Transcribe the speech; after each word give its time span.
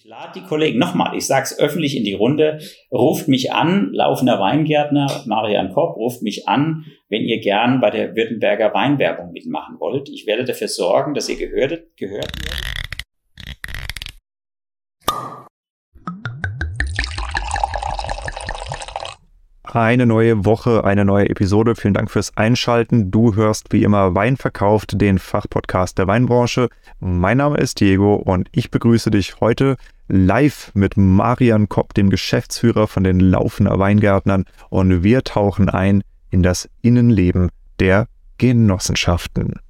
Ich 0.00 0.04
lade 0.04 0.30
die 0.36 0.46
Kollegen 0.46 0.78
nochmal, 0.78 1.16
ich 1.16 1.26
sage 1.26 1.42
es 1.42 1.58
öffentlich 1.58 1.96
in 1.96 2.04
die 2.04 2.14
Runde, 2.14 2.60
ruft 2.92 3.26
mich 3.26 3.50
an, 3.52 3.90
laufender 3.92 4.38
Weingärtner, 4.38 5.24
Marian 5.26 5.72
Kopp, 5.72 5.96
ruft 5.96 6.22
mich 6.22 6.46
an, 6.46 6.84
wenn 7.08 7.22
ihr 7.22 7.40
gern 7.40 7.80
bei 7.80 7.90
der 7.90 8.14
Württemberger 8.14 8.72
Weinwerbung 8.74 9.32
mitmachen 9.32 9.80
wollt. 9.80 10.08
Ich 10.08 10.24
werde 10.24 10.44
dafür 10.44 10.68
sorgen, 10.68 11.14
dass 11.14 11.28
ihr 11.28 11.36
gehört, 11.36 11.96
gehört 11.96 12.30
werdet. 12.44 12.67
Eine 19.70 20.06
neue 20.06 20.46
Woche, 20.46 20.84
eine 20.84 21.04
neue 21.04 21.28
Episode. 21.28 21.76
Vielen 21.76 21.92
Dank 21.92 22.10
fürs 22.10 22.34
Einschalten. 22.38 23.10
Du 23.10 23.34
hörst 23.34 23.70
wie 23.70 23.82
immer 23.82 24.14
Wein 24.14 24.38
verkauft, 24.38 24.98
den 24.98 25.18
Fachpodcast 25.18 25.98
der 25.98 26.06
Weinbranche. 26.06 26.70
Mein 27.00 27.36
Name 27.36 27.58
ist 27.58 27.80
Diego 27.80 28.14
und 28.14 28.48
ich 28.52 28.70
begrüße 28.70 29.10
dich 29.10 29.40
heute 29.40 29.76
live 30.08 30.70
mit 30.72 30.96
Marian 30.96 31.68
Kopp, 31.68 31.92
dem 31.92 32.08
Geschäftsführer 32.08 32.86
von 32.86 33.04
den 33.04 33.20
Laufener 33.20 33.78
Weingärtnern. 33.78 34.46
Und 34.70 35.02
wir 35.02 35.22
tauchen 35.22 35.68
ein 35.68 36.02
in 36.30 36.42
das 36.42 36.70
Innenleben 36.80 37.50
der 37.78 38.08
Genossenschaften. 38.38 39.60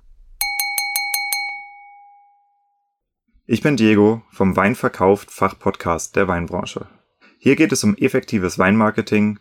Ich 3.47 3.63
bin 3.63 3.77
Diego 3.77 4.23
vom 4.31 4.55
Wein 4.55 4.77
verkauft 4.77 5.33
Fachpodcast 5.33 6.15
der 6.15 6.29
Weinbranche. 6.29 6.87
Hier 7.41 7.57
geht 7.57 7.73
es 7.73 7.83
um 7.83 7.97
effektives 7.97 8.61
Weinmarketing 8.61 9.41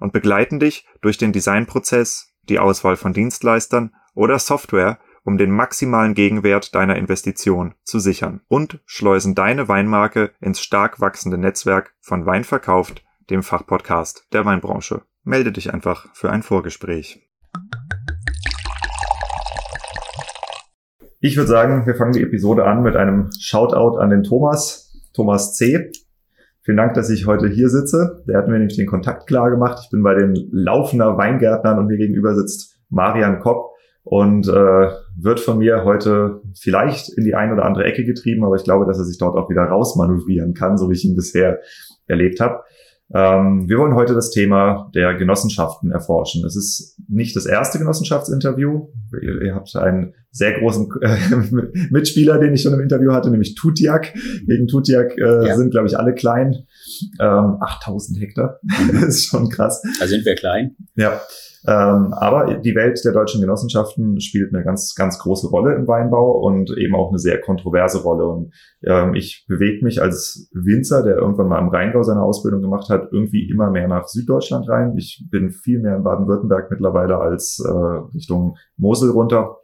und 0.00 0.12
begleiten 0.12 0.60
dich 0.60 0.86
durch 1.00 1.18
den 1.18 1.32
Designprozess, 1.32 2.34
die 2.48 2.58
Auswahl 2.58 2.96
von 2.96 3.12
Dienstleistern 3.12 3.94
oder 4.14 4.38
Software, 4.38 4.98
um 5.24 5.38
den 5.38 5.50
maximalen 5.50 6.14
Gegenwert 6.14 6.74
deiner 6.74 6.96
Investition 6.96 7.74
zu 7.82 7.98
sichern 7.98 8.40
und 8.48 8.80
schleusen 8.86 9.34
deine 9.34 9.68
Weinmarke 9.68 10.30
ins 10.40 10.60
stark 10.60 11.00
wachsende 11.00 11.36
Netzwerk 11.36 11.94
von 12.00 12.26
Wein 12.26 12.44
verkauft, 12.44 13.02
dem 13.28 13.42
Fachpodcast 13.42 14.28
der 14.32 14.44
Weinbranche. 14.44 15.02
Melde 15.24 15.50
dich 15.50 15.74
einfach 15.74 16.06
für 16.14 16.30
ein 16.30 16.44
Vorgespräch. 16.44 17.20
Ich 21.20 21.36
würde 21.36 21.48
sagen, 21.48 21.86
wir 21.86 21.96
fangen 21.96 22.12
die 22.12 22.22
Episode 22.22 22.64
an 22.64 22.82
mit 22.82 22.94
einem 22.94 23.30
Shoutout 23.40 23.98
an 23.98 24.10
den 24.10 24.22
Thomas, 24.22 24.92
Thomas 25.12 25.56
C. 25.56 25.90
Vielen 26.66 26.78
Dank, 26.78 26.94
dass 26.94 27.10
ich 27.10 27.28
heute 27.28 27.46
hier 27.46 27.68
sitze. 27.68 28.24
Der 28.26 28.38
hat 28.38 28.48
mir 28.48 28.58
nämlich 28.58 28.76
den 28.76 28.88
Kontakt 28.88 29.28
klar 29.28 29.52
gemacht. 29.52 29.78
Ich 29.84 29.90
bin 29.90 30.02
bei 30.02 30.16
den 30.16 30.48
Laufender 30.50 31.16
Weingärtnern 31.16 31.78
und 31.78 31.86
mir 31.86 31.96
gegenüber 31.96 32.34
sitzt 32.34 32.80
Marian 32.88 33.38
Kopp 33.38 33.70
und 34.02 34.48
äh, 34.48 34.90
wird 35.16 35.38
von 35.38 35.58
mir 35.58 35.84
heute 35.84 36.40
vielleicht 36.58 37.16
in 37.16 37.24
die 37.24 37.36
eine 37.36 37.52
oder 37.52 37.66
andere 37.66 37.84
Ecke 37.84 38.04
getrieben, 38.04 38.44
aber 38.44 38.56
ich 38.56 38.64
glaube, 38.64 38.84
dass 38.84 38.98
er 38.98 39.04
sich 39.04 39.16
dort 39.16 39.36
auch 39.36 39.48
wieder 39.48 39.62
rausmanövrieren 39.62 40.54
kann, 40.54 40.76
so 40.76 40.90
wie 40.90 40.94
ich 40.94 41.04
ihn 41.04 41.14
bisher 41.14 41.60
erlebt 42.08 42.40
habe. 42.40 42.64
Ähm, 43.14 43.68
wir 43.68 43.78
wollen 43.78 43.94
heute 43.94 44.14
das 44.14 44.30
Thema 44.30 44.90
der 44.94 45.14
Genossenschaften 45.14 45.92
erforschen. 45.92 46.44
Es 46.44 46.56
ist 46.56 46.98
nicht 47.08 47.36
das 47.36 47.46
erste 47.46 47.78
Genossenschaftsinterview. 47.78 48.88
Ihr, 49.22 49.42
ihr 49.42 49.54
habt 49.54 49.74
einen 49.76 50.14
sehr 50.32 50.58
großen 50.58 50.88
äh, 51.00 51.16
Mitspieler, 51.90 52.38
den 52.38 52.52
ich 52.52 52.62
schon 52.62 52.74
im 52.74 52.80
Interview 52.80 53.12
hatte, 53.12 53.30
nämlich 53.30 53.54
Tutiak. 53.54 54.12
Gegen 54.46 54.66
Tutiak 54.66 55.16
äh, 55.16 55.46
ja. 55.46 55.56
sind, 55.56 55.70
glaube 55.70 55.86
ich, 55.86 55.98
alle 55.98 56.14
klein. 56.14 56.66
Ähm, 57.20 57.56
8000 57.60 58.20
Hektar. 58.20 58.60
das 58.92 59.02
ist 59.04 59.26
schon 59.26 59.48
krass. 59.50 59.82
Da 60.00 60.06
sind 60.06 60.24
wir 60.24 60.34
klein. 60.34 60.74
Ja. 60.96 61.20
Ähm, 61.66 62.12
aber 62.12 62.54
die 62.54 62.74
Welt 62.76 63.00
der 63.04 63.12
deutschen 63.12 63.40
Genossenschaften 63.40 64.20
spielt 64.20 64.54
eine 64.54 64.64
ganz, 64.64 64.94
ganz 64.94 65.18
große 65.18 65.48
Rolle 65.48 65.74
im 65.74 65.88
Weinbau 65.88 66.38
und 66.38 66.70
eben 66.76 66.94
auch 66.94 67.08
eine 67.08 67.18
sehr 67.18 67.40
kontroverse 67.40 68.02
Rolle. 68.02 68.26
Und 68.26 68.54
ähm, 68.84 69.14
ich 69.14 69.44
bewege 69.48 69.84
mich 69.84 70.00
als 70.00 70.48
Winzer, 70.52 71.02
der 71.02 71.16
irgendwann 71.16 71.48
mal 71.48 71.60
im 71.60 71.68
Rheingau 71.68 72.02
seine 72.02 72.22
Ausbildung 72.22 72.62
gemacht 72.62 72.88
hat, 72.88 73.08
irgendwie 73.10 73.48
immer 73.50 73.70
mehr 73.70 73.88
nach 73.88 74.06
Süddeutschland 74.06 74.68
rein. 74.68 74.94
Ich 74.96 75.26
bin 75.30 75.50
viel 75.50 75.80
mehr 75.80 75.96
in 75.96 76.04
Baden-Württemberg 76.04 76.70
mittlerweile 76.70 77.18
als 77.18 77.60
äh, 77.64 78.14
Richtung 78.14 78.56
Mosel 78.76 79.10
runter. 79.10 79.56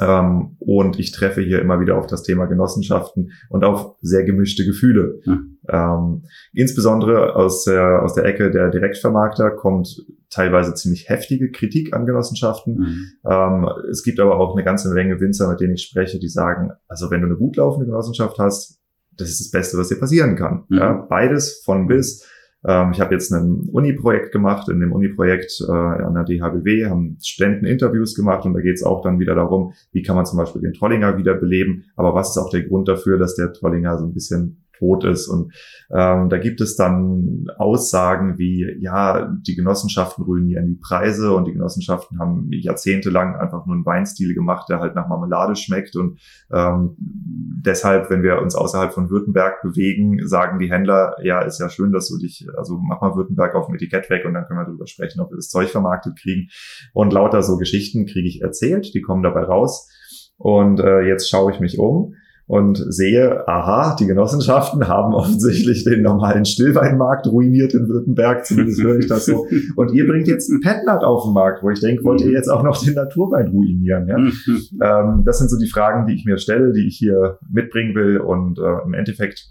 Ähm, 0.00 0.56
und 0.58 0.98
ich 0.98 1.12
treffe 1.12 1.42
hier 1.42 1.60
immer 1.60 1.80
wieder 1.80 1.98
auf 1.98 2.06
das 2.06 2.22
Thema 2.22 2.46
Genossenschaften 2.46 3.32
und 3.50 3.62
auf 3.64 3.96
sehr 4.00 4.24
gemischte 4.24 4.64
Gefühle. 4.64 5.20
Hm. 5.24 5.58
Ähm, 5.68 6.22
insbesondere 6.54 7.36
aus 7.36 7.64
der, 7.64 8.02
aus 8.02 8.14
der 8.14 8.24
Ecke 8.24 8.50
der 8.50 8.70
Direktvermarkter 8.70 9.50
kommt 9.50 10.04
teilweise 10.30 10.74
ziemlich 10.74 11.08
heftige 11.08 11.50
Kritik 11.50 11.94
an 11.94 12.06
Genossenschaften. 12.06 12.74
Mhm. 12.74 13.06
Ähm, 13.30 13.68
es 13.90 14.02
gibt 14.02 14.18
aber 14.18 14.38
auch 14.38 14.54
eine 14.54 14.64
ganze 14.64 14.92
Menge 14.92 15.20
Winzer, 15.20 15.48
mit 15.48 15.60
denen 15.60 15.74
ich 15.74 15.82
spreche, 15.82 16.18
die 16.18 16.28
sagen, 16.28 16.70
also 16.88 17.10
wenn 17.10 17.20
du 17.20 17.26
eine 17.26 17.36
gut 17.36 17.56
laufende 17.56 17.86
Genossenschaft 17.86 18.38
hast, 18.38 18.80
das 19.14 19.28
ist 19.28 19.40
das 19.40 19.50
Beste, 19.50 19.76
was 19.76 19.88
dir 19.88 20.00
passieren 20.00 20.36
kann. 20.36 20.64
Mhm. 20.68 20.78
Ja, 20.78 20.92
beides 21.08 21.62
von 21.64 21.86
bis. 21.86 22.26
Ähm, 22.64 22.92
ich 22.92 23.00
habe 23.00 23.14
jetzt 23.14 23.32
ein 23.32 23.68
Uni-Projekt 23.72 24.32
gemacht. 24.32 24.68
In 24.68 24.80
dem 24.80 24.92
Uni-Projekt 24.92 25.64
äh, 25.66 25.72
an 25.72 26.14
der 26.14 26.24
DHBW 26.24 26.86
haben 26.86 27.18
Studenten 27.22 27.66
Interviews 27.66 28.14
gemacht 28.14 28.44
und 28.44 28.54
da 28.54 28.60
geht 28.60 28.74
es 28.74 28.82
auch 28.82 29.02
dann 29.02 29.18
wieder 29.18 29.34
darum, 29.34 29.72
wie 29.92 30.02
kann 30.02 30.16
man 30.16 30.26
zum 30.26 30.38
Beispiel 30.38 30.62
den 30.62 30.72
Trollinger 30.72 31.18
wieder 31.18 31.34
beleben. 31.34 31.84
Aber 31.96 32.14
was 32.14 32.30
ist 32.30 32.38
auch 32.38 32.50
der 32.50 32.62
Grund 32.62 32.88
dafür, 32.88 33.18
dass 33.18 33.34
der 33.34 33.52
Trollinger 33.52 33.98
so 33.98 34.06
ein 34.06 34.14
bisschen 34.14 34.61
tot 34.82 35.04
ist. 35.04 35.28
Und 35.28 35.52
ähm, 35.94 36.28
da 36.28 36.38
gibt 36.38 36.60
es 36.60 36.74
dann 36.74 37.46
Aussagen 37.56 38.36
wie, 38.38 38.66
ja, 38.80 39.32
die 39.46 39.54
Genossenschaften 39.54 40.24
ruinieren 40.24 40.66
die 40.66 40.80
Preise 40.80 41.34
und 41.34 41.46
die 41.46 41.52
Genossenschaften 41.52 42.18
haben 42.18 42.48
jahrzehntelang 42.50 43.36
einfach 43.36 43.64
nur 43.64 43.76
einen 43.76 43.86
Weinstil 43.86 44.34
gemacht, 44.34 44.68
der 44.68 44.80
halt 44.80 44.96
nach 44.96 45.08
Marmelade 45.08 45.54
schmeckt. 45.54 45.94
Und 45.94 46.18
ähm, 46.52 46.96
deshalb, 46.98 48.10
wenn 48.10 48.24
wir 48.24 48.42
uns 48.42 48.56
außerhalb 48.56 48.92
von 48.92 49.08
Württemberg 49.08 49.62
bewegen, 49.62 50.26
sagen 50.26 50.58
die 50.58 50.70
Händler, 50.70 51.14
ja, 51.22 51.40
ist 51.42 51.60
ja 51.60 51.68
schön, 51.68 51.92
dass 51.92 52.08
du 52.08 52.18
dich, 52.18 52.46
also 52.56 52.78
mach 52.78 53.00
mal 53.00 53.14
Württemberg 53.14 53.54
auf 53.54 53.66
dem 53.66 53.76
Etikett 53.76 54.10
weg 54.10 54.24
und 54.24 54.34
dann 54.34 54.46
können 54.46 54.58
wir 54.58 54.66
darüber 54.66 54.86
sprechen, 54.86 55.20
ob 55.20 55.30
wir 55.30 55.36
das 55.36 55.48
Zeug 55.48 55.68
vermarktet 55.68 56.18
kriegen. 56.20 56.48
Und 56.92 57.12
lauter 57.12 57.42
so 57.42 57.56
Geschichten 57.56 58.06
kriege 58.06 58.28
ich 58.28 58.42
erzählt, 58.42 58.92
die 58.94 59.02
kommen 59.02 59.22
dabei 59.22 59.44
raus. 59.44 59.88
Und 60.36 60.80
äh, 60.80 61.02
jetzt 61.02 61.30
schaue 61.30 61.52
ich 61.52 61.60
mich 61.60 61.78
um 61.78 62.14
und 62.52 62.76
sehe, 62.76 63.48
aha, 63.48 63.96
die 63.98 64.06
Genossenschaften 64.06 64.86
haben 64.86 65.14
offensichtlich 65.14 65.84
den 65.84 66.02
normalen 66.02 66.44
Stillweinmarkt 66.44 67.26
ruiniert 67.26 67.72
in 67.72 67.88
Württemberg, 67.88 68.44
zumindest 68.44 68.82
höre 68.82 68.98
ich 68.98 69.06
das 69.06 69.24
so. 69.24 69.46
Und 69.76 69.94
ihr 69.94 70.06
bringt 70.06 70.28
jetzt 70.28 70.50
ein 70.50 70.60
Petnat 70.60 71.02
auf 71.02 71.24
den 71.24 71.32
Markt, 71.32 71.62
wo 71.62 71.70
ich 71.70 71.80
denke, 71.80 72.04
wollt 72.04 72.20
ihr 72.20 72.30
jetzt 72.30 72.48
auch 72.48 72.62
noch 72.62 72.76
den 72.84 72.92
Naturwein 72.92 73.48
ruinieren? 73.48 74.06
Ja? 74.06 74.18
ähm, 74.18 75.22
das 75.24 75.38
sind 75.38 75.48
so 75.48 75.58
die 75.58 75.66
Fragen, 75.66 76.06
die 76.06 76.12
ich 76.12 76.26
mir 76.26 76.36
stelle, 76.36 76.74
die 76.74 76.86
ich 76.86 76.98
hier 76.98 77.38
mitbringen 77.50 77.94
will. 77.94 78.18
Und 78.18 78.58
äh, 78.58 78.84
im 78.84 78.92
Endeffekt 78.92 79.46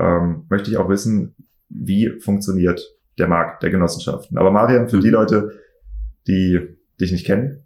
ähm, 0.00 0.46
möchte 0.50 0.72
ich 0.72 0.76
auch 0.76 0.88
wissen, 0.88 1.36
wie 1.68 2.18
funktioniert 2.18 2.82
der 3.16 3.28
Markt 3.28 3.62
der 3.62 3.70
Genossenschaften. 3.70 4.38
Aber 4.38 4.50
Marian, 4.50 4.88
für 4.88 4.98
die 4.98 5.06
mhm. 5.06 5.14
Leute, 5.14 5.52
die 6.26 6.58
dich 7.00 7.12
nicht 7.12 7.26
kennen, 7.26 7.62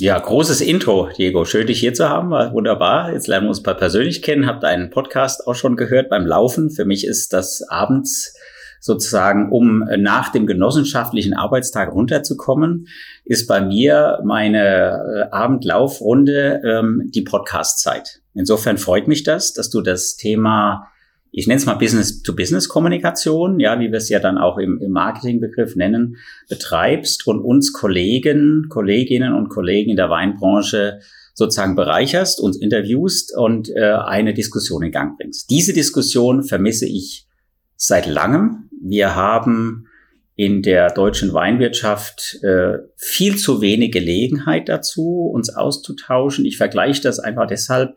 ja, 0.00 0.18
großes 0.18 0.60
Intro, 0.60 1.08
Diego. 1.18 1.44
Schön, 1.44 1.66
dich 1.66 1.80
hier 1.80 1.92
zu 1.92 2.08
haben. 2.08 2.30
War 2.30 2.52
wunderbar. 2.52 3.12
Jetzt 3.12 3.26
lernen 3.26 3.46
wir 3.46 3.50
uns 3.50 3.62
paar 3.62 3.74
persönlich 3.74 4.22
kennen. 4.22 4.46
Habt 4.46 4.64
einen 4.64 4.90
Podcast 4.90 5.46
auch 5.46 5.54
schon 5.54 5.76
gehört 5.76 6.08
beim 6.08 6.24
Laufen. 6.24 6.70
Für 6.70 6.84
mich 6.84 7.04
ist 7.04 7.32
das 7.32 7.62
abends 7.68 8.36
sozusagen, 8.80 9.50
um 9.50 9.84
nach 9.96 10.30
dem 10.30 10.46
genossenschaftlichen 10.46 11.34
Arbeitstag 11.34 11.92
runterzukommen, 11.92 12.86
ist 13.24 13.48
bei 13.48 13.60
mir 13.60 14.20
meine 14.24 15.28
äh, 15.32 15.34
Abendlaufrunde 15.34 16.62
ähm, 16.64 17.10
die 17.12 17.22
Podcastzeit. 17.22 18.20
Insofern 18.34 18.78
freut 18.78 19.08
mich 19.08 19.24
das, 19.24 19.52
dass 19.52 19.68
du 19.68 19.80
das 19.80 20.14
Thema 20.14 20.92
ich 21.38 21.46
nenne 21.46 21.58
es 21.58 21.66
mal 21.66 21.74
Business-to-Business-Kommunikation, 21.74 23.60
ja, 23.60 23.78
wie 23.78 23.92
wir 23.92 23.98
es 23.98 24.08
ja 24.08 24.18
dann 24.18 24.38
auch 24.38 24.58
im, 24.58 24.80
im 24.82 24.90
Marketingbegriff 24.90 25.76
nennen, 25.76 26.16
betreibst 26.48 27.28
und 27.28 27.40
uns 27.40 27.72
Kollegen, 27.72 28.66
Kolleginnen 28.68 29.32
und 29.32 29.48
Kollegen 29.48 29.90
in 29.90 29.96
der 29.96 30.10
Weinbranche 30.10 30.98
sozusagen 31.34 31.76
bereicherst, 31.76 32.40
uns 32.40 32.56
interviewst 32.56 33.36
und 33.36 33.70
äh, 33.70 33.92
eine 33.92 34.34
Diskussion 34.34 34.82
in 34.82 34.90
Gang 34.90 35.16
bringst. 35.16 35.48
Diese 35.48 35.72
Diskussion 35.72 36.42
vermisse 36.42 36.86
ich 36.86 37.28
seit 37.76 38.06
langem. 38.06 38.68
Wir 38.82 39.14
haben 39.14 39.86
in 40.34 40.62
der 40.62 40.90
deutschen 40.90 41.32
Weinwirtschaft 41.32 42.42
äh, 42.42 42.78
viel 42.96 43.36
zu 43.36 43.60
wenig 43.60 43.92
Gelegenheit 43.92 44.68
dazu, 44.68 45.30
uns 45.32 45.54
auszutauschen. 45.54 46.44
Ich 46.44 46.56
vergleiche 46.56 47.02
das 47.02 47.20
einfach 47.20 47.46
deshalb, 47.46 47.94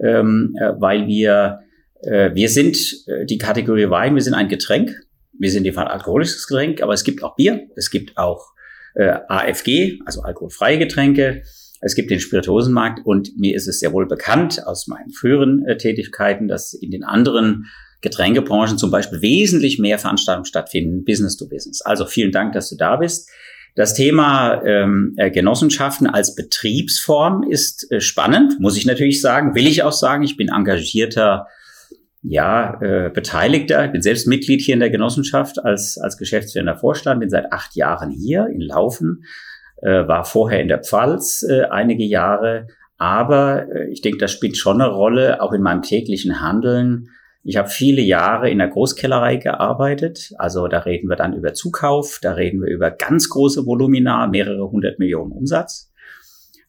ähm, 0.00 0.54
äh, 0.60 0.74
weil 0.78 1.08
wir 1.08 1.63
wir 2.06 2.48
sind 2.48 2.76
äh, 3.06 3.24
die 3.26 3.38
Kategorie 3.38 3.90
Wein, 3.90 4.14
wir 4.14 4.22
sind 4.22 4.34
ein 4.34 4.48
Getränk. 4.48 4.94
Wir 5.38 5.50
sind 5.50 5.64
jedenfalls 5.64 5.90
alkoholisches 5.90 6.46
Getränk, 6.46 6.80
aber 6.80 6.94
es 6.94 7.04
gibt 7.04 7.22
auch 7.22 7.34
Bier, 7.34 7.66
es 7.76 7.90
gibt 7.90 8.16
auch 8.16 8.52
äh, 8.94 9.16
AFG, 9.28 10.00
also 10.06 10.22
alkoholfreie 10.22 10.78
Getränke. 10.78 11.42
Es 11.80 11.94
gibt 11.94 12.10
den 12.10 12.20
Spirituosenmarkt 12.20 13.04
und 13.04 13.36
mir 13.36 13.54
ist 13.54 13.66
es 13.66 13.80
sehr 13.80 13.92
wohl 13.92 14.06
bekannt 14.06 14.66
aus 14.66 14.86
meinen 14.86 15.10
früheren 15.10 15.66
äh, 15.66 15.76
Tätigkeiten, 15.76 16.48
dass 16.48 16.72
in 16.72 16.90
den 16.90 17.04
anderen 17.04 17.66
Getränkebranchen 18.00 18.78
zum 18.78 18.90
Beispiel 18.90 19.22
wesentlich 19.22 19.78
mehr 19.78 19.98
Veranstaltungen 19.98 20.44
stattfinden, 20.44 21.04
Business 21.04 21.36
to 21.36 21.48
Business. 21.48 21.82
Also 21.82 22.06
vielen 22.06 22.32
Dank, 22.32 22.52
dass 22.52 22.68
du 22.68 22.76
da 22.76 22.96
bist. 22.96 23.28
Das 23.74 23.94
Thema 23.94 24.62
ähm, 24.64 25.14
äh, 25.16 25.30
Genossenschaften 25.30 26.06
als 26.06 26.36
Betriebsform 26.36 27.42
ist 27.42 27.90
äh, 27.90 28.00
spannend, 28.00 28.60
muss 28.60 28.76
ich 28.76 28.86
natürlich 28.86 29.20
sagen, 29.20 29.54
will 29.56 29.66
ich 29.66 29.82
auch 29.82 29.92
sagen. 29.92 30.22
Ich 30.22 30.36
bin 30.36 30.48
engagierter 30.48 31.48
ja, 32.26 32.80
äh, 32.80 33.10
Beteiligter. 33.10 33.84
Ich 33.84 33.92
bin 33.92 34.02
selbst 34.02 34.26
Mitglied 34.26 34.62
hier 34.62 34.74
in 34.74 34.80
der 34.80 34.90
Genossenschaft 34.90 35.62
als, 35.62 35.98
als 35.98 36.16
geschäftsführender 36.16 36.76
Vorstand, 36.76 37.20
bin 37.20 37.28
seit 37.28 37.52
acht 37.52 37.76
Jahren 37.76 38.10
hier 38.10 38.46
in 38.46 38.62
Laufen, 38.62 39.24
äh, 39.82 40.08
war 40.08 40.24
vorher 40.24 40.60
in 40.60 40.68
der 40.68 40.82
Pfalz 40.82 41.46
äh, 41.48 41.64
einige 41.64 42.04
Jahre. 42.04 42.66
Aber 42.96 43.68
äh, 43.70 43.90
ich 43.90 44.00
denke, 44.00 44.18
das 44.18 44.32
spielt 44.32 44.56
schon 44.56 44.80
eine 44.80 44.90
Rolle, 44.90 45.42
auch 45.42 45.52
in 45.52 45.60
meinem 45.60 45.82
täglichen 45.82 46.40
Handeln. 46.40 47.10
Ich 47.42 47.58
habe 47.58 47.68
viele 47.68 48.00
Jahre 48.00 48.48
in 48.48 48.56
der 48.56 48.68
Großkellerei 48.68 49.36
gearbeitet. 49.36 50.32
Also 50.38 50.66
da 50.66 50.78
reden 50.78 51.10
wir 51.10 51.16
dann 51.16 51.34
über 51.34 51.52
Zukauf, 51.52 52.20
da 52.22 52.32
reden 52.32 52.62
wir 52.62 52.72
über 52.72 52.90
ganz 52.90 53.28
große 53.28 53.66
Volumina, 53.66 54.26
mehrere 54.28 54.70
hundert 54.70 54.98
Millionen 54.98 55.30
Umsatz 55.30 55.92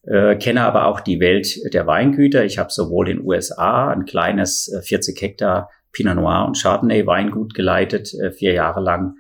äh, 0.08 0.36
kenne 0.36 0.62
aber 0.62 0.86
auch 0.86 1.00
die 1.00 1.20
Welt 1.20 1.74
der 1.74 1.88
Weingüter. 1.88 2.46
Ich 2.46 2.58
habe 2.58 2.72
sowohl 2.72 3.10
in 3.10 3.18
den 3.18 3.26
USA 3.26 3.90
ein 3.90 4.06
kleines 4.06 4.72
äh, 4.72 4.82
40 4.82 5.22
Hektar 5.22 5.70
Pinot 5.92 6.16
Noir 6.16 6.46
und 6.46 6.62
Chardonnay 6.62 7.06
Weingut 7.08 7.54
geleitet, 7.54 8.14
äh, 8.14 8.32
vier 8.32 8.54
Jahre 8.54 8.82
lang, 8.82 9.16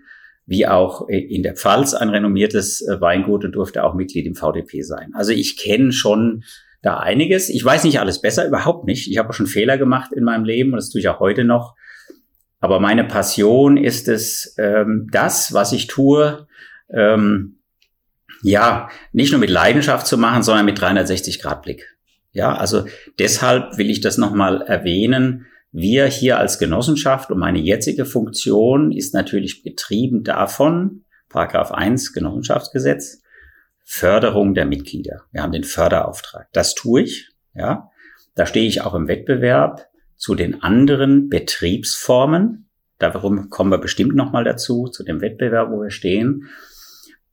wie 0.45 0.67
auch 0.67 1.07
in 1.07 1.41
der 1.41 1.55
Pfalz 1.55 1.93
ein 1.95 2.09
renommiertes 2.09 2.87
äh, 2.87 3.01
Weingut 3.01 3.45
und 3.45 3.53
durfte 3.53 3.83
auch 3.83 3.95
Mitglied 3.95 4.27
im 4.27 4.35
VDP 4.35 4.81
sein. 4.81 5.11
Also 5.15 5.31
ich 5.31 5.57
kenne 5.57 5.91
schon 5.91 6.43
da 6.83 6.97
einiges. 6.97 7.49
Ich 7.49 7.65
weiß 7.65 7.83
nicht 7.83 7.99
alles 7.99 8.21
besser, 8.21 8.45
überhaupt 8.45 8.85
nicht. 8.85 9.09
Ich 9.09 9.17
habe 9.17 9.33
schon 9.33 9.47
Fehler 9.47 9.79
gemacht 9.79 10.13
in 10.13 10.23
meinem 10.23 10.45
Leben 10.45 10.71
und 10.71 10.77
das 10.77 10.91
tue 10.91 11.01
ich 11.01 11.09
auch 11.09 11.19
heute 11.19 11.43
noch. 11.43 11.75
Aber 12.59 12.79
meine 12.79 13.03
Passion 13.03 13.77
ist 13.77 14.07
es, 14.07 14.55
ähm, 14.59 15.07
das, 15.11 15.53
was 15.53 15.71
ich 15.71 15.87
tue, 15.87 16.45
ähm, 16.93 17.54
ja, 18.41 18.89
nicht 19.11 19.31
nur 19.31 19.39
mit 19.39 19.49
Leidenschaft 19.49 20.07
zu 20.07 20.17
machen, 20.17 20.43
sondern 20.43 20.65
mit 20.65 20.79
360 20.79 21.41
Grad 21.41 21.61
Blick. 21.61 21.95
Ja, 22.31 22.55
also 22.55 22.85
deshalb 23.17 23.77
will 23.77 23.89
ich 23.89 24.01
das 24.01 24.17
nochmal 24.17 24.61
erwähnen. 24.61 25.45
Wir 25.71 26.05
hier 26.05 26.37
als 26.37 26.59
Genossenschaft 26.59 27.31
und 27.31 27.39
meine 27.39 27.59
jetzige 27.59 28.05
Funktion 28.05 28.91
ist 28.91 29.13
natürlich 29.13 29.63
getrieben 29.63 30.23
davon, 30.23 31.05
Paragraph 31.29 31.71
1 31.71 32.13
Genossenschaftsgesetz, 32.13 33.21
Förderung 33.83 34.53
der 34.53 34.65
Mitglieder. 34.65 35.23
Wir 35.31 35.43
haben 35.43 35.51
den 35.51 35.63
Förderauftrag. 35.63 36.47
Das 36.53 36.75
tue 36.75 37.03
ich, 37.03 37.29
ja. 37.53 37.89
Da 38.35 38.45
stehe 38.45 38.67
ich 38.67 38.81
auch 38.81 38.93
im 38.93 39.07
Wettbewerb 39.07 39.87
zu 40.17 40.35
den 40.35 40.61
anderen 40.61 41.29
Betriebsformen. 41.29 42.69
Darum 42.97 43.49
kommen 43.49 43.71
wir 43.71 43.77
bestimmt 43.77 44.15
nochmal 44.15 44.43
dazu, 44.43 44.87
zu 44.87 45.03
dem 45.03 45.21
Wettbewerb, 45.21 45.71
wo 45.71 45.81
wir 45.81 45.91
stehen. 45.91 46.49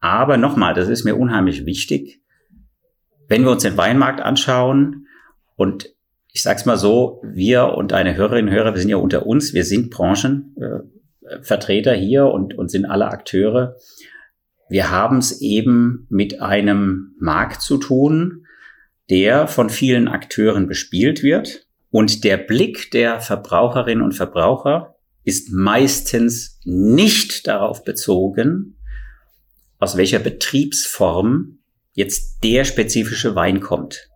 Aber 0.02 0.36
nochmal, 0.36 0.74
das 0.74 0.88
ist 0.88 1.04
mir 1.04 1.16
unheimlich 1.16 1.64
wichtig. 1.64 2.20
Wenn 3.28 3.44
wir 3.44 3.52
uns 3.52 3.62
den 3.62 3.76
Weinmarkt 3.76 4.20
anschauen 4.20 5.06
und 5.54 5.94
ich 6.32 6.42
sag's 6.42 6.66
mal 6.66 6.76
so, 6.76 7.22
wir 7.24 7.74
und 7.74 7.92
deine 7.92 8.16
Hörerinnen 8.16 8.48
und 8.48 8.54
Hörer, 8.54 8.74
wir 8.74 8.80
sind 8.80 8.90
ja 8.90 8.96
unter 8.96 9.26
uns, 9.26 9.54
wir 9.54 9.64
sind 9.64 9.90
Branchenvertreter 9.90 11.94
äh, 11.94 12.00
hier 12.00 12.26
und, 12.26 12.58
und 12.58 12.68
sind 12.68 12.84
alle 12.84 13.06
Akteure. 13.06 13.76
Wir 14.68 14.90
haben 14.90 15.18
es 15.18 15.40
eben 15.40 16.08
mit 16.10 16.42
einem 16.42 17.14
Markt 17.20 17.62
zu 17.62 17.78
tun, 17.78 18.44
der 19.08 19.46
von 19.46 19.70
vielen 19.70 20.08
Akteuren 20.08 20.66
bespielt 20.66 21.22
wird. 21.22 21.68
Und 21.90 22.24
der 22.24 22.38
Blick 22.38 22.90
der 22.90 23.20
Verbraucherinnen 23.20 24.02
und 24.02 24.14
Verbraucher 24.14 24.96
ist 25.22 25.52
meistens 25.52 26.58
nicht 26.64 27.46
darauf 27.46 27.84
bezogen, 27.84 28.78
aus 29.82 29.96
welcher 29.96 30.20
Betriebsform 30.20 31.58
jetzt 31.92 32.44
der 32.44 32.64
spezifische 32.64 33.34
Wein 33.34 33.60
kommt. 33.60 34.08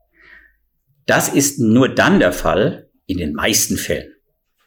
Das 1.06 1.28
ist 1.28 1.58
nur 1.58 1.88
dann 1.88 2.20
der 2.20 2.32
Fall, 2.32 2.88
in 3.06 3.18
den 3.18 3.34
meisten 3.34 3.76
Fällen. 3.76 4.12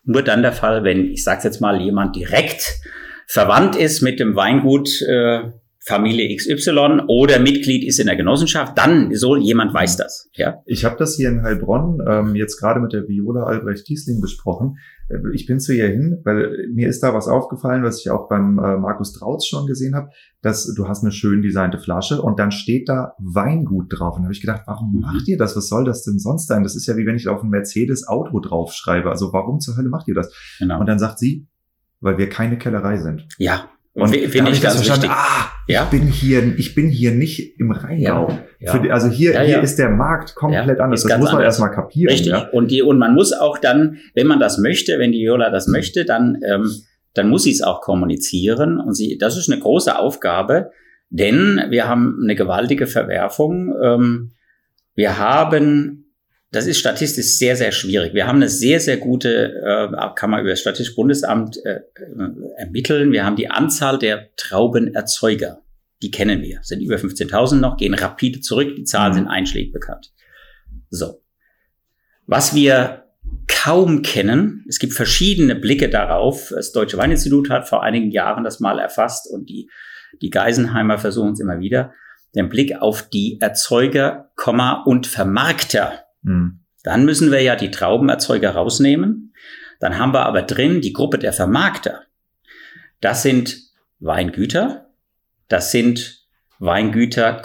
Nur 0.03 0.23
dann 0.23 0.41
der 0.41 0.51
Fall, 0.51 0.83
wenn, 0.83 1.05
ich 1.05 1.23
sage 1.23 1.41
jetzt 1.43 1.61
mal, 1.61 1.81
jemand 1.81 2.15
direkt 2.15 2.79
verwandt 3.27 3.75
ist 3.75 4.01
mit 4.01 4.19
dem 4.19 4.35
Weingut 4.35 4.89
äh, 5.03 5.51
Familie 5.79 6.35
XY 6.35 7.03
oder 7.07 7.39
Mitglied 7.39 7.85
ist 7.85 7.99
in 7.99 8.07
der 8.07 8.15
Genossenschaft, 8.15 8.77
dann 8.77 9.15
so 9.15 9.37
jemand 9.37 9.73
weiß 9.73 9.97
das. 9.97 10.29
Ja? 10.33 10.61
Ich 10.65 10.83
habe 10.83 10.97
das 10.99 11.15
hier 11.15 11.29
in 11.29 11.43
Heilbronn 11.43 11.99
ähm, 12.07 12.35
jetzt 12.35 12.59
gerade 12.59 12.81
mit 12.81 12.91
der 12.91 13.07
Viola 13.07 13.43
Albrecht 13.43 13.85
Kiesling 13.85 14.19
besprochen. 14.19 14.77
Ich 15.33 15.47
bin 15.47 15.59
zu 15.59 15.73
ihr 15.73 15.87
hin, 15.87 16.19
weil 16.23 16.67
mir 16.71 16.87
ist 16.87 17.01
da 17.01 17.13
was 17.13 17.27
aufgefallen, 17.27 17.83
was 17.83 17.99
ich 17.99 18.11
auch 18.11 18.29
beim 18.29 18.59
äh, 18.59 18.77
Markus 18.77 19.13
Trautz 19.13 19.47
schon 19.47 19.65
gesehen 19.65 19.95
habe, 19.95 20.09
dass 20.41 20.71
du 20.75 20.87
hast 20.87 21.03
eine 21.03 21.11
schön 21.11 21.41
designte 21.41 21.79
Flasche 21.79 22.21
und 22.21 22.39
dann 22.39 22.51
steht 22.51 22.89
da 22.89 23.13
Weingut 23.17 23.87
drauf. 23.89 24.15
Und 24.15 24.21
da 24.21 24.25
habe 24.25 24.33
ich 24.33 24.41
gedacht, 24.41 24.63
warum 24.67 24.93
mhm. 24.93 25.01
macht 25.01 25.27
ihr 25.27 25.37
das? 25.37 25.55
Was 25.55 25.67
soll 25.67 25.85
das 25.85 26.03
denn 26.03 26.19
sonst 26.19 26.47
sein? 26.47 26.63
Das 26.63 26.75
ist 26.75 26.85
ja 26.85 26.95
wie 26.95 27.05
wenn 27.05 27.15
ich 27.15 27.27
auf 27.27 27.43
ein 27.43 27.49
Mercedes 27.49 28.07
Auto 28.07 28.39
draufschreibe. 28.39 29.09
Also 29.09 29.33
warum 29.33 29.59
zur 29.59 29.77
Hölle 29.77 29.89
macht 29.89 30.07
ihr 30.07 30.15
das? 30.15 30.31
Genau. 30.59 30.79
Und 30.79 30.85
dann 30.85 30.99
sagt 30.99 31.17
sie, 31.17 31.47
weil 32.01 32.17
wir 32.17 32.29
keine 32.29 32.57
Kellerei 32.57 32.97
sind. 32.97 33.27
Ja, 33.37 33.69
und 33.93 34.15
finde 34.15 34.51
ich 34.51 34.61
ganz 34.61 34.79
wichtig. 34.79 35.09
Ah, 35.09 35.51
ja? 35.67 35.83
ich 35.83 35.89
bin 35.89 36.07
hier, 36.07 36.57
ich 36.57 36.75
bin 36.75 36.89
hier 36.89 37.11
nicht 37.11 37.59
im 37.59 37.71
Rheingau. 37.71 38.29
Ja, 38.59 38.73
ja. 38.73 38.77
Die, 38.77 38.91
also 38.91 39.09
hier, 39.09 39.33
ja, 39.33 39.41
hier 39.41 39.61
ist 39.61 39.77
der 39.77 39.89
Markt 39.89 40.35
komplett 40.35 40.79
anders. 40.79 41.03
Das 41.03 41.19
muss 41.19 41.31
man 41.31 41.41
erstmal 41.41 41.71
kapieren. 41.71 42.11
Richtig. 42.11 42.33
Und 42.53 42.71
die, 42.71 42.81
und 42.81 42.99
man 42.99 43.15
muss 43.15 43.33
auch 43.33 43.57
dann, 43.57 43.97
wenn 44.13 44.27
man 44.27 44.39
das 44.39 44.59
möchte, 44.59 44.99
wenn 44.99 45.11
die 45.11 45.19
Viola 45.19 45.49
das 45.49 45.67
möchte, 45.67 46.05
dann, 46.05 46.39
ähm, 46.45 46.71
dann 47.13 47.29
muss 47.29 47.43
sie 47.43 47.51
es 47.51 47.63
auch 47.63 47.81
kommunizieren. 47.81 48.79
Und 48.79 48.93
sie, 48.93 49.17
das 49.17 49.37
ist 49.37 49.51
eine 49.51 49.59
große 49.59 49.97
Aufgabe, 49.97 50.71
denn 51.09 51.59
wir 51.69 51.87
haben 51.87 52.19
eine 52.23 52.35
gewaltige 52.35 52.85
Verwerfung. 52.85 53.73
Ähm, 53.83 54.31
wir 54.93 55.17
haben 55.17 55.98
das 56.51 56.65
ist 56.65 56.79
statistisch 56.79 57.37
sehr, 57.37 57.55
sehr 57.55 57.71
schwierig. 57.71 58.13
Wir 58.13 58.25
haben 58.25 58.37
eine 58.37 58.49
sehr, 58.49 58.79
sehr 58.79 58.97
gute, 58.97 59.53
äh, 59.63 60.15
kann 60.15 60.31
man 60.31 60.41
über 60.41 60.49
das 60.49 60.59
Statistische 60.59 60.95
Bundesamt 60.95 61.63
äh, 61.63 61.81
ermitteln. 62.57 63.11
Wir 63.11 63.25
haben 63.25 63.35
die 63.35 63.49
Anzahl 63.49 63.99
der 63.99 64.35
Traubenerzeuger. 64.35 65.61
Die 66.01 66.11
kennen 66.11 66.41
wir. 66.41 66.59
Sind 66.63 66.81
über 66.81 66.95
15.000 66.95 67.55
noch, 67.55 67.77
gehen 67.77 67.93
rapide 67.93 68.41
zurück. 68.41 68.75
Die 68.75 68.83
Zahlen 68.83 69.11
mhm. 69.11 69.17
sind 69.17 69.27
einschlägig 69.27 69.73
bekannt. 69.73 70.11
So. 70.89 71.21
Was 72.25 72.55
wir 72.55 73.05
kaum 73.47 74.01
kennen. 74.01 74.65
Es 74.67 74.79
gibt 74.79 74.93
verschiedene 74.93 75.55
Blicke 75.55 75.89
darauf. 75.89 76.51
Das 76.55 76.71
Deutsche 76.71 76.97
Weininstitut 76.97 77.49
hat 77.49 77.67
vor 77.67 77.83
einigen 77.83 78.11
Jahren 78.11 78.43
das 78.43 78.59
mal 78.59 78.79
erfasst 78.79 79.29
und 79.29 79.49
die, 79.49 79.69
die 80.21 80.29
Geisenheimer 80.29 80.97
versuchen 80.97 81.33
es 81.33 81.39
immer 81.39 81.59
wieder. 81.59 81.93
Den 82.35 82.49
Blick 82.49 82.79
auf 82.81 83.09
die 83.09 83.39
Erzeuger, 83.41 84.31
und 84.85 85.07
Vermarkter. 85.07 86.05
Mhm. 86.21 86.61
Dann 86.83 87.05
müssen 87.05 87.31
wir 87.31 87.41
ja 87.41 87.55
die 87.55 87.71
Traubenerzeuger 87.71 88.51
rausnehmen. 88.51 89.33
Dann 89.79 89.97
haben 89.97 90.13
wir 90.13 90.25
aber 90.25 90.41
drin 90.41 90.81
die 90.81 90.93
Gruppe 90.93 91.19
der 91.19 91.33
Vermarkter. 91.33 92.03
Das 93.01 93.21
sind 93.23 93.57
Weingüter. 93.99 94.89
Das 95.47 95.71
sind 95.71 96.27
Weingüter, 96.59 97.41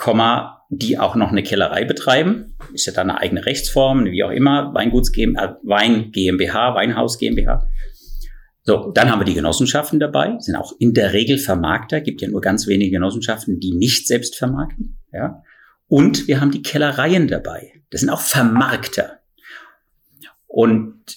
die 0.68 0.98
auch 0.98 1.14
noch 1.14 1.30
eine 1.30 1.42
Kellerei 1.42 1.84
betreiben. 1.84 2.56
Ist 2.72 2.86
ja 2.86 2.92
dann 2.92 3.10
eine 3.10 3.20
eigene 3.20 3.46
Rechtsform, 3.46 4.04
wie 4.06 4.24
auch 4.24 4.30
immer. 4.30 4.74
Weinguts 4.74 5.12
GmbH, 5.12 5.58
Wein 5.62 6.10
GmbH, 6.10 6.74
Weinhaus 6.74 7.18
GmbH. 7.18 7.68
So, 8.66 8.92
dann 8.92 9.10
haben 9.10 9.20
wir 9.20 9.26
die 9.26 9.34
Genossenschaften 9.34 10.00
dabei, 10.00 10.36
sind 10.38 10.56
auch 10.56 10.72
in 10.78 10.94
der 10.94 11.12
Regel 11.12 11.36
Vermarkter, 11.36 12.00
gibt 12.00 12.22
ja 12.22 12.28
nur 12.28 12.40
ganz 12.40 12.66
wenige 12.66 12.92
Genossenschaften, 12.92 13.60
die 13.60 13.74
nicht 13.74 14.06
selbst 14.06 14.36
vermarkten, 14.36 14.98
ja. 15.12 15.42
Und 15.86 16.28
wir 16.28 16.40
haben 16.40 16.50
die 16.50 16.62
Kellereien 16.62 17.28
dabei. 17.28 17.82
Das 17.94 18.00
sind 18.00 18.10
auch 18.10 18.22
Vermarkter. 18.22 19.20
Und 20.48 21.16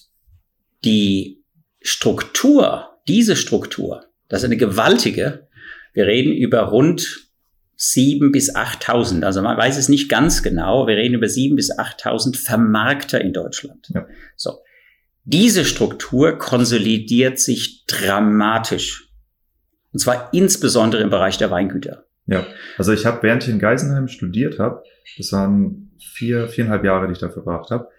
die 0.86 1.44
Struktur, 1.82 3.00
diese 3.08 3.36
Struktur, 3.36 4.06
das 4.28 4.42
ist 4.42 4.46
eine 4.46 4.58
gewaltige. 4.58 5.48
Wir 5.94 6.06
reden 6.06 6.34
über 6.34 6.60
rund 6.60 7.32
sieben 7.76 8.32
bis 8.32 8.54
achttausend. 8.54 9.24
Also 9.24 9.42
man 9.42 9.58
weiß 9.58 9.76
es 9.76 9.90
nicht 9.90 10.08
ganz 10.08 10.44
genau. 10.44 10.86
Wir 10.86 10.98
reden 10.98 11.16
über 11.16 11.28
sieben 11.28 11.56
bis 11.56 11.76
achttausend 11.76 12.38
Vermarkter 12.38 13.22
in 13.22 13.34
Deutschland. 13.34 13.90
Ja. 13.96 14.06
So. 14.36 14.60
Diese 15.24 15.66
Struktur 15.66 16.38
konsolidiert 16.38 17.40
sich 17.40 17.88
dramatisch. 17.88 19.12
Und 19.94 19.98
zwar 19.98 20.32
insbesondere 20.32 21.02
im 21.02 21.10
Bereich 21.10 21.40
der 21.40 21.50
Weingüter. 21.50 22.06
Ja, 22.28 22.46
also 22.78 22.94
ich 22.94 23.08
habe, 23.08 23.24
während 23.24 23.42
ich 23.42 23.50
in 23.50 23.58
Geisenheim 23.58 24.08
studiert 24.08 24.60
habe, 24.60 24.84
das 25.18 25.32
waren 25.32 25.87
vier, 26.18 26.48
viereinhalb 26.48 26.84
Jahre, 26.84 27.08
die 27.08 27.14
ich 27.14 27.20
da 27.20 27.30
verbracht 27.30 27.70
habe, 27.70 27.90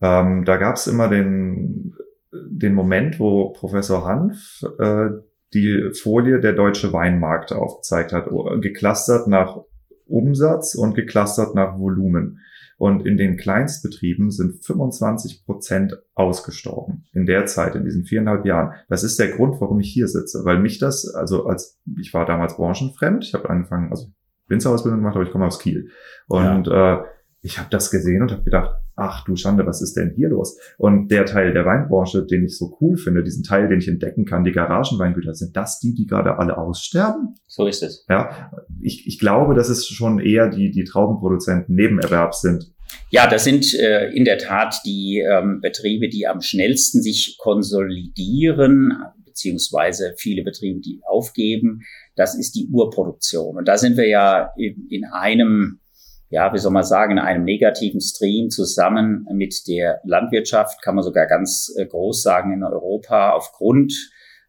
ähm, 0.00 0.44
da 0.44 0.56
gab 0.56 0.76
es 0.76 0.86
immer 0.86 1.08
den, 1.08 1.94
den 2.32 2.74
Moment, 2.74 3.18
wo 3.18 3.50
Professor 3.50 4.04
Hanf 4.04 4.62
äh, 4.78 5.08
die 5.54 5.90
Folie 6.00 6.40
der 6.40 6.52
deutsche 6.52 6.92
Weinmarkt 6.92 7.52
aufgezeigt 7.52 8.12
hat, 8.12 8.28
geklustert 8.60 9.26
nach 9.26 9.58
Umsatz 10.06 10.74
und 10.74 10.94
geklustert 10.94 11.54
nach 11.54 11.78
Volumen. 11.78 12.40
Und 12.78 13.06
in 13.06 13.16
den 13.16 13.38
Kleinstbetrieben 13.38 14.30
sind 14.30 14.62
25 14.62 15.46
Prozent 15.46 15.98
ausgestorben 16.14 17.06
in 17.12 17.24
der 17.24 17.46
Zeit, 17.46 17.74
in 17.74 17.84
diesen 17.84 18.04
viereinhalb 18.04 18.44
Jahren. 18.44 18.74
Das 18.90 19.02
ist 19.02 19.18
der 19.18 19.28
Grund, 19.28 19.58
warum 19.62 19.80
ich 19.80 19.90
hier 19.90 20.08
sitze, 20.08 20.44
weil 20.44 20.58
mich 20.58 20.78
das, 20.78 21.14
also 21.14 21.46
als 21.46 21.80
ich 21.98 22.12
war 22.12 22.26
damals 22.26 22.56
branchenfremd, 22.56 23.24
ich 23.24 23.32
habe 23.32 23.48
angefangen, 23.48 23.90
also 23.90 24.08
Winzerausbildung 24.48 25.00
gemacht, 25.00 25.16
aber 25.16 25.24
ich 25.24 25.32
komme 25.32 25.46
aus 25.46 25.58
Kiel. 25.58 25.88
Und 26.28 26.66
ja. 26.66 27.00
äh, 27.00 27.04
ich 27.46 27.58
habe 27.58 27.68
das 27.70 27.92
gesehen 27.92 28.22
und 28.22 28.32
habe 28.32 28.42
gedacht, 28.42 28.72
ach 28.96 29.24
du 29.24 29.36
Schande, 29.36 29.64
was 29.66 29.80
ist 29.80 29.94
denn 29.96 30.12
hier 30.16 30.30
los? 30.30 30.58
Und 30.78 31.12
der 31.12 31.26
Teil 31.26 31.52
der 31.52 31.64
Weinbranche, 31.64 32.26
den 32.26 32.44
ich 32.44 32.58
so 32.58 32.76
cool 32.80 32.96
finde, 32.96 33.22
diesen 33.22 33.44
Teil, 33.44 33.68
den 33.68 33.78
ich 33.78 33.86
entdecken 33.86 34.24
kann, 34.24 34.42
die 34.42 34.50
Garagenweingüter, 34.50 35.32
sind 35.32 35.56
das 35.56 35.78
die, 35.78 35.94
die 35.94 36.06
gerade 36.06 36.38
alle 36.38 36.58
aussterben? 36.58 37.36
So 37.46 37.68
ist 37.68 37.84
es. 37.84 38.04
Ja, 38.08 38.50
ich, 38.82 39.06
ich 39.06 39.20
glaube, 39.20 39.54
dass 39.54 39.68
es 39.68 39.86
schon 39.86 40.18
eher 40.18 40.50
die, 40.50 40.72
die 40.72 40.82
Traubenproduzenten 40.82 41.74
Nebenerwerbs 41.74 42.40
sind. 42.40 42.72
Ja, 43.10 43.28
das 43.28 43.44
sind 43.44 43.72
äh, 43.74 44.10
in 44.10 44.24
der 44.24 44.38
Tat 44.38 44.80
die 44.84 45.20
ähm, 45.20 45.60
Betriebe, 45.60 46.08
die 46.08 46.26
am 46.26 46.40
schnellsten 46.40 47.00
sich 47.00 47.36
konsolidieren, 47.38 48.92
beziehungsweise 49.24 50.14
viele 50.16 50.42
Betriebe, 50.42 50.80
die 50.80 51.00
aufgeben. 51.06 51.82
Das 52.16 52.36
ist 52.36 52.56
die 52.56 52.68
Urproduktion. 52.72 53.56
Und 53.56 53.68
da 53.68 53.78
sind 53.78 53.96
wir 53.96 54.08
ja 54.08 54.50
in, 54.56 54.88
in 54.90 55.04
einem 55.04 55.80
ja, 56.28 56.52
wie 56.52 56.58
soll 56.58 56.72
man 56.72 56.82
sagen, 56.82 57.12
in 57.12 57.18
einem 57.18 57.44
negativen 57.44 58.00
Stream 58.00 58.50
zusammen 58.50 59.26
mit 59.32 59.66
der 59.68 60.00
Landwirtschaft, 60.04 60.82
kann 60.82 60.96
man 60.96 61.04
sogar 61.04 61.26
ganz 61.26 61.72
äh, 61.76 61.86
groß 61.86 62.22
sagen 62.22 62.52
in 62.52 62.64
Europa, 62.64 63.30
aufgrund 63.30 63.92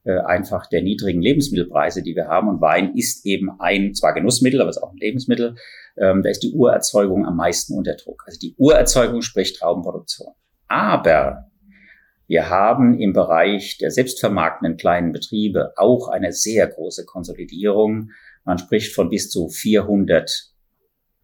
äh, 0.04 0.20
einfach 0.20 0.68
der 0.68 0.82
niedrigen 0.82 1.22
Lebensmittelpreise, 1.22 2.02
die 2.02 2.16
wir 2.16 2.28
haben. 2.28 2.48
Und 2.48 2.62
Wein 2.62 2.96
ist 2.96 3.26
eben 3.26 3.52
ein, 3.60 3.94
zwar 3.94 4.14
Genussmittel, 4.14 4.62
aber 4.62 4.70
es 4.70 4.78
ist 4.78 4.84
auch 4.84 4.94
ein 4.94 4.98
Lebensmittel. 4.98 5.56
Ähm, 5.98 6.24
da 6.24 6.30
ist 6.30 6.42
die 6.44 6.54
Urerzeugung 6.54 7.26
am 7.26 7.36
meisten 7.36 7.78
unter 7.78 7.96
Druck. 7.96 8.24
Also 8.26 8.40
die 8.40 8.56
Urerzeugung 8.58 9.22
spricht 9.22 9.58
Traubenproduktion. 9.58 10.34
Aber 10.68 11.52
wir 12.28 12.50
haben 12.50 13.00
im 13.00 13.14
Bereich 13.14 13.78
der 13.78 13.92
selbstvermarktenden 13.92 14.78
kleinen 14.78 15.12
Betriebe 15.12 15.74
auch 15.78 16.10
eine 16.10 16.34
sehr 16.34 16.68
große 16.68 17.06
Konsolidierung. 17.06 18.12
Man 18.44 18.58
spricht 18.58 18.94
von 18.94 19.10
bis 19.10 19.30
zu 19.30 19.48
400 19.48 20.54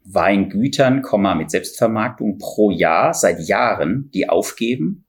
Weingütern, 0.06 1.02
mit 1.38 1.52
Selbstvermarktung 1.52 2.38
pro 2.38 2.72
Jahr 2.72 3.14
seit 3.14 3.40
Jahren, 3.48 4.10
die 4.14 4.30
aufgeben. 4.30 5.06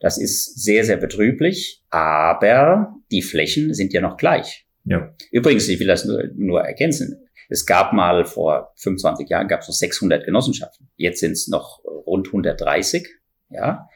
Das 0.00 0.18
ist 0.18 0.62
sehr, 0.62 0.84
sehr 0.84 0.98
betrüblich, 0.98 1.82
aber 1.90 2.94
die 3.10 3.22
Flächen 3.22 3.74
sind 3.74 3.92
ja 3.92 4.00
noch 4.00 4.16
gleich. 4.16 4.66
Ja. 4.84 5.14
Übrigens, 5.30 5.68
ich 5.68 5.80
will 5.80 5.86
das 5.86 6.04
nur, 6.04 6.24
nur 6.34 6.60
ergänzen. 6.60 7.26
Es 7.48 7.66
gab 7.66 7.92
mal 7.92 8.24
vor 8.24 8.72
25 8.76 9.28
Jahren 9.28 9.48
gab 9.48 9.60
es 9.60 9.68
noch 9.68 9.74
600 9.74 10.24
Genossenschaften. 10.24 10.88
Jetzt 10.96 11.20
sind 11.20 11.32
es 11.32 11.48
noch 11.48 11.82
rund 11.84 12.28
130. 12.28 13.08
Ja. 13.50 13.88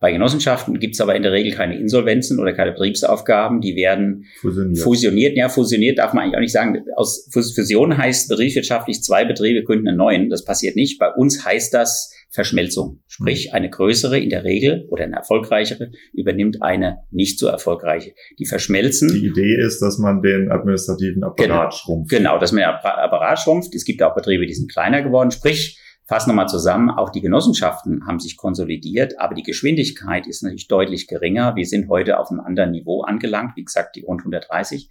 Bei 0.00 0.12
Genossenschaften 0.12 0.78
gibt 0.78 0.94
es 0.94 1.00
aber 1.00 1.14
in 1.14 1.22
der 1.22 1.32
Regel 1.32 1.52
keine 1.52 1.78
Insolvenzen 1.78 2.38
oder 2.38 2.52
keine 2.52 2.72
Betriebsaufgaben. 2.72 3.60
Die 3.60 3.74
werden 3.76 4.26
fusioniert. 4.40 4.78
fusioniert. 4.78 5.36
Ja, 5.36 5.48
fusioniert 5.48 5.98
darf 5.98 6.12
man 6.12 6.24
eigentlich 6.24 6.36
auch 6.36 6.40
nicht 6.40 6.52
sagen. 6.52 6.84
Aus 6.96 7.28
Fusion 7.32 7.96
heißt 7.96 8.28
betriebswirtschaftlich 8.28 9.02
zwei 9.02 9.24
Betriebe 9.24 9.64
gründen 9.64 9.88
einen 9.88 9.96
neuen. 9.96 10.30
Das 10.30 10.44
passiert 10.44 10.76
nicht. 10.76 10.98
Bei 10.98 11.10
uns 11.10 11.44
heißt 11.44 11.72
das 11.72 12.12
Verschmelzung. 12.34 13.00
Sprich, 13.06 13.48
mhm. 13.48 13.54
eine 13.54 13.70
größere 13.70 14.18
in 14.18 14.28
der 14.28 14.42
Regel 14.44 14.86
oder 14.90 15.04
eine 15.04 15.16
erfolgreichere 15.16 15.90
übernimmt 16.12 16.62
eine 16.62 16.98
nicht 17.10 17.38
so 17.38 17.46
erfolgreiche. 17.46 18.12
Die 18.38 18.46
verschmelzen. 18.46 19.08
Die 19.08 19.26
Idee 19.26 19.56
ist, 19.56 19.80
dass 19.80 19.98
man 19.98 20.20
den 20.20 20.50
administrativen 20.50 21.22
Apparat 21.22 21.46
genau, 21.46 21.70
schrumpft. 21.70 22.10
Genau, 22.10 22.38
dass 22.38 22.50
man 22.50 22.62
den 22.62 22.68
Apparat 22.68 23.38
schrumpft. 23.38 23.74
Es 23.74 23.84
gibt 23.84 24.02
auch 24.02 24.14
Betriebe, 24.16 24.46
die 24.46 24.54
sind 24.54 24.70
kleiner 24.70 25.02
geworden. 25.02 25.30
Sprich, 25.30 25.78
Fassen 26.06 26.30
wir 26.30 26.34
mal 26.34 26.46
zusammen, 26.46 26.90
auch 26.90 27.08
die 27.08 27.22
Genossenschaften 27.22 28.06
haben 28.06 28.20
sich 28.20 28.36
konsolidiert, 28.36 29.18
aber 29.18 29.34
die 29.34 29.42
Geschwindigkeit 29.42 30.26
ist 30.26 30.42
natürlich 30.42 30.68
deutlich 30.68 31.06
geringer. 31.06 31.56
Wir 31.56 31.64
sind 31.64 31.88
heute 31.88 32.18
auf 32.18 32.30
einem 32.30 32.40
anderen 32.40 32.72
Niveau 32.72 33.02
angelangt, 33.02 33.56
wie 33.56 33.64
gesagt, 33.64 33.96
die 33.96 34.02
rund 34.02 34.20
130. 34.20 34.90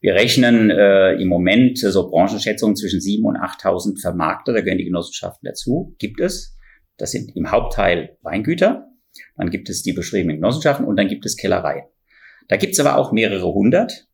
Wir 0.00 0.14
rechnen 0.14 0.70
äh, 0.70 1.14
im 1.14 1.26
Moment 1.26 1.78
so 1.78 2.08
Branchenschätzungen 2.08 2.76
zwischen 2.76 3.00
7.000 3.00 3.24
und 3.24 3.36
8.000 3.38 4.00
Vermarkter, 4.00 4.52
da 4.52 4.60
gehören 4.60 4.78
die 4.78 4.84
Genossenschaften 4.84 5.46
dazu, 5.46 5.96
gibt 5.98 6.20
es. 6.20 6.56
Das 6.96 7.10
sind 7.10 7.34
im 7.34 7.50
Hauptteil 7.50 8.16
Weingüter, 8.22 8.86
dann 9.36 9.50
gibt 9.50 9.68
es 9.68 9.82
die 9.82 9.92
beschriebenen 9.92 10.36
Genossenschaften 10.36 10.86
und 10.86 10.96
dann 10.96 11.08
gibt 11.08 11.26
es 11.26 11.36
Kellereien. 11.36 11.86
Da 12.46 12.56
gibt 12.56 12.74
es 12.74 12.80
aber 12.80 12.98
auch 12.98 13.10
mehrere 13.10 13.52
hundert 13.52 14.06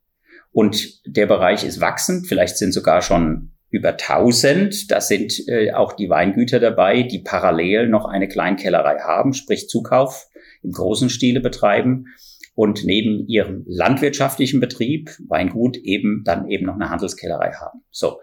und 0.51 1.05
der 1.05 1.27
Bereich 1.27 1.63
ist 1.63 1.79
wachsend, 1.79 2.25
vielleicht 2.25 2.57
sind 2.57 2.71
sogar 2.71 3.03
schon 3.03 3.51
über 3.69 3.89
1000. 3.89 4.91
Da 4.91 5.01
sind 5.01 5.47
äh, 5.47 5.71
auch 5.73 5.93
die 5.93 6.09
Weingüter 6.09 6.59
dabei, 6.59 7.03
die 7.03 7.19
parallel 7.19 7.87
noch 7.87 8.05
eine 8.05 8.27
Kleinkellerei 8.27 8.99
haben, 8.99 9.33
sprich 9.33 9.69
Zukauf 9.69 10.27
im 10.63 10.71
großen 10.71 11.09
Stile 11.09 11.39
betreiben 11.39 12.07
und 12.55 12.83
neben 12.83 13.25
ihrem 13.27 13.63
landwirtschaftlichen 13.67 14.59
Betrieb, 14.59 15.11
Weingut, 15.27 15.77
eben 15.77 16.23
dann 16.25 16.49
eben 16.49 16.65
noch 16.65 16.75
eine 16.75 16.89
Handelskellerei 16.89 17.53
haben. 17.53 17.83
So. 17.91 18.19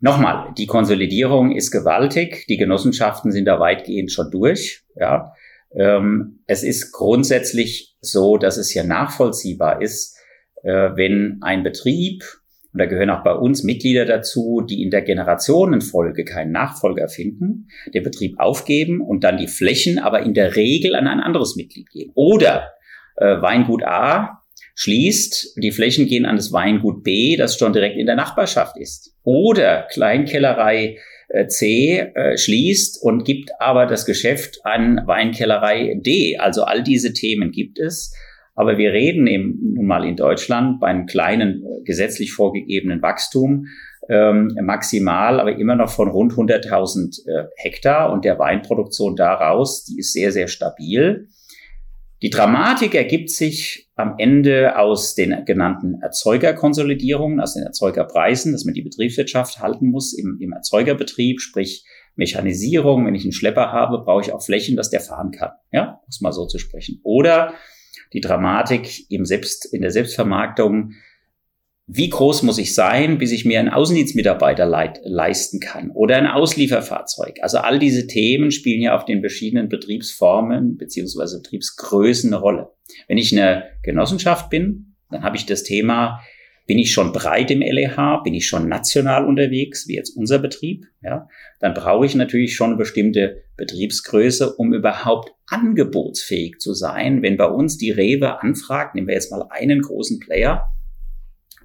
Nochmal, 0.00 0.52
die 0.58 0.66
Konsolidierung 0.66 1.52
ist 1.56 1.70
gewaltig. 1.70 2.44
Die 2.48 2.58
Genossenschaften 2.58 3.32
sind 3.32 3.46
da 3.46 3.58
weitgehend 3.58 4.12
schon 4.12 4.30
durch. 4.30 4.82
Ja. 4.96 5.32
Ähm, 5.74 6.40
es 6.46 6.62
ist 6.62 6.92
grundsätzlich 6.92 7.96
so, 8.02 8.36
dass 8.36 8.58
es 8.58 8.70
hier 8.70 8.84
nachvollziehbar 8.84 9.80
ist, 9.80 10.18
äh, 10.62 10.90
wenn 10.94 11.38
ein 11.40 11.62
Betrieb 11.62 12.22
und 12.74 12.80
da 12.80 12.86
gehören 12.86 13.10
auch 13.10 13.22
bei 13.22 13.32
uns 13.32 13.62
Mitglieder 13.62 14.04
dazu, 14.04 14.60
die 14.68 14.82
in 14.82 14.90
der 14.90 15.02
Generationenfolge 15.02 16.24
keinen 16.24 16.50
Nachfolger 16.50 17.06
finden, 17.06 17.68
den 17.94 18.02
Betrieb 18.02 18.40
aufgeben 18.40 19.00
und 19.00 19.22
dann 19.22 19.36
die 19.36 19.46
Flächen 19.46 20.00
aber 20.00 20.22
in 20.22 20.34
der 20.34 20.56
Regel 20.56 20.96
an 20.96 21.06
ein 21.06 21.20
anderes 21.20 21.54
Mitglied 21.54 21.88
geben. 21.90 22.10
Oder 22.16 22.72
äh, 23.16 23.40
Weingut 23.40 23.84
A 23.84 24.40
schließt, 24.74 25.56
die 25.62 25.70
Flächen 25.70 26.06
gehen 26.06 26.26
an 26.26 26.34
das 26.34 26.52
Weingut 26.52 27.04
B, 27.04 27.36
das 27.36 27.56
schon 27.56 27.72
direkt 27.72 27.96
in 27.96 28.06
der 28.06 28.16
Nachbarschaft 28.16 28.76
ist. 28.76 29.14
Oder 29.22 29.86
Kleinkellerei 29.92 30.98
äh, 31.28 31.46
C 31.46 32.00
äh, 32.00 32.36
schließt 32.36 33.00
und 33.00 33.24
gibt 33.24 33.50
aber 33.60 33.86
das 33.86 34.04
Geschäft 34.04 34.58
an 34.64 35.00
Weinkellerei 35.06 35.94
D. 36.00 36.38
Also 36.38 36.64
all 36.64 36.82
diese 36.82 37.12
Themen 37.12 37.52
gibt 37.52 37.78
es. 37.78 38.12
Aber 38.54 38.78
wir 38.78 38.92
reden 38.92 39.26
eben 39.26 39.74
nun 39.74 39.86
mal 39.86 40.04
in 40.04 40.16
Deutschland 40.16 40.80
bei 40.80 40.88
einem 40.88 41.06
kleinen 41.06 41.62
äh, 41.62 41.82
gesetzlich 41.84 42.32
vorgegebenen 42.32 43.02
Wachstum 43.02 43.66
ähm, 44.08 44.56
maximal, 44.62 45.40
aber 45.40 45.56
immer 45.56 45.76
noch 45.76 45.90
von 45.90 46.08
rund 46.08 46.32
100.000 46.32 47.26
äh, 47.26 47.46
Hektar 47.56 48.12
und 48.12 48.24
der 48.24 48.38
Weinproduktion 48.38 49.16
daraus, 49.16 49.84
die 49.84 49.98
ist 49.98 50.12
sehr, 50.12 50.30
sehr 50.30 50.48
stabil. 50.48 51.28
Die 52.22 52.30
Dramatik 52.30 52.94
ergibt 52.94 53.28
sich 53.30 53.90
am 53.96 54.14
Ende 54.18 54.78
aus 54.78 55.14
den 55.14 55.44
genannten 55.44 56.00
Erzeugerkonsolidierungen, 56.00 57.40
aus 57.40 57.54
den 57.54 57.64
Erzeugerpreisen, 57.64 58.52
dass 58.52 58.64
man 58.64 58.72
die 58.72 58.82
Betriebswirtschaft 58.82 59.60
halten 59.60 59.90
muss 59.90 60.16
im, 60.16 60.38
im 60.40 60.52
Erzeugerbetrieb, 60.52 61.40
sprich 61.40 61.84
Mechanisierung. 62.16 63.06
Wenn 63.06 63.14
ich 63.14 63.24
einen 63.24 63.32
Schlepper 63.32 63.72
habe, 63.72 63.98
brauche 64.04 64.22
ich 64.22 64.32
auch 64.32 64.42
Flächen, 64.42 64.76
dass 64.76 64.90
der 64.90 65.00
fahren 65.00 65.32
kann. 65.32 65.50
Ja, 65.72 66.00
muss 66.06 66.20
mal 66.20 66.32
so 66.32 66.46
zu 66.46 66.58
sprechen. 66.58 67.00
Oder 67.02 67.52
die 68.12 68.20
Dramatik 68.20 69.10
im 69.10 69.24
Selbst, 69.24 69.72
in 69.72 69.82
der 69.82 69.90
Selbstvermarktung 69.90 70.92
wie 71.86 72.08
groß 72.08 72.42
muss 72.44 72.56
ich 72.56 72.74
sein, 72.74 73.18
bis 73.18 73.30
ich 73.30 73.44
mir 73.44 73.60
einen 73.60 73.68
Außendienstmitarbeiter 73.68 74.64
leisten 74.64 75.60
kann 75.60 75.90
oder 75.90 76.16
ein 76.16 76.26
Auslieferfahrzeug. 76.26 77.40
Also 77.42 77.58
all 77.58 77.78
diese 77.78 78.06
Themen 78.06 78.50
spielen 78.50 78.80
ja 78.80 78.96
auf 78.96 79.04
den 79.04 79.20
verschiedenen 79.20 79.68
Betriebsformen 79.68 80.78
beziehungsweise 80.78 81.42
Betriebsgrößen 81.42 82.32
eine 82.32 82.40
Rolle. 82.40 82.70
Wenn 83.06 83.18
ich 83.18 83.32
eine 83.32 83.64
Genossenschaft 83.82 84.48
bin, 84.48 84.94
dann 85.10 85.22
habe 85.22 85.36
ich 85.36 85.44
das 85.44 85.62
Thema, 85.62 86.20
bin 86.66 86.78
ich 86.78 86.92
schon 86.92 87.12
breit 87.12 87.50
im 87.50 87.60
LEH, 87.60 88.22
bin 88.24 88.34
ich 88.34 88.46
schon 88.46 88.68
national 88.68 89.26
unterwegs, 89.26 89.86
wie 89.86 89.96
jetzt 89.96 90.16
unser 90.16 90.38
Betrieb, 90.38 90.86
ja, 91.02 91.28
dann 91.60 91.74
brauche 91.74 92.06
ich 92.06 92.14
natürlich 92.14 92.56
schon 92.56 92.70
eine 92.70 92.76
bestimmte 92.76 93.42
Betriebsgröße, 93.56 94.54
um 94.54 94.72
überhaupt 94.72 95.32
angebotsfähig 95.46 96.58
zu 96.58 96.72
sein. 96.72 97.22
Wenn 97.22 97.36
bei 97.36 97.46
uns 97.46 97.76
die 97.76 97.90
Rewe 97.90 98.40
anfragt, 98.42 98.94
nehmen 98.94 99.08
wir 99.08 99.14
jetzt 99.14 99.30
mal 99.30 99.46
einen 99.50 99.82
großen 99.82 100.20
Player, 100.20 100.74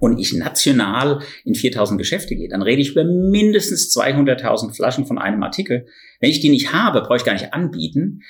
und 0.00 0.18
ich 0.18 0.32
national 0.32 1.20
in 1.44 1.54
4000 1.54 1.98
Geschäfte 1.98 2.34
gehe, 2.34 2.48
dann 2.48 2.62
rede 2.62 2.80
ich 2.80 2.92
über 2.92 3.04
mindestens 3.04 3.94
200.000 3.94 4.74
Flaschen 4.74 5.06
von 5.06 5.18
einem 5.18 5.42
Artikel. 5.42 5.86
Wenn 6.20 6.30
ich 6.30 6.40
die 6.40 6.48
nicht 6.48 6.72
habe, 6.72 7.02
brauche 7.02 7.18
ich 7.18 7.24
gar 7.24 7.34
nicht 7.34 7.52
anbieten. 7.52 8.22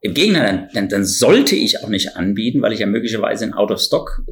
Im 0.00 0.14
Gegenteil, 0.14 0.68
dann, 0.74 0.88
dann, 0.88 1.04
sollte 1.04 1.56
ich 1.56 1.82
auch 1.82 1.88
nicht 1.88 2.16
anbieten, 2.16 2.62
weil 2.62 2.72
ich 2.72 2.78
ja 2.78 2.86
möglicherweise 2.86 3.44
ein 3.44 3.52
Out-of-Stock 3.52 4.22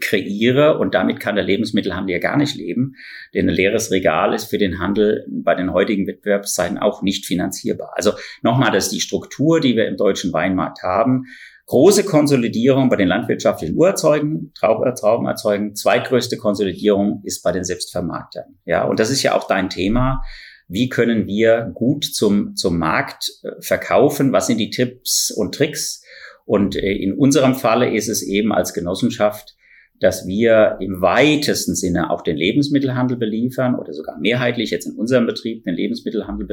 kreiere 0.00 0.78
und 0.78 0.94
damit 0.94 1.20
kann 1.20 1.36
der 1.36 1.44
Lebensmittelhandel 1.44 2.14
ja 2.14 2.18
gar 2.18 2.36
nicht 2.36 2.56
leben. 2.56 2.96
Denn 3.32 3.48
ein 3.48 3.54
leeres 3.54 3.92
Regal 3.92 4.34
ist 4.34 4.46
für 4.46 4.58
den 4.58 4.80
Handel 4.80 5.24
bei 5.28 5.54
den 5.54 5.72
heutigen 5.72 6.08
Wettbewerbszeiten 6.08 6.76
auch 6.76 7.02
nicht 7.02 7.24
finanzierbar. 7.24 7.92
Also 7.94 8.12
nochmal, 8.42 8.72
das 8.72 8.86
ist 8.86 8.94
die 8.94 9.00
Struktur, 9.00 9.60
die 9.60 9.76
wir 9.76 9.86
im 9.86 9.96
deutschen 9.96 10.32
Weinmarkt 10.32 10.82
haben. 10.82 11.26
Große 11.66 12.04
Konsolidierung 12.04 12.88
bei 12.88 12.96
den 12.96 13.06
landwirtschaftlichen 13.06 13.76
Urerzeugen, 13.76 14.52
Trauberzeugen. 14.54 15.76
Zweitgrößte 15.76 16.36
Konsolidierung 16.36 17.22
ist 17.24 17.42
bei 17.42 17.52
den 17.52 17.62
Selbstvermarktern. 17.62 18.58
Ja, 18.64 18.84
und 18.84 18.98
das 18.98 19.10
ist 19.10 19.22
ja 19.22 19.36
auch 19.36 19.46
dein 19.46 19.70
Thema. 19.70 20.22
Wie 20.68 20.88
können 20.88 21.26
wir 21.26 21.70
gut 21.74 22.04
zum, 22.04 22.56
zum 22.56 22.78
Markt 22.78 23.30
äh, 23.42 23.60
verkaufen? 23.60 24.32
Was 24.32 24.46
sind 24.46 24.58
die 24.58 24.70
Tipps 24.70 25.30
und 25.30 25.54
Tricks? 25.54 26.02
Und 26.44 26.76
äh, 26.76 26.92
in 26.92 27.12
unserem 27.12 27.54
Falle 27.54 27.94
ist 27.94 28.08
es 28.08 28.22
eben 28.22 28.52
als 28.52 28.74
Genossenschaft, 28.74 29.56
dass 30.00 30.26
wir 30.26 30.78
im 30.80 31.00
weitesten 31.00 31.76
Sinne 31.76 32.10
auch 32.10 32.22
den 32.22 32.36
Lebensmittelhandel 32.36 33.16
beliefern 33.16 33.76
oder 33.76 33.92
sogar 33.92 34.18
mehrheitlich 34.18 34.70
jetzt 34.70 34.86
in 34.86 34.96
unserem 34.96 35.26
Betrieb 35.26 35.64
den 35.64 35.74
Lebensmittelhandel 35.74 36.46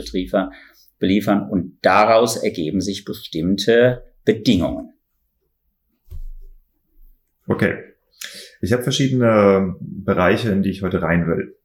beliefern 0.99 1.49
und 1.49 1.79
daraus 1.81 2.37
ergeben 2.37 2.79
sich 2.79 3.05
bestimmte 3.05 4.03
Bedingungen. 4.23 4.93
Okay. 7.47 7.75
Ich 8.61 8.73
habe 8.73 8.83
verschiedene 8.83 9.75
Bereiche, 9.79 10.51
in 10.51 10.61
die 10.61 10.69
ich 10.69 10.83
heute 10.83 11.01
rein 11.01 11.25
will. 11.25 11.55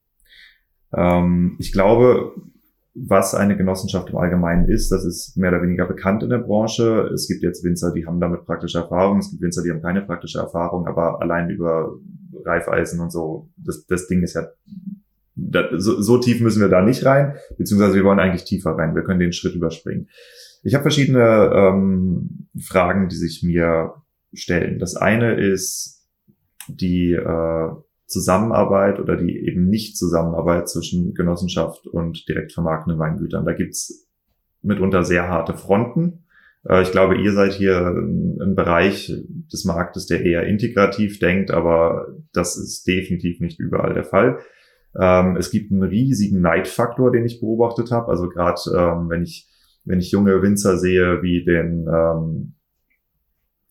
Ähm, 0.97 1.57
ich 1.59 1.73
glaube, 1.73 2.33
was 2.95 3.35
eine 3.35 3.57
Genossenschaft 3.57 4.11
im 4.11 4.17
Allgemeinen 4.17 4.69
ist, 4.69 4.91
das 4.91 5.05
ist 5.05 5.37
mehr 5.37 5.51
oder 5.51 5.63
weniger 5.63 5.87
bekannt 5.87 6.23
in 6.23 6.31
der 6.31 6.39
Branche. 6.39 7.11
Es 7.13 7.27
gibt 7.27 7.43
jetzt 7.43 7.65
Winzer, 7.65 7.93
die 7.93 8.07
haben 8.07 8.21
damit 8.21 8.45
praktische 8.45 8.79
Erfahrung. 8.79 9.19
Es 9.19 9.31
gibt 9.31 9.43
Winzer, 9.43 9.63
die 9.63 9.71
haben 9.71 9.83
keine 9.83 10.03
praktische 10.03 10.39
Erfahrung, 10.39 10.87
aber 10.87 11.21
allein 11.21 11.51
über 11.51 11.99
Reifeisen 12.45 13.01
und 13.01 13.11
so, 13.11 13.49
das, 13.57 13.87
das 13.87 14.07
Ding 14.07 14.23
ist 14.23 14.35
ja, 14.35 14.47
da, 15.35 15.69
so, 15.77 16.01
so 16.01 16.19
tief 16.19 16.41
müssen 16.41 16.61
wir 16.61 16.69
da 16.69 16.83
nicht 16.83 17.05
rein, 17.05 17.35
beziehungsweise 17.59 17.95
wir 17.95 18.05
wollen 18.05 18.21
eigentlich 18.21 18.45
tiefer 18.45 18.73
rein. 18.73 18.95
Wir 18.95 19.03
können 19.03 19.21
den 19.21 19.33
Schritt 19.33 19.57
überspringen. 19.57 20.09
Ich 20.63 20.75
habe 20.75 20.83
verschiedene 20.83 21.51
ähm, 21.53 22.49
Fragen, 22.63 23.09
die 23.09 23.17
sich 23.17 23.43
mir 23.43 23.95
stellen. 24.33 24.79
Das 24.79 24.97
eine 24.97 25.35
ist 25.35 26.07
die 26.69 27.13
äh, 27.13 27.69
Zusammenarbeit 28.07 29.01
oder 29.01 29.17
die 29.17 29.39
eben 29.47 29.69
nicht 29.69 29.97
Zusammenarbeit 29.97 30.69
zwischen 30.69 31.15
Genossenschaft 31.15 31.87
und 31.87 32.29
direkt 32.29 32.53
vermarktenden 32.53 32.99
Weingütern. 32.99 33.45
Da 33.45 33.53
gibt's 33.53 34.09
mitunter 34.63 35.05
sehr 35.05 35.29
harte 35.29 35.55
Fronten. 35.55 36.25
Äh, 36.69 36.83
ich 36.83 36.93
glaube, 36.93 37.17
ihr 37.17 37.33
seid 37.33 37.53
hier 37.53 37.87
ein 37.87 38.55
Bereich 38.55 39.13
des 39.53 39.65
Marktes, 39.65 40.07
der 40.07 40.25
eher 40.25 40.47
integrativ 40.47 41.19
denkt, 41.19 41.51
aber 41.51 42.09
das 42.33 42.57
ist 42.57 42.87
definitiv 42.87 43.41
nicht 43.41 43.59
überall 43.59 43.95
der 43.95 44.05
Fall. 44.05 44.39
Ähm, 45.01 45.37
es 45.37 45.51
gibt 45.51 45.73
einen 45.73 45.83
riesigen 45.83 46.41
Neidfaktor, 46.41 47.11
den 47.11 47.25
ich 47.25 47.41
beobachtet 47.41 47.91
habe. 47.91 48.09
Also 48.09 48.29
gerade 48.29 48.61
ähm, 48.77 49.09
wenn 49.09 49.23
ich 49.23 49.51
wenn 49.85 49.99
ich 49.99 50.11
junge 50.11 50.41
Winzer 50.41 50.79
sehe, 50.79 51.23
wie 51.23 51.45
den 51.45 51.87
ähm, 51.87 52.54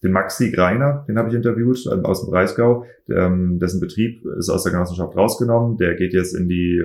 den 0.04 0.12
Maxi 0.12 0.52
Greiner, 0.52 1.06
den 1.08 1.18
habe 1.18 1.30
ich 1.30 1.36
interviewt 1.36 1.88
ähm, 1.92 2.06
aus 2.06 2.22
dem 2.22 2.32
Breisgau, 2.32 2.86
ähm, 3.10 3.58
dessen 3.60 3.80
Betrieb 3.80 4.26
ist 4.38 4.50
aus 4.50 4.64
der 4.64 4.74
Genossenschaft 4.74 5.16
rausgenommen. 5.16 5.78
Der 5.78 5.96
geht 5.96 6.14
jetzt 6.14 6.36
in 6.36 6.48
die 6.50 6.84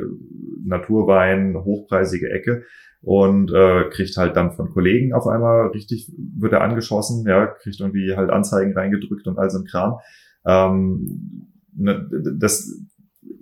Naturwein 0.64 1.56
hochpreisige 1.56 2.30
Ecke 2.30 2.62
und 3.00 3.52
äh, 3.52 3.88
kriegt 3.90 4.16
halt 4.16 4.36
dann 4.36 4.52
von 4.52 4.70
Kollegen 4.70 5.12
auf 5.12 5.26
einmal 5.26 5.68
richtig, 5.68 6.12
wird 6.16 6.52
er 6.52 6.62
angeschossen, 6.62 7.26
ja, 7.26 7.46
kriegt 7.46 7.80
irgendwie 7.80 8.14
halt 8.16 8.30
Anzeigen 8.30 8.72
reingedrückt 8.72 9.26
und 9.26 9.38
all 9.38 9.50
so 9.50 9.58
ein 9.58 9.64
Kram. 9.64 9.98
Ähm, 10.46 11.50
ne, 11.76 12.08
das, 12.38 12.70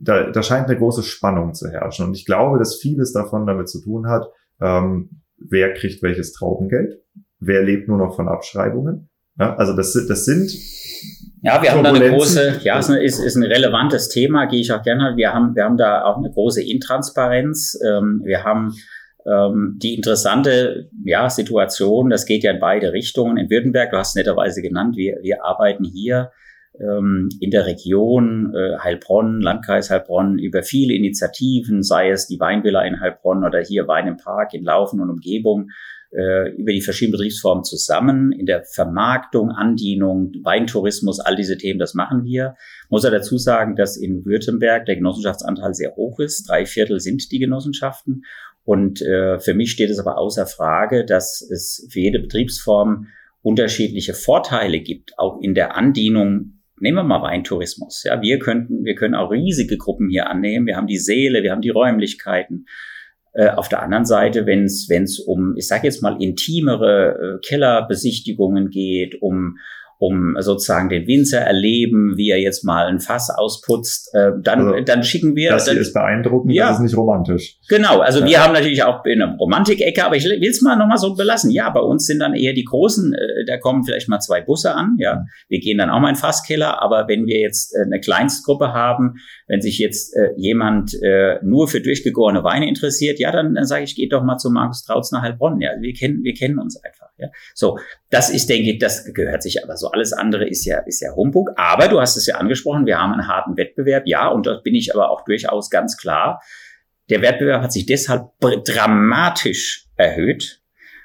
da, 0.00 0.30
da 0.30 0.42
scheint 0.42 0.68
eine 0.68 0.78
große 0.78 1.02
Spannung 1.02 1.52
zu 1.52 1.68
herrschen. 1.68 2.06
Und 2.06 2.16
ich 2.16 2.24
glaube, 2.24 2.58
dass 2.58 2.76
vieles 2.76 3.12
davon 3.12 3.46
damit 3.46 3.68
zu 3.68 3.82
tun 3.82 4.08
hat, 4.08 4.26
ähm, 4.60 5.22
wer 5.38 5.74
kriegt 5.74 6.02
welches 6.02 6.32
Traubengeld, 6.32 6.94
wer 7.40 7.62
lebt 7.62 7.88
nur 7.88 7.98
noch 7.98 8.16
von 8.16 8.28
Abschreibungen 8.28 9.10
ja, 9.38 9.56
also 9.56 9.74
das, 9.74 9.92
das 10.08 10.24
sind 10.24 10.50
ja, 11.42 11.62
wir 11.62 11.70
haben 11.70 11.84
da 11.84 11.92
eine 11.92 12.10
große, 12.10 12.60
ja, 12.64 12.78
ist, 12.78 13.20
ist, 13.20 13.36
ein 13.36 13.44
relevantes 13.44 14.08
Thema, 14.08 14.46
gehe 14.46 14.60
ich 14.60 14.72
auch 14.72 14.82
gerne. 14.82 15.16
Wir 15.16 15.32
haben, 15.32 15.54
wir 15.54 15.64
haben 15.64 15.76
da 15.76 16.02
auch 16.04 16.16
eine 16.16 16.30
große 16.30 16.62
Intransparenz. 16.62 17.78
Ähm, 17.86 18.22
wir 18.24 18.42
haben 18.42 18.74
ähm, 19.26 19.78
die 19.80 19.94
interessante 19.94 20.88
ja, 21.04 21.28
Situation, 21.28 22.10
das 22.10 22.26
geht 22.26 22.42
ja 22.42 22.50
in 22.50 22.58
beide 22.58 22.92
Richtungen. 22.92 23.36
In 23.36 23.50
Württemberg, 23.50 23.90
du 23.90 23.96
hast 23.98 24.08
es 24.08 24.14
netterweise 24.16 24.62
genannt, 24.62 24.96
wir, 24.96 25.18
wir 25.22 25.44
arbeiten 25.44 25.84
hier 25.84 26.32
ähm, 26.80 27.28
in 27.40 27.50
der 27.50 27.66
Region 27.66 28.54
äh, 28.54 28.78
Heilbronn, 28.78 29.40
Landkreis 29.40 29.90
Heilbronn, 29.90 30.38
über 30.38 30.62
viele 30.62 30.94
Initiativen, 30.94 31.82
sei 31.82 32.10
es 32.10 32.26
die 32.26 32.40
Weinvilla 32.40 32.82
in 32.82 33.00
Heilbronn 33.00 33.44
oder 33.44 33.60
hier 33.60 33.86
Wein 33.88 34.06
im 34.06 34.16
Park 34.16 34.54
in 34.54 34.64
Laufen 34.64 35.00
und 35.00 35.10
Umgebung, 35.10 35.70
äh, 36.16 36.50
über 36.56 36.72
die 36.72 36.80
verschiedenen 36.80 37.18
Betriebsformen 37.18 37.62
zusammen. 37.62 38.32
In 38.32 38.46
der 38.46 38.64
Vermarktung, 38.64 39.50
Andienung, 39.50 40.32
Weintourismus, 40.42 41.20
all 41.20 41.36
diese 41.36 41.58
Themen, 41.58 41.78
das 41.78 41.94
machen 41.94 42.24
wir. 42.24 42.54
Muss 42.88 43.04
er 43.04 43.10
dazu 43.10 43.36
sagen, 43.36 43.76
dass 43.76 43.96
in 43.96 44.24
Württemberg 44.24 44.86
der 44.86 44.96
Genossenschaftsanteil 44.96 45.74
sehr 45.74 45.94
hoch 45.94 46.18
ist. 46.18 46.48
Drei 46.48 46.64
Viertel 46.64 47.00
sind 47.00 47.30
die 47.30 47.38
Genossenschaften. 47.38 48.24
Und 48.64 49.02
äh, 49.02 49.38
für 49.38 49.54
mich 49.54 49.70
steht 49.70 49.90
es 49.90 49.98
aber 49.98 50.18
außer 50.18 50.46
Frage, 50.46 51.04
dass 51.04 51.40
es 51.42 51.86
für 51.90 52.00
jede 52.00 52.18
Betriebsform 52.18 53.08
unterschiedliche 53.42 54.14
Vorteile 54.14 54.80
gibt, 54.80 55.18
auch 55.18 55.40
in 55.40 55.54
der 55.54 55.76
Andienung 55.76 56.52
Nehmen 56.78 56.98
wir 56.98 57.04
mal 57.04 57.22
Weintourismus. 57.22 58.04
Ja, 58.04 58.20
wir 58.20 58.38
könnten, 58.38 58.84
wir 58.84 58.94
können 58.94 59.14
auch 59.14 59.30
riesige 59.30 59.78
Gruppen 59.78 60.10
hier 60.10 60.28
annehmen. 60.28 60.66
Wir 60.66 60.76
haben 60.76 60.86
die 60.86 60.98
Seele, 60.98 61.42
wir 61.42 61.52
haben 61.52 61.62
die 61.62 61.70
Räumlichkeiten. 61.70 62.66
Äh, 63.36 63.50
auf 63.50 63.68
der 63.68 63.82
anderen 63.82 64.06
Seite, 64.06 64.46
wenn 64.46 64.64
es 64.64 65.18
um, 65.20 65.54
ich 65.56 65.68
sage 65.68 65.86
jetzt 65.86 66.02
mal, 66.02 66.16
intimere 66.22 67.36
äh, 67.36 67.46
Kellerbesichtigungen 67.46 68.70
geht, 68.70 69.20
um 69.20 69.58
um 69.98 70.36
sozusagen 70.40 70.88
den 70.90 71.06
Winzer 71.06 71.40
erleben, 71.40 72.16
wie 72.16 72.28
er 72.28 72.38
jetzt 72.38 72.64
mal 72.64 72.86
ein 72.86 73.00
Fass 73.00 73.30
ausputzt, 73.30 74.14
äh, 74.14 74.32
dann, 74.42 74.68
also, 74.68 74.84
dann 74.84 75.02
schicken 75.02 75.34
wir. 75.34 75.50
Das 75.50 75.68
hier 75.68 75.80
ist 75.80 75.94
beeindruckend, 75.94 76.52
ja, 76.52 76.68
das 76.68 76.76
ist 76.76 76.82
nicht 76.82 76.96
romantisch. 76.96 77.58
Genau, 77.68 78.00
also 78.00 78.20
ja. 78.20 78.26
wir 78.26 78.44
haben 78.44 78.52
natürlich 78.52 78.82
auch 78.82 79.02
eine 79.04 79.36
Romantik-Ecke, 79.38 80.04
aber 80.04 80.16
ich 80.16 80.24
will 80.24 80.42
es 80.42 80.60
mal 80.60 80.76
nochmal 80.76 80.98
so 80.98 81.14
belassen. 81.14 81.50
Ja, 81.50 81.70
bei 81.70 81.80
uns 81.80 82.06
sind 82.06 82.18
dann 82.18 82.34
eher 82.34 82.52
die 82.52 82.64
großen, 82.64 83.14
äh, 83.14 83.44
da 83.46 83.56
kommen 83.56 83.84
vielleicht 83.84 84.08
mal 84.08 84.20
zwei 84.20 84.42
Busse 84.42 84.74
an, 84.74 84.96
ja. 84.98 85.24
Wir 85.48 85.60
gehen 85.60 85.78
dann 85.78 85.88
auch 85.88 86.00
mal 86.00 86.10
in 86.10 86.16
Fasskeller, 86.16 86.82
aber 86.82 87.08
wenn 87.08 87.26
wir 87.26 87.40
jetzt 87.40 87.74
äh, 87.74 87.84
eine 87.84 88.00
Kleinstgruppe 88.00 88.74
haben, 88.74 89.14
wenn 89.46 89.60
sich 89.60 89.78
jetzt 89.78 90.14
äh, 90.16 90.30
jemand 90.36 90.94
äh, 91.02 91.38
nur 91.42 91.68
für 91.68 91.80
durchgegorene 91.80 92.42
Weine 92.42 92.68
interessiert, 92.68 93.18
ja, 93.18 93.30
dann, 93.30 93.54
dann 93.54 93.64
sage 93.64 93.84
ich, 93.84 93.94
geht 93.94 94.12
doch 94.12 94.24
mal 94.24 94.38
zu 94.38 94.50
Markus 94.50 94.84
Trautz 94.84 95.12
nach 95.12 95.22
Heilbronn. 95.22 95.60
Ja, 95.60 95.70
wir 95.80 95.92
kennen, 95.94 96.24
wir 96.24 96.34
kennen 96.34 96.58
uns 96.58 96.76
einfach. 96.82 97.06
Ja, 97.18 97.28
so, 97.54 97.78
das 98.10 98.28
ist, 98.28 98.48
denke 98.48 98.72
ich, 98.72 98.78
das 98.78 99.12
gehört 99.14 99.42
sich 99.42 99.62
aber 99.64 99.76
so. 99.76 99.88
Alles 99.88 100.12
andere 100.12 100.48
ist 100.48 100.64
ja, 100.64 100.78
ist 100.80 101.00
ja 101.00 101.14
Humbug. 101.14 101.50
Aber 101.56 101.88
du 101.88 102.00
hast 102.00 102.16
es 102.16 102.26
ja 102.26 102.36
angesprochen, 102.36 102.86
wir 102.86 102.98
haben 102.98 103.12
einen 103.12 103.28
harten 103.28 103.56
Wettbewerb. 103.56 104.02
Ja, 104.06 104.28
und 104.28 104.46
da 104.46 104.60
bin 104.62 104.74
ich 104.74 104.94
aber 104.94 105.10
auch 105.10 105.24
durchaus 105.24 105.70
ganz 105.70 105.96
klar. 105.96 106.42
Der 107.08 107.22
Wettbewerb 107.22 107.62
hat 107.62 107.72
sich 107.72 107.86
deshalb 107.86 108.30
dramatisch 108.40 109.86
erhöht, 109.96 110.60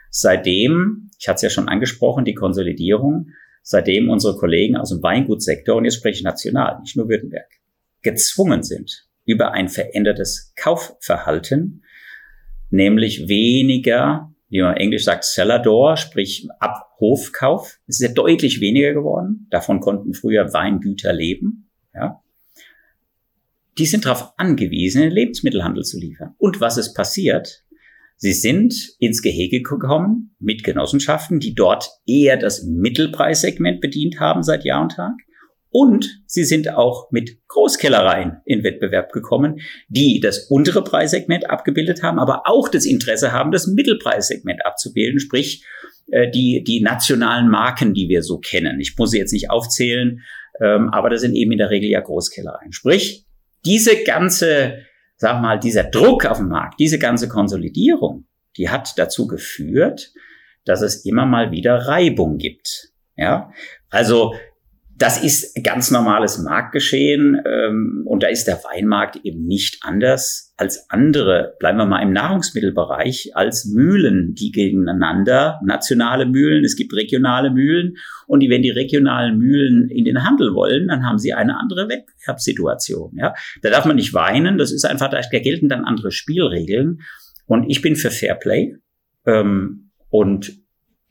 seitdem, 0.09 1.11
ich 1.19 1.27
hatte 1.27 1.35
es 1.37 1.41
ja 1.43 1.49
schon 1.49 1.69
angesprochen, 1.69 2.25
die 2.25 2.33
Konsolidierung, 2.33 3.29
seitdem 3.61 4.09
unsere 4.09 4.35
Kollegen 4.35 4.75
aus 4.75 4.89
dem 4.89 5.03
Weingutsektor, 5.03 5.75
und 5.75 5.85
jetzt 5.85 5.97
spreche 5.97 6.17
ich 6.17 6.23
national, 6.23 6.79
nicht 6.81 6.97
nur 6.97 7.07
Württemberg, 7.07 7.47
gezwungen 8.01 8.63
sind, 8.63 9.07
über 9.25 9.51
ein 9.51 9.69
verändertes 9.69 10.53
Kaufverhalten, 10.55 11.83
nämlich 12.69 13.27
weniger, 13.27 14.33
wie 14.49 14.61
man 14.61 14.77
englisch 14.77 15.05
sagt, 15.05 15.23
Cellar 15.23 15.97
sprich 15.97 16.47
Abhofkauf. 16.59 17.79
Ist 17.87 18.01
ja 18.01 18.09
deutlich 18.09 18.59
weniger 18.59 18.93
geworden. 18.93 19.47
Davon 19.49 19.79
konnten 19.79 20.13
früher 20.13 20.53
Weingüter 20.53 21.13
leben. 21.13 21.69
Ja. 21.93 22.21
Die 23.77 23.85
sind 23.85 24.05
darauf 24.05 24.33
angewiesen, 24.37 25.01
den 25.01 25.11
Lebensmittelhandel 25.11 25.83
zu 25.83 25.97
liefern. 25.97 26.35
Und 26.37 26.59
was 26.59 26.77
ist 26.77 26.93
passiert? 26.93 27.63
Sie 28.17 28.33
sind 28.33 28.75
ins 28.99 29.21
Gehege 29.21 29.61
gekommen 29.61 30.35
mit 30.37 30.63
Genossenschaften, 30.63 31.39
die 31.39 31.55
dort 31.55 31.89
eher 32.05 32.37
das 32.37 32.63
Mittelpreissegment 32.63 33.81
bedient 33.81 34.19
haben 34.19 34.43
seit 34.43 34.63
Jahr 34.63 34.83
und 34.83 34.91
Tag. 34.91 35.13
Und 35.71 36.21
sie 36.25 36.43
sind 36.43 36.69
auch 36.69 37.11
mit 37.11 37.37
Großkellereien 37.47 38.41
in 38.45 38.63
Wettbewerb 38.63 39.11
gekommen, 39.11 39.61
die 39.87 40.19
das 40.19 40.47
untere 40.49 40.83
Preissegment 40.83 41.49
abgebildet 41.49 42.03
haben, 42.03 42.19
aber 42.19 42.43
auch 42.45 42.67
das 42.67 42.85
Interesse 42.85 43.31
haben, 43.31 43.51
das 43.51 43.67
Mittelpreissegment 43.67 44.65
abzubilden, 44.65 45.19
sprich 45.19 45.65
äh, 46.11 46.29
die, 46.29 46.63
die 46.65 46.81
nationalen 46.81 47.49
Marken, 47.49 47.93
die 47.93 48.09
wir 48.09 48.21
so 48.21 48.37
kennen. 48.39 48.79
Ich 48.79 48.95
muss 48.97 49.11
sie 49.11 49.19
jetzt 49.19 49.31
nicht 49.31 49.49
aufzählen, 49.49 50.21
ähm, 50.59 50.89
aber 50.89 51.09
das 51.09 51.21
sind 51.21 51.35
eben 51.35 51.53
in 51.53 51.57
der 51.57 51.69
Regel 51.69 51.89
ja 51.89 52.01
Großkellereien. 52.01 52.73
Sprich, 52.73 53.25
diese 53.63 54.03
ganze 54.03 54.79
sag 55.21 55.39
mal, 55.39 55.59
dieser 55.59 55.83
Druck 55.83 56.25
auf 56.25 56.39
dem 56.39 56.47
Markt, 56.47 56.79
diese 56.79 56.97
ganze 56.97 57.29
Konsolidierung, 57.29 58.25
die 58.57 58.69
hat 58.69 58.97
dazu 58.97 59.27
geführt, 59.27 60.11
dass 60.65 60.81
es 60.81 61.05
immer 61.05 61.27
mal 61.27 61.51
wieder 61.51 61.75
Reibung 61.75 62.37
gibt. 62.37 62.89
Ja, 63.15 63.51
also 63.91 64.33
das 65.01 65.23
ist 65.23 65.63
ganz 65.63 65.89
normales 65.89 66.37
Marktgeschehen 66.37 67.41
ähm, 67.45 68.03
und 68.05 68.21
da 68.21 68.27
ist 68.27 68.45
der 68.45 68.61
Weinmarkt 68.63 69.17
eben 69.23 69.45
nicht 69.45 69.79
anders 69.81 70.53
als 70.57 70.91
andere, 70.91 71.55
bleiben 71.59 71.79
wir 71.79 71.87
mal 71.87 72.03
im 72.03 72.13
Nahrungsmittelbereich, 72.13 73.31
als 73.33 73.65
Mühlen, 73.65 74.35
die 74.35 74.51
gegeneinander, 74.51 75.59
nationale 75.65 76.27
Mühlen, 76.27 76.63
es 76.63 76.75
gibt 76.75 76.93
regionale 76.93 77.49
Mühlen 77.49 77.95
und 78.27 78.41
die, 78.41 78.49
wenn 78.51 78.61
die 78.61 78.69
regionalen 78.69 79.39
Mühlen 79.39 79.89
in 79.89 80.05
den 80.05 80.23
Handel 80.23 80.53
wollen, 80.53 80.87
dann 80.89 81.03
haben 81.03 81.17
sie 81.17 81.33
eine 81.33 81.59
andere 81.59 81.89
Wettbewerbssituation. 81.89 83.17
Ja? 83.17 83.33
Da 83.63 83.71
darf 83.71 83.85
man 83.85 83.95
nicht 83.95 84.13
weinen, 84.13 84.59
das 84.59 84.71
ist 84.71 84.85
einfach, 84.85 85.09
da 85.09 85.19
gelten 85.39 85.67
dann 85.67 85.83
andere 85.83 86.11
Spielregeln 86.11 87.01
und 87.47 87.67
ich 87.69 87.81
bin 87.81 87.95
für 87.95 88.11
Fairplay 88.11 88.75
ähm, 89.25 89.89
und 90.09 90.61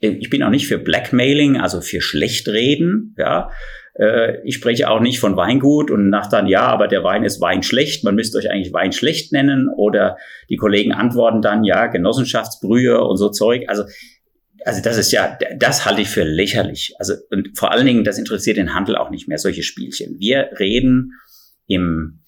ich 0.00 0.30
bin 0.30 0.42
auch 0.42 0.50
nicht 0.50 0.66
für 0.66 0.78
Blackmailing, 0.78 1.60
also 1.60 1.80
für 1.80 2.00
Schlechtreden, 2.00 3.14
ja. 3.18 3.50
Äh, 4.00 4.40
ich 4.44 4.54
spreche 4.54 4.88
auch 4.88 5.00
nicht 5.00 5.20
von 5.20 5.36
Weingut 5.36 5.90
und 5.90 6.08
nach 6.08 6.28
dann, 6.28 6.46
ja, 6.46 6.62
aber 6.62 6.88
der 6.88 7.04
Wein 7.04 7.22
ist 7.22 7.40
Wein 7.40 7.62
schlecht, 7.62 8.02
man 8.02 8.14
müsste 8.14 8.38
euch 8.38 8.50
eigentlich 8.50 8.72
Wein 8.72 8.92
schlecht 8.92 9.32
nennen 9.32 9.68
oder 9.68 10.16
die 10.48 10.56
Kollegen 10.56 10.92
antworten 10.92 11.42
dann, 11.42 11.64
ja, 11.64 11.86
Genossenschaftsbrühe 11.86 13.00
und 13.02 13.18
so 13.18 13.28
Zeug. 13.28 13.64
Also, 13.68 13.84
also 14.64 14.82
das 14.82 14.96
ist 14.96 15.12
ja, 15.12 15.38
das 15.56 15.84
halte 15.84 16.00
ich 16.00 16.08
für 16.08 16.24
lächerlich. 16.24 16.94
Also, 16.98 17.14
und 17.30 17.56
vor 17.56 17.72
allen 17.72 17.86
Dingen, 17.86 18.04
das 18.04 18.18
interessiert 18.18 18.56
den 18.56 18.74
Handel 18.74 18.96
auch 18.96 19.10
nicht 19.10 19.28
mehr, 19.28 19.38
solche 19.38 19.62
Spielchen. 19.62 20.18
Wir 20.18 20.50
reden 20.58 21.12
im 21.66 22.20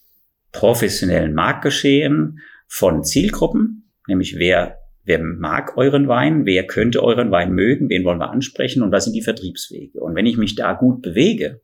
professionellen 0.52 1.32
Marktgeschehen 1.32 2.40
von 2.68 3.02
Zielgruppen, 3.02 3.90
nämlich 4.06 4.38
wer 4.38 4.78
Wer 5.04 5.18
mag 5.18 5.76
euren 5.76 6.06
Wein? 6.06 6.46
Wer 6.46 6.64
könnte 6.64 7.02
euren 7.02 7.32
Wein 7.32 7.52
mögen? 7.52 7.88
Wen 7.88 8.04
wollen 8.04 8.20
wir 8.20 8.30
ansprechen? 8.30 8.82
Und 8.82 8.92
was 8.92 9.04
sind 9.04 9.14
die 9.14 9.22
Vertriebswege? 9.22 9.98
Und 10.00 10.14
wenn 10.14 10.26
ich 10.26 10.36
mich 10.36 10.54
da 10.54 10.74
gut 10.74 11.02
bewege, 11.02 11.60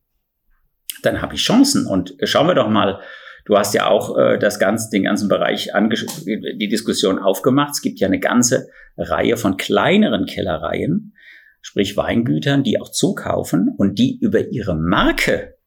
dann 1.03 1.23
habe 1.23 1.35
ich 1.35 1.43
Chancen. 1.43 1.87
Und 1.87 2.15
schauen 2.23 2.47
wir 2.47 2.55
doch 2.55 2.69
mal, 2.69 3.01
du 3.45 3.57
hast 3.57 3.75
ja 3.75 3.87
auch 3.87 4.17
äh, 4.17 4.39
das 4.39 4.59
ganze, 4.59 4.91
den 4.91 5.05
ganzen 5.05 5.29
Bereich 5.29 5.71
die 5.75 6.69
Diskussion 6.69 7.19
aufgemacht. 7.19 7.73
Es 7.73 7.83
gibt 7.83 8.01
ja 8.01 8.09
eine 8.09 8.21
ganze 8.21 8.69
Reihe 8.97 9.37
von 9.37 9.57
kleineren 9.57 10.27
Kellereien, 10.27 11.15
sprich 11.61 11.97
Weingütern, 11.97 12.63
die 12.63 12.81
auch 12.81 12.91
zukaufen 12.91 13.75
und 13.77 13.99
die 13.99 14.19
über 14.21 14.49
ihre 14.49 14.75
Marke 14.75 15.59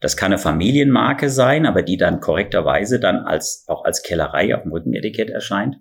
das 0.00 0.16
kann 0.16 0.32
eine 0.32 0.38
Familienmarke 0.38 1.30
sein, 1.30 1.66
aber 1.66 1.82
die 1.82 1.96
dann 1.96 2.20
korrekterweise 2.20 3.00
dann 3.00 3.20
als, 3.20 3.64
auch 3.66 3.84
als 3.84 4.02
Kellerei 4.02 4.54
auf 4.54 4.62
dem 4.62 4.72
Rückenetikett 4.72 5.30
erscheint, 5.30 5.76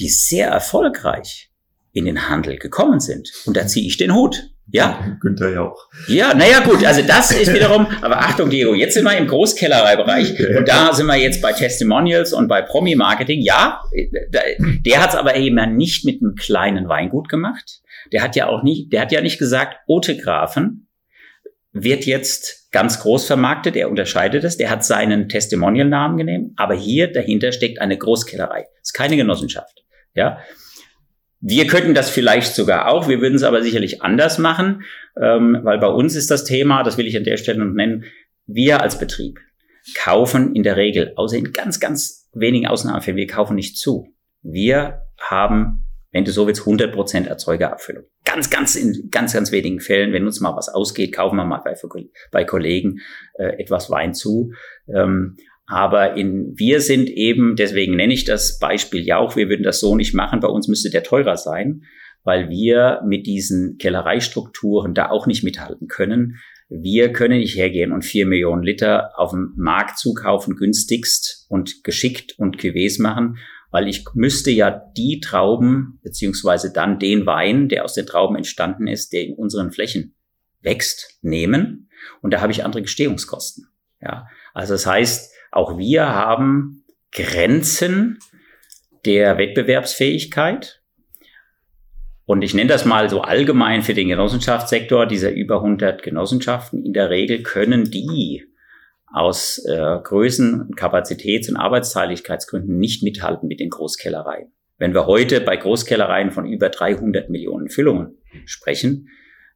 die 0.00 0.08
sehr 0.08 0.48
erfolgreich 0.48 1.50
in 1.92 2.06
den 2.06 2.28
Handel 2.28 2.58
gekommen 2.58 3.00
sind. 3.00 3.30
Und 3.46 3.56
da 3.56 3.66
ziehe 3.66 3.86
ich 3.86 3.96
den 3.96 4.14
Hut. 4.14 4.50
Ja. 4.70 5.16
Günther 5.20 5.50
ja 5.50 5.62
auch. 5.62 5.88
Ja, 6.06 6.32
naja, 6.34 6.60
gut. 6.60 6.84
Also 6.84 7.02
das 7.02 7.30
ist 7.32 7.52
wiederum, 7.52 7.86
aber 8.00 8.18
Achtung, 8.18 8.48
Diego, 8.48 8.74
jetzt 8.74 8.94
sind 8.94 9.04
wir 9.04 9.16
im 9.16 9.26
Großkellereibereich. 9.26 10.38
Und 10.56 10.68
da 10.68 10.94
sind 10.94 11.06
wir 11.06 11.16
jetzt 11.16 11.42
bei 11.42 11.52
Testimonials 11.52 12.32
und 12.32 12.48
bei 12.48 12.62
Promi-Marketing. 12.62 13.42
Ja, 13.42 13.82
der 13.92 15.02
hat 15.02 15.10
es 15.10 15.16
aber 15.16 15.36
eben 15.36 15.76
nicht 15.76 16.04
mit 16.04 16.22
einem 16.22 16.36
kleinen 16.36 16.88
Weingut 16.88 17.28
gemacht. 17.28 17.82
Der 18.12 18.22
hat 18.22 18.36
ja 18.36 18.46
auch 18.46 18.62
nicht, 18.62 18.92
der 18.92 19.02
hat 19.02 19.12
ja 19.12 19.20
nicht 19.20 19.38
gesagt, 19.38 19.78
Otegrafen 19.86 20.88
wird 21.72 22.04
jetzt 22.04 22.70
ganz 22.70 23.00
groß 23.00 23.26
vermarktet. 23.26 23.76
Er 23.76 23.90
unterscheidet 23.90 24.44
es. 24.44 24.56
Der 24.56 24.70
hat 24.70 24.84
seinen 24.84 25.28
Testimonial-Namen 25.28 26.18
genommen. 26.18 26.54
Aber 26.56 26.74
hier 26.74 27.12
dahinter 27.12 27.52
steckt 27.52 27.80
eine 27.80 27.96
Großkellerei. 27.96 28.66
Das 28.78 28.90
ist 28.90 28.92
keine 28.92 29.16
Genossenschaft. 29.16 29.82
Ja. 30.14 30.38
Wir 31.44 31.66
könnten 31.66 31.92
das 31.92 32.08
vielleicht 32.08 32.54
sogar 32.54 32.86
auch, 32.86 33.08
wir 33.08 33.20
würden 33.20 33.34
es 33.34 33.42
aber 33.42 33.62
sicherlich 33.62 34.00
anders 34.00 34.38
machen, 34.38 34.84
ähm, 35.20 35.58
weil 35.64 35.78
bei 35.78 35.88
uns 35.88 36.14
ist 36.14 36.30
das 36.30 36.44
Thema, 36.44 36.84
das 36.84 36.98
will 36.98 37.06
ich 37.08 37.16
an 37.16 37.24
der 37.24 37.36
Stelle 37.36 37.64
noch 37.64 37.74
nennen, 37.74 38.04
wir 38.46 38.80
als 38.80 38.96
Betrieb 38.96 39.40
kaufen 39.96 40.54
in 40.54 40.62
der 40.62 40.76
Regel, 40.76 41.12
außer 41.16 41.36
in 41.36 41.52
ganz, 41.52 41.80
ganz 41.80 42.30
wenigen 42.32 42.68
Ausnahmefällen, 42.68 43.16
wir 43.16 43.26
kaufen 43.26 43.56
nicht 43.56 43.76
zu. 43.76 44.14
Wir 44.42 45.02
haben, 45.18 45.84
wenn 46.12 46.24
du 46.24 46.30
so 46.30 46.46
willst, 46.46 46.62
100% 46.62 47.26
Erzeugerabfüllung. 47.26 48.04
Ganz, 48.24 48.48
ganz, 48.48 48.76
in 48.76 49.08
ganz, 49.10 49.32
ganz 49.32 49.50
wenigen 49.50 49.80
Fällen, 49.80 50.12
wenn 50.12 50.24
uns 50.24 50.40
mal 50.40 50.54
was 50.54 50.68
ausgeht, 50.68 51.12
kaufen 51.12 51.34
wir 51.34 51.44
mal 51.44 51.62
bei, 51.64 51.74
bei 52.30 52.44
Kollegen 52.44 53.00
äh, 53.34 53.60
etwas 53.60 53.90
Wein 53.90 54.14
zu. 54.14 54.52
Ähm, 54.86 55.36
aber 55.72 56.18
in, 56.18 56.52
wir 56.58 56.82
sind 56.82 57.08
eben, 57.08 57.56
deswegen 57.56 57.96
nenne 57.96 58.12
ich 58.12 58.26
das 58.26 58.58
Beispiel 58.58 59.06
Jauch, 59.06 59.36
wir 59.36 59.48
würden 59.48 59.62
das 59.62 59.80
so 59.80 59.96
nicht 59.96 60.12
machen, 60.12 60.40
bei 60.40 60.48
uns 60.48 60.68
müsste 60.68 60.90
der 60.90 61.02
teurer 61.02 61.38
sein, 61.38 61.84
weil 62.24 62.50
wir 62.50 63.00
mit 63.06 63.26
diesen 63.26 63.78
Kellereistrukturen 63.78 64.92
da 64.92 65.08
auch 65.08 65.26
nicht 65.26 65.42
mithalten 65.42 65.88
können. 65.88 66.36
Wir 66.68 67.10
können 67.10 67.38
nicht 67.38 67.56
hergehen 67.56 67.90
und 67.90 68.04
vier 68.04 68.26
Millionen 68.26 68.62
Liter 68.62 69.18
auf 69.18 69.30
dem 69.30 69.54
Markt 69.56 69.98
zukaufen, 69.98 70.56
günstigst 70.56 71.46
und 71.48 71.84
geschickt 71.84 72.38
und 72.38 72.58
Cuvées 72.58 73.00
machen, 73.00 73.38
weil 73.70 73.88
ich 73.88 74.04
müsste 74.12 74.50
ja 74.50 74.70
die 74.70 75.20
Trauben, 75.20 76.00
beziehungsweise 76.02 76.70
dann 76.70 76.98
den 76.98 77.24
Wein, 77.24 77.70
der 77.70 77.86
aus 77.86 77.94
den 77.94 78.04
Trauben 78.04 78.36
entstanden 78.36 78.88
ist, 78.88 79.14
der 79.14 79.22
in 79.22 79.34
unseren 79.36 79.72
Flächen 79.72 80.14
wächst, 80.60 81.18
nehmen. 81.22 81.88
Und 82.20 82.34
da 82.34 82.42
habe 82.42 82.52
ich 82.52 82.62
andere 82.62 82.82
Gestehungskosten. 82.82 83.68
Ja, 84.02 84.26
also 84.52 84.74
das 84.74 84.84
heißt, 84.84 85.32
auch 85.52 85.78
wir 85.78 86.08
haben 86.08 86.84
Grenzen 87.12 88.18
der 89.04 89.38
Wettbewerbsfähigkeit. 89.38 90.80
Und 92.24 92.42
ich 92.42 92.54
nenne 92.54 92.68
das 92.68 92.84
mal 92.84 93.10
so 93.10 93.20
allgemein 93.20 93.82
für 93.82 93.94
den 93.94 94.08
Genossenschaftssektor, 94.08 95.06
dieser 95.06 95.32
über 95.32 95.56
100 95.56 96.02
Genossenschaften. 96.02 96.84
In 96.84 96.92
der 96.92 97.10
Regel 97.10 97.42
können 97.42 97.90
die 97.90 98.44
aus 99.12 99.58
äh, 99.66 99.98
Größen, 100.02 100.74
Kapazitäts- 100.74 101.50
und 101.50 101.56
Arbeitsteiligkeitsgründen 101.56 102.78
nicht 102.78 103.02
mithalten 103.02 103.46
mit 103.46 103.60
den 103.60 103.68
Großkellereien. 103.68 104.52
Wenn 104.78 104.94
wir 104.94 105.06
heute 105.06 105.42
bei 105.42 105.56
Großkellereien 105.56 106.30
von 106.30 106.46
über 106.46 106.70
300 106.70 107.28
Millionen 107.28 107.68
Füllungen 107.68 108.16
sprechen, 108.46 109.08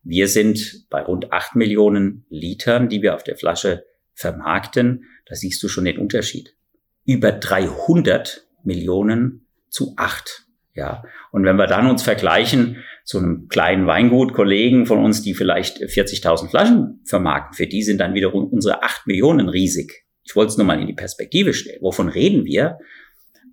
wir 0.03 0.29
sind 0.29 0.87
bei 0.91 1.03
rund 1.03 1.33
8 1.33 1.57
Millionen 1.57 2.27
Litern, 2.29 2.89
die 2.89 3.01
wir 3.01 3.15
auf 3.15 3.25
der 3.25 3.37
Flasche 3.37 3.85
vermarkten, 4.17 5.05
da 5.27 5.35
siehst 5.35 5.63
du 5.63 5.69
schon 5.69 5.85
den 5.85 5.99
Unterschied. 5.99 6.57
Über 7.05 7.33
300 7.33 8.49
Millionen 8.65 9.47
zu 9.69 9.95
acht. 9.97 10.47
Ja. 10.75 11.05
Und 11.31 11.45
wenn 11.45 11.57
wir 11.57 11.67
dann 11.67 11.89
uns 11.89 12.03
vergleichen 12.03 12.85
zu 13.05 13.19
einem 13.19 13.49
kleinen 13.49 13.87
Weingut, 13.87 14.33
Kollegen 14.35 14.87
von 14.87 14.99
uns, 14.99 15.23
die 15.23 15.35
vielleicht 15.35 15.79
40.000 15.79 16.51
Flaschen 16.51 17.01
vermarkten, 17.05 17.55
für 17.55 17.67
die 17.67 17.83
sind 17.83 17.99
dann 17.99 18.15
wiederum 18.15 18.49
unsere 18.49 18.83
acht 18.83 19.07
Millionen 19.07 19.49
riesig. 19.49 20.05
Ich 20.25 20.35
wollte 20.35 20.51
es 20.51 20.57
nur 20.57 20.67
mal 20.67 20.81
in 20.81 20.87
die 20.87 20.95
Perspektive 20.95 21.55
stellen. 21.55 21.79
Wovon 21.83 22.09
reden 22.09 22.45
wir? 22.45 22.79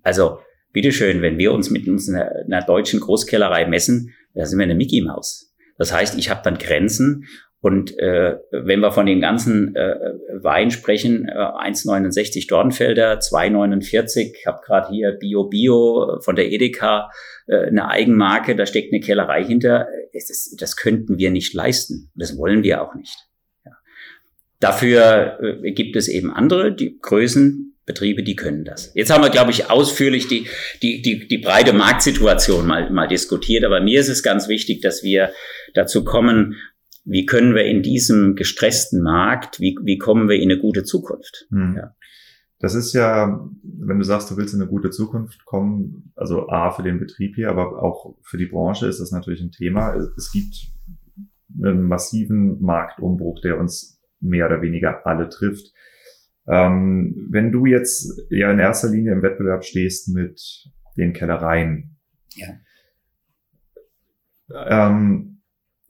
Also, 0.02 0.38
bitteschön, 0.72 1.22
wenn 1.22 1.38
wir 1.38 1.52
uns 1.52 1.70
mit 1.70 1.86
uns 1.86 2.08
einer, 2.08 2.30
einer 2.44 2.62
deutschen 2.62 3.00
Großkellerei 3.00 3.66
messen, 3.66 4.12
da 4.34 4.44
sind 4.44 4.58
wir 4.58 4.64
eine 4.64 4.74
Mickey 4.74 5.00
Maus. 5.00 5.54
Das 5.78 5.92
heißt, 5.92 6.18
ich 6.18 6.30
habe 6.30 6.42
dann 6.42 6.58
Grenzen 6.58 7.26
und 7.64 7.98
äh, 7.98 8.36
wenn 8.50 8.80
wir 8.80 8.92
von 8.92 9.06
den 9.06 9.22
ganzen 9.22 9.74
äh, 9.74 9.96
Wein 10.34 10.70
sprechen, 10.70 11.26
äh, 11.26 11.32
1,69 11.32 12.46
Dornfelder, 12.46 13.20
2,49, 13.20 14.34
ich 14.38 14.46
habe 14.46 14.60
gerade 14.66 14.90
hier 14.90 15.12
Bio 15.12 15.44
Bio 15.44 16.20
von 16.20 16.36
der 16.36 16.52
Edeka, 16.52 17.10
äh, 17.46 17.68
eine 17.68 17.88
Eigenmarke, 17.88 18.54
da 18.54 18.66
steckt 18.66 18.92
eine 18.92 19.00
Kellerei 19.00 19.42
hinter. 19.44 19.88
Das, 20.12 20.54
das 20.58 20.76
könnten 20.76 21.16
wir 21.16 21.30
nicht 21.30 21.54
leisten. 21.54 22.10
Das 22.14 22.36
wollen 22.36 22.64
wir 22.64 22.82
auch 22.82 22.94
nicht. 22.94 23.16
Ja. 23.64 23.72
Dafür 24.60 25.38
äh, 25.40 25.72
gibt 25.72 25.96
es 25.96 26.08
eben 26.08 26.30
andere, 26.30 26.70
die 26.70 26.98
Größen, 27.00 27.74
Betriebe, 27.86 28.22
die 28.22 28.36
können 28.36 28.64
das. 28.66 28.92
Jetzt 28.94 29.10
haben 29.10 29.22
wir, 29.22 29.30
glaube 29.30 29.52
ich, 29.52 29.70
ausführlich 29.70 30.28
die, 30.28 30.48
die, 30.82 31.00
die, 31.00 31.28
die 31.28 31.38
breite 31.38 31.72
Marktsituation 31.72 32.66
mal, 32.66 32.90
mal 32.90 33.08
diskutiert. 33.08 33.64
Aber 33.64 33.80
mir 33.80 34.00
ist 34.00 34.08
es 34.08 34.22
ganz 34.22 34.48
wichtig, 34.48 34.82
dass 34.82 35.02
wir 35.02 35.32
dazu 35.74 36.04
kommen, 36.04 36.56
wie 37.04 37.26
können 37.26 37.54
wir 37.54 37.64
in 37.64 37.82
diesem 37.82 38.34
gestressten 38.34 39.02
Markt, 39.02 39.60
wie, 39.60 39.76
wie 39.82 39.98
kommen 39.98 40.28
wir 40.28 40.36
in 40.36 40.50
eine 40.50 40.60
gute 40.60 40.84
Zukunft? 40.84 41.46
Hm. 41.50 41.74
Ja. 41.76 41.94
Das 42.58 42.74
ist 42.74 42.94
ja, 42.94 43.46
wenn 43.62 43.98
du 43.98 44.04
sagst, 44.04 44.30
du 44.30 44.36
willst 44.36 44.54
in 44.54 44.60
eine 44.60 44.70
gute 44.70 44.90
Zukunft 44.90 45.44
kommen, 45.44 46.12
also 46.16 46.48
A 46.48 46.70
für 46.70 46.82
den 46.82 46.98
Betrieb 46.98 47.34
hier, 47.34 47.50
aber 47.50 47.82
auch 47.82 48.16
für 48.22 48.38
die 48.38 48.46
Branche 48.46 48.86
ist 48.86 49.00
das 49.00 49.10
natürlich 49.10 49.42
ein 49.42 49.50
Thema. 49.50 49.94
Es 50.16 50.32
gibt 50.32 50.72
einen 51.62 51.82
massiven 51.82 52.62
Marktumbruch, 52.62 53.40
der 53.42 53.58
uns 53.58 54.00
mehr 54.20 54.46
oder 54.46 54.62
weniger 54.62 55.06
alle 55.06 55.28
trifft. 55.28 55.72
Ähm, 56.46 57.28
wenn 57.30 57.52
du 57.52 57.66
jetzt 57.66 58.22
ja 58.30 58.50
in 58.50 58.58
erster 58.58 58.88
Linie 58.88 59.12
im 59.12 59.22
Wettbewerb 59.22 59.64
stehst 59.64 60.08
mit 60.08 60.70
den 60.96 61.12
Kellereien, 61.12 61.98
ja. 62.34 62.48
ähm, 64.66 65.33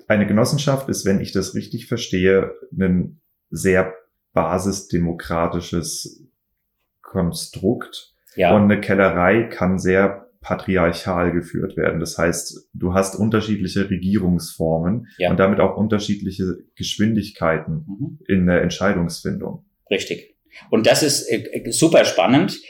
eine 0.09 0.27
Genossenschaft 0.27 0.89
ist, 0.89 1.05
wenn 1.05 1.21
ich 1.21 1.33
das 1.33 1.55
richtig 1.55 1.87
verstehe, 1.87 2.53
ein 2.79 3.21
sehr 3.51 3.95
basisdemokratisches 4.33 6.27
Konstrukt. 7.03 8.13
Ja. 8.37 8.55
Und 8.55 8.63
eine 8.65 8.81
Kellerei 8.81 9.45
kann 9.45 9.79
sehr 9.79 10.25
patriarchal 10.45 11.33
geführt 11.33 11.77
werden. 11.77 12.01
Das 12.01 12.19
heißt, 12.19 12.69
du 12.75 12.93
hast 12.93 13.17
unterschiedliche 13.17 13.89
Regierungsformen 13.89 15.09
ja. 15.17 15.31
und 15.31 15.39
damit 15.39 15.59
auch 15.59 15.77
unterschiedliche 15.77 16.59
Geschwindigkeiten 16.77 17.87
mhm. 17.87 18.19
in 18.29 18.47
der 18.47 18.61
Entscheidungsfindung. 18.61 19.65
Richtig. 19.91 20.37
Und 20.71 20.87
das 20.87 21.03
ist 21.03 21.27
äh, 21.31 21.71
super 21.71 22.05
spannend. 22.05 22.61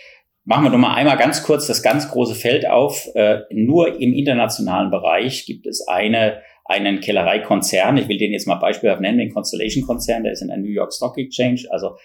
Machen 0.45 0.65
wir 0.65 0.71
noch 0.71 0.79
mal 0.79 0.95
einmal 0.95 1.17
ganz 1.17 1.43
kurz 1.43 1.67
das 1.67 1.83
ganz 1.83 2.09
große 2.11 2.35
Feld 2.35 2.69
auf. 2.69 3.09
Äh, 3.15 3.41
nur 3.51 4.01
im 4.01 4.13
internationalen 4.13 4.91
Bereich 4.91 5.45
gibt 5.47 5.67
es 5.67 5.89
eine 5.89 6.43
einen 6.65 7.01
Kellereikonzern, 7.01 7.97
ich 7.99 8.09
will 8.09 8.17
den 8.17 8.33
jetzt 8.33 8.47
mal 8.47 8.55
beispielhaft 8.57 9.01
nennen, 9.01 9.19
den 9.19 9.33
Constellation-Konzern, 9.33 10.25
der 10.25 10.33
ist 10.33 10.43
in 10.43 10.49
der 10.49 10.57
New 10.57 10.71
York 10.71 10.93
Stock 10.95 11.19
Exchange, 11.19 11.63
also 11.71 11.97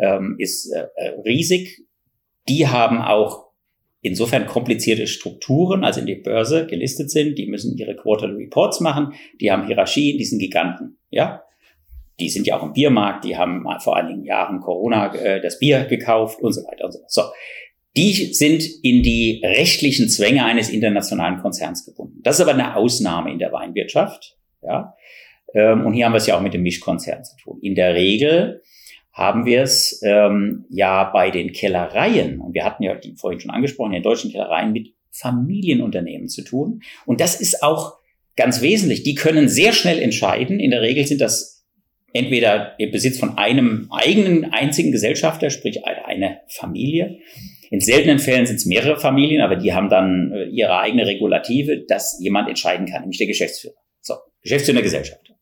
ähm, 0.00 0.36
ist 0.38 0.72
äh, 0.72 0.86
äh, 0.96 1.20
riesig. 1.20 1.82
Die 2.48 2.66
haben 2.66 2.98
auch 2.98 3.46
insofern 4.00 4.46
komplizierte 4.46 5.06
Strukturen, 5.06 5.84
also 5.84 6.00
in 6.00 6.06
die 6.06 6.14
Börse 6.14 6.66
gelistet 6.66 7.10
sind, 7.10 7.36
die 7.36 7.46
müssen 7.46 7.76
ihre 7.76 7.96
Quarterly 7.96 8.44
Reports 8.44 8.80
machen, 8.80 9.12
die 9.40 9.50
haben 9.50 9.66
Hierarchien, 9.66 10.16
die 10.16 10.24
sind 10.24 10.38
Giganten, 10.38 10.98
ja. 11.10 11.42
Die 12.18 12.30
sind 12.30 12.46
ja 12.46 12.58
auch 12.58 12.62
im 12.62 12.72
Biermarkt, 12.72 13.26
die 13.26 13.36
haben 13.36 13.66
vor 13.80 13.94
einigen 13.94 14.24
Jahren 14.24 14.60
Corona 14.60 15.14
äh, 15.14 15.42
das 15.42 15.58
Bier 15.58 15.84
gekauft 15.84 16.40
und 16.40 16.54
so 16.54 16.62
weiter 16.62 16.86
und 16.86 16.92
so. 16.92 17.00
So. 17.08 17.22
Die 17.96 18.34
sind 18.34 18.62
in 18.82 19.02
die 19.02 19.40
rechtlichen 19.42 20.08
Zwänge 20.08 20.44
eines 20.44 20.68
internationalen 20.68 21.38
Konzerns 21.40 21.84
gebunden. 21.84 22.20
Das 22.22 22.36
ist 22.36 22.42
aber 22.42 22.52
eine 22.52 22.76
Ausnahme 22.76 23.32
in 23.32 23.38
der 23.38 23.52
Weinwirtschaft. 23.52 24.36
Ja? 24.62 24.94
Ähm, 25.54 25.86
und 25.86 25.94
hier 25.94 26.04
haben 26.04 26.12
wir 26.12 26.18
es 26.18 26.26
ja 26.26 26.36
auch 26.36 26.42
mit 26.42 26.54
dem 26.54 26.62
Mischkonzern 26.62 27.24
zu 27.24 27.36
tun. 27.36 27.58
In 27.62 27.74
der 27.74 27.94
Regel 27.94 28.62
haben 29.12 29.46
wir 29.46 29.62
es 29.62 30.00
ähm, 30.04 30.66
ja 30.68 31.04
bei 31.04 31.30
den 31.30 31.52
Kellereien, 31.52 32.40
und 32.40 32.52
wir 32.52 32.64
hatten 32.64 32.82
ja 32.82 32.94
die 32.94 33.14
vorhin 33.16 33.40
schon 33.40 33.50
angesprochen, 33.50 33.92
den 33.92 34.02
deutschen 34.02 34.30
Kellereien 34.30 34.72
mit 34.72 34.92
Familienunternehmen 35.10 36.28
zu 36.28 36.42
tun. 36.44 36.82
Und 37.06 37.22
das 37.22 37.40
ist 37.40 37.62
auch 37.62 37.94
ganz 38.36 38.60
wesentlich. 38.60 39.02
Die 39.04 39.14
können 39.14 39.48
sehr 39.48 39.72
schnell 39.72 39.98
entscheiden. 39.98 40.60
In 40.60 40.70
der 40.70 40.82
Regel 40.82 41.06
sind 41.06 41.22
das 41.22 41.64
entweder 42.12 42.78
im 42.78 42.90
Besitz 42.90 43.18
von 43.18 43.38
einem 43.38 43.88
eigenen 43.90 44.52
einzigen 44.52 44.92
Gesellschafter, 44.92 45.48
sprich 45.50 45.86
eine 45.86 46.40
Familie, 46.48 47.18
in 47.70 47.80
seltenen 47.80 48.18
Fällen 48.18 48.46
sind 48.46 48.56
es 48.56 48.66
mehrere 48.66 48.98
Familien, 48.98 49.42
aber 49.42 49.56
die 49.56 49.72
haben 49.72 49.88
dann 49.88 50.32
äh, 50.32 50.44
ihre 50.44 50.78
eigene 50.78 51.06
Regulative, 51.06 51.84
dass 51.86 52.18
jemand 52.20 52.48
entscheiden 52.48 52.86
kann, 52.86 53.02
nämlich 53.02 53.18
der 53.18 53.26
Geschäftsführer. 53.26 53.74
So, 54.00 54.14
Geschäftsführer 54.42 54.76
der 54.76 54.84
Gesellschaft. 54.84 55.32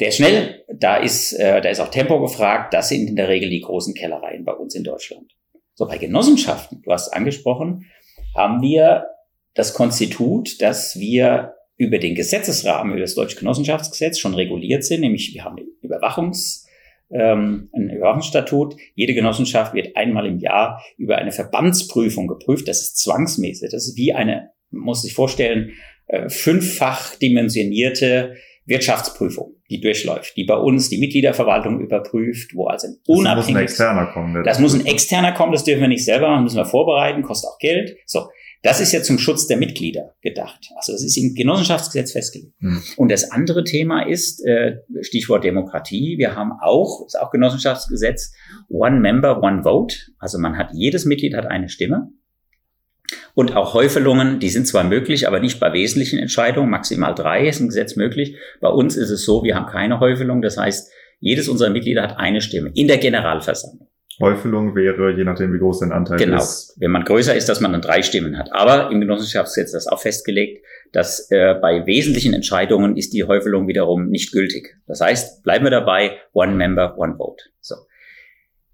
Der 0.00 0.08
ist 0.08 0.16
schnell, 0.16 0.64
da 0.72 0.96
ist, 0.96 1.32
äh, 1.34 1.60
da 1.60 1.68
ist 1.68 1.80
auch 1.80 1.90
Tempo 1.90 2.20
gefragt, 2.20 2.72
das 2.72 2.88
sind 2.88 3.08
in 3.08 3.16
der 3.16 3.28
Regel 3.28 3.50
die 3.50 3.60
großen 3.60 3.94
Kellereien 3.94 4.44
bei 4.44 4.52
uns 4.52 4.74
in 4.74 4.84
Deutschland. 4.84 5.32
So, 5.74 5.86
bei 5.86 5.98
Genossenschaften, 5.98 6.82
du 6.82 6.90
hast 6.90 7.08
angesprochen, 7.10 7.86
haben 8.34 8.62
wir 8.62 9.06
das 9.54 9.74
Konstitut, 9.74 10.60
dass 10.62 10.98
wir 10.98 11.54
über 11.76 11.98
den 11.98 12.14
Gesetzesrahmen, 12.14 12.92
über 12.92 13.00
das 13.00 13.14
Deutsche 13.14 13.38
Genossenschaftsgesetz 13.38 14.18
schon 14.18 14.34
reguliert 14.34 14.84
sind, 14.84 15.00
nämlich 15.00 15.34
wir 15.34 15.44
haben 15.44 15.56
Überwachungs- 15.82 16.59
ähm, 17.10 17.70
ein 17.74 17.90
Überwachungsstatut. 17.90 18.76
Jede 18.94 19.14
Genossenschaft 19.14 19.74
wird 19.74 19.96
einmal 19.96 20.26
im 20.26 20.38
Jahr 20.38 20.82
über 20.96 21.16
eine 21.16 21.32
Verbandsprüfung 21.32 22.26
geprüft. 22.26 22.68
Das 22.68 22.80
ist 22.80 22.98
zwangsmäßig. 22.98 23.70
Das 23.70 23.86
ist 23.86 23.96
wie 23.96 24.12
eine, 24.12 24.50
man 24.70 24.84
muss 24.84 25.02
sich 25.02 25.14
vorstellen, 25.14 25.72
äh, 26.06 26.28
fünffach 26.28 27.16
dimensionierte 27.16 28.36
Wirtschaftsprüfung, 28.66 29.54
die 29.68 29.80
durchläuft, 29.80 30.36
die 30.36 30.44
bei 30.44 30.54
uns 30.54 30.88
die 30.88 30.98
Mitgliederverwaltung 30.98 31.80
überprüft, 31.80 32.54
wo 32.54 32.66
also 32.66 32.88
ein 32.88 32.96
unabhängiges... 33.06 33.46
Das 33.46 33.48
muss 33.48 33.56
ein 33.56 33.62
externer 33.62 34.06
kommen. 34.06 34.44
Das 34.44 34.58
muss 34.60 34.74
ein 34.74 34.86
externer 34.86 35.32
kommen, 35.32 35.52
das 35.52 35.64
dürfen 35.64 35.80
wir 35.80 35.88
nicht 35.88 36.04
selber 36.04 36.28
machen, 36.30 36.44
müssen 36.44 36.58
wir 36.58 36.66
vorbereiten, 36.66 37.22
kostet 37.22 37.50
auch 37.50 37.58
Geld. 37.58 37.96
So, 38.06 38.28
das 38.62 38.80
ist 38.80 38.92
ja 38.92 39.02
zum 39.02 39.18
Schutz 39.18 39.46
der 39.46 39.56
Mitglieder 39.56 40.14
gedacht. 40.20 40.70
Also 40.76 40.92
das 40.92 41.02
ist 41.02 41.16
im 41.16 41.34
Genossenschaftsgesetz 41.34 42.12
festgelegt. 42.12 42.52
Mhm. 42.58 42.82
Und 42.96 43.10
das 43.10 43.30
andere 43.30 43.64
Thema 43.64 44.02
ist, 44.06 44.44
äh, 44.44 44.78
Stichwort 45.00 45.44
Demokratie, 45.44 46.18
wir 46.18 46.36
haben 46.36 46.52
auch, 46.60 47.06
ist 47.06 47.18
auch 47.18 47.30
Genossenschaftsgesetz, 47.30 48.32
One 48.68 49.00
Member, 49.00 49.42
One 49.42 49.62
Vote. 49.62 49.96
Also 50.18 50.38
man 50.38 50.58
hat, 50.58 50.70
jedes 50.74 51.06
Mitglied 51.06 51.34
hat 51.34 51.46
eine 51.46 51.68
Stimme. 51.70 52.10
Und 53.34 53.56
auch 53.56 53.74
Häufelungen, 53.74 54.38
die 54.40 54.50
sind 54.50 54.66
zwar 54.66 54.84
möglich, 54.84 55.26
aber 55.26 55.40
nicht 55.40 55.58
bei 55.58 55.72
wesentlichen 55.72 56.18
Entscheidungen. 56.18 56.70
Maximal 56.70 57.14
drei 57.14 57.48
ist 57.48 57.60
im 57.60 57.68
Gesetz 57.68 57.96
möglich. 57.96 58.36
Bei 58.60 58.68
uns 58.68 58.96
ist 58.96 59.10
es 59.10 59.24
so, 59.24 59.42
wir 59.42 59.56
haben 59.56 59.66
keine 59.66 60.00
Häufelung. 60.00 60.42
Das 60.42 60.58
heißt, 60.58 60.90
jedes 61.18 61.48
unserer 61.48 61.70
Mitglieder 61.70 62.02
hat 62.02 62.18
eine 62.18 62.40
Stimme 62.40 62.70
in 62.74 62.88
der 62.88 62.98
Generalversammlung. 62.98 63.89
Häufelung 64.20 64.74
wäre, 64.74 65.16
je 65.16 65.24
nachdem, 65.24 65.52
wie 65.52 65.58
groß 65.58 65.80
dein 65.80 65.92
Anteil 65.92 66.18
genau. 66.18 66.36
ist. 66.36 66.74
Genau, 66.74 66.84
wenn 66.84 66.90
man 66.90 67.04
größer 67.04 67.34
ist, 67.34 67.48
dass 67.48 67.60
man 67.60 67.72
dann 67.72 67.80
drei 67.80 68.02
Stimmen 68.02 68.36
hat. 68.38 68.52
Aber 68.52 68.90
im 68.90 69.00
Genossenschaftsgesetz 69.00 69.68
ist 69.68 69.86
das 69.86 69.86
auch 69.86 70.00
festgelegt, 70.00 70.64
dass 70.92 71.30
äh, 71.30 71.54
bei 71.54 71.86
wesentlichen 71.86 72.34
Entscheidungen 72.34 72.96
ist 72.96 73.14
die 73.14 73.24
Häufelung 73.24 73.66
wiederum 73.66 74.08
nicht 74.08 74.32
gültig. 74.32 74.76
Das 74.86 75.00
heißt, 75.00 75.42
bleiben 75.42 75.64
wir 75.64 75.70
dabei, 75.70 76.18
one 76.32 76.54
member, 76.54 76.98
one 76.98 77.16
vote. 77.16 77.44
So. 77.60 77.76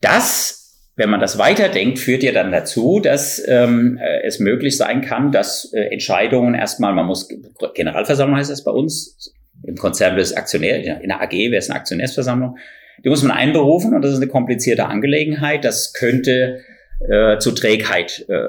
Das, 0.01 0.91
wenn 0.97 1.11
man 1.11 1.21
das 1.21 1.39
weiterdenkt, 1.39 2.01
führt 2.01 2.25
ja 2.25 2.33
dann 2.33 2.51
dazu, 2.51 3.01
dass 3.01 3.41
ähm, 3.47 3.99
äh, 4.03 4.23
es 4.25 4.41
möglich 4.41 4.77
sein 4.77 5.01
kann, 5.01 5.31
dass 5.31 5.73
äh, 5.73 5.93
Entscheidungen 5.93 6.55
erstmal, 6.55 6.93
man 6.93 7.07
muss, 7.07 7.29
Generalversammlung 7.75 8.37
heißt 8.37 8.51
das 8.51 8.65
bei 8.65 8.73
uns, 8.73 9.33
im 9.63 9.77
Konzern 9.77 10.13
wäre 10.13 10.23
es 10.23 10.35
Aktionär, 10.35 11.01
in 11.01 11.09
der 11.09 11.23
AG 11.23 11.33
wäre 11.33 11.57
es 11.57 11.71
eine 11.71 11.79
Aktionärsversammlung, 11.79 12.59
die 13.05 13.09
muss 13.09 13.23
man 13.23 13.33
einberufen 13.33 13.95
und 13.95 14.03
das 14.03 14.13
ist 14.13 14.19
eine 14.19 14.29
komplizierte 14.29 14.87
Angelegenheit. 14.87 15.65
Das 15.65 15.93
könnte 15.93 16.61
äh, 17.01 17.39
zu 17.39 17.53
Trägheit, 17.53 18.25
äh, 18.29 18.49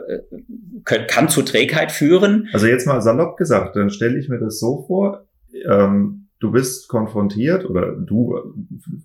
kann, 0.85 1.07
kann 1.07 1.29
zu 1.29 1.41
Trägheit 1.41 1.91
führen. 1.91 2.47
Also 2.53 2.67
jetzt 2.67 2.87
mal 2.87 3.01
salopp 3.01 3.37
gesagt, 3.37 3.75
dann 3.75 3.89
stelle 3.89 4.17
ich 4.17 4.29
mir 4.29 4.39
das 4.39 4.59
so 4.59 4.85
vor, 4.87 5.27
ähm, 5.65 6.27
du 6.39 6.51
bist 6.51 6.87
konfrontiert 6.87 7.65
oder 7.69 7.93
du, 7.93 8.37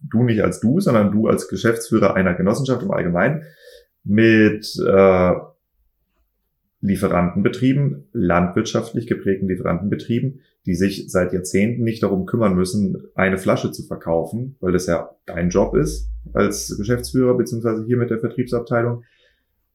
du 0.09 0.23
nicht 0.23 0.43
als 0.43 0.61
du, 0.61 0.81
sondern 0.81 1.11
du 1.11 1.27
als 1.27 1.49
Geschäftsführer 1.49 2.15
einer 2.15 2.35
Genossenschaft 2.35 2.83
im 2.83 2.91
Allgemeinen 2.91 3.43
mit 4.05 4.67
äh, 4.87 5.33
Lieferantenbetrieben, 6.81 8.09
landwirtschaftlich 8.13 9.07
geprägten 9.07 9.49
Lieferantenbetrieben, 9.49 10.41
die 10.67 10.75
sich 10.75 11.11
seit 11.11 11.33
Jahrzehnten 11.33 11.83
nicht 11.83 12.03
darum 12.03 12.27
kümmern 12.27 12.55
müssen, 12.55 12.97
eine 13.15 13.39
Flasche 13.39 13.73
zu 13.73 13.83
verkaufen, 13.83 14.57
weil 14.61 14.73
das 14.73 14.87
ja 14.87 15.11
dein 15.27 15.51
Job 15.51 15.75
ist 15.75 16.09
als 16.33 16.77
Geschäftsführer 16.79 17.37
beziehungsweise 17.37 17.85
hier 17.85 17.97
mit 17.97 18.11
der 18.11 18.21
Vertriebsabteilung. 18.21 19.03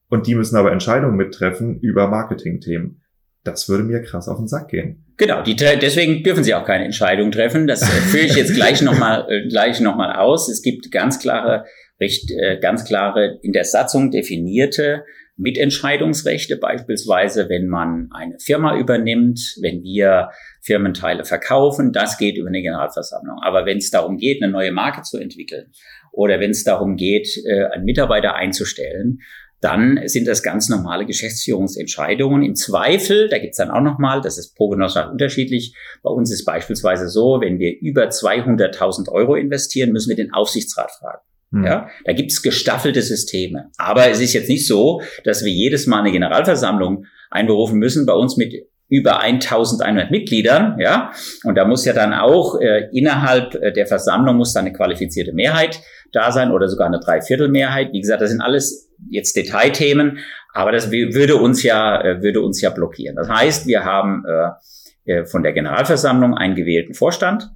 Und 0.08 0.26
die 0.26 0.34
müssen 0.34 0.56
aber 0.56 0.72
Entscheidungen 0.72 1.16
mittreffen 1.16 1.78
über 1.80 2.08
Marketingthemen. 2.08 3.02
Das 3.44 3.68
würde 3.68 3.84
mir 3.84 4.02
krass 4.02 4.28
auf 4.28 4.38
den 4.38 4.48
Sack 4.48 4.68
gehen. 4.68 5.04
Genau, 5.16 5.42
die, 5.42 5.56
deswegen 5.56 6.22
dürfen 6.22 6.44
sie 6.44 6.54
auch 6.54 6.64
keine 6.64 6.84
Entscheidung 6.84 7.30
treffen. 7.30 7.66
Das 7.66 7.82
äh, 7.82 7.86
führe 7.86 8.24
ich 8.24 8.36
jetzt 8.36 8.54
gleich 8.54 8.82
nochmal 8.82 9.26
äh, 9.28 9.48
gleich 9.48 9.80
noch 9.80 9.98
aus. 9.98 10.48
Es 10.48 10.62
gibt 10.62 10.90
ganz 10.90 11.18
klare, 11.18 11.64
recht, 12.00 12.30
äh, 12.30 12.58
ganz 12.60 12.84
klare 12.84 13.38
in 13.42 13.52
der 13.52 13.64
Satzung 13.64 14.10
definierte 14.10 15.04
Mitentscheidungsrechte, 15.38 16.56
beispielsweise 16.56 17.48
wenn 17.48 17.68
man 17.68 18.10
eine 18.12 18.38
Firma 18.38 18.76
übernimmt, 18.76 19.56
wenn 19.62 19.82
wir 19.82 20.30
Firmenteile 20.60 21.24
verkaufen, 21.24 21.92
das 21.92 22.18
geht 22.18 22.36
über 22.36 22.48
eine 22.48 22.60
Generalversammlung. 22.60 23.38
Aber 23.42 23.64
wenn 23.64 23.78
es 23.78 23.90
darum 23.90 24.18
geht, 24.18 24.42
eine 24.42 24.52
neue 24.52 24.72
Marke 24.72 25.02
zu 25.02 25.16
entwickeln 25.16 25.72
oder 26.12 26.40
wenn 26.40 26.50
es 26.50 26.64
darum 26.64 26.96
geht, 26.96 27.28
einen 27.72 27.84
Mitarbeiter 27.84 28.34
einzustellen, 28.34 29.20
dann 29.60 30.00
sind 30.06 30.28
das 30.28 30.44
ganz 30.44 30.68
normale 30.68 31.04
Geschäftsführungsentscheidungen. 31.04 32.44
Im 32.44 32.54
Zweifel, 32.54 33.28
da 33.28 33.38
gibt's 33.38 33.56
dann 33.56 33.70
auch 33.70 33.80
nochmal, 33.80 34.20
das 34.20 34.38
ist 34.38 34.54
pro 34.54 34.68
Genossenschaft 34.68 35.10
unterschiedlich, 35.10 35.74
bei 36.02 36.10
uns 36.10 36.30
ist 36.30 36.44
beispielsweise 36.44 37.08
so, 37.08 37.40
wenn 37.40 37.58
wir 37.58 37.76
über 37.80 38.04
200.000 38.04 39.08
Euro 39.08 39.34
investieren, 39.34 39.90
müssen 39.90 40.10
wir 40.10 40.16
den 40.16 40.32
Aufsichtsrat 40.32 40.92
fragen. 40.92 41.22
Hm. 41.52 41.64
Ja, 41.64 41.88
da 42.04 42.12
gibt's 42.12 42.42
gestaffelte 42.42 43.02
Systeme. 43.02 43.70
Aber 43.78 44.08
es 44.08 44.20
ist 44.20 44.34
jetzt 44.34 44.48
nicht 44.48 44.66
so, 44.66 45.00
dass 45.24 45.44
wir 45.44 45.52
jedes 45.52 45.86
Mal 45.86 46.00
eine 46.00 46.12
Generalversammlung 46.12 47.06
einberufen 47.30 47.78
müssen. 47.78 48.06
Bei 48.06 48.12
uns 48.12 48.36
mit 48.36 48.54
über 48.90 49.20
1100 49.20 50.10
Mitgliedern, 50.10 50.78
ja, 50.80 51.12
und 51.44 51.56
da 51.56 51.66
muss 51.66 51.84
ja 51.84 51.92
dann 51.92 52.14
auch 52.14 52.58
äh, 52.60 52.88
innerhalb 52.92 53.54
äh, 53.54 53.72
der 53.72 53.86
Versammlung 53.86 54.36
muss 54.36 54.54
dann 54.54 54.64
eine 54.64 54.74
qualifizierte 54.74 55.32
Mehrheit 55.32 55.80
da 56.12 56.32
sein 56.32 56.50
oder 56.50 56.68
sogar 56.68 56.86
eine 56.86 56.98
Dreiviertelmehrheit. 56.98 57.92
Wie 57.92 58.00
gesagt, 58.00 58.22
das 58.22 58.30
sind 58.30 58.40
alles 58.40 58.90
jetzt 59.10 59.36
Detailthemen, 59.36 60.18
aber 60.54 60.72
das 60.72 60.90
würde 60.90 61.36
uns 61.36 61.62
ja, 61.62 62.00
äh, 62.02 62.22
würde 62.22 62.40
uns 62.40 62.62
ja 62.62 62.70
blockieren. 62.70 63.16
Das 63.16 63.28
heißt, 63.28 63.66
wir 63.66 63.84
haben 63.84 64.24
äh, 64.26 65.12
äh, 65.12 65.24
von 65.26 65.42
der 65.42 65.52
Generalversammlung 65.52 66.34
einen 66.34 66.54
gewählten 66.54 66.94
Vorstand 66.94 67.50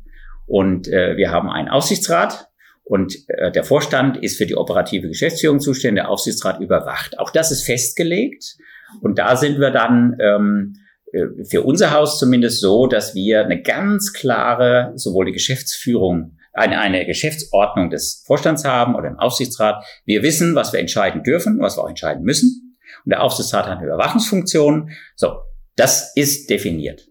und 0.46 0.88
äh, 0.88 1.16
wir 1.16 1.30
haben 1.30 1.48
einen 1.48 1.68
Aufsichtsrat 1.68 2.48
und 2.92 3.26
äh, 3.28 3.50
der 3.50 3.64
Vorstand 3.64 4.18
ist 4.18 4.36
für 4.36 4.44
die 4.44 4.54
operative 4.54 5.08
Geschäftsführung 5.08 5.60
zuständig, 5.60 6.02
der 6.02 6.10
Aufsichtsrat 6.10 6.60
überwacht. 6.60 7.18
Auch 7.18 7.30
das 7.30 7.50
ist 7.50 7.64
festgelegt 7.64 8.58
und 9.00 9.18
da 9.18 9.34
sind 9.36 9.58
wir 9.58 9.70
dann 9.70 10.18
ähm, 10.20 10.74
äh, 11.10 11.42
für 11.42 11.62
unser 11.62 11.92
Haus 11.92 12.18
zumindest 12.18 12.60
so, 12.60 12.86
dass 12.86 13.14
wir 13.14 13.46
eine 13.46 13.62
ganz 13.62 14.12
klare, 14.12 14.92
sowohl 14.94 15.24
die 15.24 15.32
Geschäftsführung 15.32 16.36
eine, 16.52 16.80
eine 16.80 17.06
Geschäftsordnung 17.06 17.88
des 17.88 18.24
Vorstands 18.26 18.66
haben 18.66 18.94
oder 18.94 19.08
im 19.08 19.18
Aufsichtsrat. 19.18 19.82
Wir 20.04 20.22
wissen, 20.22 20.54
was 20.54 20.74
wir 20.74 20.80
entscheiden 20.80 21.22
dürfen, 21.22 21.60
was 21.60 21.78
wir 21.78 21.84
auch 21.84 21.88
entscheiden 21.88 22.24
müssen. 22.24 22.76
Und 23.06 23.10
der 23.10 23.22
Aufsichtsrat 23.22 23.68
hat 23.68 23.78
eine 23.78 23.86
Überwachungsfunktion. 23.86 24.90
So, 25.16 25.38
das 25.76 26.14
ist 26.14 26.50
definiert 26.50 27.08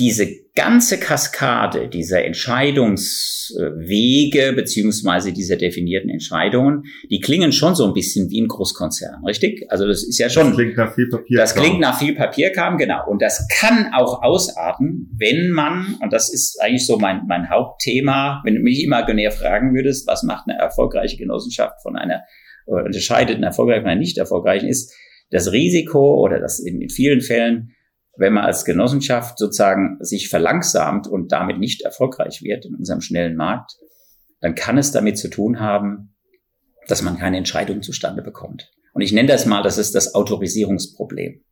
diese 0.00 0.40
ganze 0.54 0.98
Kaskade 0.98 1.88
dieser 1.88 2.24
Entscheidungswege 2.24 4.52
beziehungsweise 4.54 5.32
dieser 5.32 5.54
definierten 5.56 6.10
Entscheidungen, 6.10 6.82
die 7.10 7.20
klingen 7.20 7.52
schon 7.52 7.76
so 7.76 7.86
ein 7.86 7.92
bisschen 7.92 8.30
wie 8.30 8.40
ein 8.40 8.48
Großkonzern, 8.48 9.22
richtig? 9.24 9.70
Also 9.70 9.86
das 9.86 10.02
ist 10.02 10.18
ja 10.18 10.30
schon. 10.30 10.48
Das 10.48 10.56
klingt 10.56 10.76
nach 10.76 10.92
viel 10.94 11.08
Papierkram. 11.08 11.36
Das 11.36 11.54
klingt 11.54 11.78
nach 11.80 11.98
viel 11.98 12.14
Papierkram, 12.14 12.76
genau. 12.78 13.08
Und 13.08 13.20
das 13.22 13.46
kann 13.48 13.92
auch 13.94 14.22
ausarten, 14.22 15.10
wenn 15.16 15.50
man, 15.50 15.96
und 16.00 16.12
das 16.12 16.32
ist 16.32 16.60
eigentlich 16.60 16.86
so 16.86 16.98
mein, 16.98 17.26
mein 17.28 17.50
Hauptthema, 17.50 18.40
wenn 18.44 18.54
du 18.54 18.60
mich 18.60 18.82
imaginär 18.82 19.32
fragen 19.32 19.74
würdest, 19.74 20.08
was 20.08 20.22
macht 20.22 20.48
eine 20.48 20.58
erfolgreiche 20.58 21.18
Genossenschaft 21.18 21.82
von 21.82 21.96
einer, 21.96 22.22
oder 22.66 22.86
unterscheidet 22.86 23.36
eine 23.36 23.46
erfolgreiche 23.46 23.82
von 23.82 23.90
einer 23.90 24.00
nicht 24.00 24.16
erfolgreichen, 24.18 24.68
ist 24.68 24.92
das 25.30 25.52
Risiko 25.52 26.24
oder 26.24 26.40
das 26.40 26.58
in 26.58 26.88
vielen 26.88 27.20
Fällen 27.20 27.74
wenn 28.20 28.34
man 28.34 28.44
als 28.44 28.66
Genossenschaft 28.66 29.38
sozusagen 29.38 29.96
sich 30.00 30.28
verlangsamt 30.28 31.08
und 31.08 31.32
damit 31.32 31.58
nicht 31.58 31.80
erfolgreich 31.80 32.42
wird 32.42 32.66
in 32.66 32.74
unserem 32.74 33.00
schnellen 33.00 33.34
Markt, 33.34 33.78
dann 34.42 34.54
kann 34.54 34.76
es 34.76 34.92
damit 34.92 35.16
zu 35.16 35.28
tun 35.28 35.58
haben, 35.58 36.14
dass 36.86 37.00
man 37.00 37.16
keine 37.16 37.38
Entscheidung 37.38 37.80
zustande 37.80 38.20
bekommt. 38.20 38.70
Und 38.92 39.00
ich 39.00 39.12
nenne 39.12 39.28
das 39.28 39.46
mal, 39.46 39.62
das 39.62 39.78
ist 39.78 39.94
das 39.94 40.14
Autorisierungsproblem. 40.14 41.42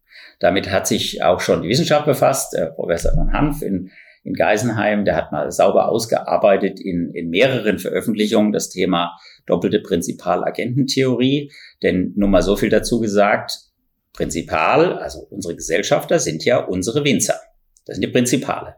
Damit 0.41 0.71
hat 0.71 0.87
sich 0.87 1.23
auch 1.23 1.41
schon 1.41 1.63
die 1.63 1.71
Wissenschaft 1.71 2.05
befasst. 2.05 2.53
Der 2.53 2.67
Professor 2.67 3.15
von 3.15 3.33
Hanf 3.33 3.63
in, 3.63 3.91
in 4.23 4.35
Geisenheim, 4.35 5.07
der 5.07 5.17
hat 5.17 5.33
mal 5.33 5.51
sauber 5.51 5.89
ausgearbeitet 5.89 6.81
in, 6.81 7.13
in 7.15 7.31
mehreren 7.31 7.79
Veröffentlichungen 7.79 8.53
das 8.53 8.69
Thema 8.69 9.17
doppelte 9.47 9.81
Prinzipalagententheorie. 9.81 11.51
Denn 11.83 12.13
nur 12.15 12.29
mal 12.29 12.43
so 12.43 12.57
viel 12.57 12.69
dazu 12.69 13.01
gesagt, 13.01 13.68
Prinzipal, 14.13 14.99
also 14.99 15.21
unsere 15.31 15.55
Gesellschafter 15.55 16.19
sind 16.19 16.45
ja 16.45 16.59
unsere 16.59 17.05
Winzer. 17.05 17.41
Das 17.87 17.97
sind 17.97 18.03
die 18.03 18.13
Prinzipale. 18.13 18.77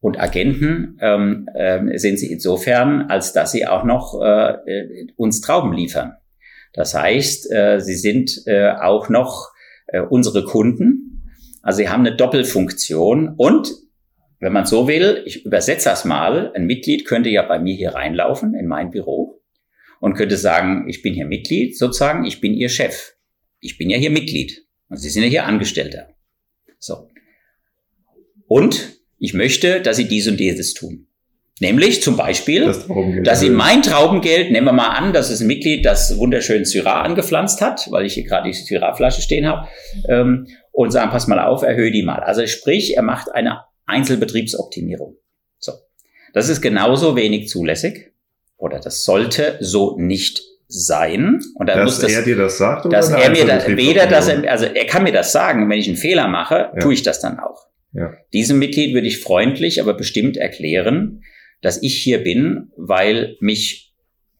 Und 0.00 0.20
Agenten 0.20 0.96
ähm, 1.00 1.48
äh, 1.54 1.98
sind 1.98 2.18
sie 2.18 2.32
insofern, 2.32 3.02
als 3.10 3.32
dass 3.32 3.52
sie 3.52 3.66
auch 3.66 3.84
noch 3.84 4.20
äh, 4.22 4.54
uns 5.16 5.40
Trauben 5.40 5.72
liefern. 5.72 6.16
Das 6.72 6.94
heißt, 6.94 7.50
äh, 7.50 7.80
sie 7.80 7.96
sind 7.96 8.42
äh, 8.46 8.70
auch 8.70 9.08
noch 9.08 9.50
äh, 9.88 10.00
unsere 10.00 10.44
Kunden. 10.44 11.30
Also 11.62 11.78
sie 11.78 11.88
haben 11.88 12.06
eine 12.06 12.14
Doppelfunktion. 12.14 13.34
Und 13.36 13.72
wenn 14.40 14.52
man 14.52 14.66
so 14.66 14.86
will, 14.86 15.22
ich 15.26 15.44
übersetze 15.44 15.88
das 15.88 16.04
mal, 16.04 16.52
ein 16.54 16.66
Mitglied 16.66 17.04
könnte 17.04 17.30
ja 17.30 17.42
bei 17.42 17.58
mir 17.58 17.74
hier 17.74 17.94
reinlaufen 17.94 18.54
in 18.54 18.66
mein 18.66 18.90
Büro 18.90 19.40
und 20.00 20.14
könnte 20.14 20.36
sagen, 20.36 20.88
ich 20.88 21.02
bin 21.02 21.14
hier 21.14 21.26
Mitglied, 21.26 21.76
sozusagen, 21.76 22.24
ich 22.24 22.40
bin 22.40 22.54
Ihr 22.54 22.68
Chef 22.68 23.14
ich 23.60 23.78
bin 23.78 23.90
ja 23.90 23.98
hier 23.98 24.10
Mitglied 24.10 24.66
und 24.88 24.98
Sie 24.98 25.10
sind 25.10 25.22
ja 25.24 25.28
hier 25.28 25.46
Angestellter. 25.46 26.08
So. 26.78 27.08
Und 28.46 28.98
ich 29.18 29.34
möchte, 29.34 29.80
dass 29.80 29.96
Sie 29.96 30.08
dies 30.08 30.28
und 30.28 30.38
dieses 30.38 30.74
tun. 30.74 31.06
Nämlich 31.60 32.02
zum 32.02 32.16
Beispiel, 32.16 32.66
das 32.66 32.86
dass 33.24 33.40
Sie 33.40 33.50
mein 33.50 33.82
Traubengeld, 33.82 34.52
nehmen 34.52 34.66
wir 34.66 34.72
mal 34.72 34.90
an, 34.90 35.12
dass 35.12 35.28
es 35.28 35.40
ein 35.40 35.48
Mitglied 35.48 35.84
das 35.84 36.16
wunderschön 36.16 36.64
Syrah 36.64 37.02
angepflanzt 37.02 37.60
hat, 37.60 37.90
weil 37.90 38.06
ich 38.06 38.14
hier 38.14 38.24
gerade 38.24 38.48
die 38.48 38.54
Syrah-Flasche 38.54 39.22
stehen 39.22 39.46
habe, 39.46 39.66
ähm, 40.08 40.46
und 40.70 40.92
sagen, 40.92 41.10
pass 41.10 41.26
mal 41.26 41.40
auf, 41.40 41.62
erhöhe 41.62 41.90
die 41.90 42.04
mal. 42.04 42.20
Also 42.20 42.46
sprich, 42.46 42.96
er 42.96 43.02
macht 43.02 43.34
eine 43.34 43.62
Einzelbetriebsoptimierung. 43.86 45.16
So. 45.58 45.72
Das 46.32 46.48
ist 46.48 46.60
genauso 46.60 47.16
wenig 47.16 47.48
zulässig 47.48 48.12
oder 48.56 48.78
das 48.78 49.02
sollte 49.02 49.56
so 49.60 49.96
nicht 49.98 50.42
sein. 50.68 51.40
Und 51.54 51.68
dann 51.68 51.78
dass 51.78 51.84
muss 51.86 52.00
das, 52.00 52.12
er 52.12 52.22
dir 52.22 52.36
das 52.36 52.58
sagt 52.58 52.86
oder 52.86 52.96
dass 52.96 53.10
er 53.10 53.30
mir 53.30 53.46
das, 53.46 53.66
weder, 53.68 54.06
dass 54.06 54.28
er, 54.28 54.50
also 54.50 54.66
er 54.66 54.84
kann 54.86 55.02
mir 55.02 55.12
das 55.12 55.32
sagen, 55.32 55.68
wenn 55.68 55.78
ich 55.78 55.88
einen 55.88 55.96
Fehler 55.96 56.28
mache, 56.28 56.70
ja. 56.74 56.80
tue 56.80 56.92
ich 56.92 57.02
das 57.02 57.20
dann 57.20 57.40
auch. 57.40 57.66
Ja. 57.92 58.12
Diesem 58.32 58.58
Mitglied 58.58 58.94
würde 58.94 59.06
ich 59.06 59.20
freundlich, 59.20 59.80
aber 59.80 59.94
bestimmt 59.94 60.36
erklären, 60.36 61.22
dass 61.62 61.82
ich 61.82 61.96
hier 61.96 62.22
bin, 62.22 62.70
weil 62.76 63.36
mich 63.40 63.88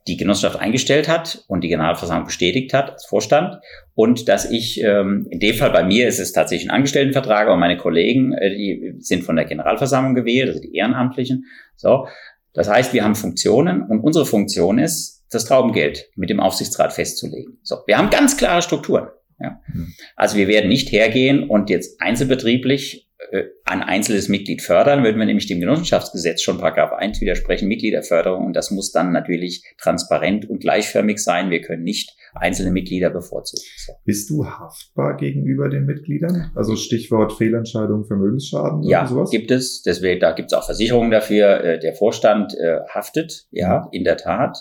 die 0.06 0.16
Genossenschaft 0.16 0.58
eingestellt 0.58 1.08
hat 1.08 1.44
und 1.48 1.62
die 1.62 1.68
Generalversammlung 1.68 2.26
bestätigt 2.26 2.72
hat 2.72 2.92
als 2.92 3.06
Vorstand 3.06 3.58
und 3.94 4.28
dass 4.28 4.50
ich, 4.50 4.82
ähm, 4.82 5.26
in 5.30 5.38
dem 5.38 5.54
Fall 5.54 5.70
bei 5.70 5.84
mir 5.84 6.08
ist 6.08 6.18
es 6.18 6.32
tatsächlich 6.32 6.68
ein 6.68 6.74
Angestelltenvertrag, 6.74 7.46
aber 7.46 7.56
meine 7.56 7.76
Kollegen, 7.76 8.32
äh, 8.32 8.50
die 8.50 8.94
sind 9.00 9.24
von 9.24 9.36
der 9.36 9.44
Generalversammlung 9.44 10.14
gewählt, 10.14 10.48
also 10.48 10.60
die 10.60 10.74
Ehrenamtlichen. 10.74 11.44
So, 11.76 12.06
das 12.54 12.70
heißt, 12.70 12.94
wir 12.94 13.04
haben 13.04 13.14
Funktionen 13.14 13.82
und 13.82 14.00
unsere 14.00 14.24
Funktion 14.24 14.78
ist, 14.78 15.17
das 15.30 15.44
Traubengeld 15.44 16.10
mit 16.16 16.30
dem 16.30 16.40
Aufsichtsrat 16.40 16.92
festzulegen. 16.92 17.58
So, 17.62 17.76
wir 17.86 17.98
haben 17.98 18.10
ganz 18.10 18.36
klare 18.36 18.62
Strukturen. 18.62 19.08
Ja. 19.40 19.60
Hm. 19.66 19.94
Also 20.16 20.36
wir 20.36 20.48
werden 20.48 20.68
nicht 20.68 20.90
hergehen 20.90 21.48
und 21.48 21.70
jetzt 21.70 22.00
einzelbetrieblich 22.00 23.08
äh, 23.30 23.44
ein 23.64 23.82
einzelnes 23.82 24.28
Mitglied 24.28 24.62
fördern, 24.62 25.02
würden 25.04 25.18
wir 25.18 25.26
nämlich 25.26 25.46
dem 25.46 25.60
Genossenschaftsgesetz 25.60 26.40
schon 26.40 26.58
Paragraph 26.58 26.92
1 26.92 27.20
widersprechen, 27.20 27.68
Mitgliederförderung. 27.68 28.46
Und 28.46 28.54
das 28.54 28.70
muss 28.70 28.92
dann 28.92 29.12
natürlich 29.12 29.64
transparent 29.76 30.48
und 30.48 30.60
gleichförmig 30.60 31.18
sein. 31.18 31.50
Wir 31.50 31.60
können 31.60 31.82
nicht 31.82 32.16
einzelne 32.34 32.70
Mitglieder 32.70 33.10
bevorzugen. 33.10 33.62
So. 33.76 33.92
Bist 34.04 34.30
du 34.30 34.46
haftbar 34.46 35.16
gegenüber 35.16 35.68
den 35.68 35.84
Mitgliedern? 35.84 36.52
Also 36.54 36.76
Stichwort 36.76 37.32
Fehlentscheidung, 37.32 38.06
Vermögensschaden 38.06 38.84
ja, 38.84 39.00
oder 39.00 39.08
sowas? 39.08 39.30
gibt 39.30 39.50
es. 39.50 39.82
Deswegen, 39.82 40.20
da 40.20 40.32
gibt 40.32 40.52
es 40.52 40.58
auch 40.58 40.64
Versicherungen 40.64 41.10
dafür. 41.10 41.62
Äh, 41.62 41.78
der 41.80 41.94
Vorstand 41.94 42.54
äh, 42.54 42.78
haftet, 42.88 43.46
ja, 43.50 43.88
in 43.92 44.04
der 44.04 44.16
Tat 44.16 44.56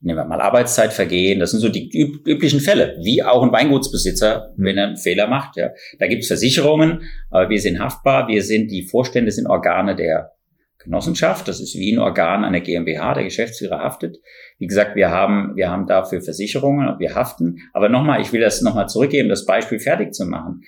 nehmen 0.00 0.18
wir 0.18 0.24
mal 0.24 0.40
Arbeitszeitvergehen, 0.40 1.40
das 1.40 1.50
sind 1.50 1.60
so 1.60 1.68
die 1.68 1.90
üblichen 2.24 2.60
Fälle, 2.60 2.96
wie 3.02 3.22
auch 3.22 3.42
ein 3.42 3.52
Weingutsbesitzer, 3.52 4.54
mhm. 4.56 4.64
wenn 4.64 4.78
er 4.78 4.86
einen 4.88 4.96
Fehler 4.96 5.26
macht. 5.26 5.56
Ja. 5.56 5.70
Da 5.98 6.06
gibt 6.06 6.22
es 6.22 6.28
Versicherungen, 6.28 7.02
aber 7.30 7.50
wir 7.50 7.60
sind 7.60 7.80
haftbar, 7.80 8.28
wir 8.28 8.42
sind, 8.42 8.70
die 8.70 8.82
Vorstände 8.82 9.30
sind 9.30 9.46
Organe 9.46 9.96
der 9.96 10.32
Genossenschaft, 10.78 11.48
das 11.48 11.60
ist 11.60 11.74
wie 11.74 11.92
ein 11.92 11.98
Organ 11.98 12.44
einer 12.44 12.60
GmbH, 12.60 13.14
der 13.14 13.24
Geschäftsführer 13.24 13.80
haftet. 13.80 14.18
Wie 14.58 14.66
gesagt, 14.66 14.94
wir 14.94 15.10
haben, 15.10 15.56
wir 15.56 15.70
haben 15.70 15.86
dafür 15.86 16.22
Versicherungen, 16.22 16.98
wir 16.98 17.14
haften. 17.14 17.58
Aber 17.72 17.88
nochmal, 17.88 18.20
ich 18.20 18.32
will 18.32 18.40
das 18.40 18.62
nochmal 18.62 18.88
zurückgeben, 18.88 19.28
das 19.28 19.44
Beispiel 19.44 19.80
fertig 19.80 20.14
zu 20.14 20.24
machen. 20.24 20.62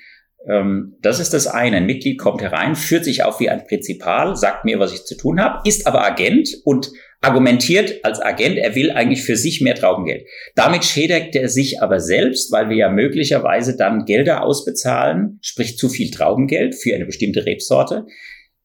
Ähm, 0.47 0.97
das 1.01 1.21
ist 1.21 1.33
das 1.33 1.47
eine. 1.47 1.77
Ein 1.77 1.87
Mitglied 1.87 2.19
kommt 2.19 2.43
herein, 2.43 2.75
führt 2.75 3.05
sich 3.05 3.23
auf 3.23 3.41
wie 3.41 3.51
ein 3.51 3.65
Prinzipal, 3.65 4.37
sagt 4.37 4.65
mir, 4.65 4.81
was 4.81 4.93
ich 4.93 5.05
zu 5.05 5.17
tun 5.17 5.41
habe, 5.41 5.61
ist 5.69 5.87
aber 5.87 6.05
Agent 6.05 6.49
und 6.65 6.91
argumentiert 7.21 8.05
als 8.05 8.21
Agent, 8.21 8.57
er 8.57 8.75
will 8.75 8.91
eigentlich 8.91 9.23
für 9.23 9.37
sich 9.37 9.61
mehr 9.61 9.75
Traubengeld. 9.75 10.27
Damit 10.55 10.85
schädigt 10.85 11.37
er 11.37 11.49
sich 11.49 11.83
aber 11.83 12.01
selbst, 12.01 12.51
weil 12.51 12.71
wir 12.71 12.77
ja 12.77 12.89
möglicherweise 12.89 13.77
dann 13.77 14.07
Gelder 14.07 14.43
ausbezahlen, 14.43 15.39
sprich 15.43 15.77
zu 15.77 15.89
viel 15.89 16.11
Traubengeld 16.11 16.75
für 16.75 16.95
eine 16.95 17.05
bestimmte 17.05 17.45
Rebsorte, 17.45 18.07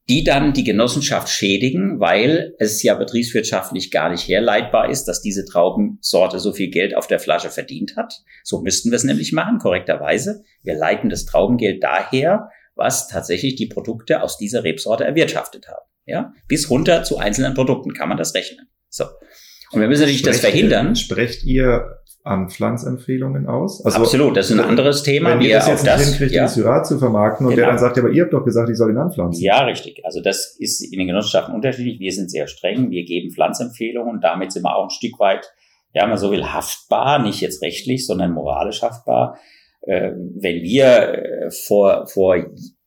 die 0.07 0.23
dann 0.23 0.53
die 0.53 0.63
Genossenschaft 0.63 1.29
schädigen, 1.29 1.99
weil 1.99 2.53
es 2.59 2.81
ja 2.83 2.93
betriebswirtschaftlich 2.93 3.89
gar 3.91 4.11
nicht 4.11 4.27
herleitbar 4.27 4.89
ist, 4.89 5.05
dass 5.05 5.21
diese 5.21 5.45
Traubensorte 5.45 6.39
so 6.39 6.53
viel 6.53 6.69
Geld 6.69 6.95
auf 6.95 7.07
der 7.07 7.19
Flasche 7.19 7.49
verdient 7.49 7.95
hat. 7.97 8.21
So 8.43 8.61
müssten 8.61 8.91
wir 8.91 8.97
es 8.97 9.03
nämlich 9.03 9.33
machen, 9.33 9.57
korrekterweise. 9.57 10.43
Wir 10.61 10.75
leiten 10.75 11.09
das 11.09 11.25
Traubengeld 11.25 11.83
daher, 11.83 12.49
was 12.75 13.07
tatsächlich 13.07 13.55
die 13.55 13.67
Produkte 13.67 14.21
aus 14.21 14.37
dieser 14.37 14.63
Rebsorte 14.63 15.03
erwirtschaftet 15.03 15.67
haben. 15.67 15.85
Ja, 16.05 16.33
bis 16.47 16.69
runter 16.69 17.03
zu 17.03 17.17
einzelnen 17.17 17.53
Produkten 17.53 17.93
kann 17.93 18.09
man 18.09 18.17
das 18.17 18.35
rechnen. 18.35 18.67
So. 18.89 19.05
Und 19.71 19.81
wir 19.81 19.87
müssen 19.87 20.01
natürlich 20.01 20.19
sprecht 20.19 20.35
das 20.35 20.41
verhindern. 20.41 20.95
sprecht 20.95 21.43
ihr 21.43 21.99
an 22.25 22.49
Pflanzempfehlungen 22.49 23.47
aus? 23.47 23.85
Also, 23.85 23.99
Absolut, 23.99 24.35
das 24.35 24.49
ist 24.49 24.59
ein 24.59 24.65
anderes 24.65 25.03
Thema. 25.03 25.31
Wenn 25.31 25.41
ihr 25.41 25.57
das 25.57 25.67
jetzt 25.67 25.83
nicht 25.83 25.99
hinkriegt, 25.99 26.31
ja. 26.31 26.47
Syrat 26.47 26.87
zu 26.87 26.97
vermarkten 26.97 27.45
und 27.45 27.53
genau. 27.53 27.65
der 27.65 27.71
dann 27.73 27.79
sagt, 27.79 27.97
ja, 27.97 28.03
aber 28.03 28.11
ihr 28.11 28.23
habt 28.23 28.33
doch 28.33 28.43
gesagt, 28.43 28.69
ich 28.69 28.77
soll 28.77 28.91
ihn 28.91 28.97
anpflanzen. 28.97 29.43
Ja, 29.43 29.63
richtig. 29.63 30.03
Also 30.03 30.21
das 30.21 30.55
ist 30.59 30.81
in 30.81 30.97
den 30.97 31.07
Genossenschaften 31.07 31.53
unterschiedlich. 31.53 31.99
Wir 31.99 32.11
sind 32.11 32.31
sehr 32.31 32.47
streng. 32.47 32.89
Wir 32.89 33.05
geben 33.05 33.31
Pflanzempfehlungen. 33.31 34.21
Damit 34.21 34.51
sind 34.51 34.63
wir 34.63 34.75
auch 34.75 34.85
ein 34.85 34.89
Stück 34.89 35.19
weit, 35.19 35.51
ja, 35.93 36.07
man 36.07 36.17
so 36.17 36.31
will, 36.31 36.45
haftbar. 36.45 37.21
Nicht 37.21 37.41
jetzt 37.41 37.61
rechtlich, 37.61 38.07
sondern 38.07 38.31
moralisch 38.31 38.81
haftbar. 38.81 39.37
Äh, 39.81 40.11
wenn 40.13 40.63
wir 40.63 40.85
äh, 40.85 41.51
vor, 41.51 42.07
vor 42.07 42.37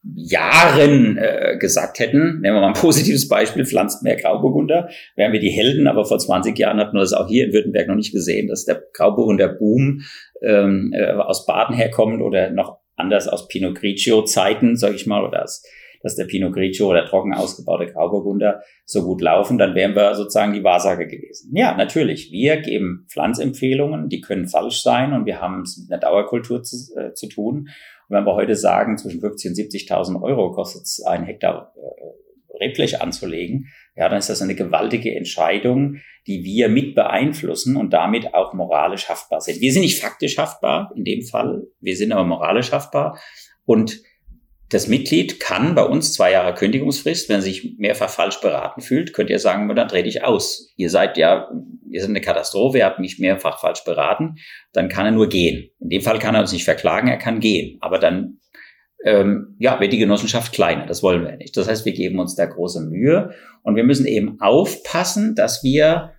Jahren 0.03 1.17
äh, 1.19 1.57
gesagt 1.59 1.99
hätten, 1.99 2.41
nehmen 2.41 2.57
wir 2.57 2.61
mal 2.61 2.69
ein 2.69 2.73
positives 2.81 3.29
Beispiel, 3.29 3.67
pflanzt 3.67 4.03
mehr 4.03 4.17
Grauburgunder, 4.17 4.89
wären 5.17 5.33
wir 5.33 5.41
die 5.41 5.51
Helden, 5.51 5.87
aber 5.87 6.05
vor 6.05 6.19
20 6.19 6.59
Jahren 6.59 6.79
hat 6.79 6.93
man 6.93 7.01
das 7.01 7.13
auch 7.13 7.29
hier 7.29 7.47
in 7.47 7.53
Württemberg 7.53 7.89
noch 7.89 7.97
nicht 7.97 8.13
gesehen, 8.13 8.49
dass 8.49 8.65
der 8.65 8.83
Grauburgunder 8.95 9.49
Boom 9.49 10.03
ähm, 10.43 10.93
äh, 10.95 11.13
aus 11.13 11.47
Baden 11.47 11.75
herkommt 11.75 12.23
oder 12.23 12.51
noch 12.51 12.79
anders 12.97 13.29
aus 13.29 13.49
Pinot 13.49 13.77
Grigio 13.77 14.23
Zeiten, 14.23 14.77
sage 14.77 14.97
ich 14.97 15.07
mal, 15.07 15.25
oder 15.25 15.45
aus, 15.45 15.63
dass 16.03 16.17
der 16.17 16.25
Pinot 16.25 16.53
Grigio 16.53 16.89
oder 16.89 17.05
trocken 17.05 17.35
ausgebaute 17.35 17.87
Grauburgunder 17.87 18.63
so 18.85 19.03
gut 19.03 19.21
laufen, 19.21 19.59
dann 19.59 19.75
wären 19.75 19.95
wir 19.95 20.15
sozusagen 20.15 20.53
die 20.53 20.65
Wahrsager 20.65 21.07
gewesen. 21.07 21.51
Ja, 21.55 21.77
natürlich. 21.77 22.31
Wir 22.31 22.59
geben 22.59 23.07
Pflanzempfehlungen, 23.11 24.09
die 24.09 24.21
können 24.21 24.47
falsch 24.47 24.83
sein 24.83 25.13
und 25.13 25.27
wir 25.27 25.41
haben 25.41 25.63
es 25.63 25.79
mit 25.79 25.91
einer 25.91 26.01
Dauerkultur 26.01 26.63
zu, 26.63 26.77
äh, 26.97 27.13
zu 27.15 27.29
tun. 27.29 27.69
Wenn 28.09 28.25
wir 28.25 28.35
heute 28.35 28.57
sagen, 28.57 28.99
zwischen 28.99 29.21
50 29.21 29.51
und 29.51 29.57
70.000 29.57 30.23
Euro 30.23 30.53
kostet 30.53 30.83
es 30.83 31.03
ein 31.03 31.25
Hektar 31.25 31.75
äh, 31.77 32.65
Rebfläche 32.65 33.01
anzulegen, 33.01 33.69
ja, 33.95 34.09
dann 34.09 34.19
ist 34.19 34.31
das 34.31 34.43
eine 34.43 34.55
gewaltige 34.55 35.15
Entscheidung, 35.15 35.97
die 36.27 36.45
wir 36.45 36.69
mit 36.69 36.95
beeinflussen 36.95 37.77
und 37.77 37.93
damit 37.93 38.35
auch 38.35 38.53
moralisch 38.55 39.09
haftbar 39.09 39.41
sind. 39.41 39.61
Wir 39.61 39.73
sind 39.73 39.83
nicht 39.83 40.01
faktisch 40.01 40.39
haftbar 40.39 40.93
in 40.97 41.05
dem 41.05 41.23
Fall, 41.23 41.67
wir 41.81 41.97
sind 41.97 42.13
aber 42.13 42.25
moralisch 42.25 42.73
haftbar 42.73 43.19
und 43.65 44.03
das 44.71 44.87
Mitglied 44.87 45.41
kann 45.41 45.75
bei 45.75 45.83
uns 45.83 46.13
zwei 46.13 46.33
Jahre 46.33 46.55
Kündigungsfrist, 46.55 47.29
wenn 47.29 47.37
er 47.37 47.43
sich 47.43 47.77
mehrfach 47.79 48.11
falsch 48.11 48.41
beraten 48.41 48.83
fühlt, 48.83 49.15
könnt 49.15 49.31
ihr 49.31 49.39
sagen, 49.39 49.75
dann 49.75 49.89
trete 49.89 50.09
ich 50.09 50.25
aus. 50.25 50.73
Ihr 50.77 50.91
seid 50.91 51.17
ja, 51.17 51.51
ihr 51.89 52.01
seid 52.01 52.11
eine 52.11 52.21
Katastrophe, 52.21 52.79
ihr 52.79 52.85
habt 52.85 52.99
mich 52.99 53.19
mehrfach 53.19 53.61
falsch 53.61 53.85
beraten, 53.85 54.37
dann 54.73 54.89
kann 54.89 55.07
er 55.07 55.13
nur 55.13 55.29
gehen. 55.29 55.71
In 55.81 55.89
dem 55.89 56.03
Fall 56.03 56.19
kann 56.19 56.35
er 56.35 56.43
uns 56.43 56.53
nicht 56.53 56.65
verklagen, 56.65 57.09
er 57.09 57.17
kann 57.17 57.41
gehen. 57.41 57.79
Aber 57.81 57.99
dann 57.99 58.41
ähm, 59.05 59.57
ja, 59.59 59.81
wird 59.81 59.93
die 59.93 59.99
Genossenschaft 59.99 60.53
kleiner. 60.53 60.87
Das 60.87 61.03
wollen 61.03 61.25
wir 61.25 61.37
nicht. 61.37 61.57
Das 61.57 61.69
heißt, 61.69 61.87
wir 61.87 61.93
geben 61.93 62.19
uns 62.19 62.35
da 62.35 62.45
große 62.45 62.83
Mühe 62.83 63.31
und 63.63 63.77
wir 63.77 63.85
müssen 63.85 64.07
eben 64.07 64.39
aufpassen, 64.41 65.35
dass 65.35 65.63
wir 65.65 66.13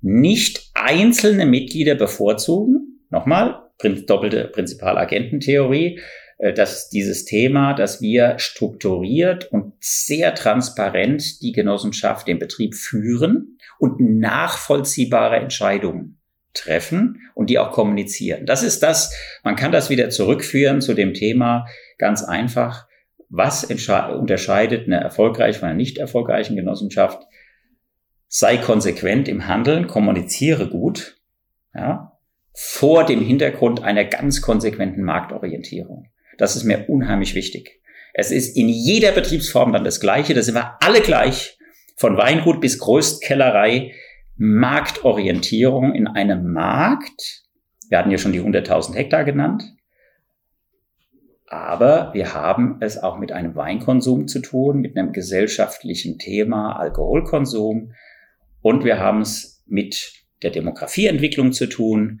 nicht 0.00 0.70
einzelne 0.74 1.46
Mitglieder 1.46 1.94
bevorzugen. 1.94 3.00
Nochmal, 3.10 3.60
doppelte 4.06 4.44
Prinzipalagententheorie. 4.48 6.00
Äh, 6.42 6.52
dass 6.52 6.90
dieses 6.90 7.24
Thema, 7.24 7.72
dass 7.72 8.02
wir 8.02 8.38
strukturiert 8.38 9.50
und 9.52 9.74
sehr 9.80 10.34
transparent 10.34 11.40
die 11.40 11.52
Genossenschaft, 11.52 12.26
den 12.26 12.40
Betrieb 12.40 12.74
führen 12.74 13.58
und 13.78 14.00
nachvollziehbare 14.00 15.36
Entscheidungen 15.36 16.18
treffen 16.52 17.20
und 17.34 17.48
die 17.48 17.58
auch 17.58 17.70
kommunizieren. 17.70 18.44
Das 18.44 18.62
ist 18.62 18.82
das, 18.82 19.14
man 19.44 19.56
kann 19.56 19.72
das 19.72 19.88
wieder 19.88 20.10
zurückführen 20.10 20.80
zu 20.80 20.94
dem 20.94 21.14
Thema 21.14 21.66
ganz 21.96 22.24
einfach, 22.24 22.86
was 23.28 23.64
unterscheidet 23.64 24.86
eine 24.86 24.96
erfolgreiche 25.00 25.60
von 25.60 25.68
einer 25.68 25.76
nicht 25.76 25.96
erfolgreichen 25.96 26.56
Genossenschaft? 26.56 27.22
Sei 28.28 28.58
konsequent 28.58 29.28
im 29.28 29.46
Handeln, 29.46 29.86
kommuniziere 29.86 30.68
gut, 30.68 31.16
ja, 31.72 32.18
vor 32.52 33.06
dem 33.06 33.22
Hintergrund 33.22 33.82
einer 33.82 34.04
ganz 34.04 34.42
konsequenten 34.42 35.02
Marktorientierung. 35.02 36.08
Das 36.38 36.56
ist 36.56 36.64
mir 36.64 36.88
unheimlich 36.88 37.34
wichtig. 37.34 37.80
Es 38.14 38.30
ist 38.30 38.56
in 38.56 38.68
jeder 38.68 39.12
Betriebsform 39.12 39.72
dann 39.72 39.84
das 39.84 40.00
Gleiche. 40.00 40.34
Da 40.34 40.42
sind 40.42 40.54
wir 40.54 40.76
alle 40.80 41.00
gleich. 41.00 41.58
Von 41.96 42.16
Weingut 42.16 42.60
bis 42.60 42.78
Größtkellerei. 42.78 43.92
Marktorientierung 44.36 45.94
in 45.94 46.06
einem 46.06 46.52
Markt. 46.52 47.42
Wir 47.88 47.98
hatten 47.98 48.10
ja 48.10 48.18
schon 48.18 48.32
die 48.32 48.40
100.000 48.40 48.94
Hektar 48.94 49.24
genannt. 49.24 49.62
Aber 51.46 52.14
wir 52.14 52.32
haben 52.32 52.78
es 52.80 52.96
auch 52.96 53.18
mit 53.18 53.30
einem 53.30 53.54
Weinkonsum 53.54 54.26
zu 54.26 54.40
tun, 54.40 54.80
mit 54.80 54.96
einem 54.96 55.12
gesellschaftlichen 55.12 56.18
Thema 56.18 56.76
Alkoholkonsum. 56.78 57.92
Und 58.62 58.84
wir 58.84 58.98
haben 58.98 59.20
es 59.20 59.62
mit 59.66 60.14
der 60.42 60.50
Demografieentwicklung 60.50 61.52
zu 61.52 61.66
tun. 61.66 62.20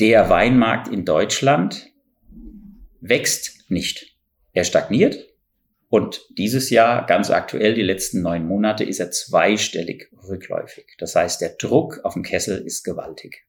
Der 0.00 0.30
Weinmarkt 0.30 0.88
in 0.88 1.04
Deutschland 1.04 1.93
wächst 3.08 3.70
nicht. 3.70 4.16
Er 4.52 4.64
stagniert 4.64 5.34
und 5.94 6.26
dieses 6.36 6.70
Jahr, 6.70 7.06
ganz 7.06 7.30
aktuell, 7.30 7.74
die 7.74 7.82
letzten 7.82 8.20
neun 8.20 8.46
Monate, 8.46 8.82
ist 8.82 8.98
er 8.98 9.12
zweistellig 9.12 10.10
rückläufig. 10.28 10.96
Das 10.98 11.14
heißt, 11.14 11.40
der 11.40 11.50
Druck 11.50 12.00
auf 12.02 12.14
dem 12.14 12.24
Kessel 12.24 12.58
ist 12.66 12.82
gewaltig. 12.82 13.46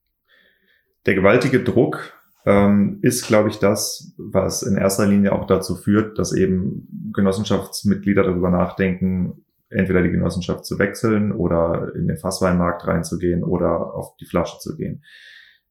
Der 1.08 1.16
gewaltige 1.16 1.64
Druck 1.64 2.14
ähm, 2.45 2.99
ist, 3.01 3.26
glaube 3.26 3.49
ich, 3.49 3.58
das, 3.58 4.14
was 4.18 4.62
in 4.62 4.78
erster 4.78 5.08
Linie 5.08 5.32
auch 5.32 5.47
dazu 5.47 5.76
führt, 5.76 6.20
dass 6.20 6.34
eben 6.34 7.12
Genossenschaftsmitglieder 7.16 8.24
darüber 8.24 8.51
nachdenken, 8.51 9.45
entweder 9.70 10.03
die 10.03 10.12
Genossenschaft 10.12 10.66
zu 10.66 10.78
wechseln 10.78 11.32
oder 11.32 11.93
in 11.95 12.08
den 12.08 12.18
Fassweinmarkt 12.18 12.86
reinzugehen 12.86 13.43
oder 13.43 13.95
auf 13.95 14.16
die 14.18 14.26
Flasche 14.26 14.60
zu 14.60 14.76
gehen. 14.76 15.03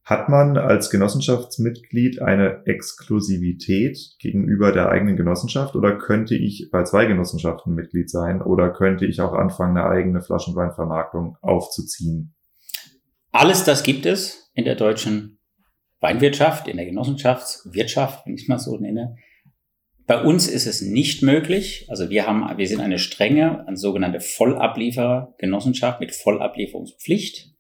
Hat 0.05 0.29
man 0.29 0.59
als 0.59 0.91
Genossenschaftsmitglied 0.91 2.21
eine 2.21 2.67
Exklusivität 2.67 3.99
gegenüber 4.19 4.71
der 4.71 4.91
eigenen 4.91 5.17
Genossenschaft 5.17 5.75
oder 5.75 5.97
könnte 5.97 6.35
ich 6.35 6.69
bei 6.71 6.85
zwei 6.85 7.07
Genossenschaften 7.07 7.75
Mitglied 7.75 8.11
sein 8.11 8.43
oder 8.43 8.71
könnte 8.71 9.07
ich 9.07 9.23
auch 9.23 9.33
anfangen, 9.33 9.79
eine 9.79 9.89
eigene 9.89 10.21
Flaschenweinvermarktung 10.21 11.39
aufzuziehen? 11.41 12.35
Alles 13.33 13.65
das 13.65 13.83
gibt 13.83 14.05
es 14.05 14.51
in 14.53 14.67
der 14.67 14.75
deutschen 14.75 15.39
Weinwirtschaft, 16.01 16.69
in 16.69 16.77
der 16.77 16.85
Genossenschaftswirtschaft, 16.85 18.27
wenn 18.27 18.35
ich 18.35 18.43
es 18.43 18.49
mal 18.49 18.59
so 18.59 18.77
nenne. 18.77 19.17
Bei 20.07 20.21
uns 20.21 20.47
ist 20.49 20.67
es 20.67 20.83
nicht 20.83 21.23
möglich. 21.23 21.87
Also 21.89 22.11
wir 22.11 22.27
haben, 22.27 22.47
wir 22.59 22.69
sind 22.69 22.81
eine 22.81 22.99
strenge, 22.99 23.67
eine 23.67 23.79
sogenannte 23.79 24.21
Vollablieferer-Genossenschaft 24.21 25.99
mit 26.01 26.15
Vollablieferungspflicht. 26.15 27.55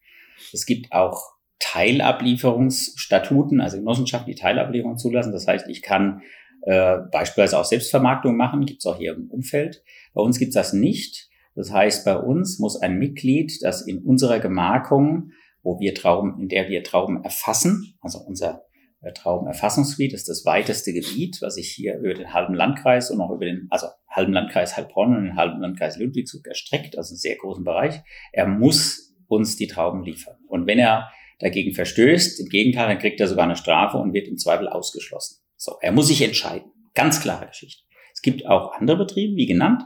Es 0.53 0.67
gibt 0.67 0.93
auch 0.93 1.34
Teilablieferungsstatuten, 1.59 3.61
also 3.61 3.79
Genossenschaften, 3.79 4.33
die 4.33 4.41
Teilablieferung 4.41 4.99
zulassen. 4.99 5.33
Das 5.33 5.47
heißt, 5.47 5.69
ich 5.69 5.83
kann 5.83 6.23
äh, 6.63 6.99
beispielsweise 7.11 7.59
auch 7.59 7.65
Selbstvermarktung 7.65 8.37
machen, 8.37 8.67
gibt 8.67 8.81
es 8.81 8.87
auch 8.87 8.97
hier 8.97 9.15
im 9.15 9.31
Umfeld. 9.31 9.83
Bei 10.13 10.23
uns 10.23 10.39
gibt 10.39 10.51
es 10.51 10.55
das 10.55 10.73
nicht. 10.73 11.29
Das 11.55 11.73
heißt, 11.73 12.05
bei 12.05 12.17
uns 12.17 12.59
muss 12.59 12.81
ein 12.81 12.99
Mitglied, 12.99 13.63
das 13.63 13.87
in 13.87 13.99
unserer 13.99 14.41
Gemarkung, 14.41 15.31
wo 15.63 15.79
wir 15.79 15.95
Trauben, 15.95 16.41
in 16.41 16.49
der 16.49 16.69
wir 16.69 16.83
Trauben 16.83 17.23
erfassen, 17.23 17.97
also 18.01 18.19
unser 18.19 18.65
äh, 19.05 19.13
Traubenerfassungsgebiet 19.13 20.15
ist 20.15 20.29
das 20.29 20.45
weiteste 20.45 20.93
Gebiet, 20.93 21.39
was 21.43 21.57
sich 21.57 21.71
hier 21.71 21.99
über 21.99 22.15
den 22.15 22.33
halben 22.33 22.55
Landkreis 22.55 23.11
und 23.11 23.21
auch 23.21 23.31
über 23.31 23.45
den, 23.45 23.67
also 23.71 23.87
halben 24.09 24.33
Landkreis 24.33 24.77
Heilbronn 24.77 25.17
und 25.17 25.25
den 25.25 25.37
halben 25.37 25.61
Landkreis 25.61 25.99
Ludwigsburg 25.99 26.47
erstreckt, 26.47 26.97
also 26.97 27.13
einen 27.13 27.19
sehr 27.19 27.37
großen 27.37 27.65
Bereich. 27.65 28.01
Er 28.33 28.47
muss 28.47 29.15
uns 29.27 29.57
die 29.57 29.67
Trauben 29.67 30.05
liefern. 30.05 30.37
Und 30.49 30.67
wenn 30.67 30.79
er 30.79 31.11
dagegen 31.41 31.74
verstößt. 31.74 32.41
Im 32.41 32.49
Gegenteil, 32.49 32.89
dann 32.89 32.99
kriegt 32.99 33.20
er 33.20 33.28
sogar 33.28 33.45
eine 33.45 33.57
Strafe 33.57 33.99
und 33.99 34.12
wird 34.12 34.28
im 34.28 34.37
Zweifel 34.37 34.68
ausgeschlossen. 34.68 35.39
So, 35.57 35.76
er 35.80 35.93
muss 35.93 36.09
sich 36.09 36.22
entscheiden. 36.22 36.70
Ganz 36.95 37.20
klare 37.20 37.47
Geschichte. 37.47 37.82
Es 38.12 38.22
gibt 38.22 38.47
auch 38.47 38.72
andere 38.72 38.99
Betriebe, 38.99 39.37
wie 39.37 39.47
genannt. 39.47 39.82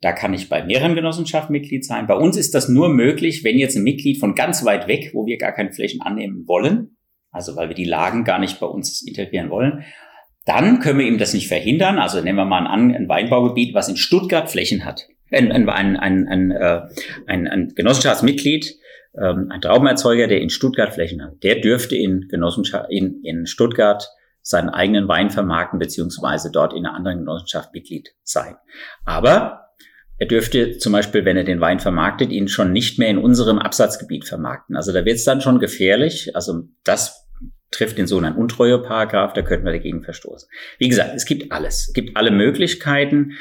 Da 0.00 0.12
kann 0.12 0.32
ich 0.32 0.48
bei 0.48 0.64
mehreren 0.64 0.94
Genossenschaften 0.94 1.52
Mitglied 1.52 1.84
sein. 1.84 2.06
Bei 2.06 2.14
uns 2.14 2.36
ist 2.36 2.54
das 2.54 2.68
nur 2.68 2.88
möglich, 2.88 3.44
wenn 3.44 3.58
jetzt 3.58 3.76
ein 3.76 3.82
Mitglied 3.82 4.18
von 4.18 4.34
ganz 4.34 4.64
weit 4.64 4.88
weg, 4.88 5.10
wo 5.12 5.26
wir 5.26 5.36
gar 5.36 5.52
keine 5.52 5.72
Flächen 5.72 6.00
annehmen 6.00 6.46
wollen, 6.46 6.96
also 7.30 7.54
weil 7.54 7.68
wir 7.68 7.76
die 7.76 7.84
Lagen 7.84 8.24
gar 8.24 8.38
nicht 8.38 8.60
bei 8.60 8.66
uns 8.66 9.02
integrieren 9.06 9.50
wollen, 9.50 9.84
dann 10.46 10.80
können 10.80 10.98
wir 10.98 11.06
ihm 11.06 11.18
das 11.18 11.34
nicht 11.34 11.48
verhindern. 11.48 11.98
Also 11.98 12.22
nehmen 12.22 12.38
wir 12.38 12.46
mal 12.46 12.66
an, 12.66 12.94
ein 12.94 13.08
Weinbaugebiet, 13.08 13.74
was 13.74 13.88
in 13.88 13.96
Stuttgart 13.96 14.50
Flächen 14.50 14.86
hat. 14.86 15.06
ein, 15.30 15.52
ein, 15.52 15.68
ein, 15.68 15.96
ein, 15.96 16.26
ein, 16.26 16.50
äh, 16.50 16.80
ein, 17.26 17.46
ein 17.46 17.68
Genossenschaftsmitglied, 17.74 18.79
ähm, 19.14 19.48
ein 19.50 19.60
Traubenerzeuger, 19.60 20.26
der 20.26 20.40
in 20.40 20.50
Stuttgart 20.50 20.92
Flächen 20.94 21.22
hat, 21.22 21.42
der 21.42 21.60
dürfte 21.60 21.96
in 21.96 22.28
Genossenschaft, 22.28 22.86
in, 22.90 23.22
in 23.24 23.46
Stuttgart 23.46 24.08
seinen 24.42 24.70
eigenen 24.70 25.08
Wein 25.08 25.30
vermarkten, 25.30 25.78
beziehungsweise 25.78 26.50
dort 26.50 26.72
in 26.72 26.86
einer 26.86 26.94
anderen 26.94 27.18
Genossenschaft 27.18 27.74
Mitglied 27.74 28.14
sein. 28.22 28.56
Aber 29.04 29.70
er 30.18 30.26
dürfte 30.26 30.78
zum 30.78 30.92
Beispiel, 30.92 31.24
wenn 31.24 31.36
er 31.36 31.44
den 31.44 31.60
Wein 31.60 31.80
vermarktet, 31.80 32.30
ihn 32.30 32.48
schon 32.48 32.72
nicht 32.72 32.98
mehr 32.98 33.08
in 33.08 33.18
unserem 33.18 33.58
Absatzgebiet 33.58 34.26
vermarkten. 34.26 34.76
Also 34.76 34.92
da 34.92 35.04
wird 35.04 35.16
es 35.16 35.24
dann 35.24 35.40
schon 35.40 35.60
gefährlich. 35.60 36.36
Also 36.36 36.64
das 36.84 37.26
trifft 37.70 37.98
den 37.98 38.06
sogenannten 38.06 38.40
Untreueparagraf, 38.40 39.32
da 39.32 39.42
könnten 39.42 39.64
wir 39.64 39.72
dagegen 39.72 40.02
verstoßen. 40.02 40.48
Wie 40.78 40.88
gesagt, 40.88 41.12
es 41.14 41.24
gibt 41.24 41.52
alles. 41.52 41.88
Es 41.88 41.94
gibt 41.94 42.16
alle 42.16 42.30
Möglichkeiten. 42.30 43.32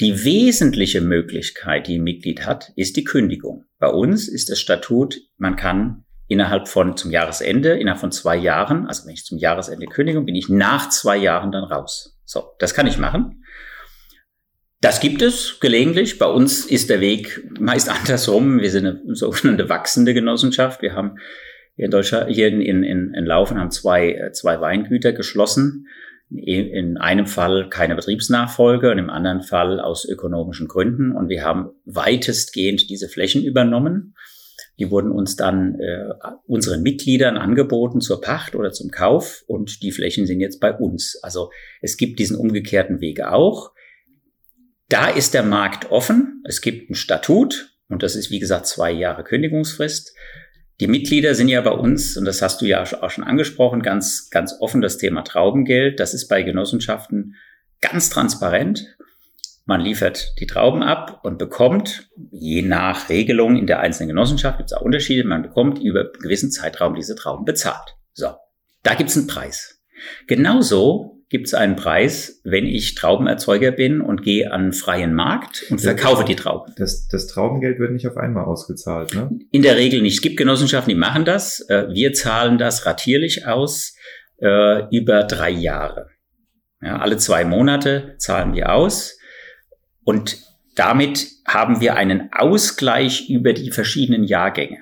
Die 0.00 0.24
wesentliche 0.24 1.02
Möglichkeit, 1.02 1.86
die 1.86 1.98
ein 1.98 2.02
Mitglied 2.02 2.46
hat, 2.46 2.72
ist 2.74 2.96
die 2.96 3.04
Kündigung. 3.04 3.66
Bei 3.78 3.88
uns 3.88 4.28
ist 4.28 4.48
das 4.48 4.58
Statut, 4.58 5.18
man 5.36 5.56
kann 5.56 6.04
innerhalb 6.26 6.68
von 6.68 6.96
zum 6.96 7.10
Jahresende, 7.10 7.78
innerhalb 7.78 8.00
von 8.00 8.12
zwei 8.12 8.36
Jahren, 8.36 8.86
also 8.86 9.06
wenn 9.06 9.12
ich 9.12 9.26
zum 9.26 9.36
Jahresende 9.36 9.86
kündigung, 9.86 10.24
bin 10.24 10.36
ich 10.36 10.48
nach 10.48 10.88
zwei 10.88 11.18
Jahren 11.18 11.52
dann 11.52 11.64
raus. 11.64 12.18
So, 12.24 12.52
das 12.58 12.72
kann 12.72 12.86
ich 12.86 12.96
machen. 12.96 13.44
Das 14.80 15.00
gibt 15.00 15.20
es 15.20 15.58
gelegentlich. 15.60 16.18
Bei 16.18 16.26
uns 16.26 16.64
ist 16.64 16.88
der 16.88 17.00
Weg 17.00 17.42
meist 17.60 17.88
andersrum. 18.00 18.60
Wir 18.60 18.70
sind 18.70 18.86
eine 18.86 19.14
sogenannte 19.14 19.68
wachsende 19.68 20.14
Genossenschaft. 20.14 20.80
Wir 20.80 20.94
haben 20.94 21.18
hier 21.76 21.86
in 21.86 21.90
Deutschland, 21.90 22.30
hier 22.30 22.48
in, 22.48 22.62
in, 22.62 22.84
in 22.84 23.26
Laufen 23.26 23.58
haben 23.58 23.70
zwei, 23.70 24.12
äh, 24.12 24.32
zwei 24.32 24.60
Weingüter 24.60 25.12
geschlossen. 25.12 25.88
In 26.30 26.96
einem 26.96 27.26
Fall 27.26 27.68
keine 27.70 27.96
Betriebsnachfolge 27.96 28.92
und 28.92 28.98
im 28.98 29.10
anderen 29.10 29.42
Fall 29.42 29.80
aus 29.80 30.04
ökonomischen 30.04 30.68
Gründen. 30.68 31.10
Und 31.10 31.28
wir 31.28 31.42
haben 31.42 31.70
weitestgehend 31.84 32.88
diese 32.88 33.08
Flächen 33.08 33.42
übernommen. 33.42 34.14
Die 34.78 34.90
wurden 34.90 35.10
uns 35.10 35.36
dann 35.36 35.78
äh, 35.78 36.04
unseren 36.46 36.82
Mitgliedern 36.82 37.36
angeboten 37.36 38.00
zur 38.00 38.20
Pacht 38.20 38.54
oder 38.54 38.72
zum 38.72 38.90
Kauf 38.90 39.44
und 39.46 39.82
die 39.82 39.92
Flächen 39.92 40.26
sind 40.26 40.40
jetzt 40.40 40.58
bei 40.58 40.72
uns. 40.72 41.18
Also 41.22 41.50
es 41.82 41.98
gibt 41.98 42.18
diesen 42.18 42.36
umgekehrten 42.36 43.00
Weg 43.00 43.20
auch. 43.22 43.72
Da 44.88 45.08
ist 45.08 45.34
der 45.34 45.42
Markt 45.42 45.90
offen. 45.90 46.42
Es 46.46 46.62
gibt 46.62 46.90
ein 46.90 46.94
Statut 46.94 47.76
und 47.88 48.02
das 48.02 48.16
ist, 48.16 48.30
wie 48.30 48.38
gesagt, 48.38 48.66
zwei 48.66 48.90
Jahre 48.90 49.22
Kündigungsfrist. 49.22 50.14
Die 50.80 50.86
Mitglieder 50.86 51.34
sind 51.34 51.48
ja 51.48 51.60
bei 51.60 51.72
uns, 51.72 52.16
und 52.16 52.24
das 52.24 52.40
hast 52.40 52.62
du 52.62 52.66
ja 52.66 52.82
auch 52.82 53.10
schon 53.10 53.24
angesprochen, 53.24 53.82
ganz, 53.82 54.30
ganz 54.30 54.56
offen 54.60 54.80
das 54.80 54.96
Thema 54.96 55.22
Traubengeld. 55.22 56.00
Das 56.00 56.14
ist 56.14 56.28
bei 56.28 56.42
Genossenschaften 56.42 57.36
ganz 57.82 58.08
transparent. 58.08 58.96
Man 59.66 59.82
liefert 59.82 60.34
die 60.40 60.46
Trauben 60.46 60.82
ab 60.82 61.20
und 61.22 61.38
bekommt, 61.38 62.08
je 62.30 62.62
nach 62.62 63.10
Regelung 63.10 63.56
in 63.56 63.66
der 63.66 63.80
einzelnen 63.80 64.08
Genossenschaft, 64.08 64.56
gibt 64.56 64.70
es 64.70 64.76
auch 64.76 64.80
Unterschiede, 64.80 65.28
man 65.28 65.42
bekommt 65.42 65.78
über 65.78 66.00
einen 66.00 66.22
gewissen 66.22 66.50
Zeitraum 66.50 66.94
diese 66.94 67.14
Trauben 67.14 67.44
bezahlt. 67.44 67.96
So, 68.14 68.30
da 68.82 68.94
gibt 68.94 69.10
es 69.10 69.18
einen 69.18 69.26
Preis. 69.26 69.82
Genauso 70.26 71.19
gibt 71.30 71.46
es 71.46 71.54
einen 71.54 71.76
Preis, 71.76 72.40
wenn 72.42 72.66
ich 72.66 72.96
Traubenerzeuger 72.96 73.70
bin 73.70 74.00
und 74.00 74.22
gehe 74.22 74.52
an 74.52 74.62
einen 74.62 74.72
freien 74.72 75.14
Markt 75.14 75.64
und 75.70 75.80
verkaufe 75.80 76.24
die 76.24 76.34
Trauben. 76.34 76.74
Das, 76.76 77.06
das 77.06 77.28
Traubengeld 77.28 77.78
wird 77.78 77.92
nicht 77.92 78.06
auf 78.08 78.16
einmal 78.16 78.44
ausgezahlt, 78.44 79.14
ne? 79.14 79.30
In 79.52 79.62
der 79.62 79.76
Regel 79.76 80.02
nicht. 80.02 80.14
Es 80.14 80.22
gibt 80.22 80.36
Genossenschaften, 80.36 80.90
die 80.90 80.98
machen 80.98 81.24
das. 81.24 81.60
Äh, 81.68 81.86
wir 81.92 82.12
zahlen 82.12 82.58
das 82.58 82.84
ratierlich 82.84 83.46
aus 83.46 83.94
äh, 84.42 84.88
über 84.94 85.22
drei 85.22 85.50
Jahre. 85.50 86.10
Ja, 86.82 86.98
alle 86.98 87.16
zwei 87.16 87.44
Monate 87.44 88.16
zahlen 88.18 88.52
wir 88.54 88.72
aus 88.72 89.16
und 90.02 90.38
damit 90.74 91.28
haben 91.46 91.80
wir 91.80 91.94
einen 91.94 92.30
Ausgleich 92.32 93.28
über 93.28 93.52
die 93.52 93.70
verschiedenen 93.70 94.24
Jahrgänge. 94.24 94.78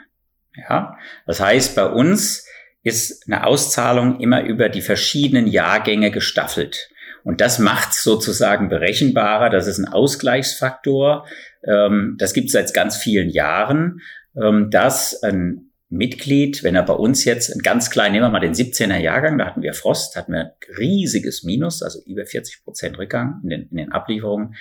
Ja, 0.57 0.97
das 1.27 1.41
heißt, 1.41 1.77
bei 1.77 1.87
uns 1.87 2.48
ist 2.83 3.27
eine 3.27 3.47
Auszahlung 3.47 4.21
immer 4.21 4.43
über 4.45 4.69
die 4.69 4.83
verschiedenen 4.83 5.47
Jahrgänge 5.47 6.11
gestaffelt. 6.11 6.89
Und 7.25 7.41
das 7.41 7.59
macht 7.59 7.91
es 7.91 8.03
sozusagen 8.03 8.69
berechenbarer. 8.69 9.51
Das 9.51 9.67
ist 9.67 9.79
ein 9.79 9.89
Ausgleichsfaktor. 9.89 11.27
Ähm, 11.67 12.17
das 12.19 12.33
gibt 12.33 12.47
es 12.47 12.53
seit 12.53 12.73
ganz 12.73 12.97
vielen 12.97 13.29
Jahren, 13.29 14.01
ähm, 14.41 14.71
dass 14.71 15.23
ein 15.23 15.73
Mitglied, 15.91 16.63
wenn 16.65 16.75
er 16.75 16.83
bei 16.83 16.93
uns 16.93 17.25
jetzt 17.25 17.51
ein 17.55 17.61
ganz 17.61 17.91
klein, 17.91 18.13
nehmen 18.13 18.25
wir 18.25 18.31
mal 18.31 18.41
den 18.41 18.55
17er 18.55 18.99
Jahrgang, 18.99 19.39
da 19.39 19.47
hatten 19.47 19.63
wir 19.63 19.73
Frost, 19.73 20.17
hatten 20.17 20.33
wir 20.33 20.55
riesiges 20.79 21.45
Minus, 21.45 21.83
also 21.83 22.03
über 22.05 22.27
40 22.27 22.63
Prozent 22.63 22.99
Rückgang 22.99 23.41
in 23.43 23.49
den, 23.49 23.69
in 23.71 23.77
den 23.79 23.93
Ablieferungen. 23.93 24.55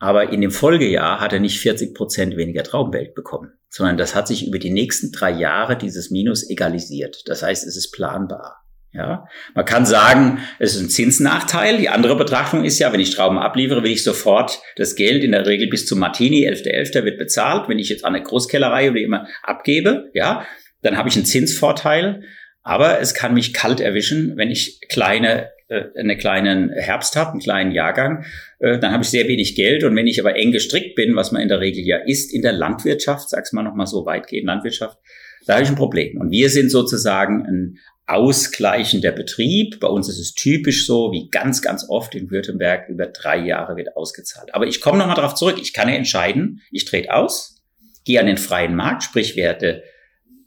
Aber 0.00 0.32
in 0.32 0.40
dem 0.40 0.50
Folgejahr 0.50 1.20
hat 1.20 1.34
er 1.34 1.40
nicht 1.40 1.60
40 1.60 1.94
Prozent 1.94 2.36
weniger 2.36 2.64
Traubenwelt 2.64 3.14
bekommen, 3.14 3.52
sondern 3.68 3.98
das 3.98 4.14
hat 4.14 4.26
sich 4.26 4.46
über 4.46 4.58
die 4.58 4.70
nächsten 4.70 5.12
drei 5.12 5.30
Jahre 5.30 5.76
dieses 5.76 6.10
Minus 6.10 6.48
egalisiert. 6.48 7.22
Das 7.26 7.42
heißt, 7.42 7.66
es 7.66 7.76
ist 7.76 7.92
planbar. 7.92 8.56
Ja, 8.92 9.28
man 9.54 9.64
kann 9.66 9.86
sagen, 9.86 10.40
es 10.58 10.74
ist 10.74 10.80
ein 10.80 10.88
Zinsnachteil. 10.88 11.76
Die 11.76 11.90
andere 11.90 12.16
Betrachtung 12.16 12.64
ist 12.64 12.80
ja, 12.80 12.92
wenn 12.92 12.98
ich 12.98 13.14
Trauben 13.14 13.38
abliefere, 13.38 13.84
will 13.84 13.92
ich 13.92 14.02
sofort 14.02 14.58
das 14.76 14.96
Geld 14.96 15.22
in 15.22 15.30
der 15.30 15.46
Regel 15.46 15.68
bis 15.68 15.86
zum 15.86 16.00
Martini, 16.00 16.48
11.11. 16.48 16.96
.11. 16.96 17.04
wird 17.04 17.18
bezahlt. 17.18 17.68
Wenn 17.68 17.78
ich 17.78 17.88
jetzt 17.88 18.04
an 18.04 18.16
eine 18.16 18.24
Großkellerei 18.24 18.90
oder 18.90 19.00
immer 19.00 19.28
abgebe, 19.42 20.10
ja, 20.12 20.44
dann 20.82 20.96
habe 20.96 21.08
ich 21.08 21.14
einen 21.14 21.26
Zinsvorteil. 21.26 22.24
Aber 22.62 23.00
es 23.00 23.14
kann 23.14 23.34
mich 23.34 23.52
kalt 23.52 23.80
erwischen, 23.80 24.36
wenn 24.36 24.50
ich 24.50 24.80
kleine 24.88 25.50
einen 25.70 26.18
kleinen 26.18 26.70
Herbst 26.70 27.16
habe, 27.16 27.32
einen 27.32 27.40
kleinen 27.40 27.72
Jahrgang, 27.72 28.24
äh, 28.58 28.78
dann 28.78 28.92
habe 28.92 29.02
ich 29.02 29.10
sehr 29.10 29.28
wenig 29.28 29.54
Geld. 29.54 29.84
Und 29.84 29.94
wenn 29.96 30.06
ich 30.06 30.20
aber 30.20 30.36
eng 30.36 30.52
gestrickt 30.52 30.96
bin, 30.96 31.14
was 31.16 31.32
man 31.32 31.42
in 31.42 31.48
der 31.48 31.60
Regel 31.60 31.84
ja 31.84 31.98
ist, 31.98 32.32
in 32.32 32.42
der 32.42 32.52
Landwirtschaft, 32.52 33.30
sag's 33.30 33.52
mal 33.52 33.62
nochmal 33.62 33.86
so 33.86 34.04
weitgehend 34.04 34.46
Landwirtschaft, 34.46 34.98
da 35.46 35.54
habe 35.54 35.62
ich 35.62 35.68
ein 35.68 35.76
Problem. 35.76 36.20
Und 36.20 36.30
wir 36.30 36.50
sind 36.50 36.70
sozusagen 36.70 37.46
ein 37.46 37.78
ausgleichender 38.06 39.12
Betrieb. 39.12 39.78
Bei 39.80 39.88
uns 39.88 40.08
ist 40.08 40.18
es 40.18 40.34
typisch 40.34 40.86
so, 40.86 41.12
wie 41.12 41.28
ganz, 41.30 41.62
ganz 41.62 41.88
oft 41.88 42.14
in 42.14 42.30
Württemberg 42.30 42.88
über 42.88 43.06
drei 43.06 43.38
Jahre 43.38 43.76
wird 43.76 43.96
ausgezahlt. 43.96 44.54
Aber 44.54 44.66
ich 44.66 44.80
komme 44.80 44.98
nochmal 44.98 45.14
darauf 45.14 45.34
zurück. 45.34 45.58
Ich 45.62 45.72
kann 45.72 45.88
ja 45.88 45.94
entscheiden, 45.94 46.60
ich 46.72 46.84
trete 46.84 47.14
aus, 47.14 47.62
gehe 48.04 48.18
an 48.18 48.26
den 48.26 48.36
freien 48.36 48.74
Markt, 48.74 49.04
sprich 49.04 49.36
werde 49.36 49.84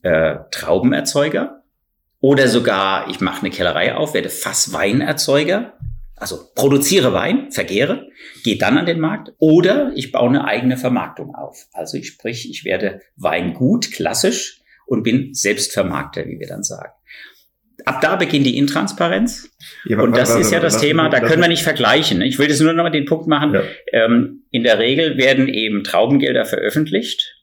äh, 0.01 0.35
Traubenerzeuger 0.51 1.62
oder 2.23 2.47
sogar, 2.47 3.09
ich 3.09 3.19
mache 3.19 3.41
eine 3.41 3.49
Kellerei 3.49 3.95
auf, 3.95 4.13
werde 4.13 4.29
Fassweinerzeuger, 4.29 5.73
also 6.15 6.39
produziere 6.55 7.11
Wein, 7.11 7.51
vergehre, 7.51 8.07
gehe 8.45 8.57
dann 8.57 8.77
an 8.77 8.85
den 8.85 9.01
Markt. 9.01 9.33
Oder 9.39 9.91
ich 9.93 10.13
baue 10.13 10.29
eine 10.29 10.45
eigene 10.45 10.77
Vermarktung 10.77 11.35
auf. 11.35 11.67
Also 11.73 11.97
ich 11.97 12.07
sprich, 12.07 12.49
ich 12.49 12.63
werde 12.63 13.01
Weingut, 13.17 13.91
klassisch, 13.91 14.61
und 14.85 15.03
bin 15.03 15.33
Selbstvermarkter, 15.33 16.25
wie 16.25 16.39
wir 16.39 16.47
dann 16.47 16.63
sagen. 16.63 16.93
Ab 17.83 17.99
da 17.99 18.15
beginnt 18.15 18.45
die 18.45 18.57
Intransparenz. 18.57 19.49
Ja, 19.83 19.99
und 19.99 20.15
das 20.15 20.33
ist 20.33 20.49
ja 20.49 20.61
das 20.61 20.77
Thema, 20.77 21.09
da 21.09 21.19
können 21.19 21.41
wir 21.41 21.49
nicht 21.49 21.63
vergleichen. 21.63 22.21
Ich 22.21 22.39
will 22.39 22.47
jetzt 22.47 22.61
nur 22.61 22.71
noch 22.71 22.83
mal 22.83 22.89
den 22.89 23.03
Punkt 23.03 23.27
machen. 23.27 23.53
Ja. 23.53 23.63
Ähm, 23.91 24.43
in 24.49 24.63
der 24.63 24.79
Regel 24.79 25.17
werden 25.17 25.49
eben 25.49 25.83
Traubengelder 25.83 26.45
veröffentlicht 26.45 27.42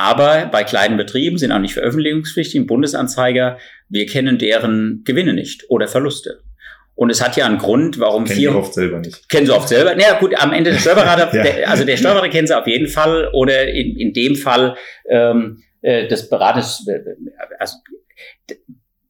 aber 0.00 0.46
bei 0.46 0.64
kleinen 0.64 0.96
Betrieben 0.96 1.36
sind 1.36 1.52
auch 1.52 1.58
nicht 1.58 1.74
veröffentlichungspflichtig 1.74 2.56
im 2.56 2.66
Bundesanzeiger. 2.66 3.58
Wir 3.88 4.06
kennen 4.06 4.38
deren 4.38 5.02
Gewinne 5.04 5.34
nicht 5.34 5.64
oder 5.68 5.88
Verluste. 5.88 6.42
Und 6.94 7.10
es 7.10 7.22
hat 7.22 7.36
ja 7.36 7.46
einen 7.46 7.58
Grund, 7.58 7.98
warum 7.98 8.24
kennen 8.24 8.38
vier. 8.38 8.48
Kennen 8.50 8.62
sie 8.62 8.66
oft 8.66 8.74
selber 8.74 8.98
nicht. 8.98 9.28
Kennen 9.28 9.46
sie 9.46 9.52
oft 9.52 9.68
selber. 9.68 9.94
Naja, 9.94 10.18
gut, 10.18 10.34
am 10.38 10.52
Ende 10.52 10.70
der 10.70 10.78
Steuerberater, 10.78 11.30
ja. 11.36 11.42
der, 11.42 11.70
also 11.70 11.84
der 11.84 11.96
Steuerberater 11.96 12.30
kennen 12.30 12.46
sie 12.46 12.58
auf 12.58 12.66
jeden 12.66 12.88
Fall 12.88 13.30
oder 13.32 13.68
in, 13.68 13.96
in 13.96 14.12
dem 14.12 14.36
Fall 14.36 14.76
ähm, 15.08 15.62
äh, 15.82 16.08
des 16.08 16.28
Beraters, 16.28 16.86
äh, 16.88 17.00
also 17.58 17.76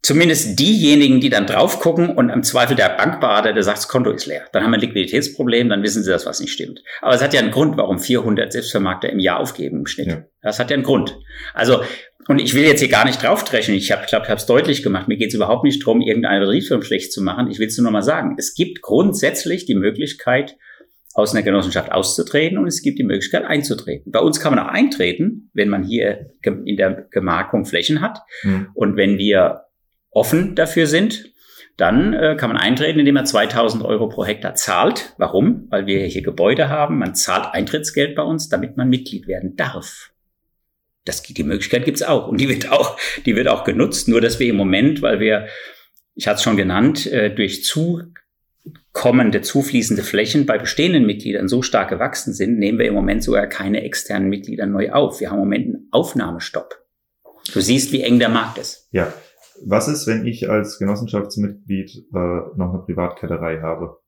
zumindest 0.02 0.58
diejenigen, 0.58 1.20
die 1.20 1.30
dann 1.30 1.46
drauf 1.46 1.80
gucken 1.80 2.10
und 2.10 2.30
im 2.30 2.42
Zweifel 2.42 2.76
der 2.76 2.96
Bankberater, 2.96 3.52
der 3.52 3.62
sagt, 3.62 3.78
das 3.78 3.88
Konto 3.88 4.10
ist 4.10 4.26
leer. 4.26 4.46
Dann 4.52 4.62
haben 4.62 4.70
wir 4.70 4.78
ein 4.78 4.80
Liquiditätsproblem, 4.80 5.68
dann 5.68 5.82
wissen 5.82 6.02
sie, 6.02 6.10
dass 6.10 6.26
was 6.26 6.40
nicht 6.40 6.52
stimmt. 6.52 6.82
Aber 7.02 7.14
es 7.14 7.22
hat 7.22 7.34
ja 7.34 7.40
einen 7.40 7.50
Grund, 7.50 7.76
warum 7.76 7.98
400 7.98 8.52
Selbstvermarkter 8.52 9.10
im 9.10 9.18
Jahr 9.18 9.40
aufgeben 9.40 9.80
im 9.80 9.86
Schnitt. 9.86 10.08
Ja. 10.08 10.24
Das 10.42 10.58
hat 10.58 10.70
ja 10.70 10.74
einen 10.74 10.84
Grund. 10.84 11.18
Also, 11.54 11.82
und 12.28 12.38
ich 12.38 12.54
will 12.54 12.64
jetzt 12.64 12.80
hier 12.80 12.88
gar 12.88 13.04
nicht 13.04 13.22
draufdreschen. 13.22 13.74
Ich 13.74 13.92
habe, 13.92 14.06
glaube, 14.06 14.24
ich 14.24 14.30
habe 14.30 14.40
es 14.40 14.46
deutlich 14.46 14.82
gemacht. 14.82 15.08
Mir 15.08 15.16
geht 15.16 15.28
es 15.28 15.34
überhaupt 15.34 15.64
nicht 15.64 15.82
darum, 15.82 16.00
irgendeine 16.00 16.44
Betriebsführung 16.44 16.82
schlecht 16.82 17.12
zu 17.12 17.22
machen. 17.22 17.50
Ich 17.50 17.58
will 17.58 17.66
es 17.66 17.76
nur 17.76 17.84
noch 17.84 17.92
mal 17.92 18.02
sagen. 18.02 18.36
Es 18.38 18.54
gibt 18.54 18.82
grundsätzlich 18.82 19.66
die 19.66 19.74
Möglichkeit, 19.74 20.56
aus 21.12 21.34
einer 21.34 21.42
Genossenschaft 21.42 21.90
auszutreten 21.90 22.56
und 22.56 22.68
es 22.68 22.82
gibt 22.82 22.98
die 22.98 23.04
Möglichkeit 23.04 23.44
einzutreten. 23.44 24.12
Bei 24.12 24.20
uns 24.20 24.38
kann 24.38 24.54
man 24.54 24.64
auch 24.64 24.70
eintreten, 24.70 25.50
wenn 25.54 25.68
man 25.68 25.82
hier 25.82 26.30
in 26.44 26.76
der 26.76 27.08
Gemarkung 27.10 27.64
Flächen 27.64 28.00
hat. 28.00 28.20
Mhm. 28.44 28.68
Und 28.74 28.96
wenn 28.96 29.18
wir 29.18 29.62
offen 30.10 30.54
dafür 30.54 30.86
sind, 30.86 31.32
dann 31.76 32.12
äh, 32.12 32.36
kann 32.38 32.50
man 32.50 32.58
eintreten, 32.58 32.98
indem 32.98 33.14
man 33.14 33.26
2000 33.26 33.84
Euro 33.84 34.08
pro 34.08 34.24
Hektar 34.24 34.54
zahlt. 34.54 35.14
Warum? 35.16 35.66
Weil 35.70 35.86
wir 35.86 36.04
hier 36.04 36.22
Gebäude 36.22 36.68
haben. 36.68 36.98
Man 36.98 37.14
zahlt 37.14 37.54
Eintrittsgeld 37.54 38.14
bei 38.14 38.22
uns, 38.22 38.48
damit 38.48 38.76
man 38.76 38.88
Mitglied 38.88 39.26
werden 39.26 39.56
darf. 39.56 40.10
Das, 41.06 41.22
die 41.22 41.42
Möglichkeit 41.42 41.86
gibt's 41.86 42.02
auch 42.02 42.28
und 42.28 42.38
die 42.38 42.48
wird 42.50 42.70
auch, 42.70 42.98
die 43.24 43.34
wird 43.34 43.48
auch 43.48 43.64
genutzt. 43.64 44.08
Nur 44.08 44.20
dass 44.20 44.38
wir 44.38 44.48
im 44.48 44.56
Moment, 44.56 45.00
weil 45.00 45.20
wir, 45.20 45.46
ich 46.14 46.28
hatte 46.28 46.36
es 46.36 46.42
schon 46.42 46.58
genannt, 46.58 47.06
äh, 47.06 47.34
durch 47.34 47.64
zu 47.64 48.02
kommende 48.92 49.40
zufließende 49.40 50.02
Flächen 50.02 50.44
bei 50.44 50.58
bestehenden 50.58 51.06
Mitgliedern 51.06 51.48
so 51.48 51.62
stark 51.62 51.88
gewachsen 51.88 52.34
sind, 52.34 52.58
nehmen 52.58 52.78
wir 52.78 52.86
im 52.86 52.94
Moment 52.94 53.22
sogar 53.22 53.46
keine 53.46 53.82
externen 53.84 54.28
Mitglieder 54.28 54.66
neu 54.66 54.92
auf. 54.92 55.20
Wir 55.20 55.30
haben 55.30 55.38
im 55.38 55.44
Moment 55.44 55.66
einen 55.66 55.88
Aufnahmestopp. 55.92 56.76
Du 57.54 57.60
siehst, 57.60 57.92
wie 57.92 58.02
eng 58.02 58.18
der 58.18 58.28
Markt 58.28 58.58
ist. 58.58 58.88
Ja. 58.92 59.12
Was 59.64 59.88
ist, 59.88 60.06
wenn 60.06 60.26
ich 60.26 60.48
als 60.48 60.78
Genossenschaftsmitglied 60.78 62.06
äh, 62.12 62.18
noch 62.56 62.72
eine 62.72 62.82
Privatkellerei 62.84 63.60
habe? 63.60 63.98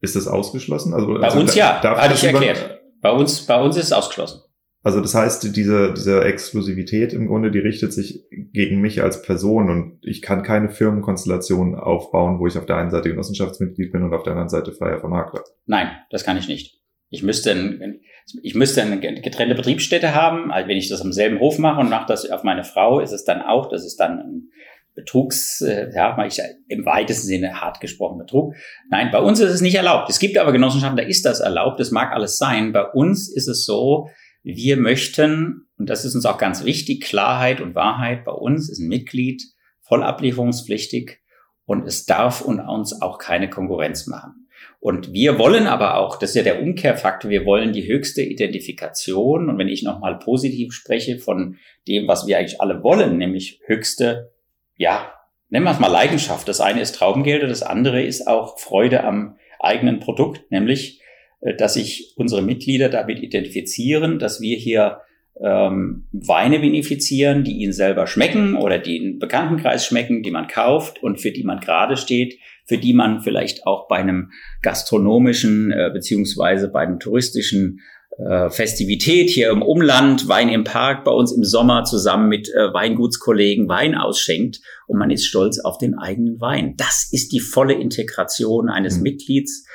Ist 0.00 0.16
das 0.16 0.28
ausgeschlossen? 0.28 0.94
Also, 0.94 1.14
bei 1.14 1.20
also, 1.20 1.40
uns 1.40 1.54
ja, 1.54 1.82
hatte 1.82 2.14
ich 2.14 2.24
erklärt. 2.24 2.80
Bei 3.00 3.10
uns, 3.10 3.46
bei 3.46 3.60
uns 3.60 3.76
ist 3.76 3.86
es 3.86 3.92
ausgeschlossen. 3.92 4.42
Also 4.86 5.00
das 5.00 5.16
heißt, 5.16 5.56
diese, 5.56 5.92
diese 5.92 6.22
Exklusivität 6.22 7.12
im 7.12 7.26
Grunde, 7.26 7.50
die 7.50 7.58
richtet 7.58 7.92
sich 7.92 8.22
gegen 8.30 8.80
mich 8.80 9.02
als 9.02 9.20
Person 9.20 9.68
und 9.68 9.98
ich 10.02 10.22
kann 10.22 10.44
keine 10.44 10.68
Firmenkonstellation 10.68 11.74
aufbauen, 11.74 12.38
wo 12.38 12.46
ich 12.46 12.56
auf 12.56 12.66
der 12.66 12.76
einen 12.76 12.92
Seite 12.92 13.08
Genossenschaftsmitglied 13.08 13.90
bin 13.90 14.04
und 14.04 14.14
auf 14.14 14.22
der 14.22 14.34
anderen 14.34 14.48
Seite 14.48 14.70
freier 14.70 15.00
Vermarkter. 15.00 15.42
Nein, 15.66 15.90
das 16.10 16.22
kann 16.22 16.36
ich 16.36 16.46
nicht. 16.46 16.80
Ich 17.10 17.24
müsste, 17.24 17.50
ein, 17.50 18.00
ich 18.44 18.54
müsste 18.54 18.80
eine 18.80 19.00
getrennte 19.00 19.56
Betriebsstätte 19.56 20.14
haben. 20.14 20.52
Also 20.52 20.68
wenn 20.68 20.76
ich 20.76 20.88
das 20.88 21.00
am 21.00 21.12
selben 21.12 21.40
Hof 21.40 21.58
mache 21.58 21.80
und 21.80 21.90
mache 21.90 22.06
das 22.06 22.30
auf 22.30 22.44
meine 22.44 22.62
Frau, 22.62 23.00
ist 23.00 23.10
es 23.10 23.24
dann 23.24 23.42
auch, 23.42 23.68
das 23.68 23.84
ist 23.84 23.96
dann 23.96 24.20
ein 24.20 24.50
Betrugs, 24.96 25.60
äh, 25.60 25.90
ja, 25.94 26.16
ich 26.26 26.40
im 26.68 26.86
weitesten 26.86 27.28
Sinne 27.28 27.60
hart 27.60 27.80
gesprochen 27.80 28.18
Betrug. 28.18 28.54
Nein, 28.90 29.10
bei 29.12 29.20
uns 29.20 29.38
ist 29.38 29.52
es 29.52 29.60
nicht 29.60 29.76
erlaubt. 29.76 30.10
Es 30.10 30.18
gibt 30.18 30.38
aber 30.38 30.52
Genossenschaften, 30.52 30.96
da 30.96 31.04
ist 31.04 31.24
das 31.24 31.40
erlaubt. 31.40 31.78
Das 31.78 31.92
mag 31.92 32.12
alles 32.12 32.38
sein. 32.38 32.72
Bei 32.72 32.82
uns 32.82 33.28
ist 33.32 33.46
es 33.46 33.64
so, 33.64 34.08
wir 34.42 34.76
möchten, 34.76 35.68
und 35.76 35.90
das 35.90 36.04
ist 36.04 36.14
uns 36.14 36.24
auch 36.24 36.38
ganz 36.38 36.64
wichtig, 36.64 37.04
Klarheit 37.04 37.60
und 37.60 37.74
Wahrheit. 37.74 38.24
Bei 38.24 38.32
uns 38.32 38.70
ist 38.70 38.80
ein 38.80 38.88
Mitglied 38.88 39.42
voll 39.82 40.02
ablieferungspflichtig 40.02 41.18
und 41.66 41.86
es 41.86 42.06
darf 42.06 42.40
uns 42.40 43.00
auch 43.02 43.18
keine 43.18 43.50
Konkurrenz 43.50 44.06
machen. 44.06 44.48
Und 44.80 45.12
wir 45.12 45.38
wollen 45.38 45.66
aber 45.66 45.96
auch, 45.96 46.18
das 46.18 46.30
ist 46.30 46.36
ja 46.36 46.42
der 46.42 46.62
Umkehrfaktor, 46.62 47.30
wir 47.30 47.44
wollen 47.44 47.72
die 47.72 47.86
höchste 47.86 48.22
Identifikation. 48.22 49.50
Und 49.50 49.58
wenn 49.58 49.68
ich 49.68 49.82
nochmal 49.82 50.18
positiv 50.18 50.72
spreche 50.72 51.18
von 51.18 51.56
dem, 51.86 52.08
was 52.08 52.26
wir 52.26 52.38
eigentlich 52.38 52.60
alle 52.60 52.82
wollen, 52.82 53.18
nämlich 53.18 53.60
höchste, 53.66 54.32
ja, 54.76 55.12
nennen 55.48 55.64
wir 55.64 55.72
es 55.72 55.78
mal 55.78 55.88
Leidenschaft. 55.88 56.48
Das 56.48 56.60
eine 56.60 56.80
ist 56.80 56.94
Traumgelder, 56.94 57.46
das 57.46 57.62
andere 57.62 58.02
ist 58.02 58.26
auch 58.26 58.58
Freude 58.58 59.04
am 59.04 59.36
eigenen 59.60 60.00
Produkt, 60.00 60.50
nämlich 60.50 61.00
äh, 61.40 61.54
dass 61.54 61.74
sich 61.74 62.14
unsere 62.16 62.42
Mitglieder 62.42 62.88
damit 62.88 63.20
identifizieren, 63.20 64.18
dass 64.18 64.40
wir 64.40 64.56
hier 64.56 65.00
ähm, 65.40 66.06
Weine 66.12 66.62
vinifizieren, 66.62 67.44
die 67.44 67.58
ihnen 67.58 67.72
selber 67.72 68.06
schmecken 68.06 68.56
oder 68.56 68.78
die 68.78 68.96
in 68.96 69.18
Bekanntenkreis 69.18 69.84
schmecken, 69.84 70.22
die 70.22 70.30
man 70.30 70.46
kauft 70.46 71.02
und 71.02 71.20
für 71.20 71.30
die 71.30 71.44
man 71.44 71.60
gerade 71.60 71.96
steht, 71.96 72.38
für 72.64 72.78
die 72.78 72.94
man 72.94 73.20
vielleicht 73.20 73.66
auch 73.66 73.86
bei 73.86 73.96
einem 73.96 74.30
gastronomischen 74.62 75.72
äh, 75.72 75.90
beziehungsweise 75.92 76.68
bei 76.68 76.80
einem 76.80 76.98
touristischen 76.98 77.80
äh, 78.18 78.50
Festivität 78.50 79.30
hier 79.30 79.50
im 79.50 79.62
Umland, 79.62 80.28
Wein 80.28 80.48
im 80.48 80.64
Park 80.64 81.04
bei 81.04 81.12
uns 81.12 81.32
im 81.32 81.44
Sommer 81.44 81.84
zusammen 81.84 82.28
mit 82.28 82.48
äh, 82.48 82.72
Weingutskollegen 82.72 83.68
Wein 83.68 83.94
ausschenkt 83.94 84.60
und 84.86 84.98
man 84.98 85.10
ist 85.10 85.26
stolz 85.26 85.58
auf 85.58 85.78
den 85.78 85.98
eigenen 85.98 86.40
Wein. 86.40 86.74
Das 86.76 87.08
ist 87.12 87.32
die 87.32 87.40
volle 87.40 87.74
Integration 87.74 88.68
eines 88.68 88.96
mhm. 88.96 89.02
Mitglieds 89.02 89.66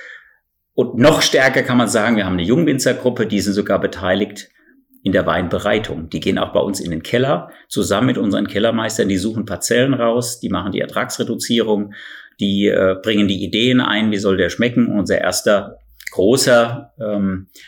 und 0.74 0.98
noch 0.98 1.22
stärker 1.22 1.64
kann 1.64 1.78
man 1.78 1.88
sagen, 1.88 2.16
wir 2.16 2.26
haben 2.26 2.34
eine 2.34 2.44
Jungwinzergruppe, 2.44 3.28
die 3.28 3.42
sind 3.42 3.54
sogar 3.54 3.80
beteiligt 3.80 4.50
in 5.04 5.12
der 5.12 5.26
Weinbereitung. 5.26 6.10
Die 6.10 6.20
gehen 6.20 6.38
auch 6.38 6.54
bei 6.54 6.60
uns 6.60 6.80
in 6.80 6.92
den 6.92 7.04
Keller 7.04 7.52
zusammen 7.68 8.08
mit 8.08 8.18
unseren 8.18 8.48
Kellermeistern. 8.48 9.10
Die 9.10 9.18
suchen 9.18 9.46
Parzellen 9.46 9.94
raus, 9.94 10.40
die 10.40 10.50
machen 10.50 10.72
die 10.72 10.80
Ertragsreduzierung, 10.80 11.94
die 12.40 12.68
äh, 12.68 12.96
bringen 13.02 13.28
die 13.28 13.44
Ideen 13.44 13.82
ein, 13.82 14.12
wie 14.12 14.18
soll 14.18 14.38
der 14.38 14.50
schmecken. 14.50 14.88
Und 14.88 15.00
unser 15.00 15.20
erster 15.20 15.78
großer 16.12 16.94
ähm, 17.00 17.48
äh, 17.54 17.60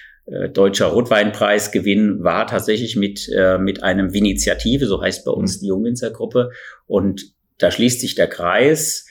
deutscher 0.50 0.88
Rotweinpreisgewinn 0.88 2.24
war 2.24 2.48
tatsächlich 2.48 2.96
mit, 2.96 3.30
äh, 3.36 3.58
mit 3.58 3.84
einem 3.84 4.14
Vinitiative, 4.14 4.86
so 4.86 5.02
heißt 5.02 5.26
bei 5.26 5.32
uns 5.32 5.60
die 5.60 5.68
Jungwinzergruppe. 5.68 6.52
Und 6.86 7.34
da 7.58 7.72
schließt 7.72 8.00
sich 8.02 8.16
der 8.16 8.28
Kreis 8.28 9.06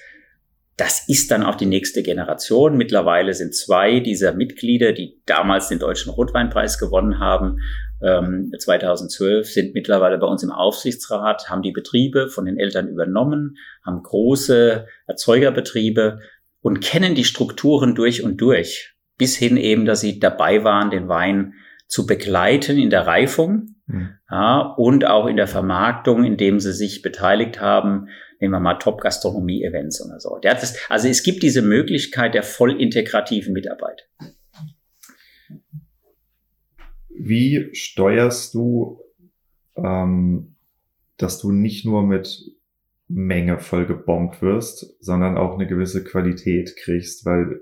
das 0.76 1.06
ist 1.08 1.30
dann 1.30 1.42
auch 1.42 1.54
die 1.54 1.66
nächste 1.66 2.02
Generation. 2.02 2.76
Mittlerweile 2.76 3.34
sind 3.34 3.54
zwei 3.54 4.00
dieser 4.00 4.32
Mitglieder, 4.32 4.92
die 4.92 5.20
damals 5.26 5.68
den 5.68 5.78
Deutschen 5.78 6.10
Rotweinpreis 6.10 6.78
gewonnen 6.78 7.18
haben, 7.18 7.60
ähm, 8.02 8.50
2012, 8.58 9.48
sind 9.48 9.74
mittlerweile 9.74 10.18
bei 10.18 10.26
uns 10.26 10.42
im 10.42 10.50
Aufsichtsrat, 10.50 11.50
haben 11.50 11.62
die 11.62 11.72
Betriebe 11.72 12.28
von 12.28 12.46
den 12.46 12.58
Eltern 12.58 12.88
übernommen, 12.88 13.58
haben 13.84 14.02
große 14.02 14.86
Erzeugerbetriebe 15.06 16.20
und 16.62 16.80
kennen 16.80 17.14
die 17.14 17.24
Strukturen 17.24 17.94
durch 17.94 18.24
und 18.24 18.40
durch. 18.40 18.91
Bis 19.18 19.36
hin 19.36 19.56
eben, 19.56 19.84
dass 19.84 20.00
sie 20.00 20.18
dabei 20.18 20.64
waren, 20.64 20.90
den 20.90 21.08
Wein 21.08 21.54
zu 21.86 22.06
begleiten 22.06 22.78
in 22.78 22.90
der 22.90 23.06
Reifung 23.06 23.76
mhm. 23.86 24.10
ja, 24.30 24.60
und 24.76 25.04
auch 25.04 25.26
in 25.26 25.36
der 25.36 25.46
Vermarktung, 25.46 26.24
indem 26.24 26.60
sie 26.60 26.72
sich 26.72 27.02
beteiligt 27.02 27.60
haben 27.60 28.08
nehmen 28.42 28.54
wir 28.54 28.60
mal 28.60 28.74
Top-Gastronomie-Events 28.74 30.04
oder 30.04 30.18
so. 30.18 30.38
Das, 30.42 30.76
also 30.90 31.06
es 31.06 31.22
gibt 31.22 31.44
diese 31.44 31.62
Möglichkeit 31.62 32.34
der 32.34 32.42
voll 32.42 32.78
integrativen 32.80 33.52
Mitarbeit. 33.52 34.08
Wie 37.08 37.70
steuerst 37.72 38.52
du, 38.54 39.00
ähm, 39.76 40.56
dass 41.18 41.38
du 41.38 41.52
nicht 41.52 41.86
nur 41.86 42.02
mit 42.04 42.50
Menge 43.06 43.60
voll 43.60 43.86
gebombt 43.86 44.42
wirst, 44.42 44.96
sondern 45.00 45.36
auch 45.36 45.54
eine 45.54 45.68
gewisse 45.68 46.02
Qualität 46.02 46.74
kriegst, 46.76 47.24
weil 47.24 47.60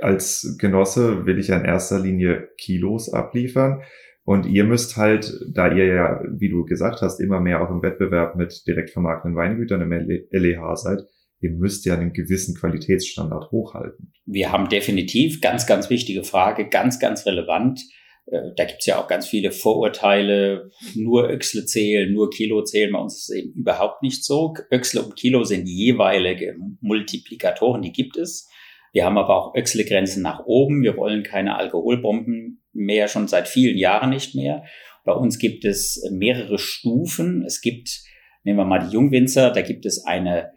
als 0.00 0.56
Genosse 0.60 1.26
will 1.26 1.38
ich 1.38 1.48
ja 1.48 1.58
in 1.58 1.64
erster 1.64 1.98
Linie 1.98 2.48
Kilos 2.58 3.12
abliefern 3.12 3.82
und 4.24 4.46
ihr 4.46 4.64
müsst 4.64 4.96
halt, 4.96 5.32
da 5.52 5.72
ihr 5.72 5.86
ja, 5.86 6.22
wie 6.30 6.48
du 6.48 6.64
gesagt 6.64 7.02
hast, 7.02 7.20
immer 7.20 7.40
mehr 7.40 7.62
auch 7.62 7.70
im 7.70 7.82
Wettbewerb 7.82 8.36
mit 8.36 8.66
direkt 8.66 8.90
vermarktenden 8.90 9.36
Weingütern 9.36 9.82
im 9.82 10.26
LEH 10.30 10.76
seid, 10.76 11.00
ihr 11.40 11.50
müsst 11.50 11.84
ja 11.84 11.94
einen 11.94 12.14
gewissen 12.14 12.54
Qualitätsstandard 12.54 13.50
hochhalten. 13.50 14.12
Wir 14.24 14.50
haben 14.50 14.70
definitiv, 14.70 15.42
ganz, 15.42 15.66
ganz 15.66 15.90
wichtige 15.90 16.24
Frage, 16.24 16.68
ganz, 16.68 16.98
ganz 16.98 17.26
relevant. 17.26 17.82
Äh, 18.26 18.54
da 18.56 18.64
gibt's 18.64 18.86
ja 18.86 18.98
auch 18.98 19.08
ganz 19.08 19.26
viele 19.26 19.52
Vorurteile, 19.52 20.70
nur 20.94 21.28
Öxle 21.28 21.66
zählen, 21.66 22.10
nur 22.10 22.30
Kilo 22.30 22.64
zählen. 22.64 22.92
Bei 22.92 23.00
uns 23.00 23.16
ist 23.16 23.28
es 23.28 23.36
eben 23.36 23.52
überhaupt 23.52 24.02
nicht 24.02 24.24
so. 24.24 24.54
Öxle 24.72 25.02
und 25.02 25.16
Kilo 25.16 25.44
sind 25.44 25.68
jeweilige 25.68 26.56
Multiplikatoren, 26.80 27.82
die 27.82 27.92
gibt 27.92 28.16
es. 28.16 28.48
Wir 28.94 29.04
haben 29.04 29.18
aber 29.18 29.36
auch 29.36 29.56
Öxle-Grenzen 29.56 30.22
nach 30.22 30.46
oben. 30.46 30.82
Wir 30.82 30.96
wollen 30.96 31.24
keine 31.24 31.56
Alkoholbomben 31.56 32.62
mehr, 32.72 33.08
schon 33.08 33.26
seit 33.26 33.48
vielen 33.48 33.76
Jahren 33.76 34.10
nicht 34.10 34.36
mehr. 34.36 34.62
Bei 35.04 35.12
uns 35.12 35.38
gibt 35.38 35.64
es 35.64 36.08
mehrere 36.12 36.58
Stufen. 36.58 37.42
Es 37.44 37.60
gibt, 37.60 38.04
nehmen 38.44 38.58
wir 38.58 38.64
mal 38.64 38.86
die 38.86 38.94
Jungwinzer, 38.94 39.50
da 39.50 39.62
gibt 39.62 39.84
es 39.84 40.06
eine 40.06 40.52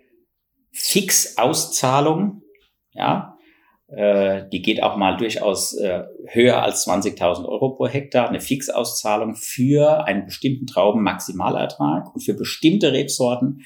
Fixauszahlung, 0.72 2.44
ja, 2.92 3.40
äh, 3.88 4.48
die 4.52 4.62
geht 4.62 4.84
auch 4.84 4.98
mal 4.98 5.18
durchaus 5.18 5.76
äh, 5.76 6.04
höher 6.28 6.62
als 6.62 6.88
20.000 6.88 7.44
Euro 7.44 7.76
pro 7.76 7.88
Hektar, 7.88 8.30
eine 8.30 8.40
Fixauszahlung 8.40 9.34
für 9.34 10.06
einen 10.06 10.26
bestimmten 10.26 10.68
Traubenmaximalertrag 10.68 12.14
und 12.14 12.22
für 12.22 12.36
bestimmte 12.36 12.94
Rebsorten 12.94 13.64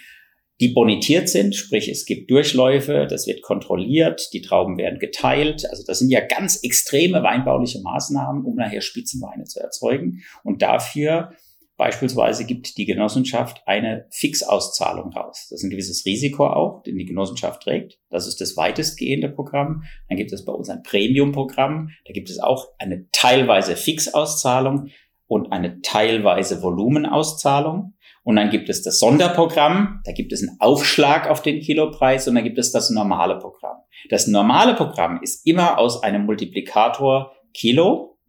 die 0.61 0.69
bonitiert 0.69 1.27
sind, 1.27 1.55
sprich 1.55 1.89
es 1.89 2.05
gibt 2.05 2.29
Durchläufe, 2.29 3.07
das 3.09 3.25
wird 3.25 3.41
kontrolliert, 3.41 4.29
die 4.31 4.41
Trauben 4.41 4.77
werden 4.77 4.99
geteilt. 4.99 5.67
Also 5.67 5.83
das 5.85 5.97
sind 5.97 6.11
ja 6.11 6.21
ganz 6.21 6.57
extreme 6.57 7.23
weinbauliche 7.23 7.81
Maßnahmen, 7.81 8.45
um 8.45 8.55
nachher 8.55 8.81
Spitzenweine 8.81 9.45
zu 9.45 9.59
erzeugen. 9.59 10.21
Und 10.43 10.61
dafür 10.61 11.31
beispielsweise 11.77 12.45
gibt 12.45 12.77
die 12.77 12.85
Genossenschaft 12.85 13.63
eine 13.65 14.05
Fixauszahlung 14.11 15.11
raus. 15.13 15.47
Das 15.49 15.59
ist 15.59 15.63
ein 15.63 15.71
gewisses 15.71 16.05
Risiko 16.05 16.45
auch, 16.45 16.83
den 16.83 16.95
die 16.95 17.05
Genossenschaft 17.05 17.63
trägt. 17.63 17.97
Das 18.11 18.27
ist 18.27 18.39
das 18.39 18.55
weitestgehende 18.55 19.29
Programm. 19.29 19.81
Dann 20.09 20.17
gibt 20.17 20.31
es 20.31 20.45
bei 20.45 20.53
uns 20.53 20.69
ein 20.69 20.83
Premium-Programm. 20.83 21.89
Da 22.05 22.13
gibt 22.13 22.29
es 22.29 22.37
auch 22.37 22.67
eine 22.77 23.07
teilweise 23.11 23.75
Fixauszahlung 23.75 24.89
und 25.25 25.51
eine 25.51 25.81
teilweise 25.81 26.61
Volumenauszahlung. 26.61 27.95
Und 28.23 28.35
dann 28.35 28.51
gibt 28.51 28.69
es 28.69 28.83
das 28.83 28.99
Sonderprogramm, 28.99 30.01
da 30.05 30.11
gibt 30.11 30.31
es 30.31 30.47
einen 30.47 30.57
Aufschlag 30.59 31.27
auf 31.27 31.41
den 31.41 31.59
Kilopreis 31.59 32.27
und 32.27 32.35
dann 32.35 32.43
gibt 32.43 32.59
es 32.59 32.71
das 32.71 32.91
normale 32.91 33.39
Programm. 33.39 33.77
Das 34.09 34.27
normale 34.27 34.75
Programm 34.75 35.19
ist 35.23 35.45
immer 35.47 35.79
aus 35.79 36.03
einem 36.03 36.25
Multiplikator 36.25 37.33
Kilo, 37.53 38.19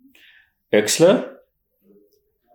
Öxle, 0.72 1.32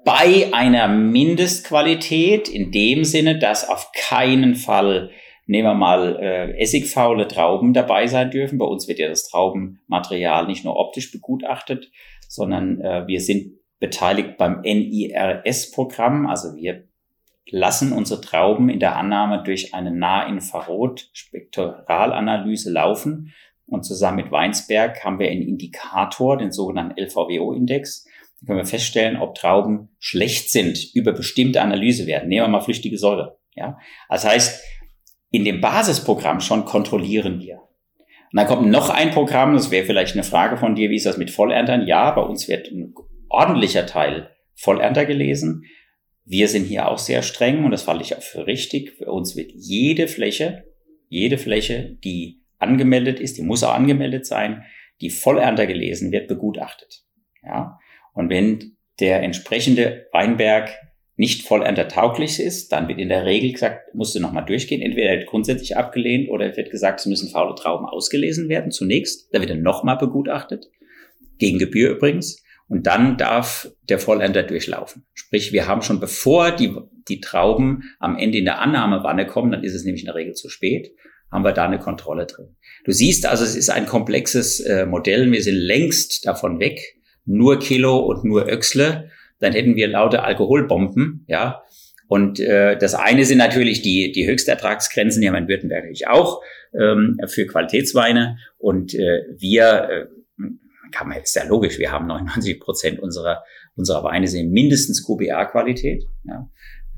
bei 0.03 0.49
einer 0.53 0.87
Mindestqualität 0.87 2.47
in 2.47 2.71
dem 2.71 3.03
Sinne, 3.03 3.37
dass 3.37 3.67
auf 3.67 3.91
keinen 3.93 4.55
Fall, 4.55 5.11
nehmen 5.45 5.67
wir 5.67 5.73
mal, 5.73 6.17
äh, 6.19 6.57
essigfaule 6.61 7.27
Trauben 7.27 7.73
dabei 7.73 8.07
sein 8.07 8.31
dürfen. 8.31 8.57
Bei 8.57 8.65
uns 8.65 8.87
wird 8.87 8.99
ja 8.99 9.09
das 9.09 9.27
Traubenmaterial 9.27 10.47
nicht 10.47 10.63
nur 10.63 10.77
optisch 10.77 11.11
begutachtet, 11.11 11.91
sondern 12.29 12.79
äh, 12.79 13.05
wir 13.05 13.19
sind 13.19 13.59
beteiligt 13.79 14.37
beim 14.37 14.61
NIRS-Programm. 14.61 16.25
Also 16.25 16.55
wir 16.55 16.86
lassen 17.49 17.93
unsere 17.93 18.21
Trauben 18.21 18.69
in 18.69 18.79
der 18.79 18.95
Annahme 18.95 19.41
durch 19.43 19.73
eine 19.73 19.89
Nahinfrarot-Spektralanalyse 19.91 22.71
laufen. 22.71 23.33
Und 23.65 23.83
zusammen 23.83 24.17
mit 24.17 24.31
Weinsberg 24.31 25.03
haben 25.03 25.17
wir 25.19 25.29
einen 25.29 25.41
Indikator, 25.41 26.37
den 26.37 26.51
sogenannten 26.51 26.99
LVWO-Index. 26.99 28.05
Da 28.39 28.47
können 28.47 28.59
wir 28.59 28.65
feststellen, 28.65 29.17
ob 29.17 29.35
Trauben 29.35 29.89
schlecht 29.99 30.49
sind 30.51 30.79
über 30.93 31.11
bestimmte 31.11 31.61
Analysewerten. 31.61 32.29
Nehmen 32.29 32.45
wir 32.45 32.49
mal 32.49 32.61
flüchtige 32.61 32.97
Säure. 32.97 33.39
Ja? 33.55 33.77
Das 34.09 34.25
heißt, 34.25 34.63
in 35.31 35.43
dem 35.43 35.59
Basisprogramm 35.59 36.39
schon 36.39 36.63
kontrollieren 36.65 37.41
wir. 37.41 37.61
Und 38.31 38.39
dann 38.39 38.47
kommt 38.47 38.69
noch 38.69 38.89
ein 38.89 39.11
Programm, 39.11 39.53
das 39.53 39.71
wäre 39.71 39.85
vielleicht 39.85 40.13
eine 40.13 40.23
Frage 40.23 40.57
von 40.57 40.75
dir, 40.75 40.89
wie 40.89 40.95
ist 40.95 41.05
das 41.05 41.17
mit 41.17 41.31
Vollernten? 41.31 41.87
Ja, 41.87 42.11
bei 42.11 42.21
uns 42.21 42.47
wird 42.47 42.71
ein 42.71 42.93
ordentlicher 43.29 43.85
Teil 43.85 44.29
Vollernter 44.55 45.05
gelesen. 45.05 45.63
Wir 46.29 46.49
sind 46.49 46.65
hier 46.65 46.89
auch 46.89 46.97
sehr 46.97 47.21
streng 47.21 47.63
und 47.63 47.71
das 47.71 47.87
halte 47.87 48.03
ich 48.03 48.15
auch 48.15 48.21
für 48.21 48.47
richtig. 48.47 48.97
Für 48.97 49.11
uns 49.11 49.37
wird 49.37 49.51
jede 49.55 50.09
Fläche, 50.09 50.65
jede 51.07 51.37
Fläche, 51.37 51.97
die 52.03 52.41
angemeldet 52.57 53.21
ist, 53.21 53.37
die 53.37 53.43
muss 53.43 53.63
auch 53.63 53.73
angemeldet 53.73 54.25
sein, 54.25 54.63
die 54.99 55.09
Vollernter 55.09 55.67
gelesen 55.67 56.11
wird, 56.11 56.27
begutachtet. 56.27 57.05
Ja. 57.43 57.79
Und 58.13 58.29
wenn 58.29 58.75
der 58.99 59.21
entsprechende 59.23 60.07
Weinberg 60.11 60.69
nicht 61.15 61.47
vollerntertauglich 61.47 62.41
ist, 62.41 62.73
dann 62.73 62.89
wird 62.89 62.99
in 62.99 63.09
der 63.09 63.25
Regel 63.25 63.53
gesagt, 63.53 63.95
musst 63.95 64.13
du 64.13 64.19
nochmal 64.19 64.45
durchgehen. 64.45 64.81
Entweder 64.81 65.11
wird 65.11 65.27
grundsätzlich 65.27 65.77
abgelehnt 65.77 66.29
oder 66.29 66.57
wird 66.57 66.71
gesagt, 66.71 66.99
es 66.99 67.05
müssen 67.05 67.29
faule 67.29 67.55
Trauben 67.55 67.85
ausgelesen 67.85 68.49
werden 68.49 68.71
zunächst. 68.71 69.33
Da 69.33 69.39
wird 69.39 69.49
er 69.49 69.55
nochmal 69.55 69.97
begutachtet. 69.97 70.69
Gegen 71.37 71.57
Gebühr 71.57 71.91
übrigens. 71.91 72.43
Und 72.69 72.85
dann 72.85 73.17
darf 73.17 73.71
der 73.87 73.99
Vollernter 73.99 74.43
durchlaufen. 74.43 75.05
Sprich, 75.13 75.53
wir 75.53 75.67
haben 75.67 75.81
schon 75.81 75.99
bevor 75.99 76.51
die, 76.51 76.75
die 77.07 77.21
Trauben 77.21 77.83
am 77.99 78.17
Ende 78.17 78.39
in 78.39 78.45
der 78.45 78.59
Annahmewanne 78.59 79.25
kommen, 79.25 79.51
dann 79.51 79.63
ist 79.63 79.73
es 79.73 79.85
nämlich 79.85 80.01
in 80.01 80.07
der 80.07 80.15
Regel 80.15 80.33
zu 80.33 80.49
spät, 80.49 80.91
haben 81.31 81.45
wir 81.45 81.53
da 81.53 81.65
eine 81.65 81.79
Kontrolle 81.79 82.25
drin. 82.25 82.55
Du 82.83 82.91
siehst 82.91 83.25
also, 83.25 83.43
es 83.43 83.55
ist 83.55 83.69
ein 83.69 83.85
komplexes 83.85 84.59
äh, 84.59 84.85
Modell. 84.85 85.31
Wir 85.31 85.43
sind 85.43 85.55
längst 85.55 86.25
davon 86.25 86.59
weg. 86.59 86.79
Nur 87.25 87.59
Kilo 87.59 87.99
und 87.99 88.23
nur 88.23 88.47
Öxle 88.49 89.09
dann 89.39 89.53
hätten 89.53 89.75
wir 89.75 89.87
lauter 89.87 90.23
Alkoholbomben, 90.23 91.25
ja. 91.27 91.63
Und 92.07 92.39
äh, 92.39 92.77
das 92.77 92.95
eine 92.95 93.25
sind 93.25 93.37
natürlich 93.37 93.81
die, 93.81 94.13
die 94.13 94.27
Höchstertragsgrenzen, 94.27 95.21
die 95.21 95.27
haben 95.27 95.35
in 95.35 95.49
Württemberg 95.49 95.83
natürlich 95.83 96.07
auch 96.07 96.41
ähm, 96.73 97.19
für 97.27 97.45
Qualitätsweine. 97.45 98.37
Und 98.57 98.93
äh, 98.93 99.23
wir, 99.37 99.89
äh, 99.89 100.05
kann 100.91 101.09
man, 101.09 101.17
ist 101.17 101.35
ja 101.35 101.45
logisch, 101.45 101.79
wir 101.79 101.91
haben 101.91 102.07
99 102.07 102.59
Prozent 102.59 102.99
unserer, 102.99 103.43
unserer 103.75 104.03
Weine 104.03 104.27
sind 104.27 104.51
mindestens 104.51 105.05
QBA-Qualität, 105.05 106.05
ja, 106.23 106.49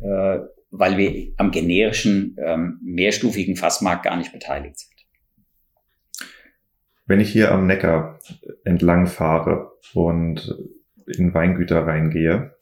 äh, 0.02 0.40
weil 0.72 0.98
wir 0.98 1.34
am 1.38 1.52
generischen 1.52 2.36
ähm, 2.40 2.80
mehrstufigen 2.84 3.56
Fassmarkt 3.56 4.04
gar 4.04 4.18
nicht 4.18 4.32
beteiligt 4.32 4.80
sind. 4.80 4.90
Wenn 7.06 7.20
ich 7.20 7.32
hier 7.32 7.52
am 7.52 7.66
Neckar 7.66 8.20
entlang 8.64 9.08
fahre 9.08 9.72
und 9.94 10.56
in 11.08 11.34
Weingüter 11.34 11.88
reingehe, 11.88 12.54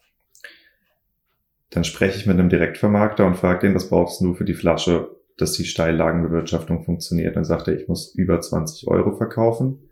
dann 1.70 1.84
spreche 1.84 2.16
ich 2.16 2.26
mit 2.26 2.38
einem 2.38 2.48
Direktvermarkter 2.48 3.26
und 3.26 3.36
frage 3.36 3.66
den, 3.66 3.74
was 3.74 3.90
brauchst 3.90 4.22
du 4.22 4.34
für 4.34 4.46
die 4.46 4.54
Flasche, 4.54 5.10
dass 5.36 5.52
die 5.52 5.64
Steillagenbewirtschaftung 5.64 6.82
funktioniert. 6.82 7.36
Dann 7.36 7.44
sagt 7.44 7.68
er, 7.68 7.78
ich 7.78 7.88
muss 7.88 8.14
über 8.14 8.40
20 8.40 8.88
Euro 8.88 9.16
verkaufen. 9.16 9.87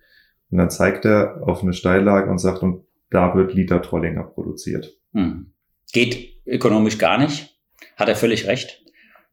Und 0.51 0.59
dann 0.59 0.71
zeigt 0.71 1.05
er 1.05 1.43
auf 1.47 1.63
eine 1.63 1.73
Steillage 1.73 2.31
und 2.31 2.39
sagt, 2.39 2.63
und 2.63 2.85
da 3.11 3.35
wird 3.35 3.55
Liter 3.55 3.83
Trollinger 3.83 4.25
produziert. 4.25 4.97
Hm. 5.13 5.53
Geht 5.93 6.41
ökonomisch 6.47 6.99
gar 6.99 7.19
nicht. 7.19 7.57
Hat 7.97 8.09
er 8.09 8.17
völlig 8.17 8.47
recht. 8.47 8.83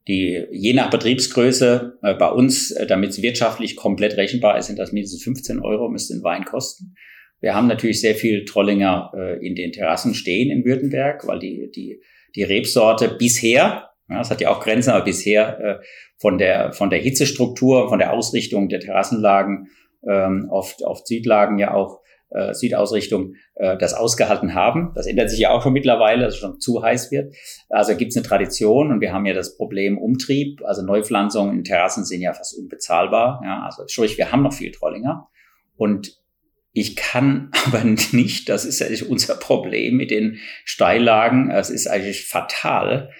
Die, 0.06 0.46
je 0.50 0.74
nach 0.74 0.90
Betriebsgröße, 0.90 1.98
äh, 2.02 2.14
bei 2.14 2.28
uns, 2.28 2.70
äh, 2.72 2.86
damit 2.86 3.10
es 3.10 3.22
wirtschaftlich 3.22 3.74
komplett 3.76 4.16
rechenbar 4.16 4.58
ist, 4.58 4.66
sind 4.66 4.78
das 4.78 4.92
mindestens 4.92 5.22
15 5.22 5.60
Euro, 5.60 5.88
müsste 5.88 6.14
ein 6.14 6.22
Wein 6.22 6.44
kosten. 6.44 6.94
Wir 7.40 7.54
haben 7.54 7.68
natürlich 7.68 8.00
sehr 8.00 8.14
viel 8.14 8.44
Trollinger 8.44 9.12
äh, 9.16 9.46
in 9.46 9.54
den 9.54 9.72
Terrassen 9.72 10.14
stehen 10.14 10.50
in 10.50 10.64
Württemberg, 10.64 11.26
weil 11.26 11.38
die, 11.38 11.70
die, 11.74 12.02
die 12.34 12.42
Rebsorte 12.42 13.16
bisher, 13.18 13.90
ja, 14.08 14.18
das 14.18 14.30
hat 14.30 14.42
ja 14.42 14.50
auch 14.50 14.60
Grenzen, 14.60 14.90
aber 14.90 15.04
bisher 15.04 15.58
äh, 15.60 15.84
von, 16.18 16.36
der, 16.36 16.72
von 16.72 16.90
der 16.90 17.00
Hitzestruktur, 17.00 17.88
von 17.88 17.98
der 17.98 18.12
Ausrichtung 18.12 18.68
der 18.68 18.80
Terrassenlagen, 18.80 19.68
ähm, 20.08 20.48
oft, 20.50 20.82
oft 20.82 21.06
Südlagen 21.06 21.58
ja 21.58 21.74
auch, 21.74 22.00
äh, 22.30 22.52
Südausrichtung, 22.52 23.34
äh, 23.54 23.76
das 23.78 23.94
ausgehalten 23.94 24.54
haben. 24.54 24.92
Das 24.94 25.06
ändert 25.06 25.30
sich 25.30 25.38
ja 25.38 25.50
auch 25.50 25.62
schon 25.62 25.72
mittlerweile, 25.72 26.24
dass 26.24 26.34
es 26.34 26.40
schon 26.40 26.58
zu 26.58 26.82
heiß 26.82 27.10
wird. 27.10 27.34
Also 27.68 27.96
gibt 27.96 28.10
es 28.10 28.16
eine 28.16 28.26
Tradition 28.26 28.90
und 28.90 29.00
wir 29.00 29.12
haben 29.12 29.26
ja 29.26 29.34
das 29.34 29.56
Problem 29.56 29.98
Umtrieb. 29.98 30.62
Also 30.64 30.82
Neupflanzungen 30.82 31.56
in 31.56 31.64
Terrassen 31.64 32.04
sind 32.04 32.22
ja 32.22 32.32
fast 32.32 32.58
unbezahlbar. 32.58 33.40
Ja, 33.44 33.62
also 33.64 33.84
sprich, 33.86 34.18
wir 34.18 34.32
haben 34.32 34.42
noch 34.42 34.52
viel 34.52 34.72
Trollinger. 34.72 35.28
Und 35.76 36.20
ich 36.72 36.96
kann 36.96 37.50
aber 37.66 37.84
nicht, 37.84 38.48
das 38.48 38.64
ist 38.64 38.82
eigentlich 38.82 39.08
unser 39.08 39.36
Problem 39.36 39.96
mit 39.96 40.10
den 40.10 40.38
Steillagen, 40.64 41.50
es 41.50 41.70
ist 41.70 41.86
eigentlich 41.86 42.26
fatal. 42.26 43.10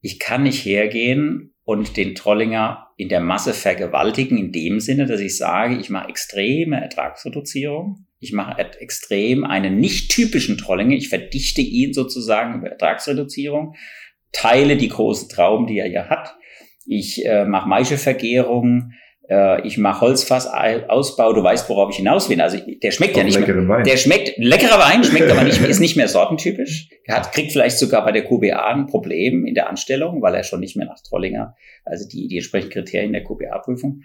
Ich 0.00 0.18
kann 0.18 0.44
nicht 0.44 0.64
hergehen 0.64 1.51
und 1.64 1.96
den 1.96 2.14
Trollinger 2.14 2.88
in 2.96 3.08
der 3.08 3.20
Masse 3.20 3.54
vergewaltigen, 3.54 4.36
in 4.36 4.52
dem 4.52 4.80
Sinne, 4.80 5.06
dass 5.06 5.20
ich 5.20 5.36
sage, 5.36 5.76
ich 5.78 5.90
mache 5.90 6.08
extreme 6.08 6.80
Ertragsreduzierung. 6.80 8.06
Ich 8.18 8.32
mache 8.32 8.58
extrem 8.80 9.44
einen 9.44 9.78
nicht 9.78 10.10
typischen 10.10 10.58
Trollinger. 10.58 10.94
Ich 10.94 11.08
verdichte 11.08 11.60
ihn 11.60 11.92
sozusagen 11.92 12.58
über 12.58 12.68
Ertragsreduzierung, 12.68 13.74
teile 14.32 14.76
die 14.76 14.88
großen 14.88 15.28
Trauben, 15.28 15.66
die 15.66 15.78
er 15.78 15.88
ja 15.88 16.08
hat. 16.08 16.36
Ich 16.86 17.24
äh, 17.24 17.44
mache 17.44 17.68
Maischevergärung, 17.68 18.92
ich 19.28 19.78
mache 19.78 20.00
Holzfassausbau, 20.02 21.32
du 21.32 21.42
weißt, 21.42 21.68
worauf 21.68 21.90
ich 21.90 21.96
hinaus 21.96 22.28
will. 22.28 22.40
Also 22.40 22.58
der 22.82 22.90
schmeckt 22.90 23.14
Auch 23.14 23.18
ja 23.18 23.24
nicht 23.24 23.38
mehr. 23.38 23.68
Wein. 23.68 23.84
Der 23.84 23.96
schmeckt, 23.96 24.36
leckerer 24.36 24.78
Wein, 24.78 25.04
schmeckt 25.04 25.30
aber 25.30 25.44
nicht, 25.44 25.60
ist 25.60 25.80
nicht 25.80 25.96
mehr 25.96 26.08
sortentypisch. 26.08 26.90
Er 27.04 27.16
hat, 27.16 27.32
kriegt 27.32 27.52
vielleicht 27.52 27.78
sogar 27.78 28.04
bei 28.04 28.12
der 28.12 28.24
QBA 28.24 28.66
ein 28.66 28.88
Problem 28.88 29.46
in 29.46 29.54
der 29.54 29.70
Anstellung, 29.70 30.20
weil 30.22 30.34
er 30.34 30.42
schon 30.42 30.60
nicht 30.60 30.76
mehr 30.76 30.86
nach 30.86 31.00
Trollinger, 31.00 31.54
also 31.84 32.06
die, 32.06 32.28
die 32.28 32.36
entsprechenden 32.36 32.72
Kriterien 32.72 33.12
der 33.12 33.24
QBA-Prüfung. 33.24 34.02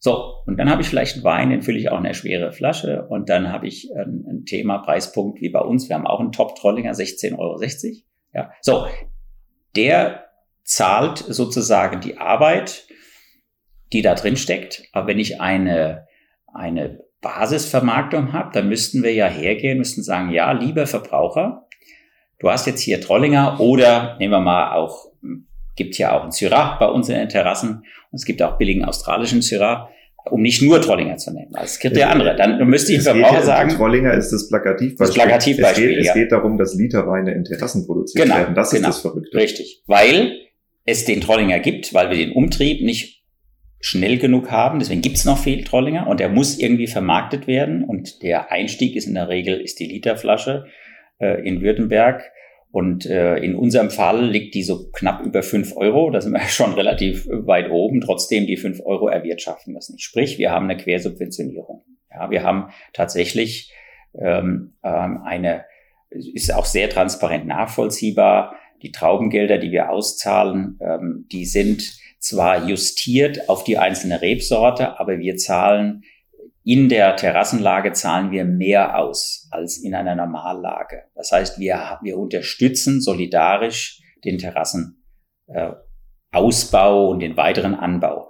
So, 0.00 0.34
und 0.46 0.58
dann 0.58 0.70
habe 0.70 0.82
ich 0.82 0.88
vielleicht 0.88 1.16
einen 1.16 1.24
Wein, 1.24 1.50
den 1.50 1.62
fülle 1.62 1.78
ich 1.78 1.88
auch 1.88 1.98
in 1.98 2.04
eine 2.04 2.14
schwere 2.14 2.52
Flasche 2.52 3.06
und 3.08 3.28
dann 3.28 3.50
habe 3.50 3.66
ich 3.66 3.90
ein, 3.96 4.24
ein 4.30 4.44
Thema, 4.44 4.78
Preispunkt 4.78 5.40
wie 5.40 5.48
bei 5.48 5.60
uns. 5.60 5.88
Wir 5.88 5.96
haben 5.96 6.06
auch 6.06 6.20
einen 6.20 6.30
Top-Trollinger, 6.30 6.92
16,60 6.92 7.38
Euro. 7.38 7.60
Ja, 8.32 8.52
so, 8.60 8.86
der 9.74 10.26
zahlt 10.62 11.18
sozusagen 11.18 12.00
die 12.00 12.18
Arbeit 12.18 12.86
die 13.92 14.02
da 14.02 14.14
drin 14.14 14.36
steckt. 14.36 14.82
Aber 14.92 15.06
wenn 15.08 15.18
ich 15.18 15.40
eine, 15.40 16.06
eine 16.52 17.00
Basisvermarktung 17.20 18.32
habe, 18.32 18.50
dann 18.52 18.68
müssten 18.68 19.02
wir 19.02 19.12
ja 19.12 19.26
hergehen, 19.26 19.78
müssten 19.78 20.02
sagen, 20.02 20.30
ja, 20.30 20.52
lieber 20.52 20.86
Verbraucher, 20.86 21.66
du 22.38 22.50
hast 22.50 22.66
jetzt 22.66 22.80
hier 22.80 23.00
Trollinger 23.00 23.60
oder 23.60 24.16
nehmen 24.18 24.32
wir 24.32 24.40
mal 24.40 24.72
auch, 24.72 25.06
gibt 25.76 25.98
ja 25.98 26.16
auch 26.16 26.22
einen 26.22 26.32
Syrah 26.32 26.76
bei 26.78 26.86
uns 26.86 27.08
in 27.08 27.16
den 27.16 27.28
Terrassen 27.28 27.84
und 28.10 28.16
es 28.16 28.24
gibt 28.24 28.42
auch 28.42 28.58
billigen 28.58 28.84
australischen 28.84 29.42
Syrah, 29.42 29.90
um 30.30 30.42
nicht 30.42 30.62
nur 30.62 30.80
Trollinger 30.80 31.16
zu 31.16 31.32
nehmen. 31.32 31.54
Also 31.54 31.66
es 31.66 31.78
gibt 31.78 31.96
ja 31.96 32.10
andere. 32.10 32.36
Dann 32.36 32.58
müsste 32.68 32.92
ich 32.92 33.02
Verbraucher 33.02 33.36
ja, 33.36 33.42
sagen. 33.42 33.70
Trollinger 33.70 34.12
ist 34.14 34.30
das 34.30 34.48
Plakativbeispiel. 34.48 35.06
Das 35.06 35.14
Plakativbeispiel. 35.14 35.90
Es 35.90 35.96
geht, 35.96 36.04
ja. 36.04 36.10
es 36.10 36.14
geht 36.14 36.32
darum, 36.32 36.58
dass 36.58 36.74
Literweine 36.74 37.32
in 37.32 37.44
Terrassen 37.44 37.86
produziert 37.86 38.24
genau, 38.24 38.36
werden. 38.36 38.54
Das 38.54 38.70
genau, 38.70 38.88
ist 38.88 38.96
das 38.96 39.02
Verrückte. 39.02 39.36
Richtig. 39.36 39.82
Weil 39.86 40.36
es 40.84 41.04
den 41.04 41.20
Trollinger 41.20 41.60
gibt, 41.60 41.94
weil 41.94 42.10
wir 42.10 42.16
den 42.16 42.32
Umtrieb 42.32 42.82
nicht 42.82 43.17
schnell 43.80 44.18
genug 44.18 44.50
haben. 44.50 44.78
Deswegen 44.78 45.02
gibt's 45.02 45.24
noch 45.24 45.38
viel 45.38 45.64
Trollinger 45.64 46.06
und 46.06 46.20
der 46.20 46.28
muss 46.28 46.58
irgendwie 46.58 46.86
vermarktet 46.86 47.46
werden. 47.46 47.84
Und 47.84 48.22
der 48.22 48.50
Einstieg 48.50 48.96
ist 48.96 49.06
in 49.06 49.14
der 49.14 49.28
Regel 49.28 49.60
ist 49.60 49.78
die 49.78 49.86
Literflasche 49.86 50.66
äh, 51.18 51.46
in 51.46 51.62
Württemberg. 51.62 52.30
Und 52.70 53.06
äh, 53.06 53.36
in 53.38 53.54
unserem 53.54 53.90
Fall 53.90 54.26
liegt 54.26 54.54
die 54.54 54.62
so 54.62 54.90
knapp 54.90 55.24
über 55.24 55.42
fünf 55.42 55.76
Euro. 55.76 56.10
Da 56.10 56.20
sind 56.20 56.32
wir 56.32 56.40
schon 56.48 56.74
relativ 56.74 57.26
weit 57.30 57.70
oben. 57.70 58.00
Trotzdem 58.00 58.46
die 58.46 58.56
fünf 58.56 58.80
Euro 58.84 59.08
erwirtschaften 59.08 59.74
das 59.74 59.88
nicht. 59.88 60.02
Sprich, 60.02 60.38
wir 60.38 60.50
haben 60.50 60.64
eine 60.64 60.76
Quersubventionierung. 60.76 61.84
Ja, 62.10 62.30
wir 62.30 62.42
haben 62.42 62.70
tatsächlich 62.92 63.72
ähm, 64.14 64.74
ähm, 64.82 65.22
eine, 65.24 65.64
ist 66.10 66.52
auch 66.52 66.64
sehr 66.64 66.90
transparent 66.90 67.46
nachvollziehbar. 67.46 68.56
Die 68.82 68.92
Traubengelder, 68.92 69.58
die 69.58 69.72
wir 69.72 69.90
auszahlen, 69.90 70.78
ähm, 70.80 71.26
die 71.32 71.46
sind 71.46 71.82
zwar 72.18 72.68
justiert 72.68 73.48
auf 73.48 73.64
die 73.64 73.78
einzelne 73.78 74.20
Rebsorte, 74.20 74.98
aber 74.98 75.18
wir 75.18 75.36
zahlen 75.36 76.02
in 76.68 76.88
der 76.90 77.16
Terrassenlage 77.16 77.92
zahlen 77.92 78.30
wir 78.30 78.44
mehr 78.44 78.98
aus 78.98 79.48
als 79.50 79.78
in 79.78 79.94
einer 79.94 80.14
Normallage. 80.14 81.04
Das 81.14 81.32
heißt, 81.32 81.58
wir, 81.58 81.98
wir 82.02 82.18
unterstützen 82.18 83.00
solidarisch 83.00 84.02
den 84.22 84.36
Terrassenausbau 84.36 87.06
äh, 87.06 87.10
und 87.10 87.20
den 87.20 87.38
weiteren 87.38 87.74
Anbau. 87.74 88.28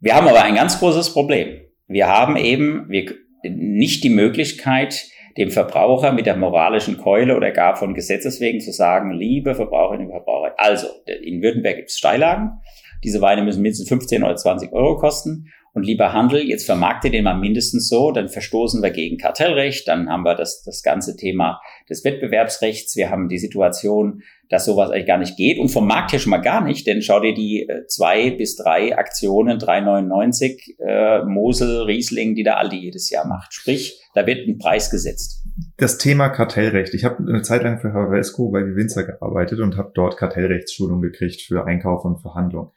Wir 0.00 0.16
haben 0.16 0.26
aber 0.26 0.42
ein 0.42 0.56
ganz 0.56 0.80
großes 0.80 1.12
Problem. 1.12 1.60
Wir 1.86 2.08
haben 2.08 2.36
eben 2.36 2.88
wir, 2.88 3.14
nicht 3.44 4.02
die 4.02 4.10
Möglichkeit, 4.10 5.04
dem 5.36 5.52
Verbraucher 5.52 6.10
mit 6.10 6.26
der 6.26 6.36
moralischen 6.36 6.98
Keule 6.98 7.36
oder 7.36 7.52
gar 7.52 7.76
von 7.76 7.94
Gesetzes 7.94 8.40
wegen 8.40 8.60
zu 8.60 8.72
sagen, 8.72 9.12
liebe 9.12 9.54
Verbraucherinnen 9.54 10.08
und 10.08 10.12
Verbraucher, 10.12 10.54
also 10.56 10.88
in 11.22 11.42
Württemberg 11.42 11.76
gibt 11.76 11.90
es 11.90 11.98
Steillagen, 11.98 12.58
diese 13.04 13.20
Weine 13.20 13.42
müssen 13.42 13.62
mindestens 13.62 13.88
15 13.88 14.22
oder 14.22 14.36
20 14.36 14.72
Euro 14.72 14.96
kosten. 14.96 15.50
Und 15.74 15.84
lieber 15.84 16.12
Handel, 16.12 16.42
jetzt 16.42 16.66
vermarktet 16.66 17.12
den 17.12 17.24
mal 17.24 17.38
mindestens 17.38 17.88
so, 17.88 18.10
dann 18.10 18.28
verstoßen 18.28 18.82
wir 18.82 18.90
gegen 18.90 19.16
Kartellrecht, 19.16 19.86
dann 19.86 20.08
haben 20.08 20.24
wir 20.24 20.34
das, 20.34 20.62
das 20.64 20.82
ganze 20.82 21.14
Thema 21.14 21.60
des 21.88 22.04
Wettbewerbsrechts, 22.04 22.96
wir 22.96 23.10
haben 23.10 23.28
die 23.28 23.38
Situation, 23.38 24.22
dass 24.48 24.64
sowas 24.64 24.90
eigentlich 24.90 25.06
gar 25.06 25.18
nicht 25.18 25.36
geht 25.36 25.58
und 25.58 25.68
vom 25.68 25.86
Markt 25.86 26.12
her 26.12 26.18
schon 26.18 26.30
mal 26.30 26.38
gar 26.38 26.64
nicht, 26.64 26.86
denn 26.86 27.02
schau 27.02 27.20
dir 27.20 27.34
die 27.34 27.68
äh, 27.68 27.86
zwei 27.86 28.30
bis 28.30 28.56
drei 28.56 28.96
Aktionen, 28.96 29.58
3,99 29.58 30.80
äh, 30.80 31.24
Mosel, 31.24 31.82
Riesling, 31.82 32.34
die 32.34 32.42
der 32.42 32.58
Aldi 32.58 32.76
jedes 32.76 33.10
Jahr 33.10 33.26
macht. 33.26 33.52
Sprich, 33.52 34.00
da 34.14 34.26
wird 34.26 34.48
ein 34.48 34.58
Preis 34.58 34.90
gesetzt. 34.90 35.44
Das 35.76 35.98
Thema 35.98 36.28
Kartellrecht. 36.30 36.94
Ich 36.94 37.04
habe 37.04 37.18
eine 37.18 37.42
Zeit 37.42 37.62
lang 37.62 37.78
für 37.78 37.92
Havesco 37.92 38.50
bei 38.50 38.60
Winzer 38.60 39.04
gearbeitet 39.04 39.60
und 39.60 39.76
habe 39.76 39.92
dort 39.94 40.16
Kartellrechtsschulung 40.16 41.02
gekriegt 41.02 41.42
für 41.42 41.66
Einkauf 41.66 42.04
und 42.04 42.20
Verhandlung. 42.20 42.72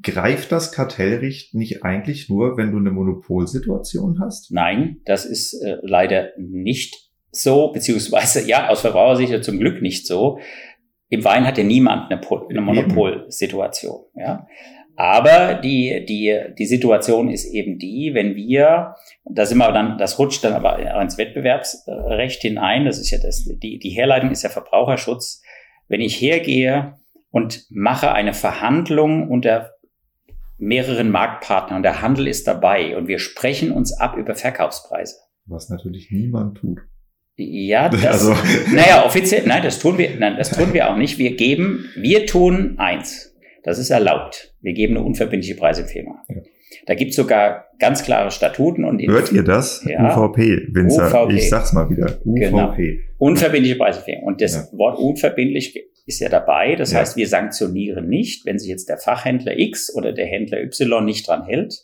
Greift 0.00 0.52
das 0.52 0.72
Kartellrecht 0.72 1.54
nicht 1.54 1.84
eigentlich 1.84 2.28
nur, 2.30 2.56
wenn 2.56 2.70
du 2.70 2.78
eine 2.78 2.90
Monopolsituation 2.90 4.20
hast? 4.20 4.50
Nein, 4.50 4.98
das 5.04 5.24
ist 5.24 5.54
äh, 5.62 5.76
leider 5.82 6.30
nicht 6.38 7.10
so, 7.30 7.72
beziehungsweise 7.72 8.46
ja, 8.46 8.68
aus 8.68 8.80
Verbrauchersicht 8.80 9.44
zum 9.44 9.58
Glück 9.58 9.82
nicht 9.82 10.06
so. 10.06 10.38
Im 11.08 11.24
Wein 11.24 11.46
hat 11.46 11.58
ja 11.58 11.64
niemand 11.64 12.10
eine, 12.10 12.20
eine 12.48 12.60
Monopolsituation. 12.62 14.00
Ja. 14.14 14.46
Aber 14.96 15.54
die, 15.54 16.04
die, 16.06 16.38
die 16.58 16.66
Situation 16.66 17.30
ist 17.30 17.46
eben 17.46 17.78
die, 17.78 18.12
wenn 18.14 18.36
wir, 18.36 18.94
da 19.24 19.46
sind 19.46 19.58
wir 19.58 19.72
dann, 19.72 19.98
das 19.98 20.18
rutscht 20.18 20.44
dann 20.44 20.52
aber 20.52 20.78
ins 21.00 21.18
Wettbewerbsrecht 21.18 22.42
hinein, 22.42 22.84
das 22.84 22.98
ist 22.98 23.10
ja 23.10 23.18
das, 23.18 23.44
die, 23.44 23.78
die 23.78 23.90
Herleitung 23.90 24.30
ist 24.30 24.42
ja 24.42 24.50
Verbraucherschutz. 24.50 25.42
Wenn 25.88 26.00
ich 26.00 26.20
hergehe 26.20 26.94
und 27.30 27.66
mache 27.70 28.12
eine 28.12 28.34
Verhandlung 28.34 29.28
unter 29.28 29.72
mehreren 30.62 31.10
Marktpartnern 31.10 31.78
und 31.78 31.82
der 31.82 32.02
Handel 32.02 32.28
ist 32.28 32.46
dabei 32.46 32.96
und 32.96 33.08
wir 33.08 33.18
sprechen 33.18 33.72
uns 33.72 33.92
ab 33.92 34.16
über 34.16 34.36
Verkaufspreise. 34.36 35.16
Was 35.44 35.68
natürlich 35.68 36.10
niemand 36.12 36.58
tut. 36.58 36.78
Ja, 37.34 37.88
das, 37.90 38.04
also. 38.04 38.36
naja, 38.72 39.04
offiziell, 39.04 39.42
nein, 39.44 39.62
das 39.64 39.80
tun 39.80 39.98
wir, 39.98 40.10
nein, 40.18 40.36
das 40.38 40.50
tun 40.50 40.72
wir 40.72 40.88
auch 40.90 40.96
nicht. 40.96 41.18
Wir 41.18 41.34
geben, 41.34 41.86
wir 41.96 42.26
tun 42.26 42.76
eins. 42.78 43.34
Das 43.64 43.78
ist 43.78 43.90
erlaubt. 43.90 44.54
Wir 44.60 44.72
geben 44.72 44.96
eine 44.96 45.04
unverbindliche 45.04 45.56
Preisempfehlung. 45.56 46.16
Ja. 46.28 46.42
Da 46.86 46.94
gibt's 46.94 47.16
sogar 47.16 47.66
ganz 47.78 48.04
klare 48.04 48.30
Statuten 48.30 48.84
und 48.84 49.02
hört 49.02 49.32
ihr 49.32 49.42
das? 49.42 49.84
Ja, 49.84 50.16
UVP, 50.16 50.68
Winzer. 50.72 51.08
UVP. 51.08 51.34
Ich 51.34 51.48
sag's 51.48 51.72
mal 51.72 51.90
wieder. 51.90 52.18
UVP. 52.24 52.40
Genau. 52.40 52.74
Unverbindliche 53.18 53.76
Preisempfehlung. 53.76 54.22
Und 54.24 54.40
das 54.40 54.54
ja. 54.54 54.78
Wort 54.78 54.98
unverbindlich 54.98 55.74
ist 56.06 56.20
ja 56.20 56.28
dabei. 56.28 56.76
Das 56.76 56.92
ja. 56.92 56.98
heißt, 56.98 57.16
wir 57.16 57.28
sanktionieren 57.28 58.08
nicht, 58.08 58.44
wenn 58.46 58.58
sich 58.58 58.68
jetzt 58.68 58.88
der 58.88 58.98
Fachhändler 58.98 59.58
X 59.58 59.94
oder 59.94 60.12
der 60.12 60.26
Händler 60.26 60.60
Y 60.60 61.04
nicht 61.04 61.28
dran 61.28 61.44
hält, 61.44 61.74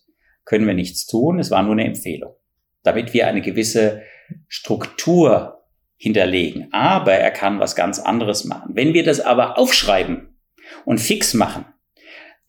können 0.45 0.67
wir 0.67 0.75
nichts 0.75 1.07
tun. 1.07 1.39
Es 1.39 1.51
war 1.51 1.63
nur 1.63 1.73
eine 1.73 1.85
Empfehlung, 1.85 2.35
damit 2.83 3.13
wir 3.15 3.27
eine 3.27 3.43
gewisse 3.43 4.03
Struktur 4.49 5.65
hinterlegen. 5.97 6.69
Aber 6.73 7.13
er 7.13 7.31
kann 7.31 7.61
was 7.61 7.77
ganz 7.77 7.99
anderes 7.99 8.45
machen. 8.45 8.71
Wenn 8.75 8.95
wir 8.95 9.05
das 9.05 9.21
aber 9.21 9.59
aufschreiben 9.59 10.39
und 10.85 11.01
fix 11.01 11.35
machen, 11.35 11.67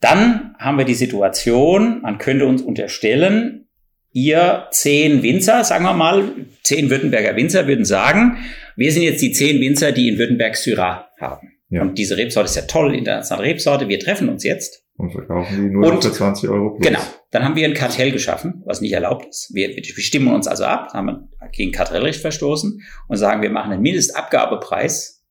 dann 0.00 0.54
haben 0.58 0.78
wir 0.78 0.84
die 0.84 0.94
Situation, 0.94 2.00
man 2.00 2.18
könnte 2.18 2.46
uns 2.46 2.62
unterstellen, 2.62 3.68
ihr 4.12 4.66
zehn 4.70 5.22
Winzer, 5.22 5.62
sagen 5.62 5.84
wir 5.84 5.92
mal, 5.92 6.24
zehn 6.62 6.90
Württemberger 6.90 7.36
Winzer 7.36 7.66
würden 7.66 7.84
sagen, 7.84 8.38
wir 8.76 8.92
sind 8.92 9.02
jetzt 9.02 9.20
die 9.20 9.32
zehn 9.32 9.60
Winzer, 9.60 9.92
die 9.92 10.08
in 10.08 10.18
Württemberg 10.18 10.56
Syrah 10.56 11.10
haben. 11.20 11.49
Ja. 11.70 11.82
Und 11.82 11.98
diese 11.98 12.16
Rebsorte 12.16 12.48
ist 12.48 12.56
ja 12.56 12.62
toll, 12.62 12.94
internationale 12.94 13.48
Rebsorte. 13.48 13.88
Wir 13.88 13.98
treffen 13.98 14.28
uns 14.28 14.44
jetzt. 14.44 14.84
Und 14.96 15.12
verkaufen 15.12 15.56
die 15.56 15.70
nur 15.70 15.92
und, 15.92 16.04
für 16.04 16.12
20 16.12 16.50
Euro 16.50 16.70
plus. 16.70 16.86
Genau. 16.86 17.00
Dann 17.30 17.44
haben 17.44 17.56
wir 17.56 17.66
ein 17.66 17.74
Kartell 17.74 18.10
geschaffen, 18.10 18.62
was 18.66 18.80
nicht 18.80 18.92
erlaubt 18.92 19.26
ist. 19.26 19.50
Wir, 19.54 19.68
wir 19.68 19.84
stimmen 19.84 20.34
uns 20.34 20.46
also 20.46 20.64
ab, 20.64 20.92
haben 20.92 21.28
gegen 21.52 21.72
Kartellrecht 21.72 22.20
verstoßen 22.20 22.82
und 23.08 23.16
sagen, 23.16 23.40
wir 23.40 23.50
machen 23.50 23.72
einen 23.72 23.82
Mindestabgabepreis 23.82 25.24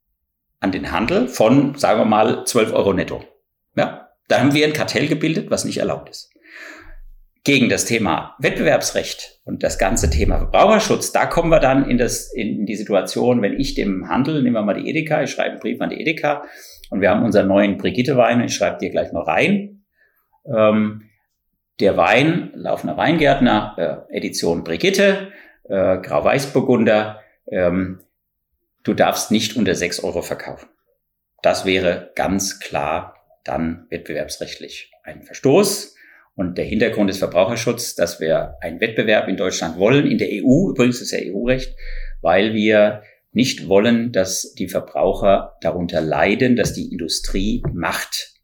an 0.59 0.71
den 0.71 0.91
Handel 0.91 1.27
von, 1.27 1.75
sagen 1.75 1.99
wir 1.99 2.05
mal, 2.05 2.45
12 2.45 2.73
Euro 2.73 2.93
netto. 2.93 3.23
Ja. 3.75 4.07
Da 4.27 4.39
haben 4.39 4.53
wir 4.53 4.65
ein 4.65 4.73
Kartell 4.73 5.07
gebildet, 5.07 5.51
was 5.51 5.65
nicht 5.65 5.77
erlaubt 5.77 6.09
ist 6.09 6.28
gegen 7.43 7.69
das 7.69 7.85
Thema 7.85 8.35
Wettbewerbsrecht 8.39 9.39
und 9.45 9.63
das 9.63 9.77
ganze 9.77 10.09
Thema 10.09 10.37
Verbraucherschutz, 10.39 11.11
da 11.11 11.25
kommen 11.25 11.49
wir 11.49 11.59
dann 11.59 11.89
in, 11.89 11.97
das, 11.97 12.33
in 12.33 12.65
die 12.65 12.75
Situation, 12.75 13.41
wenn 13.41 13.59
ich 13.59 13.75
dem 13.75 14.09
Handel, 14.09 14.43
nehmen 14.43 14.55
wir 14.55 14.61
mal 14.61 14.73
die 14.73 14.89
Edeka, 14.89 15.23
ich 15.23 15.31
schreibe 15.31 15.51
einen 15.51 15.59
Brief 15.59 15.81
an 15.81 15.89
die 15.89 16.01
Edeka 16.01 16.43
und 16.89 17.01
wir 17.01 17.09
haben 17.09 17.23
unseren 17.23 17.47
neuen 17.47 17.77
Brigitte-Wein, 17.77 18.41
ich 18.41 18.53
schreibe 18.53 18.79
dir 18.79 18.89
gleich 18.89 19.11
mal 19.11 19.23
rein. 19.23 19.83
Ähm, 20.45 21.09
der 21.79 21.95
Wein, 21.95 22.51
laufender 22.55 22.97
Weingärtner, 22.97 24.07
äh, 24.09 24.17
Edition 24.17 24.63
Brigitte, 24.63 25.31
äh, 25.63 25.97
Grau-Weißburgunder, 25.97 27.21
ähm, 27.49 28.01
du 28.83 28.93
darfst 28.93 29.31
nicht 29.31 29.55
unter 29.55 29.75
sechs 29.75 30.03
Euro 30.03 30.21
verkaufen. 30.21 30.67
Das 31.41 31.65
wäre 31.65 32.11
ganz 32.15 32.59
klar 32.59 33.15
dann 33.45 33.87
wettbewerbsrechtlich 33.89 34.91
ein 35.03 35.23
Verstoß. 35.23 35.95
Und 36.39 36.57
der 36.57 36.63
Hintergrund 36.63 37.09
ist 37.09 37.17
Verbraucherschutz, 37.17 37.95
dass 37.95 38.21
wir 38.21 38.55
einen 38.61 38.79
Wettbewerb 38.79 39.27
in 39.27 39.35
Deutschland 39.35 39.77
wollen, 39.77 40.09
in 40.09 40.17
der 40.17 40.29
EU, 40.31 40.69
übrigens 40.69 41.01
ist 41.01 41.11
ja 41.11 41.19
EU-Recht, 41.21 41.75
weil 42.21 42.53
wir 42.53 43.03
nicht 43.33 43.67
wollen, 43.67 44.13
dass 44.13 44.53
die 44.53 44.69
Verbraucher 44.69 45.57
darunter 45.59 45.99
leiden, 45.99 46.55
dass 46.55 46.71
die 46.71 46.93
Industrie 46.93 47.61
Macht, 47.73 48.35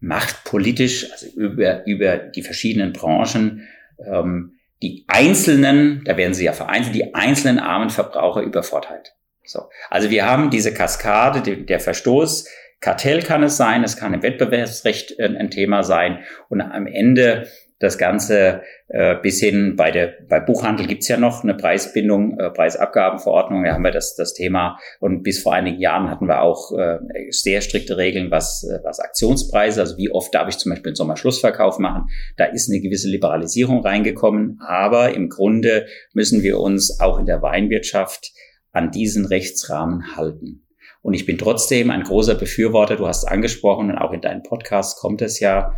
Macht 0.00 0.44
politisch, 0.44 1.12
also 1.12 1.26
über, 1.38 1.86
über 1.86 2.16
die 2.16 2.42
verschiedenen 2.42 2.94
Branchen, 2.94 3.68
ähm, 4.02 4.54
die 4.82 5.04
einzelnen, 5.06 6.02
da 6.06 6.16
werden 6.16 6.32
sie 6.32 6.46
ja 6.46 6.54
vereinzelt, 6.54 6.94
die 6.94 7.14
einzelnen 7.14 7.58
armen 7.58 7.90
Verbraucher 7.90 8.40
übervorteilt. 8.40 9.12
So. 9.44 9.68
Also 9.90 10.08
wir 10.08 10.24
haben 10.24 10.48
diese 10.48 10.72
Kaskade, 10.72 11.42
der 11.42 11.80
Verstoß 11.80 12.48
Kartell 12.80 13.22
kann 13.22 13.42
es 13.42 13.56
sein, 13.56 13.82
es 13.82 13.96
kann 13.96 14.14
im 14.14 14.22
Wettbewerbsrecht 14.22 15.18
äh, 15.18 15.24
ein 15.24 15.50
Thema 15.50 15.82
sein 15.82 16.20
und 16.48 16.60
am 16.60 16.86
Ende 16.86 17.46
das 17.80 17.96
Ganze 17.96 18.62
äh, 18.88 19.16
bis 19.22 19.40
hin 19.40 19.76
bei 19.76 19.90
der 19.90 20.14
bei 20.28 20.40
Buchhandel 20.40 20.86
gibt's 20.86 21.08
ja 21.08 21.16
noch 21.16 21.44
eine 21.44 21.54
Preisbindung, 21.54 22.38
äh, 22.38 22.50
Preisabgabenverordnung, 22.50 23.64
da 23.64 23.72
haben 23.72 23.84
wir 23.84 23.92
das, 23.92 24.16
das 24.16 24.34
Thema 24.34 24.78
und 25.00 25.22
bis 25.22 25.40
vor 25.40 25.54
einigen 25.54 25.78
Jahren 25.78 26.10
hatten 26.10 26.26
wir 26.26 26.42
auch 26.42 26.76
äh, 26.76 26.98
sehr 27.30 27.60
strikte 27.60 27.96
Regeln, 27.96 28.30
was, 28.30 28.64
äh, 28.64 28.80
was 28.82 28.98
Aktionspreise, 28.98 29.80
also 29.80 29.96
wie 29.96 30.10
oft 30.10 30.34
darf 30.34 30.48
ich 30.48 30.58
zum 30.58 30.70
Beispiel 30.70 30.90
einen 30.90 30.96
Sommerschlussverkauf 30.96 31.78
machen. 31.78 32.08
Da 32.36 32.46
ist 32.46 32.68
eine 32.68 32.80
gewisse 32.80 33.08
Liberalisierung 33.08 33.80
reingekommen, 33.80 34.58
aber 34.66 35.14
im 35.14 35.28
Grunde 35.28 35.86
müssen 36.14 36.42
wir 36.42 36.58
uns 36.58 36.98
auch 37.00 37.18
in 37.18 37.26
der 37.26 37.42
Weinwirtschaft 37.42 38.32
an 38.72 38.90
diesen 38.90 39.24
Rechtsrahmen 39.24 40.16
halten. 40.16 40.67
Und 41.08 41.14
ich 41.14 41.24
bin 41.24 41.38
trotzdem 41.38 41.88
ein 41.88 42.02
großer 42.02 42.34
Befürworter, 42.34 42.96
du 42.96 43.06
hast 43.06 43.24
angesprochen, 43.24 43.88
und 43.90 43.96
auch 43.96 44.12
in 44.12 44.20
deinem 44.20 44.42
Podcast 44.42 44.98
kommt 44.98 45.22
es 45.22 45.40
ja, 45.40 45.72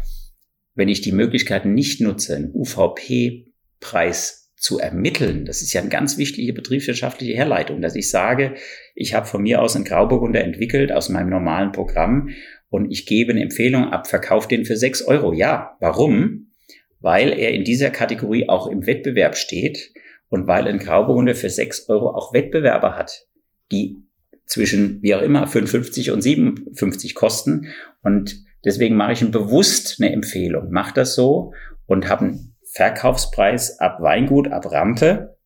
wenn 0.75 0.89
ich 0.89 1.03
die 1.03 1.13
Möglichkeit 1.13 1.67
nicht 1.67 2.01
nutze, 2.01 2.35
einen 2.35 2.51
UVP-Preis 2.53 4.51
zu 4.57 4.81
ermitteln, 4.81 5.45
das 5.45 5.63
ist 5.63 5.73
ja 5.73 5.83
eine 5.83 5.89
ganz 5.89 6.19
wichtige 6.19 6.53
betriebswirtschaftliche 6.53 7.35
Herleitung, 7.35 7.81
dass 7.81 7.95
ich 7.95 8.11
sage, 8.11 8.57
ich 8.97 9.15
habe 9.15 9.25
von 9.27 9.43
mir 9.43 9.63
aus 9.63 9.77
einen 9.77 9.85
Grauburgunder 9.85 10.43
entwickelt 10.43 10.91
aus 10.91 11.11
meinem 11.11 11.31
normalen 11.31 11.71
Programm 11.71 12.31
und 12.69 12.91
ich 12.91 13.07
gebe 13.07 13.31
eine 13.31 13.43
Empfehlung 13.43 13.85
ab, 13.85 14.09
verkauf 14.09 14.49
den 14.49 14.65
für 14.65 14.77
sechs 14.77 15.01
Euro. 15.01 15.33
Ja, 15.33 15.77
warum? 15.79 16.51
Weil 16.99 17.39
er 17.39 17.53
in 17.53 17.63
dieser 17.63 17.91
Kategorie 17.91 18.49
auch 18.49 18.67
im 18.67 18.85
Wettbewerb 18.85 19.37
steht 19.37 19.93
und 20.29 20.49
weil 20.49 20.67
ein 20.67 20.81
Grauburgunder 20.81 21.37
für 21.37 21.51
sechs 21.51 21.89
Euro 21.89 22.17
auch 22.17 22.35
Wettbewerber 22.35 22.97
hat, 22.97 23.29
die 23.71 24.10
zwischen, 24.51 25.01
wie 25.01 25.15
auch 25.15 25.23
immer, 25.23 25.47
55 25.47 26.11
und 26.11 26.21
57 26.21 27.15
kosten. 27.15 27.69
Und 28.03 28.45
deswegen 28.65 28.97
mache 28.97 29.13
ich 29.13 29.31
bewusst 29.31 29.97
eine 30.01 30.13
Empfehlung. 30.13 30.69
Mach 30.71 30.91
das 30.91 31.15
so 31.15 31.53
und 31.87 32.09
habe 32.09 32.25
einen 32.25 32.57
Verkaufspreis 32.73 33.79
ab 33.79 33.99
Weingut, 34.01 34.49
ab 34.49 34.71
Rampe, 34.71 35.37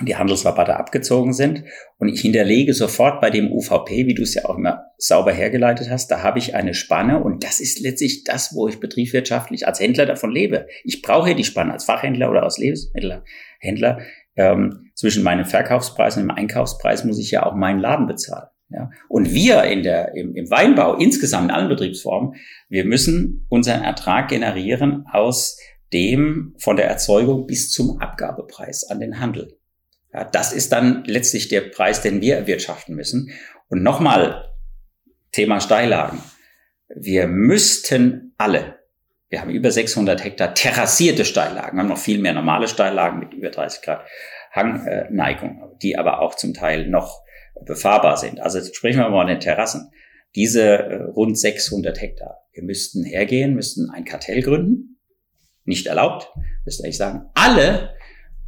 die 0.00 0.16
Handelsrabatte 0.16 0.76
abgezogen 0.76 1.34
sind. 1.34 1.64
Und 1.98 2.08
ich 2.08 2.22
hinterlege 2.22 2.72
sofort 2.72 3.20
bei 3.20 3.30
dem 3.30 3.52
UVP, 3.52 4.06
wie 4.06 4.14
du 4.14 4.22
es 4.22 4.34
ja 4.34 4.46
auch 4.46 4.56
immer 4.56 4.84
sauber 4.96 5.32
hergeleitet 5.32 5.90
hast, 5.90 6.10
da 6.10 6.22
habe 6.22 6.38
ich 6.38 6.54
eine 6.54 6.72
Spanne 6.72 7.22
und 7.22 7.44
das 7.44 7.60
ist 7.60 7.80
letztlich 7.80 8.24
das, 8.24 8.54
wo 8.54 8.66
ich 8.68 8.80
betriebswirtschaftlich 8.80 9.66
als 9.66 9.80
Händler 9.80 10.06
davon 10.06 10.30
lebe. 10.30 10.66
Ich 10.84 11.02
brauche 11.02 11.34
die 11.34 11.44
Spanne 11.44 11.72
als 11.72 11.84
Fachhändler 11.84 12.30
oder 12.30 12.44
als 12.44 12.58
Lebensmittelhändler 12.58 14.00
ähm, 14.38 14.90
zwischen 14.94 15.22
meinem 15.22 15.44
Verkaufspreis 15.44 16.16
und 16.16 16.22
dem 16.22 16.30
Einkaufspreis 16.30 17.04
muss 17.04 17.18
ich 17.18 17.32
ja 17.32 17.44
auch 17.44 17.54
meinen 17.54 17.80
Laden 17.80 18.06
bezahlen. 18.06 18.48
Ja. 18.70 18.90
Und 19.08 19.32
wir 19.32 19.64
in 19.64 19.82
der, 19.82 20.14
im, 20.14 20.34
im 20.34 20.50
Weinbau, 20.50 20.94
insgesamt 20.94 21.46
in 21.46 21.50
allen 21.50 21.68
Betriebsformen, 21.68 22.34
wir 22.68 22.84
müssen 22.84 23.46
unseren 23.48 23.82
Ertrag 23.82 24.28
generieren 24.28 25.06
aus 25.10 25.58
dem 25.92 26.54
von 26.58 26.76
der 26.76 26.86
Erzeugung 26.86 27.46
bis 27.46 27.70
zum 27.72 28.00
Abgabepreis 28.00 28.84
an 28.84 29.00
den 29.00 29.20
Handel. 29.20 29.58
Ja, 30.12 30.24
das 30.24 30.52
ist 30.52 30.72
dann 30.72 31.04
letztlich 31.04 31.48
der 31.48 31.62
Preis, 31.62 32.02
den 32.02 32.20
wir 32.20 32.36
erwirtschaften 32.36 32.94
müssen. 32.94 33.30
Und 33.68 33.82
nochmal, 33.82 34.44
Thema 35.32 35.60
Steillagen. 35.60 36.20
Wir 36.94 37.26
müssten 37.26 38.34
alle 38.38 38.77
Wir 39.28 39.40
haben 39.40 39.50
über 39.50 39.70
600 39.70 40.24
Hektar 40.24 40.54
terrassierte 40.54 41.24
Steillagen. 41.24 41.78
Haben 41.78 41.88
noch 41.88 41.98
viel 41.98 42.18
mehr 42.18 42.32
normale 42.32 42.68
Steillagen 42.68 43.18
mit 43.18 43.34
über 43.34 43.50
30 43.50 43.82
Grad 43.82 44.06
Hangneigung, 44.52 45.76
die 45.82 45.98
aber 45.98 46.20
auch 46.20 46.34
zum 46.34 46.54
Teil 46.54 46.88
noch 46.88 47.22
befahrbar 47.64 48.16
sind. 48.16 48.40
Also 48.40 48.60
sprechen 48.72 49.00
wir 49.00 49.08
mal 49.10 49.20
von 49.22 49.26
den 49.26 49.40
Terrassen. 49.40 49.90
Diese 50.34 50.62
äh, 50.62 51.02
rund 51.02 51.38
600 51.38 52.00
Hektar. 52.00 52.44
Wir 52.52 52.62
müssten 52.62 53.04
hergehen, 53.04 53.54
müssten 53.54 53.90
ein 53.90 54.04
Kartell 54.04 54.42
gründen. 54.42 54.98
Nicht 55.64 55.86
erlaubt. 55.86 56.32
Müsste 56.64 56.86
ich 56.86 56.96
sagen, 56.96 57.28
alle 57.34 57.94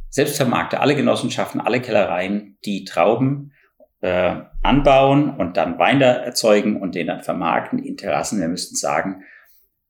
Selbstvermarkter, 0.09 0.81
alle 0.81 0.95
Genossenschaften, 0.95 1.61
alle 1.61 1.81
Kellereien, 1.81 2.57
die 2.65 2.85
Trauben 2.85 3.53
äh, 4.01 4.35
anbauen 4.61 5.35
und 5.35 5.57
dann 5.57 5.79
Wein 5.79 5.99
da 5.99 6.11
erzeugen 6.11 6.81
und 6.81 6.95
den 6.95 7.07
dann 7.07 7.23
vermarkten 7.23 7.79
in 7.79 7.97
Terrassen. 7.97 8.39
Wir 8.41 8.47
müssten 8.47 8.75
sagen, 8.75 9.23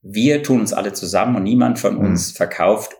wir 0.01 0.43
tun 0.43 0.61
uns 0.61 0.73
alle 0.73 0.93
zusammen 0.93 1.35
und 1.35 1.43
niemand 1.43 1.79
von 1.79 1.95
mhm. 1.95 2.05
uns 2.05 2.31
verkauft 2.31 2.97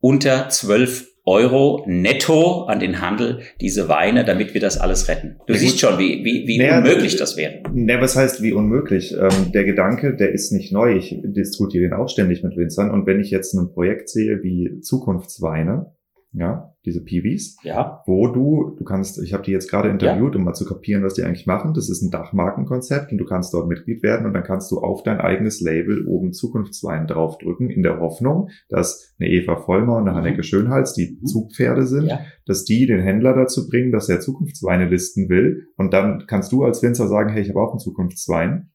unter 0.00 0.48
12 0.48 1.08
Euro 1.26 1.84
netto 1.88 2.66
an 2.66 2.78
den 2.78 3.00
Handel 3.00 3.40
diese 3.60 3.88
Weine, 3.88 4.24
damit 4.24 4.54
wir 4.54 4.60
das 4.60 4.78
alles 4.78 5.08
retten. 5.08 5.40
Du 5.48 5.54
siehst 5.54 5.80
schon, 5.80 5.98
wie, 5.98 6.24
wie, 6.24 6.46
wie 6.46 6.58
naja, 6.58 6.78
unmöglich 6.78 7.16
das 7.16 7.36
wäre. 7.36 7.62
Ne, 7.72 8.00
was 8.00 8.14
heißt 8.14 8.42
wie 8.42 8.52
unmöglich? 8.52 9.12
Ähm, 9.12 9.50
der 9.52 9.64
Gedanke, 9.64 10.14
der 10.14 10.30
ist 10.30 10.52
nicht 10.52 10.72
neu. 10.72 10.94
Ich 10.94 11.16
diskutiere 11.24 11.86
ihn 11.86 11.92
auch 11.94 12.08
ständig 12.08 12.44
mit 12.44 12.56
Winzern. 12.56 12.92
Und 12.92 13.06
wenn 13.06 13.18
ich 13.18 13.30
jetzt 13.30 13.54
ein 13.54 13.72
Projekt 13.72 14.08
sehe 14.08 14.44
wie 14.44 14.80
Zukunftsweine, 14.80 15.95
ja, 16.36 16.74
diese 16.84 17.02
PVs, 17.02 17.56
ja. 17.62 18.02
wo 18.06 18.28
du, 18.28 18.76
du 18.76 18.84
kannst, 18.84 19.22
ich 19.22 19.32
habe 19.32 19.42
die 19.42 19.52
jetzt 19.52 19.70
gerade 19.70 19.88
interviewt, 19.88 20.34
ja. 20.34 20.38
um 20.38 20.44
mal 20.44 20.52
zu 20.52 20.66
kapieren, 20.66 21.02
was 21.02 21.14
die 21.14 21.22
eigentlich 21.22 21.46
machen. 21.46 21.72
Das 21.72 21.88
ist 21.88 22.02
ein 22.02 22.10
Dachmarkenkonzept 22.10 23.10
und 23.10 23.18
du 23.18 23.24
kannst 23.24 23.54
dort 23.54 23.68
Mitglied 23.68 24.02
werden 24.02 24.26
und 24.26 24.34
dann 24.34 24.42
kannst 24.42 24.70
du 24.70 24.78
auf 24.78 25.02
dein 25.02 25.18
eigenes 25.18 25.62
Label 25.62 26.06
oben 26.06 26.34
Zukunftswein 26.34 27.06
draufdrücken, 27.06 27.70
in 27.70 27.82
der 27.82 28.00
Hoffnung, 28.00 28.50
dass 28.68 29.14
eine 29.18 29.30
Eva 29.30 29.56
Vollmer 29.56 29.96
und 29.96 30.02
eine 30.02 30.12
mhm. 30.12 30.16
Hanneke 30.16 30.42
Schönhals, 30.42 30.92
die 30.92 31.18
mhm. 31.20 31.26
Zugpferde 31.26 31.86
sind, 31.86 32.06
ja. 32.06 32.20
dass 32.44 32.64
die 32.64 32.86
den 32.86 33.00
Händler 33.00 33.34
dazu 33.34 33.66
bringen, 33.66 33.90
dass 33.90 34.10
er 34.10 34.20
Zukunftsweine 34.20 34.88
listen 34.88 35.30
will 35.30 35.68
und 35.78 35.94
dann 35.94 36.24
kannst 36.26 36.52
du 36.52 36.64
als 36.64 36.82
Winzer 36.82 37.08
sagen, 37.08 37.30
hey, 37.30 37.42
ich 37.42 37.48
habe 37.48 37.62
auch 37.62 37.70
einen 37.70 37.80
Zukunftswein 37.80 38.70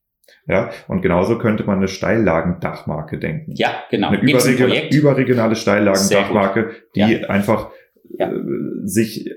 ja, 0.48 0.70
und 0.88 1.02
genauso 1.02 1.38
könnte 1.38 1.64
man 1.64 1.78
eine 1.78 1.88
Steillagendachmarke 1.88 3.20
denken. 3.20 3.54
Ja, 3.56 3.84
genau. 3.90 4.10
Eine 4.10 4.22
überregionale, 4.22 4.90
überregionale 4.90 5.56
Steillagendachmarke, 5.56 6.72
die 6.96 7.00
ja. 7.00 7.30
einfach 7.30 7.72
ja. 8.18 8.32
Äh, 8.32 8.42
sich 8.84 9.28
äh, 9.28 9.34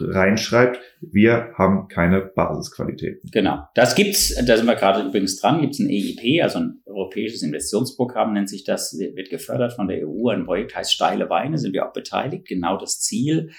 reinschreibt, 0.00 0.80
wir 1.00 1.52
haben 1.56 1.88
keine 1.88 2.20
Basisqualität. 2.20 3.20
Genau. 3.30 3.60
Das 3.74 3.94
gibt's, 3.94 4.34
da 4.44 4.56
sind 4.56 4.66
wir 4.66 4.74
gerade 4.74 5.06
übrigens 5.06 5.40
dran, 5.40 5.60
gibt's 5.60 5.78
ein 5.78 5.88
EIP, 5.88 6.42
also 6.42 6.58
ein 6.58 6.82
europäisches 6.86 7.42
Investitionsprogramm 7.42 8.32
nennt 8.32 8.48
sich 8.48 8.64
das, 8.64 8.98
wird 8.98 9.30
gefördert 9.30 9.74
von 9.74 9.88
der 9.88 10.06
EU. 10.06 10.28
Ein 10.28 10.44
Projekt 10.44 10.74
heißt 10.74 10.92
Steile 10.92 11.30
Weine, 11.30 11.58
sind 11.58 11.72
wir 11.72 11.86
auch 11.86 11.92
beteiligt. 11.92 12.46
Genau 12.46 12.76
das 12.76 13.00
Ziel. 13.00 13.50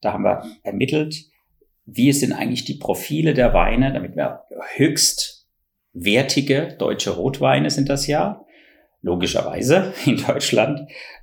Da 0.00 0.12
haben 0.12 0.24
wir 0.24 0.44
ermittelt, 0.62 1.16
wie 1.86 2.12
sind 2.12 2.32
eigentlich 2.32 2.64
die 2.64 2.78
Profile 2.78 3.32
der 3.32 3.54
Weine, 3.54 3.92
damit 3.92 4.16
wir 4.16 4.40
höchst 4.74 5.35
wertige 5.96 6.76
deutsche 6.78 7.10
Rotweine 7.10 7.70
sind 7.70 7.88
das 7.88 8.06
ja, 8.06 8.44
logischerweise 9.02 9.92
in 10.06 10.16
Deutschland. 10.18 10.80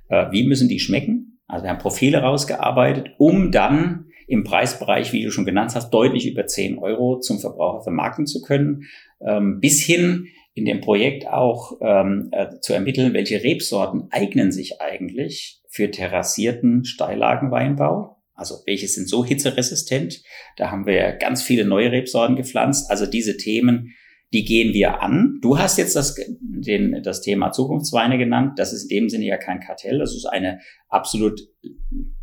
Äh, 0.08 0.30
wie 0.30 0.46
müssen 0.46 0.68
die 0.68 0.80
schmecken? 0.80 1.40
Also 1.46 1.64
wir 1.64 1.70
haben 1.70 1.78
Profile 1.78 2.18
rausgearbeitet, 2.18 3.10
um 3.18 3.52
dann 3.52 4.06
im 4.26 4.42
Preisbereich, 4.44 5.12
wie 5.12 5.22
du 5.22 5.30
schon 5.30 5.44
genannt 5.44 5.72
hast, 5.74 5.90
deutlich 5.90 6.26
über 6.26 6.46
10 6.46 6.78
Euro 6.78 7.20
zum 7.20 7.38
Verbraucher 7.38 7.82
vermarkten 7.82 8.26
zu 8.26 8.40
können, 8.40 8.84
ähm, 9.20 9.60
bis 9.60 9.82
hin 9.82 10.26
in 10.54 10.64
dem 10.64 10.80
Projekt 10.80 11.26
auch 11.26 11.78
ähm, 11.82 12.30
äh, 12.32 12.58
zu 12.60 12.72
ermitteln, 12.72 13.12
welche 13.12 13.42
Rebsorten 13.42 14.08
eignen 14.10 14.52
sich 14.52 14.80
eigentlich 14.80 15.60
für 15.68 15.90
terrassierten 15.90 16.84
Steillagenweinbau. 16.84 18.16
Also 18.34 18.56
welche 18.64 18.88
sind 18.88 19.08
so 19.08 19.24
hitzeresistent? 19.24 20.22
Da 20.56 20.70
haben 20.70 20.86
wir 20.86 21.12
ganz 21.12 21.42
viele 21.42 21.64
neue 21.64 21.92
Rebsorten 21.92 22.36
gepflanzt. 22.36 22.90
Also 22.90 23.06
diese 23.06 23.36
Themen 23.36 23.94
die 24.34 24.44
gehen 24.44 24.74
wir 24.74 25.00
an. 25.00 25.38
Du 25.40 25.58
hast 25.58 25.78
jetzt 25.78 25.94
das, 25.94 26.16
den, 26.40 27.02
das 27.04 27.22
Thema 27.22 27.52
Zukunftsweine 27.52 28.18
genannt. 28.18 28.58
Das 28.58 28.72
ist 28.72 28.90
in 28.90 28.98
dem 28.98 29.08
Sinne 29.08 29.26
ja 29.26 29.36
kein 29.36 29.60
Kartell. 29.60 30.00
Das 30.00 30.14
ist 30.14 30.26
eine 30.26 30.58
absolut 30.88 31.40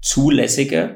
zulässige 0.02 0.94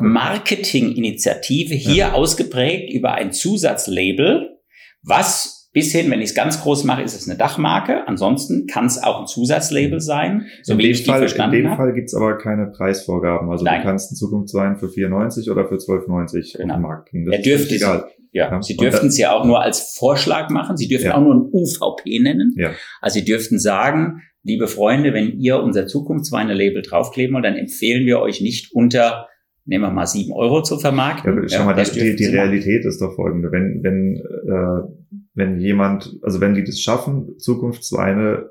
Marketinginitiative, 0.00 1.74
hier 1.74 1.94
ja. 1.94 2.12
ausgeprägt 2.12 2.90
über 2.90 3.12
ein 3.12 3.32
Zusatzlabel, 3.32 4.58
was 5.02 5.60
bis 5.72 5.92
hin, 5.92 6.10
wenn 6.10 6.20
ich 6.20 6.30
es 6.30 6.34
ganz 6.34 6.62
groß 6.62 6.84
mache, 6.84 7.02
ist 7.02 7.14
es 7.14 7.28
eine 7.28 7.38
Dachmarke. 7.38 8.08
Ansonsten 8.08 8.66
kann 8.66 8.86
es 8.86 9.00
auch 9.00 9.20
ein 9.20 9.26
Zusatzlabel 9.26 10.00
sein, 10.00 10.46
so 10.62 10.72
in 10.72 10.80
ich 10.80 11.04
Fall, 11.04 11.22
In 11.22 11.50
dem 11.50 11.76
Fall 11.76 11.92
gibt 11.92 12.08
es 12.08 12.14
aber 12.14 12.38
keine 12.38 12.66
Preisvorgaben. 12.66 13.50
Also 13.50 13.64
Nein. 13.64 13.82
du 13.82 13.86
kannst 13.86 14.10
einen 14.10 14.16
Zukunftswein 14.16 14.78
für 14.78 14.86
4,90 14.86 15.50
oder 15.50 15.68
für 15.68 15.76
12,90 15.76 16.56
genau. 16.56 16.74
auf 16.74 16.78
den 16.78 16.82
Markt 16.82 17.08
kriegen. 17.10 17.26
Das 17.26 17.36
er 17.36 17.42
dürfte 17.42 17.74
ist 17.74 17.82
egal. 17.82 18.10
Ja, 18.32 18.50
ja. 18.50 18.62
Sie 18.62 18.76
dürften 18.76 19.08
es 19.08 19.18
ja 19.18 19.32
auch 19.32 19.44
nur 19.44 19.60
als 19.60 19.96
Vorschlag 19.98 20.50
machen. 20.50 20.76
Sie 20.76 20.88
dürfen 20.88 21.06
ja. 21.06 21.16
auch 21.16 21.20
nur 21.20 21.34
ein 21.34 21.48
UVP 21.52 22.20
nennen. 22.20 22.54
Ja. 22.56 22.72
Also 23.00 23.18
Sie 23.18 23.24
dürften 23.24 23.58
sagen, 23.58 24.22
liebe 24.42 24.68
Freunde, 24.68 25.12
wenn 25.12 25.38
ihr 25.38 25.60
unser 25.60 25.86
Zukunftsweine-Label 25.86 26.82
draufkleben 26.82 27.34
wollt, 27.34 27.44
dann 27.44 27.56
empfehlen 27.56 28.06
wir 28.06 28.20
euch 28.20 28.40
nicht 28.40 28.72
unter, 28.72 29.28
nehmen 29.64 29.84
wir 29.84 29.90
mal 29.90 30.06
sieben 30.06 30.32
Euro 30.32 30.62
zu 30.62 30.78
vermarkten. 30.78 31.42
Ja, 31.42 31.48
schau 31.48 31.64
mal, 31.64 31.74
das 31.74 31.92
die, 31.92 32.16
die 32.16 32.26
Realität 32.26 32.84
ist 32.84 33.00
doch 33.00 33.14
folgende. 33.14 33.50
Wenn, 33.52 33.80
wenn, 33.82 34.16
äh, 34.16 35.18
wenn 35.34 35.60
jemand, 35.60 36.16
also 36.22 36.40
wenn 36.40 36.54
die 36.54 36.64
das 36.64 36.80
schaffen, 36.80 37.38
Zukunftsweine 37.38 38.48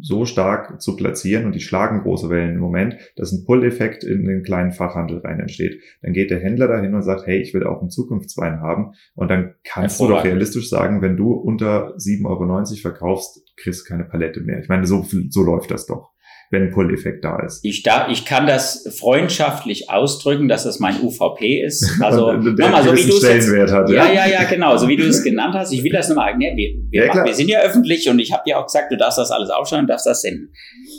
so 0.00 0.26
stark 0.26 0.82
zu 0.82 0.96
platzieren 0.96 1.46
und 1.46 1.54
die 1.54 1.60
schlagen 1.60 2.02
große 2.02 2.28
Wellen 2.28 2.54
im 2.54 2.60
Moment, 2.60 2.96
dass 3.16 3.32
ein 3.32 3.44
Pull-Effekt 3.44 4.04
in 4.04 4.26
den 4.26 4.42
kleinen 4.42 4.72
Fachhandel 4.72 5.18
rein 5.18 5.40
entsteht. 5.40 5.80
Dann 6.02 6.12
geht 6.12 6.30
der 6.30 6.40
Händler 6.40 6.68
dahin 6.68 6.94
und 6.94 7.02
sagt, 7.02 7.26
hey, 7.26 7.40
ich 7.40 7.54
will 7.54 7.64
auch 7.64 7.80
einen 7.80 7.90
Zukunftswein 7.90 8.60
haben. 8.60 8.92
Und 9.14 9.30
dann 9.30 9.54
kannst 9.64 10.00
du 10.00 10.08
doch 10.08 10.24
realistisch 10.24 10.68
sagen, 10.68 11.00
wenn 11.00 11.16
du 11.16 11.32
unter 11.32 11.96
7,90 11.96 12.26
Euro 12.26 12.76
verkaufst, 12.76 13.42
kriegst 13.56 13.86
du 13.86 13.88
keine 13.88 14.04
Palette 14.04 14.40
mehr. 14.40 14.60
Ich 14.60 14.68
meine, 14.68 14.86
so, 14.86 15.06
so 15.30 15.42
läuft 15.42 15.70
das 15.70 15.86
doch 15.86 16.11
wenn 16.52 16.64
ein 16.64 16.70
Pull-Effekt 16.70 17.24
da 17.24 17.40
ist. 17.44 17.64
Ich, 17.64 17.82
da, 17.82 18.08
ich 18.10 18.26
kann 18.26 18.46
das 18.46 18.86
freundschaftlich 18.98 19.88
ausdrücken, 19.88 20.48
dass 20.48 20.64
das 20.64 20.78
mein 20.78 21.00
UVP 21.00 21.64
ist. 21.64 21.90
Also, 22.02 22.32
nochmal, 22.32 22.82
so 22.82 22.94
wie 22.94 23.08
du 23.08 23.16
es 23.16 23.72
hat, 23.72 23.88
ja? 23.88 24.12
ja, 24.12 24.26
ja, 24.26 24.44
genau, 24.44 24.76
so 24.76 24.88
wie 24.88 24.96
du 24.96 25.04
es 25.04 25.22
genannt 25.22 25.54
hast. 25.54 25.72
Ich 25.72 25.82
will 25.82 25.92
das 25.92 26.08
nochmal, 26.08 26.36
ne, 26.36 26.52
wir, 26.56 26.74
wir, 26.90 27.06
ja, 27.06 27.24
wir 27.24 27.32
sind 27.32 27.48
ja 27.48 27.60
öffentlich 27.60 28.08
und 28.08 28.18
ich 28.18 28.32
habe 28.32 28.42
ja 28.46 28.58
auch 28.58 28.66
gesagt, 28.66 28.92
du 28.92 28.96
darfst 28.96 29.18
das 29.18 29.30
alles 29.30 29.50
aufschreiben, 29.50 29.86
du 29.86 29.92
darfst 29.92 30.06
das 30.06 30.20
senden. 30.20 30.52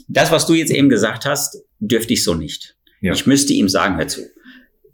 Das, 0.08 0.32
was 0.32 0.48
du 0.48 0.54
jetzt 0.54 0.72
eben 0.72 0.90
gesagt 0.90 1.26
hast, 1.26 1.62
dürfte 1.80 2.14
ich 2.14 2.24
so 2.24 2.34
nicht. 2.34 2.76
Ja. 3.02 3.14
Ich 3.14 3.28
müsste 3.28 3.54
ihm 3.54 3.70
sagen, 3.70 3.98
hör 3.98 4.08
zu, 4.08 4.22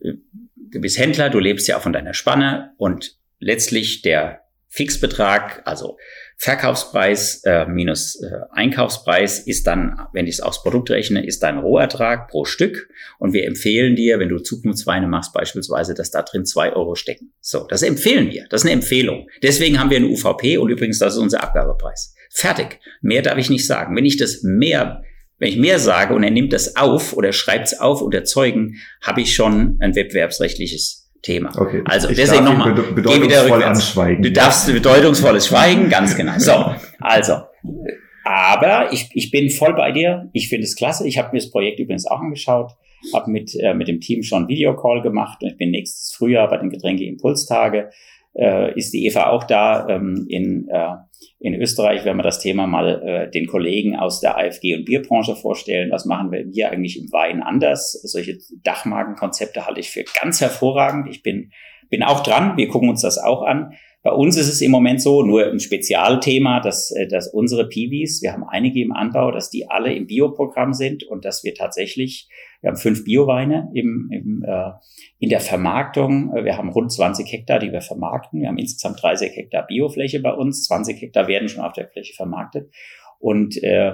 du 0.01 0.81
bist 0.81 0.97
Händler, 0.97 1.29
du 1.29 1.39
lebst 1.39 1.67
ja 1.67 1.77
auch 1.77 1.81
von 1.81 1.93
deiner 1.93 2.13
Spanne 2.13 2.71
und 2.77 3.17
letztlich 3.39 4.01
der 4.01 4.41
Fixbetrag, 4.67 5.61
also 5.65 5.97
Verkaufspreis 6.41 7.41
äh, 7.43 7.65
minus 7.65 8.15
äh, 8.23 8.31
Einkaufspreis 8.51 9.39
ist 9.39 9.67
dann, 9.67 9.99
wenn 10.13 10.25
ich 10.25 10.35
es 10.35 10.39
aufs 10.39 10.63
Produkt 10.63 10.89
rechne, 10.89 11.25
ist 11.25 11.43
dein 11.43 11.57
Rohertrag 11.57 12.29
pro 12.29 12.45
Stück. 12.45 12.87
Und 13.17 13.33
wir 13.33 13.45
empfehlen 13.45 13.97
dir, 13.97 14.19
wenn 14.19 14.29
du 14.29 14.39
Zukunftsweine 14.39 15.05
machst 15.07 15.33
beispielsweise, 15.33 15.93
dass 15.95 16.11
da 16.11 16.21
drin 16.21 16.45
zwei 16.45 16.71
Euro 16.71 16.95
stecken. 16.95 17.33
So, 17.41 17.67
das 17.67 17.83
empfehlen 17.83 18.31
wir. 18.31 18.45
Das 18.49 18.61
ist 18.61 18.67
eine 18.67 18.73
Empfehlung. 18.73 19.27
Deswegen 19.43 19.81
haben 19.81 19.89
wir 19.89 19.97
eine 19.97 20.07
UVP 20.07 20.57
und 20.57 20.69
übrigens, 20.69 20.97
das 20.97 21.15
ist 21.15 21.19
unser 21.19 21.43
Abgabepreis. 21.43 22.15
Fertig. 22.31 22.79
Mehr 23.01 23.21
darf 23.21 23.37
ich 23.37 23.49
nicht 23.49 23.67
sagen. 23.67 23.93
Wenn 23.97 24.05
ich 24.05 24.15
das 24.15 24.41
mehr 24.41 25.03
wenn 25.39 25.49
ich 25.49 25.57
mehr 25.57 25.79
sage 25.79 26.13
und 26.13 26.23
er 26.23 26.31
nimmt 26.31 26.51
das 26.51 26.75
auf 26.75 27.13
oder 27.13 27.31
schreibt 27.31 27.67
es 27.67 27.79
auf 27.79 28.01
unter 28.01 28.25
Zeugen, 28.25 28.75
habe 29.01 29.21
ich 29.21 29.33
schon 29.33 29.77
ein 29.79 29.95
wettbewerbsrechtliches 29.95 30.98
Thema. 31.21 31.51
Okay. 31.57 31.81
Also 31.85 32.09
ich 32.09 32.17
deswegen 32.17 32.45
nochmal. 32.45 32.73
Bedeutungsvoll 32.73 33.63
anschweigen. 33.63 34.23
Du 34.23 34.31
darfst 34.31 34.71
bedeutungsvolles 34.71 35.47
Schweigen, 35.47 35.89
ganz 35.89 36.15
genau. 36.15 36.37
So, 36.37 36.73
also. 36.99 37.41
Aber 38.23 38.93
ich, 38.93 39.09
ich 39.13 39.31
bin 39.31 39.49
voll 39.49 39.73
bei 39.75 39.91
dir. 39.91 40.29
Ich 40.33 40.49
finde 40.49 40.65
es 40.65 40.75
klasse. 40.75 41.07
Ich 41.07 41.17
habe 41.17 41.29
mir 41.31 41.39
das 41.39 41.49
Projekt 41.49 41.79
übrigens 41.79 42.05
auch 42.05 42.19
angeschaut, 42.19 42.73
habe 43.13 43.31
mit, 43.31 43.55
äh, 43.59 43.73
mit 43.73 43.87
dem 43.87 43.99
Team 43.99 44.23
schon 44.23 44.47
Videocall 44.47 45.01
gemacht 45.01 45.41
und 45.41 45.49
ich 45.49 45.57
bin 45.57 45.71
nächstes 45.71 46.13
Frühjahr 46.15 46.47
bei 46.47 46.57
den 46.57 46.69
Getränke-Impulstage 46.69 47.89
äh, 48.35 48.77
ist 48.77 48.93
die 48.93 49.05
Eva 49.05 49.27
auch 49.27 49.43
da. 49.43 49.87
Ähm, 49.89 50.25
in, 50.29 50.67
äh, 50.69 50.95
in 51.41 51.55
Österreich 51.55 52.03
werden 52.03 52.17
wir 52.17 52.23
das 52.23 52.39
Thema 52.39 52.67
mal 52.67 53.01
äh, 53.01 53.31
den 53.31 53.47
Kollegen 53.47 53.95
aus 53.95 54.19
der 54.19 54.37
AFG 54.37 54.75
und 54.75 54.85
Bierbranche 54.85 55.37
vorstellen. 55.37 55.89
Was 55.89 56.05
machen 56.05 56.31
wir 56.31 56.45
hier 56.51 56.69
eigentlich 56.69 56.99
im 56.99 57.11
Wein 57.13 57.41
anders? 57.41 57.93
Solche 58.03 58.39
Dachmarkenkonzepte 58.63 59.65
halte 59.65 59.79
ich 59.79 59.89
für 59.89 60.03
ganz 60.21 60.41
hervorragend. 60.41 61.07
Ich 61.09 61.23
bin, 61.23 61.51
bin 61.89 62.03
auch 62.03 62.23
dran. 62.23 62.57
Wir 62.57 62.67
gucken 62.67 62.89
uns 62.89 63.01
das 63.01 63.17
auch 63.17 63.43
an. 63.43 63.73
Bei 64.01 64.11
uns 64.11 64.37
ist 64.37 64.47
es 64.47 64.61
im 64.61 64.71
Moment 64.71 65.01
so, 65.01 65.23
nur 65.23 65.45
ein 65.45 65.59
Spezialthema, 65.59 66.59
dass, 66.59 66.91
äh, 66.91 67.07
dass 67.07 67.31
unsere 67.31 67.69
Piwis, 67.69 68.21
wir 68.21 68.33
haben 68.33 68.43
einige 68.43 68.81
im 68.81 68.91
Anbau, 68.91 69.31
dass 69.31 69.49
die 69.49 69.69
alle 69.69 69.93
im 69.93 70.07
Bioprogramm 70.07 70.73
sind 70.73 71.03
und 71.03 71.23
dass 71.23 71.45
wir 71.45 71.53
tatsächlich, 71.53 72.27
wir 72.61 72.69
haben 72.69 72.77
fünf 72.77 73.05
Bioweine 73.05 73.69
im, 73.73 74.09
im, 74.11 74.43
äh, 74.45 74.71
in 75.19 75.29
der 75.29 75.39
Vermarktung. 75.39 76.33
Wir 76.33 76.57
haben 76.57 76.69
rund 76.69 76.91
20 76.91 77.31
Hektar, 77.31 77.59
die 77.59 77.71
wir 77.71 77.81
vermarkten. 77.81 78.41
Wir 78.41 78.49
haben 78.49 78.57
insgesamt 78.57 79.01
30 79.01 79.35
Hektar 79.35 79.65
Biofläche 79.65 80.19
bei 80.19 80.33
uns. 80.33 80.65
20 80.65 81.01
Hektar 81.01 81.27
werden 81.27 81.47
schon 81.47 81.63
auf 81.63 81.73
der 81.73 81.87
Fläche 81.87 82.13
vermarktet. 82.13 82.69
Und 83.19 83.61
äh, 83.63 83.93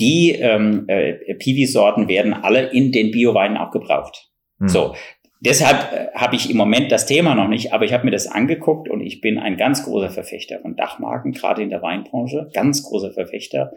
die 0.00 0.32
ähm, 0.32 0.84
äh, 0.88 1.34
Piwi-Sorten 1.34 2.08
werden 2.08 2.34
alle 2.34 2.70
in 2.70 2.90
den 2.90 3.10
Bioweinen 3.10 3.56
auch 3.56 3.70
gebraucht. 3.70 4.30
Hm. 4.58 4.68
So, 4.68 4.94
Deshalb 5.42 5.92
äh, 5.92 6.08
habe 6.14 6.36
ich 6.36 6.50
im 6.50 6.58
Moment 6.58 6.92
das 6.92 7.06
Thema 7.06 7.34
noch 7.34 7.48
nicht, 7.48 7.72
aber 7.72 7.86
ich 7.86 7.94
habe 7.94 8.04
mir 8.04 8.10
das 8.10 8.26
angeguckt 8.26 8.90
und 8.90 9.00
ich 9.00 9.22
bin 9.22 9.38
ein 9.38 9.56
ganz 9.56 9.84
großer 9.84 10.10
Verfechter 10.10 10.60
von 10.60 10.76
Dachmarken, 10.76 11.32
gerade 11.32 11.62
in 11.62 11.70
der 11.70 11.80
Weinbranche, 11.80 12.50
ganz 12.52 12.82
großer 12.82 13.12
Verfechter. 13.12 13.72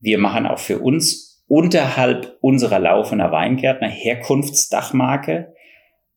Wir 0.00 0.16
machen 0.16 0.46
auch 0.46 0.58
für 0.58 0.78
uns 0.78 1.27
unterhalb 1.48 2.36
unserer 2.40 2.78
laufender 2.78 3.32
Weingärtner 3.32 3.88
Herkunftsdachmarke 3.88 5.54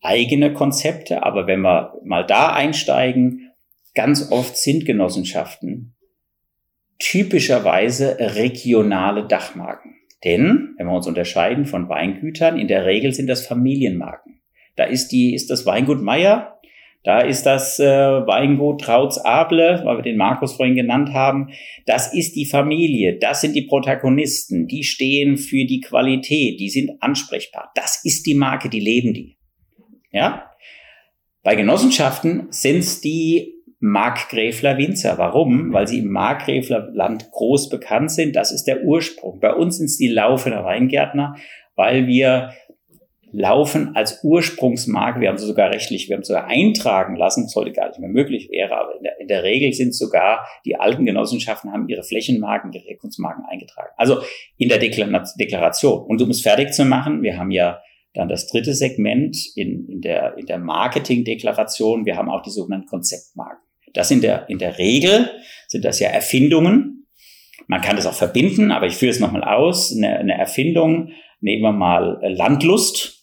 eigene 0.02 0.54
Konzepte, 0.54 1.24
aber 1.24 1.48
wenn 1.48 1.62
wir 1.62 1.94
mal 2.04 2.26
da 2.26 2.54
einsteigen, 2.54 3.52
ganz 3.96 4.32
oft 4.32 4.58
sind 4.58 4.86
Genossenschaften 4.86 5.96
typischerweise 7.00 8.18
regionale 8.20 9.26
Dachmarken. 9.26 9.96
Denn, 10.24 10.76
wenn 10.78 10.86
wir 10.86 10.94
uns 10.94 11.08
unterscheiden 11.08 11.66
von 11.66 11.90
Weingütern, 11.90 12.60
in 12.60 12.68
der 12.68 12.86
Regel 12.86 13.12
sind 13.12 13.28
das 13.28 13.48
Familienmarken. 13.48 14.40
Da 14.76 14.84
ist 14.84 15.10
die, 15.12 15.34
ist 15.34 15.50
das 15.50 15.66
Weingut 15.66 16.02
Meier, 16.02 16.61
da 17.04 17.22
ist 17.22 17.44
das 17.44 17.80
äh, 17.80 17.86
Weingut 17.86 18.82
Trautz 18.82 19.18
Able, 19.18 19.82
weil 19.84 19.98
wir 19.98 20.04
den 20.04 20.18
Markus 20.18 20.54
vorhin 20.54 20.76
genannt 20.76 21.14
haben. 21.14 21.50
Das 21.86 22.14
ist 22.14 22.36
die 22.36 22.46
Familie, 22.46 23.18
das 23.18 23.42
sind 23.42 23.56
die 23.56 23.64
Protagonisten, 23.64 24.68
die 24.68 24.84
stehen 24.84 25.38
für 25.38 25.66
die 25.66 25.82
Qualität, 25.82 26.60
die 26.60 26.70
sind 26.70 27.02
ansprechbar. 27.02 27.72
Das 27.76 28.06
ist 28.06 28.26
die 28.28 28.36
Marke, 28.36 28.70
die 28.70 28.80
leben 28.80 29.14
die. 29.14 29.38
Ja? 30.12 30.52
Bei 31.44 31.56
Genossenschaften 31.56 32.48
sind 32.52 32.78
es 32.80 33.02
die 33.02 33.56
Markgräfler 33.80 34.78
Winzer. 34.78 35.18
Warum? 35.18 35.74
Weil 35.74 35.88
sie 35.88 36.00
im 36.00 36.12
Markgräflerland 36.12 37.32
groß 37.32 37.70
bekannt 37.70 38.12
sind. 38.12 38.36
Das 38.36 38.52
ist 38.52 38.66
der 38.66 38.84
Ursprung. 38.84 39.40
Bei 39.40 39.54
uns 39.56 39.78
sind 39.78 39.88
es 39.88 39.98
die 39.98 40.08
Laufender 40.08 40.64
Weingärtner, 40.64 41.36
weil 41.76 42.06
wir 42.06 42.52
laufen 43.34 43.96
als 43.96 44.24
Ursprungsmarke. 44.24 45.20
Wir 45.22 45.30
haben 45.30 45.38
sie 45.38 45.46
sogar 45.46 45.72
rechtlich, 45.72 46.10
wir 46.10 46.16
haben 46.16 46.24
sie 46.24 46.34
sogar 46.34 46.48
eintragen 46.48 47.16
lassen, 47.16 47.46
was 47.46 47.56
heute 47.56 47.72
gar 47.72 47.88
nicht 47.88 48.00
mehr 48.00 48.10
möglich 48.10 48.50
wäre, 48.50 48.76
aber 48.76 48.96
in 48.98 49.04
der, 49.04 49.20
in 49.20 49.28
der 49.28 49.44
Regel 49.44 49.74
sind 49.74 49.96
sogar 49.96 50.46
die 50.66 50.76
alten 50.76 51.06
Genossenschaften 51.06 51.72
haben 51.72 51.88
ihre 51.88 52.04
Flächenmarken, 52.04 52.74
ihre 52.74 52.84
Herkunftsmarken 52.84 53.46
eingetragen. 53.46 53.90
Also 53.98 54.22
in 54.58 54.70
der 54.70 54.80
Deklaration. 54.80 56.04
Und 56.06 56.22
um 56.22 56.30
es 56.30 56.42
fertig 56.42 56.74
zu 56.74 56.86
machen, 56.86 57.22
wir 57.24 57.38
haben 57.38 57.52
ja 57.52 57.80
dann 58.14 58.28
das 58.28 58.48
dritte 58.48 58.74
Segment 58.74 59.38
in, 59.56 59.88
in 59.88 60.02
der, 60.02 60.38
in 60.38 60.46
der 60.46 60.60
Marketingdeklaration. 60.60 62.06
Wir 62.06 62.18
haben 62.18 62.30
auch 62.30 62.42
die 62.42 62.50
sogenannten 62.50 62.88
Konzeptmarken. 62.88 63.64
Das 63.94 64.12
in 64.12 64.22
der, 64.22 64.50
in 64.50 64.58
der 64.58 64.78
Regel 64.78 65.30
sind 65.68 65.86
das 65.86 66.00
ja 66.00 66.10
Erfindungen. 66.10 67.08
Man 67.68 67.82
kann 67.82 67.96
das 67.96 68.06
auch 68.06 68.14
verbinden, 68.14 68.72
aber 68.72 68.88
ich 68.88 68.96
führe 68.96 69.12
es 69.12 69.20
nochmal 69.20 69.44
aus. 69.44 69.96
Eine, 69.96 70.20
eine 70.20 70.38
Erfindung, 70.38 71.12
nehmen 71.40 71.64
wir 71.64 71.72
mal 71.72 72.20
Landlust 72.22 73.21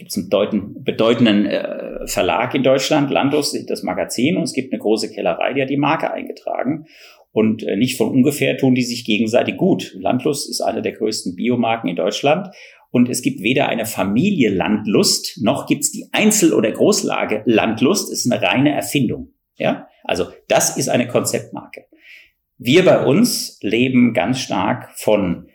gibt 0.00 0.12
es 0.12 0.16
einen 0.16 0.82
bedeutenden 0.82 1.44
äh, 1.44 2.06
Verlag 2.06 2.54
in 2.54 2.62
Deutschland, 2.62 3.10
Landus, 3.10 3.54
das 3.66 3.82
Magazin, 3.82 4.38
und 4.38 4.44
es 4.44 4.54
gibt 4.54 4.72
eine 4.72 4.80
große 4.80 5.12
Kellerei, 5.12 5.52
die 5.52 5.60
hat 5.60 5.68
die 5.68 5.76
Marke 5.76 6.10
eingetragen. 6.10 6.86
Und 7.32 7.62
äh, 7.62 7.76
nicht 7.76 7.98
von 7.98 8.08
ungefähr 8.08 8.56
tun 8.56 8.74
die 8.74 8.82
sich 8.82 9.04
gegenseitig 9.04 9.58
gut. 9.58 9.94
Landlust 10.00 10.48
ist 10.48 10.62
eine 10.62 10.80
der 10.80 10.92
größten 10.92 11.36
Biomarken 11.36 11.90
in 11.90 11.96
Deutschland. 11.96 12.48
Und 12.90 13.10
es 13.10 13.20
gibt 13.20 13.42
weder 13.42 13.68
eine 13.68 13.84
Familie 13.84 14.48
Landlust, 14.48 15.38
noch 15.42 15.66
gibt 15.66 15.82
es 15.82 15.92
die 15.92 16.08
Einzel- 16.12 16.54
oder 16.54 16.72
Großlage 16.72 17.42
Landlust. 17.44 18.10
Es 18.10 18.24
ist 18.24 18.32
eine 18.32 18.42
reine 18.42 18.74
Erfindung. 18.74 19.34
Ja, 19.56 19.86
also 20.02 20.28
das 20.48 20.78
ist 20.78 20.88
eine 20.88 21.06
Konzeptmarke. 21.08 21.84
Wir 22.56 22.84
bei 22.86 23.04
uns 23.04 23.58
leben 23.60 24.14
ganz 24.14 24.40
stark 24.40 24.90
von 24.98 25.48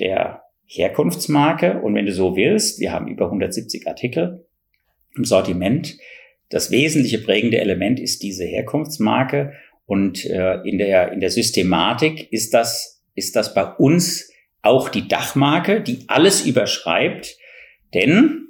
der 0.00 0.39
Herkunftsmarke. 0.72 1.80
Und 1.80 1.94
wenn 1.94 2.06
du 2.06 2.12
so 2.12 2.36
willst, 2.36 2.78
wir 2.78 2.92
haben 2.92 3.08
über 3.08 3.26
170 3.26 3.88
Artikel 3.88 4.46
im 5.16 5.24
Sortiment. 5.24 5.98
Das 6.48 6.70
wesentliche 6.70 7.18
prägende 7.18 7.58
Element 7.58 7.98
ist 7.98 8.22
diese 8.22 8.44
Herkunftsmarke. 8.44 9.52
Und 9.84 10.24
äh, 10.26 10.60
in, 10.62 10.78
der, 10.78 11.12
in 11.12 11.20
der 11.20 11.30
Systematik 11.30 12.32
ist 12.32 12.54
das, 12.54 13.02
ist 13.16 13.34
das 13.34 13.52
bei 13.52 13.64
uns 13.64 14.30
auch 14.62 14.88
die 14.88 15.08
Dachmarke, 15.08 15.80
die 15.80 16.04
alles 16.06 16.46
überschreibt. 16.46 17.36
Denn 17.92 18.46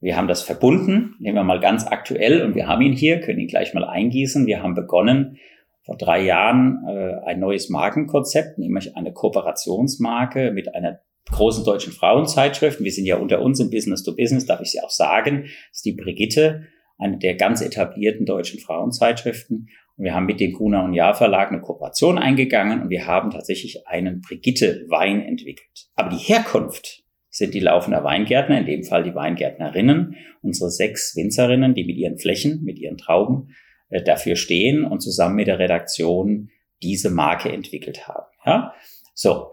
wir 0.00 0.16
haben 0.16 0.28
das 0.28 0.42
verbunden, 0.42 1.16
nehmen 1.18 1.36
wir 1.36 1.44
mal 1.44 1.58
ganz 1.58 1.86
aktuell 1.86 2.42
und 2.42 2.54
wir 2.54 2.68
haben 2.68 2.82
ihn 2.82 2.92
hier, 2.92 3.20
können 3.20 3.40
ihn 3.40 3.48
gleich 3.48 3.74
mal 3.74 3.84
eingießen. 3.84 4.46
Wir 4.46 4.62
haben 4.62 4.74
begonnen, 4.74 5.38
vor 5.82 5.96
drei 5.96 6.22
Jahren 6.22 6.84
äh, 6.88 7.26
ein 7.26 7.40
neues 7.40 7.68
Markenkonzept, 7.68 8.58
nämlich 8.58 8.96
eine 8.96 9.12
Kooperationsmarke 9.12 10.52
mit 10.52 10.74
einer 10.74 11.00
großen 11.30 11.64
deutschen 11.64 11.92
Frauenzeitschriften. 11.92 12.84
Wir 12.84 12.92
sind 12.92 13.06
ja 13.06 13.16
unter 13.16 13.40
uns 13.40 13.60
im 13.60 13.70
Business 13.70 14.02
to 14.02 14.14
Business, 14.14 14.46
darf 14.46 14.60
ich 14.60 14.70
sie 14.70 14.80
auch 14.80 14.90
sagen. 14.90 15.46
Ist 15.72 15.84
die 15.84 15.92
Brigitte, 15.92 16.66
eine 16.98 17.18
der 17.18 17.34
ganz 17.34 17.60
etablierten 17.60 18.26
deutschen 18.26 18.60
Frauenzeitschriften. 18.60 19.68
Und 19.96 20.04
wir 20.04 20.14
haben 20.14 20.26
mit 20.26 20.40
dem 20.40 20.52
Gruner 20.52 20.84
und 20.84 20.94
Jahr 20.94 21.14
Verlag 21.14 21.50
eine 21.50 21.60
Kooperation 21.60 22.18
eingegangen 22.18 22.82
und 22.82 22.90
wir 22.90 23.06
haben 23.06 23.30
tatsächlich 23.30 23.86
einen 23.86 24.20
Brigitte 24.20 24.86
Wein 24.88 25.22
entwickelt. 25.22 25.88
Aber 25.94 26.10
die 26.10 26.16
Herkunft 26.16 27.04
sind 27.30 27.54
die 27.54 27.60
laufender 27.60 28.04
Weingärtner, 28.04 28.58
in 28.58 28.66
dem 28.66 28.84
Fall 28.84 29.02
die 29.02 29.14
Weingärtnerinnen, 29.14 30.16
unsere 30.42 30.70
sechs 30.70 31.16
Winzerinnen, 31.16 31.74
die 31.74 31.84
mit 31.84 31.96
ihren 31.96 32.18
Flächen, 32.18 32.62
mit 32.62 32.78
ihren 32.78 32.96
Trauben 32.96 33.48
äh, 33.88 34.02
dafür 34.02 34.36
stehen 34.36 34.84
und 34.84 35.00
zusammen 35.00 35.34
mit 35.36 35.48
der 35.48 35.58
Redaktion 35.58 36.50
diese 36.82 37.10
Marke 37.10 37.50
entwickelt 37.50 38.06
haben. 38.06 38.26
Ja? 38.44 38.74
So, 39.14 39.52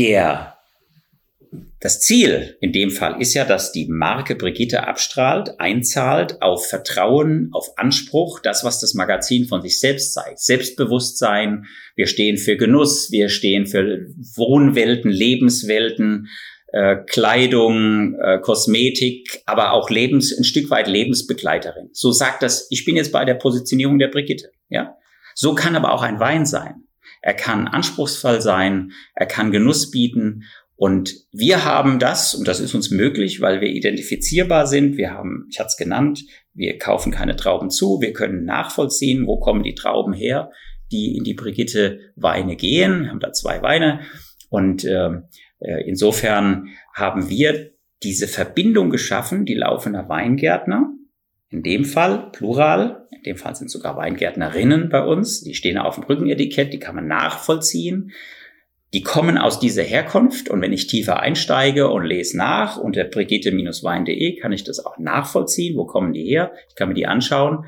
der, 0.00 0.56
das 1.80 2.00
Ziel 2.00 2.56
in 2.60 2.72
dem 2.72 2.90
Fall 2.90 3.20
ist 3.20 3.34
ja, 3.34 3.44
dass 3.44 3.72
die 3.72 3.86
Marke 3.86 4.34
Brigitte 4.34 4.86
abstrahlt, 4.86 5.58
einzahlt 5.60 6.40
auf 6.40 6.66
Vertrauen, 6.66 7.50
auf 7.52 7.76
Anspruch, 7.76 8.40
das, 8.40 8.64
was 8.64 8.80
das 8.80 8.94
Magazin 8.94 9.46
von 9.46 9.60
sich 9.62 9.78
selbst 9.78 10.14
zeigt. 10.14 10.38
Selbstbewusstsein, 10.40 11.66
wir 11.96 12.06
stehen 12.06 12.38
für 12.38 12.56
Genuss, 12.56 13.10
wir 13.10 13.28
stehen 13.28 13.66
für 13.66 14.06
Wohnwelten, 14.36 15.10
Lebenswelten, 15.10 16.28
äh, 16.72 16.96
Kleidung, 17.06 18.14
äh, 18.20 18.38
Kosmetik, 18.40 19.42
aber 19.44 19.72
auch 19.72 19.90
Lebens, 19.90 20.36
ein 20.36 20.44
Stück 20.44 20.70
weit 20.70 20.86
Lebensbegleiterin. 20.86 21.90
So 21.92 22.12
sagt 22.12 22.42
das, 22.42 22.68
ich 22.70 22.84
bin 22.84 22.96
jetzt 22.96 23.12
bei 23.12 23.24
der 23.24 23.34
Positionierung 23.34 23.98
der 23.98 24.08
Brigitte, 24.08 24.50
ja. 24.68 24.96
So 25.34 25.54
kann 25.54 25.76
aber 25.76 25.92
auch 25.92 26.02
ein 26.02 26.20
Wein 26.20 26.46
sein. 26.46 26.84
Er 27.20 27.34
kann 27.34 27.68
anspruchsvoll 27.68 28.40
sein, 28.40 28.92
er 29.14 29.26
kann 29.26 29.52
Genuss 29.52 29.90
bieten. 29.90 30.44
Und 30.76 31.14
wir 31.30 31.64
haben 31.66 31.98
das, 31.98 32.34
und 32.34 32.48
das 32.48 32.58
ist 32.58 32.74
uns 32.74 32.90
möglich, 32.90 33.42
weil 33.42 33.60
wir 33.60 33.68
identifizierbar 33.68 34.66
sind. 34.66 34.96
Wir 34.96 35.12
haben, 35.12 35.46
ich 35.50 35.58
hatte 35.58 35.68
es 35.68 35.76
genannt, 35.76 36.24
wir 36.54 36.78
kaufen 36.78 37.12
keine 37.12 37.36
Trauben 37.36 37.70
zu. 37.70 38.00
Wir 38.00 38.14
können 38.14 38.44
nachvollziehen, 38.44 39.26
wo 39.26 39.38
kommen 39.38 39.62
die 39.62 39.74
Trauben 39.74 40.14
her, 40.14 40.50
die 40.90 41.16
in 41.16 41.24
die 41.24 41.34
Brigitte 41.34 42.00
Weine 42.16 42.56
gehen. 42.56 43.02
Wir 43.02 43.10
haben 43.10 43.20
da 43.20 43.32
zwei 43.32 43.60
Weine. 43.60 44.00
Und 44.48 44.84
ähm, 44.86 45.24
äh, 45.58 45.86
insofern 45.86 46.68
haben 46.94 47.28
wir 47.28 47.72
diese 48.02 48.26
Verbindung 48.26 48.88
geschaffen, 48.88 49.44
die 49.44 49.54
laufender 49.54 50.08
Weingärtner, 50.08 50.90
in 51.50 51.62
dem 51.62 51.84
Fall 51.84 52.30
Plural, 52.30 53.08
in 53.10 53.22
dem 53.24 53.36
Fall 53.36 53.56
sind 53.56 53.70
sogar 53.70 53.96
Weingärtnerinnen 53.96 54.88
bei 54.88 55.04
uns, 55.04 55.42
die 55.42 55.54
stehen 55.54 55.78
auf 55.78 55.96
dem 55.96 56.04
Rückenetikett, 56.04 56.72
die 56.72 56.78
kann 56.78 56.94
man 56.94 57.08
nachvollziehen. 57.08 58.12
Die 58.92 59.02
kommen 59.02 59.38
aus 59.38 59.60
dieser 59.60 59.82
Herkunft 59.82 60.48
und 60.48 60.62
wenn 60.62 60.72
ich 60.72 60.88
tiefer 60.88 61.20
einsteige 61.20 61.88
und 61.88 62.04
lese 62.04 62.36
nach 62.36 62.76
unter 62.76 63.04
brigitte-wein.de 63.04 64.36
kann 64.36 64.52
ich 64.52 64.64
das 64.64 64.84
auch 64.84 64.98
nachvollziehen. 64.98 65.76
Wo 65.76 65.84
kommen 65.84 66.12
die 66.12 66.24
her? 66.24 66.52
Ich 66.68 66.74
kann 66.74 66.88
mir 66.88 66.94
die 66.94 67.06
anschauen 67.06 67.66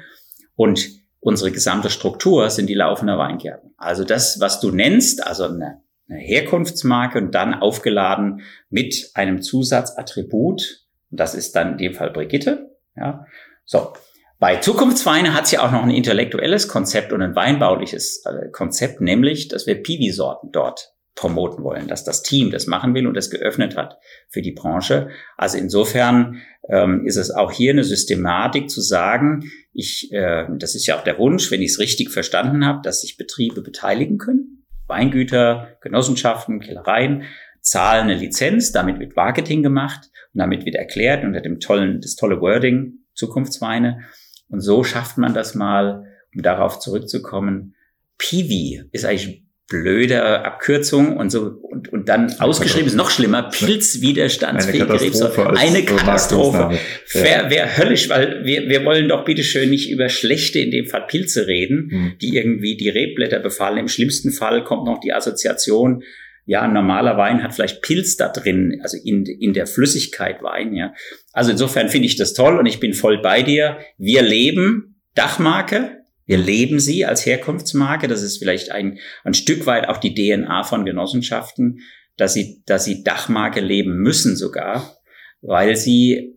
und 0.57 0.91
unsere 1.21 1.53
gesamte 1.53 1.91
Struktur 1.91 2.51
sind 2.51 2.69
die 2.69 2.75
laufenden 2.75 3.19
Weingärten. 3.19 3.73
Also 3.77 4.05
das, 4.05 4.41
was 4.41 4.59
du 4.59 4.73
nennst, 4.73 5.25
also 5.25 5.45
eine, 5.45 5.81
eine 6.09 6.19
Herkunftsmarke 6.19 7.19
und 7.19 7.33
dann 7.33 7.55
aufgeladen 7.55 8.43
mit 8.69 9.11
einem 9.15 9.43
Zusatzattribut, 9.43 10.85
das 11.11 11.37
ist 11.37 11.55
dann 11.55 11.73
in 11.73 11.79
dem 11.79 11.95
Fall 11.95 12.11
Brigitte, 12.11 12.77
ja, 12.97 13.27
so. 13.65 13.93
Bei 14.39 14.57
Zukunftsweine 14.57 15.35
hat 15.35 15.45
es 15.45 15.53
ja 15.53 15.65
auch 15.65 15.71
noch 15.71 15.85
ein 15.85 15.91
intellektuelles 15.91 16.67
Konzept 16.67 17.13
und 17.13 17.23
ein 17.23 17.37
weinbauliches 17.37 18.25
äh, 18.27 18.51
Konzept, 18.51 19.01
nämlich, 19.01 19.47
dass 19.47 19.69
wir 19.69 19.81
Piwi-Sorten 19.81 20.51
dort 20.51 20.93
promoten 21.15 21.63
wollen, 21.63 21.89
dass 21.89 22.05
das 22.05 22.23
Team 22.23 22.51
das 22.51 22.67
machen 22.67 22.95
will 22.95 23.07
und 23.07 23.15
das 23.15 23.31
geöffnet 23.31 23.77
hat 23.77 23.99
für 24.31 24.43
die 24.43 24.53
Branche. 24.53 25.11
Also 25.37 25.59
insofern 25.59 26.41
ähm, 26.69 27.07
ist 27.07 27.17
es 27.17 27.31
auch 27.31 27.53
hier 27.53 27.73
eine 27.73 27.85
Systematik 27.85 28.71
zu 28.71 28.81
sagen, 28.81 29.51
ich, 29.73 30.11
äh, 30.13 30.47
das 30.59 30.75
ist 30.75 30.87
ja 30.87 30.99
auch 30.99 31.05
der 31.05 31.19
Wunsch, 31.19 31.51
wenn 31.51 31.63
ich 31.63 31.73
es 31.73 31.79
richtig 31.79 32.11
verstanden 32.11 32.67
habe, 32.67 32.81
dass 32.83 33.03
sich 33.03 33.17
Betriebe 33.17 33.63
beteiligen 33.63 34.19
können, 34.19 34.65
Weingüter, 34.87 35.77
Genossenschaften, 35.83 36.61
Kellereien, 36.61 37.25
zahlen 37.61 38.05
eine 38.05 38.17
Lizenz, 38.17 38.73
damit 38.73 38.99
wird 38.99 39.15
Marketing 39.15 39.63
gemacht 39.63 40.11
und 40.35 40.41
damit 40.41 40.65
wird 40.65 40.75
erklärt 40.75 41.25
unter 41.25 41.41
dem 41.41 41.61
tollen, 41.61 42.01
das 42.01 42.17
tolle 42.17 42.41
Wording, 42.41 43.02
Zukunftsweine. 43.15 44.01
Und 44.49 44.61
so 44.61 44.85
schafft 44.85 45.19
man 45.19 45.35
das 45.35 45.55
mal, 45.55 46.05
um 46.35 46.43
darauf 46.43 46.79
zurückzukommen. 46.79 47.75
Piwi 48.19 48.85
ist 48.93 49.05
eigentlich 49.05 49.45
blöde 49.73 50.45
Abkürzung 50.45 51.17
und 51.17 51.31
so 51.31 51.59
und, 51.63 51.91
und 51.91 52.09
dann 52.09 52.31
ausgeschrieben 52.41 52.89
ist 52.89 52.95
noch 52.95 53.11
schlimmer, 53.11 53.45
pilzwiderstandsfähige 53.45 54.87
eine 54.87 54.99
Krebssorte. 54.99 55.51
Eine 55.57 55.83
Katastrophe. 55.83 56.79
Wäre 57.13 57.51
wär 57.51 57.79
höllisch, 57.79 58.11
weil 58.11 58.45
wir, 58.45 58.69
wir 58.69 58.85
wollen 58.85 59.09
doch 59.09 59.25
bitteschön 59.25 59.71
nicht 59.71 59.91
über 59.91 60.11
schlechte, 60.11 60.59
in 60.59 60.71
dem 60.71 60.87
Fall 60.87 61.07
Pilze 61.07 61.47
reden, 61.47 61.89
hm. 61.91 62.13
die 62.21 62.37
irgendwie 62.37 62.77
die 62.77 62.91
Rebblätter 62.91 63.39
befallen. 63.39 63.79
Im 63.79 63.89
schlimmsten 63.89 64.31
Fall 64.31 64.63
kommt 64.63 64.85
noch 64.85 65.01
die 65.01 65.15
Assoziation, 65.15 66.03
ja, 66.45 66.63
ein 66.63 66.73
normaler 66.73 67.17
Wein 67.17 67.43
hat 67.43 67.55
vielleicht 67.55 67.83
Pilz 67.83 68.17
da 68.17 68.29
drin, 68.29 68.81
also 68.83 68.97
in, 69.03 69.25
in 69.27 69.53
der 69.53 69.67
Flüssigkeit 69.67 70.43
Wein, 70.43 70.75
ja. 70.75 70.93
Also 71.33 71.53
insofern 71.53 71.89
finde 71.89 72.07
ich 72.07 72.17
das 72.17 72.35
toll 72.35 72.59
und 72.59 72.67
ich 72.67 72.81
bin 72.81 72.95
voll 72.95 73.23
bei 73.23 73.43
dir. 73.43 73.79
Wir 73.97 74.23
leben 74.23 75.01
Dachmarke, 75.15 76.03
wir 76.27 76.39
leben 76.39 76.81
sie 76.81 77.05
als 77.05 77.25
Herkunftsmarke. 77.27 78.09
Das 78.09 78.23
ist 78.23 78.39
vielleicht 78.39 78.73
ein, 78.73 78.99
ein 79.23 79.35
Stück 79.35 79.67
weit 79.67 79.89
auch 79.89 79.99
die 79.99 80.15
DNA 80.15 80.65
von 80.65 80.85
Genossenschaften, 80.85 81.81
dass 82.17 82.35
sie, 82.35 82.63
dass 82.67 82.85
sie 82.85 83.05
Dachmarke 83.05 83.61
leben 83.61 83.97
müssen 83.99 84.37
sogar, 84.37 84.97
weil 85.43 85.77
sie 85.77 86.35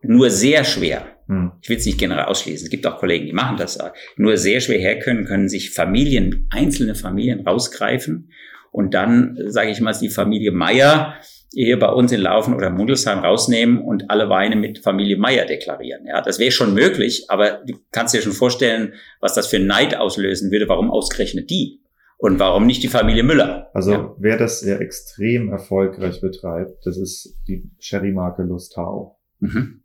nur 0.00 0.30
sehr 0.30 0.64
schwer, 0.64 1.16
hm. 1.26 1.52
ich 1.60 1.68
will 1.68 1.78
es 1.78 1.86
nicht 1.86 1.98
generell 1.98 2.24
ausschließen, 2.24 2.66
es 2.66 2.70
gibt 2.70 2.86
auch 2.86 2.98
Kollegen, 2.98 3.26
die 3.26 3.32
machen 3.32 3.56
das, 3.56 3.78
nur 4.16 4.36
sehr 4.36 4.60
schwer 4.60 4.78
herkönnen, 4.78 5.24
können 5.24 5.48
sich 5.48 5.70
Familien, 5.70 6.46
einzelne 6.50 6.94
Familien 6.94 7.40
rausgreifen 7.40 8.30
und 8.74 8.92
dann, 8.92 9.38
sage 9.46 9.70
ich 9.70 9.80
mal, 9.80 9.92
die 9.92 10.08
Familie 10.08 10.50
Meier 10.50 11.14
hier 11.52 11.78
bei 11.78 11.88
uns 11.90 12.10
in 12.10 12.20
Laufen 12.20 12.54
oder 12.54 12.70
Mundelsheim 12.70 13.20
rausnehmen 13.20 13.80
und 13.80 14.10
alle 14.10 14.28
Weine 14.28 14.56
mit 14.56 14.80
Familie 14.80 15.16
Meier 15.16 15.46
deklarieren. 15.46 16.04
Ja, 16.06 16.20
das 16.20 16.40
wäre 16.40 16.50
schon 16.50 16.74
möglich, 16.74 17.26
aber 17.28 17.62
du 17.64 17.74
kannst 17.92 18.14
dir 18.14 18.20
schon 18.20 18.32
vorstellen, 18.32 18.94
was 19.20 19.34
das 19.34 19.46
für 19.46 19.60
Neid 19.60 19.96
auslösen 19.96 20.50
würde. 20.50 20.68
Warum 20.68 20.90
ausgerechnet 20.90 21.50
die? 21.50 21.82
Und 22.16 22.40
warum 22.40 22.66
nicht 22.66 22.82
die 22.82 22.88
Familie 22.88 23.22
Müller? 23.22 23.70
Also 23.74 23.92
ja. 23.92 24.16
wer 24.18 24.38
das 24.38 24.64
ja 24.64 24.78
extrem 24.78 25.52
erfolgreich 25.52 26.20
betreibt, 26.20 26.84
das 26.84 26.96
ist 26.96 27.38
die 27.46 27.70
Sherry-Marke 27.78 28.42
Lustau. 28.42 29.20
Mhm. 29.38 29.84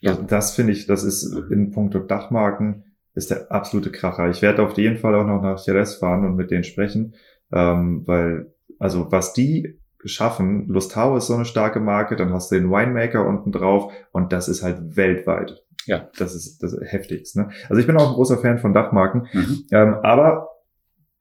Ja. 0.00 0.10
Also 0.10 0.22
das 0.24 0.56
finde 0.56 0.72
ich, 0.72 0.86
das 0.86 1.04
ist 1.04 1.22
in 1.52 1.70
puncto 1.70 2.00
Dachmarken 2.00 2.82
ist 3.14 3.30
der 3.30 3.50
absolute 3.52 3.92
Kracher. 3.92 4.28
Ich 4.28 4.42
werde 4.42 4.62
auf 4.62 4.76
jeden 4.76 4.96
Fall 4.96 5.14
auch 5.14 5.24
noch 5.26 5.40
nach 5.40 5.64
Jerez 5.64 5.94
fahren 5.94 6.24
und 6.26 6.34
mit 6.34 6.50
denen 6.50 6.64
sprechen, 6.64 7.14
ähm, 7.54 8.02
weil 8.06 8.52
also 8.78 9.10
was 9.10 9.32
die 9.32 9.78
geschaffen. 10.04 10.68
Lustau 10.68 11.16
ist 11.16 11.28
so 11.28 11.34
eine 11.34 11.46
starke 11.46 11.80
Marke, 11.80 12.14
dann 12.14 12.32
hast 12.32 12.50
du 12.50 12.56
den 12.56 12.70
Winemaker 12.70 13.26
unten 13.26 13.52
drauf 13.52 13.90
und 14.12 14.32
das 14.32 14.48
ist 14.48 14.62
halt 14.62 14.96
weltweit. 14.96 15.62
Ja. 15.86 16.10
Das 16.18 16.34
ist 16.34 16.62
das 16.62 16.74
ist 16.74 16.92
heftigst. 16.92 17.36
Ne? 17.36 17.48
Also 17.70 17.80
ich 17.80 17.86
bin 17.86 17.96
auch 17.96 18.08
ein 18.08 18.14
großer 18.14 18.38
Fan 18.38 18.58
von 18.58 18.74
Dachmarken, 18.74 19.28
mhm. 19.32 19.64
ähm, 19.72 19.94
aber 20.02 20.50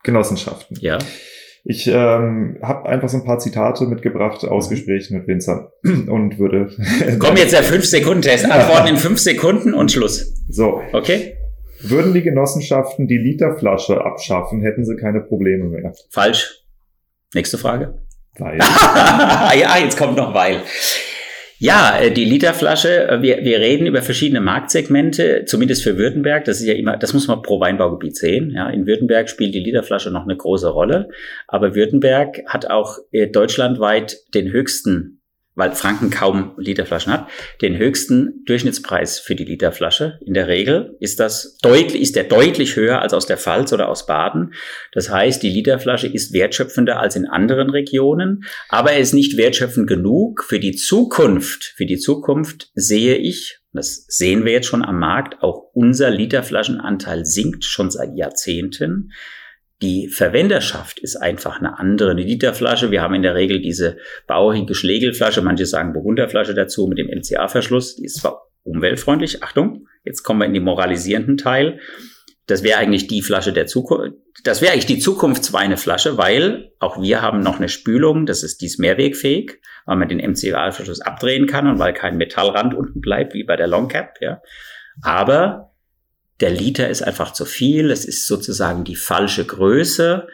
Genossenschaften. 0.04 0.78
Ja. 0.82 0.98
Ich 1.66 1.88
ähm, 1.88 2.58
habe 2.62 2.90
einfach 2.90 3.08
so 3.08 3.18
ein 3.18 3.24
paar 3.24 3.40
Zitate 3.40 3.86
mitgebracht 3.86 4.44
aus 4.44 4.68
mhm. 4.68 4.72
Gesprächen 4.72 5.18
mit 5.18 5.28
Winzer 5.28 5.72
und 5.84 6.38
würde. 6.38 6.70
Komm 7.20 7.38
jetzt 7.38 7.54
der 7.54 7.64
fünf 7.64 7.86
Sekunden 7.86 8.22
Test. 8.22 8.46
Antworten 8.52 8.90
in 8.90 8.98
fünf 8.98 9.20
Sekunden 9.20 9.74
und 9.74 9.94
Schluss. 9.94 10.44
So. 10.50 10.82
Okay. 10.92 11.38
Würden 11.84 12.14
die 12.14 12.22
Genossenschaften 12.22 13.08
die 13.08 13.18
Literflasche 13.18 14.04
abschaffen, 14.04 14.62
hätten 14.62 14.86
sie 14.86 14.96
keine 14.96 15.22
Probleme 15.22 15.66
mehr. 15.66 15.94
Falsch. 16.10 16.64
Nächste 17.34 17.58
Frage. 17.58 18.02
Weil. 18.38 18.58
ja, 19.60 19.78
jetzt 19.78 19.98
kommt 19.98 20.18
noch 20.18 20.34
weil. 20.34 20.62
Ja, 21.64 21.98
äh, 21.98 22.12
die 22.12 22.26
Literflasche, 22.26 23.08
äh, 23.08 23.22
wir, 23.22 23.46
wir 23.46 23.60
reden 23.60 23.88
über 23.88 24.02
verschiedene 24.02 24.42
Marktsegmente, 24.42 25.46
zumindest 25.46 25.84
für 25.84 25.98
Württemberg. 25.98 26.46
Das 26.46 26.60
ist 26.60 26.68
ja 26.68 26.74
immer, 26.74 26.98
das 26.98 27.14
muss 27.14 27.28
man 27.28 27.42
pro 27.42 27.60
Weinbaugebiet 27.60 28.18
sehen. 28.18 28.52
Ja, 28.52 28.70
in 28.70 28.86
Württemberg 28.86 29.30
spielt 29.30 29.56
die 29.56 29.62
Literflasche 29.62 30.12
noch 30.12 30.24
eine 30.24 30.36
große 30.36 30.68
Rolle. 30.68 31.10
Aber 31.48 31.74
Württemberg 31.74 32.42
hat 32.48 32.70
auch 32.70 32.98
äh, 33.12 33.28
deutschlandweit 33.28 34.18
den 34.34 34.52
höchsten 34.52 35.22
weil 35.56 35.74
Franken 35.74 36.10
kaum 36.10 36.54
Literflaschen 36.58 37.14
hat, 37.14 37.28
den 37.62 37.78
höchsten 37.78 38.44
Durchschnittspreis 38.46 39.20
für 39.20 39.36
die 39.36 39.46
Literflasche. 39.46 40.20
In 40.26 40.34
der 40.34 40.48
Regel 40.48 40.96
ist 41.00 41.20
das 41.20 41.58
deutlich, 41.62 42.02
ist 42.02 42.16
der 42.16 42.24
deutlich 42.24 42.76
höher 42.76 43.02
als 43.02 43.14
aus 43.14 43.26
der 43.26 43.38
Pfalz 43.38 43.72
oder 43.72 43.90
aus 43.90 44.06
Baden. 44.06 44.54
Das 44.94 45.10
heißt, 45.10 45.44
die 45.44 45.50
Literflasche 45.50 46.08
ist 46.08 46.34
wertschöpfender 46.34 47.00
als 47.00 47.16
in 47.16 47.26
anderen 47.26 47.70
Regionen, 47.70 48.46
aber 48.70 48.94
er 48.94 49.00
ist 49.00 49.14
nicht 49.14 49.38
wertschöpfend 49.38 49.88
genug. 49.88 50.44
Für 50.44 50.60
die 50.60 50.76
Zukunft, 50.76 51.74
für 51.76 51.86
die 51.86 52.00
Zukunft 52.00 52.72
sehe 52.74 53.16
ich, 53.16 53.60
das 53.74 54.06
sehen 54.08 54.46
wir 54.46 54.52
jetzt 54.52 54.68
schon 54.68 54.84
am 54.84 55.00
Markt, 55.00 55.42
auch 55.42 55.70
unser 55.74 56.10
Literflaschenanteil 56.12 57.26
sinkt 57.26 57.64
schon 57.64 57.90
seit 57.90 58.16
Jahrzehnten. 58.16 59.12
Die 59.84 60.08
Verwenderschaft 60.08 60.98
ist 61.00 61.18
einfach 61.18 61.60
eine 61.60 61.78
andere. 61.78 62.12
Eine 62.12 62.24
Literflasche, 62.24 62.90
wir 62.90 63.02
haben 63.02 63.16
in 63.16 63.22
der 63.22 63.36
Regel 63.36 63.60
diese 63.60 63.98
bauchige 64.28 64.76
Schlegelflasche, 64.76 65.42
manche 65.42 65.66
sagen 65.66 65.92
Burgunderflasche 65.92 66.54
dazu 66.54 66.88
mit 66.88 67.00
dem 67.00 67.08
MCA-Verschluss. 67.08 67.98
Die 67.98 68.06
ist 68.06 68.22
zwar 68.22 68.48
umweltfreundlich, 68.64 69.44
Achtung, 69.44 69.90
jetzt 70.06 70.24
kommen 70.24 70.40
wir 70.40 70.46
in 70.46 70.54
den 70.54 70.64
moralisierenden 70.64 71.36
Teil. 71.36 71.82
Das 72.48 72.64
wäre 72.64 72.80
eigentlich 72.80 73.08
die 73.08 73.22
Flasche 73.22 73.52
der 73.52 73.68
Zukunft. 73.68 74.14
Das 74.46 74.62
wäre 74.62 74.72
eigentlich 74.72 74.86
die 74.86 75.00
Zukunftsweineflasche, 75.00 76.18
weil 76.18 76.72
auch 76.80 77.02
wir 77.02 77.22
haben 77.22 77.42
noch 77.42 77.58
eine 77.58 77.68
Spülung, 77.68 78.26
das 78.26 78.42
ist 78.42 78.62
dies 78.62 78.78
mehrwegfähig, 78.78 79.60
weil 79.86 79.98
man 79.98 80.08
den 80.08 80.20
MCA-Verschluss 80.20 81.02
abdrehen 81.02 81.46
kann 81.46 81.68
und 81.68 81.80
weil 81.80 81.92
kein 81.92 82.16
Metallrand 82.16 82.74
unten 82.74 83.02
bleibt, 83.02 83.34
wie 83.34 83.44
bei 83.44 83.58
der 83.58 83.68
Long 83.68 83.90
Cap, 83.90 84.14
ja. 84.22 84.42
Aber 85.02 85.73
der 86.44 86.52
Liter 86.52 86.90
ist 86.90 87.02
einfach 87.02 87.32
zu 87.32 87.46
viel, 87.46 87.90
es 87.90 88.04
ist 88.04 88.28
sozusagen 88.28 88.84
die 88.84 88.98
falsche 88.98 89.46
Größe 89.46 90.28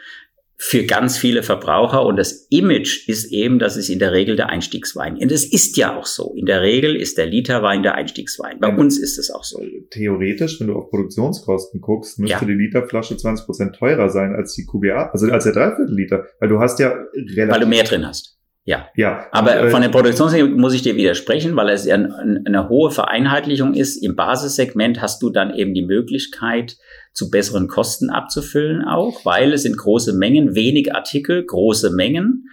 für 0.56 0.84
ganz 0.84 1.16
viele 1.16 1.44
Verbraucher 1.44 2.04
und 2.04 2.16
das 2.16 2.48
Image 2.50 3.08
ist 3.08 3.30
eben, 3.32 3.60
das 3.60 3.76
ist 3.76 3.88
in 3.90 4.00
der 4.00 4.12
Regel 4.12 4.34
der 4.34 4.48
Einstiegswein. 4.48 5.16
Und 5.18 5.30
es 5.30 5.44
ist 5.44 5.76
ja 5.76 5.96
auch 5.96 6.06
so. 6.06 6.34
In 6.36 6.46
der 6.46 6.62
Regel 6.62 6.96
ist 6.96 7.16
der 7.16 7.26
Literwein 7.26 7.84
der 7.84 7.94
Einstiegswein. 7.94 8.58
Bei 8.58 8.70
ja, 8.70 8.76
uns 8.76 8.98
ist 8.98 9.18
es 9.18 9.30
auch 9.30 9.44
so. 9.44 9.62
Theoretisch, 9.90 10.58
wenn 10.58 10.66
du 10.66 10.74
auf 10.74 10.90
Produktionskosten 10.90 11.80
guckst, 11.80 12.18
müsste 12.18 12.40
ja. 12.40 12.44
die 12.44 12.54
Literflasche 12.54 13.16
20 13.16 13.46
Prozent 13.46 13.76
teurer 13.76 14.08
sein 14.10 14.34
als 14.34 14.54
die 14.54 14.66
QBA, 14.66 15.10
also 15.12 15.30
als 15.30 15.44
der 15.44 15.52
Dreiviertel 15.52 15.94
Liter, 15.94 16.26
weil 16.40 16.48
du 16.48 16.58
hast 16.58 16.80
ja 16.80 16.88
relativ. 17.14 17.54
Weil 17.54 17.60
du 17.60 17.66
mehr 17.66 17.84
drin 17.84 18.04
hast. 18.04 18.39
Ja. 18.64 18.88
ja. 18.94 19.26
Aber 19.32 19.56
äh, 19.56 19.70
von 19.70 19.82
der 19.82 19.88
Produktionstechnik 19.88 20.56
muss 20.56 20.74
ich 20.74 20.82
dir 20.82 20.94
widersprechen, 20.96 21.56
weil 21.56 21.70
es 21.70 21.86
ja 21.86 21.94
eine, 21.94 22.42
eine 22.44 22.68
hohe 22.68 22.90
Vereinheitlichung 22.90 23.74
ist. 23.74 23.96
Im 23.96 24.16
Basissegment 24.16 25.00
hast 25.00 25.22
du 25.22 25.30
dann 25.30 25.54
eben 25.54 25.74
die 25.74 25.84
Möglichkeit, 25.84 26.76
zu 27.12 27.30
besseren 27.30 27.66
Kosten 27.66 28.10
abzufüllen 28.10 28.84
auch, 28.84 29.24
weil 29.24 29.52
es 29.52 29.62
sind 29.62 29.76
große 29.76 30.12
Mengen, 30.12 30.54
wenig 30.54 30.94
Artikel, 30.94 31.44
große 31.44 31.90
Mengen. 31.90 32.44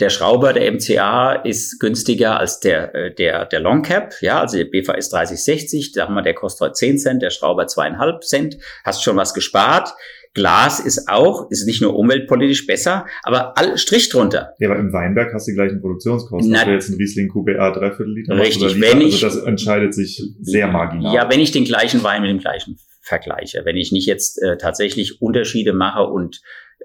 Der 0.00 0.10
Schrauber 0.10 0.52
der 0.52 0.72
MCA 0.72 1.32
ist 1.32 1.80
günstiger 1.80 2.38
als 2.38 2.60
der, 2.60 2.94
äh, 2.94 3.14
der, 3.14 3.46
der 3.46 3.60
Long 3.60 3.82
Cap. 3.82 4.14
Ja, 4.20 4.40
also 4.40 4.56
der 4.56 4.66
BVS 4.66 5.10
3060, 5.10 5.92
da 5.92 6.04
haben 6.04 6.14
wir, 6.14 6.22
der 6.22 6.34
kostet 6.34 6.66
heute 6.66 6.74
10 6.74 6.98
Cent, 6.98 7.22
der 7.22 7.30
Schrauber 7.30 7.66
zweieinhalb 7.66 8.22
Cent. 8.22 8.58
Hast 8.84 9.02
schon 9.02 9.16
was 9.16 9.34
gespart. 9.34 9.92
Glas 10.34 10.80
ist 10.80 11.08
auch, 11.08 11.50
ist 11.50 11.66
nicht 11.66 11.82
nur 11.82 11.96
umweltpolitisch 11.96 12.66
besser, 12.66 13.06
aber 13.22 13.56
all, 13.56 13.76
Strich 13.78 14.08
drunter. 14.08 14.54
Ja, 14.58 14.70
aber 14.70 14.78
im 14.78 14.92
Weinberg 14.92 15.32
hast 15.32 15.46
du 15.46 15.52
die 15.52 15.56
gleichen 15.56 15.80
Produktionskosten. 15.80 16.50
Na, 16.50 16.60
ob 16.60 16.66
du 16.66 16.72
jetzt 16.72 16.88
ein 16.90 16.96
Riesling 16.96 17.28
QBA 17.28 17.70
dreiviertel 17.70 18.14
Liter 18.14 18.38
Richtig, 18.38 18.74
Liter, 18.74 18.86
wenn 18.86 19.00
ich, 19.00 19.24
also 19.24 19.38
das 19.38 19.46
entscheidet 19.46 19.94
sich 19.94 20.22
sehr 20.40 20.68
marginal. 20.68 21.14
Ja, 21.14 21.30
wenn 21.30 21.40
ich 21.40 21.50
den 21.50 21.64
gleichen 21.64 22.02
Wein 22.02 22.22
mit 22.22 22.30
dem 22.30 22.38
gleichen 22.38 22.76
vergleiche, 23.00 23.62
wenn 23.64 23.76
ich 23.76 23.90
nicht 23.92 24.06
jetzt 24.06 24.40
äh, 24.42 24.58
tatsächlich 24.58 25.20
Unterschiede 25.22 25.72
mache 25.72 26.04
und 26.04 26.40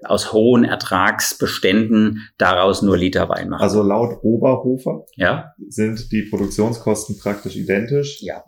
aus 0.06 0.34
hohen 0.34 0.64
Ertragsbeständen 0.64 2.30
daraus 2.38 2.82
nur 2.82 2.98
Liter 2.98 3.30
Wein 3.30 3.50
mache. 3.50 3.62
Also 3.62 3.84
laut 3.84 4.24
Oberhofer 4.24 5.06
ja? 5.16 5.54
sind 5.68 6.12
die 6.12 6.24
Produktionskosten 6.30 7.20
praktisch 7.20 7.56
identisch. 7.56 8.22
Ja. 8.22 8.44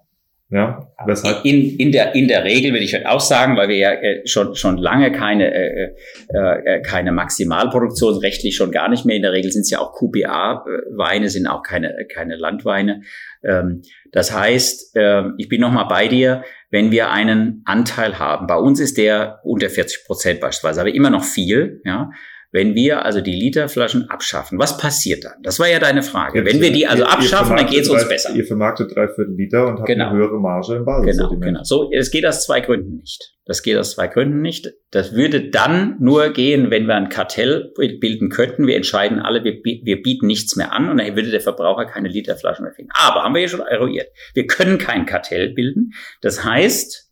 Ja, 0.51 0.91
weshalb? 1.07 1.43
In, 1.43 1.75
in, 1.77 1.91
der, 1.91 2.13
in 2.13 2.27
der 2.27 2.43
Regel 2.43 2.71
würde 2.71 2.83
ich 2.83 2.93
halt 2.93 3.07
auch 3.07 3.19
sagen, 3.19 3.57
weil 3.57 3.67
wir 3.67 3.77
ja 3.77 3.91
äh, 3.93 4.27
schon, 4.27 4.55
schon 4.55 4.77
lange 4.77 5.11
keine, 5.11 5.51
äh, 5.51 5.93
äh, 6.29 6.75
äh 6.75 6.81
keine 6.83 7.11
Maximalproduktion, 7.11 8.19
rechtlich 8.19 8.55
schon 8.55 8.71
gar 8.71 8.87
nicht 8.87 9.05
mehr. 9.05 9.15
In 9.15 9.23
der 9.23 9.31
Regel 9.31 9.51
sind 9.51 9.63
es 9.63 9.71
ja 9.71 9.79
auch 9.79 9.93
QPA-Weine, 9.93 11.29
sind 11.29 11.47
auch 11.47 11.63
keine, 11.63 12.05
keine 12.13 12.35
Landweine. 12.35 13.01
Ähm, 13.43 13.81
das 14.11 14.37
heißt, 14.37 14.95
äh, 14.95 15.23
ich 15.39 15.49
bin 15.49 15.61
nochmal 15.61 15.87
bei 15.89 16.07
dir, 16.07 16.43
wenn 16.69 16.91
wir 16.91 17.09
einen 17.09 17.63
Anteil 17.65 18.19
haben. 18.19 18.45
Bei 18.45 18.57
uns 18.57 18.79
ist 18.79 18.99
der 18.99 19.39
unter 19.43 19.69
40 19.69 20.05
Prozent 20.05 20.41
beispielsweise, 20.41 20.81
aber 20.81 20.93
immer 20.93 21.09
noch 21.09 21.23
viel, 21.23 21.81
ja. 21.85 22.11
Wenn 22.55 22.73
wir 22.73 23.03
also 23.03 23.19
die 23.19 23.33
Literflaschen 23.33 24.09
abschaffen, 24.09 24.57
was 24.57 24.77
passiert 24.77 25.25
dann? 25.25 25.33
Das 25.43 25.59
war 25.59 25.67
ja 25.67 25.77
deine 25.77 26.01
Frage. 26.01 26.39
Jetzt, 26.39 26.53
Wenn 26.53 26.61
wir 26.61 26.71
die 26.71 26.87
also 26.87 27.03
ihr, 27.03 27.11
abschaffen, 27.11 27.57
dann 27.57 27.65
geht 27.65 27.81
es 27.81 27.89
uns 27.89 28.07
besser. 28.07 28.33
Ihr 28.33 28.45
vermarktet 28.45 28.95
drei 28.95 29.09
Viertel 29.09 29.35
Liter 29.35 29.67
und 29.67 29.79
habt 29.79 29.87
genau. 29.87 30.07
eine 30.07 30.17
höhere 30.17 30.39
Marge 30.39 30.75
im 30.75 30.85
Basis. 30.85 31.17
Genau, 31.17 31.35
genau. 31.37 31.63
So, 31.63 31.91
es 31.91 32.11
geht 32.11 32.25
aus 32.25 32.45
zwei 32.45 32.61
Gründen 32.61 32.95
nicht. 32.95 33.35
Das 33.43 33.61
geht 33.61 33.75
aus 33.77 33.91
zwei 33.91 34.07
Gründen 34.07 34.41
nicht. 34.41 34.71
Das 34.89 35.13
würde 35.13 35.49
dann 35.49 35.97
nur 35.99 36.29
gehen, 36.29 36.71
wenn 36.71 36.87
wir 36.87 36.95
ein 36.95 37.09
Kartell 37.09 37.73
bilden 37.75 38.29
könnten. 38.29 38.67
Wir 38.67 38.77
entscheiden 38.77 39.19
alle, 39.19 39.43
wir, 39.43 39.55
wir 39.61 40.01
bieten 40.01 40.25
nichts 40.25 40.55
mehr 40.55 40.71
an 40.71 40.89
und 40.89 40.95
dann 40.95 41.13
würde 41.13 41.31
der 41.31 41.41
Verbraucher 41.41 41.83
keine 41.83 42.07
Literflaschen 42.07 42.63
mehr 42.63 42.73
finden. 42.73 42.91
Aber 42.93 43.23
haben 43.23 43.35
wir 43.35 43.41
ja 43.41 43.49
schon 43.49 43.59
eruiert. 43.59 44.07
Wir 44.33 44.47
können 44.47 44.77
kein 44.77 45.05
Kartell 45.05 45.49
bilden. 45.49 45.91
Das 46.21 46.45
heißt, 46.45 47.11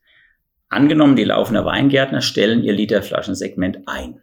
angenommen, 0.69 1.17
die 1.17 1.25
laufenden 1.25 1.65
Weingärtner 1.65 2.21
stellen 2.21 2.63
ihr 2.63 2.71
Literflaschensegment 2.71 3.79
ein 3.87 4.22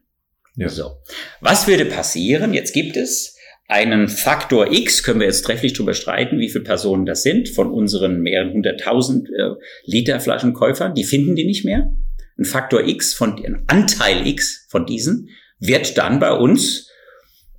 Ja. 0.57 0.69
So. 0.69 0.99
Was 1.41 1.67
würde 1.67 1.85
passieren? 1.85 2.55
Jetzt 2.55 2.73
gibt 2.73 2.97
es 2.97 3.37
einen 3.69 4.09
Faktor 4.09 4.73
X, 4.73 5.05
können 5.05 5.21
wir 5.21 5.29
jetzt 5.29 5.43
trefflich 5.43 5.75
darüber 5.75 5.95
streiten, 5.95 6.41
wie 6.41 6.49
viele 6.49 6.65
Personen 6.65 7.07
das 7.07 7.23
sind, 7.23 7.49
von 7.49 7.71
unseren 7.71 8.21
mehreren 8.21 8.53
hunderttausend 8.53 9.29
äh, 9.29 9.51
Liter 9.85 10.19
Flaschenkäufern, 10.19 10.95
die 10.95 11.05
finden 11.05 11.37
die 11.37 11.45
nicht 11.45 11.65
mehr. 11.65 11.93
Ein 12.37 12.45
Faktor 12.45 12.87
X 12.87 13.15
von, 13.15 13.37
ein 13.45 13.63
Anteil 13.69 14.27
X 14.27 14.67
von 14.69 14.87
diesen 14.87 15.29
wird 15.61 15.97
dann 15.99 16.19
bei 16.19 16.33
uns 16.33 16.90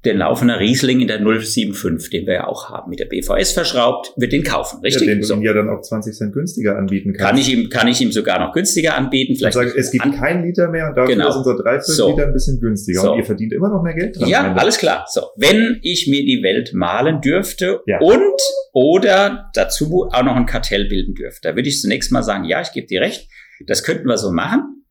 der 0.04 0.16
laufende 0.16 0.60
Riesling 0.60 1.00
in 1.00 1.08
der 1.08 1.20
075, 1.20 2.10
den 2.10 2.26
wir 2.26 2.34
ja 2.34 2.48
auch 2.48 2.70
haben, 2.70 2.90
mit 2.90 3.00
der 3.00 3.06
BVS 3.06 3.52
verschraubt, 3.52 4.14
wird 4.18 4.32
den 4.32 4.44
kaufen, 4.44 4.82
richtig? 4.82 5.08
Ja, 5.08 5.14
den 5.14 5.22
du 5.22 5.34
ihm 5.34 5.42
ja 5.44 5.54
dann 5.54 5.70
auch 5.70 5.82
20 5.82 6.16
Cent 6.16 6.34
günstiger 6.34 6.76
anbieten 6.76 7.14
kannst. 7.14 7.30
Kann 7.30 7.38
ich 7.38 7.54
ihm, 7.54 7.70
kann 7.70 7.88
ich 7.88 8.02
ihm 8.02 8.12
sogar 8.12 8.40
noch 8.40 8.52
günstiger 8.54 8.98
anbieten. 8.98 9.36
Vielleicht 9.36 9.54
sagen, 9.54 9.72
es 9.76 9.92
gibt 9.92 10.12
keinen 10.16 10.44
Liter 10.44 10.70
mehr 10.70 10.90
und 10.90 10.98
dafür 10.98 11.14
genau. 11.14 11.30
ist 11.30 11.36
unser 11.36 11.56
Dreiviertel 11.56 11.94
so. 11.94 12.10
Liter 12.10 12.28
ein 12.28 12.34
bisschen 12.34 12.60
günstiger. 12.60 13.02
So. 13.02 13.12
Und 13.12 13.20
ihr 13.20 13.26
verdient 13.26 13.54
immer 13.54 13.70
noch 13.70 13.84
mehr 13.84 13.94
Geld 13.94 14.20
dran. 14.20 14.28
Ja, 14.28 14.54
alles 14.56 14.80
klar. 14.80 15.06
So. 15.08 15.28
Wenn 15.36 15.80
ich 15.84 16.08
mir 16.08 16.26
die 16.26 16.42
Welt 16.42 16.74
malen 16.74 17.22
dürfte 17.22 17.82
ja. 17.86 18.00
und 18.00 18.42
oder 18.74 19.52
dazu 19.54 20.10
auch 20.12 20.24
noch 20.24 20.36
ein 20.36 20.48
Kartell 20.48 20.86
bilden 20.86 21.14
dürfte, 21.14 21.50
da 21.50 21.56
würde 21.56 21.70
ich 21.70 21.80
zunächst 21.80 22.12
mal 22.12 22.24
sagen, 22.24 22.46
ja, 22.46 22.62
ich 22.62 22.72
gebe 22.72 22.88
dir 22.88 23.02
recht. 23.02 23.30
Das 23.68 23.84
könnten 23.84 24.08
wir 24.08 24.18
so 24.18 24.32
machen. 24.32 24.84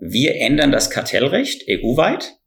Wir 0.00 0.36
ändern 0.36 0.72
das 0.72 0.90
Kartellrecht 0.90 1.64
EU-weit 1.68 2.37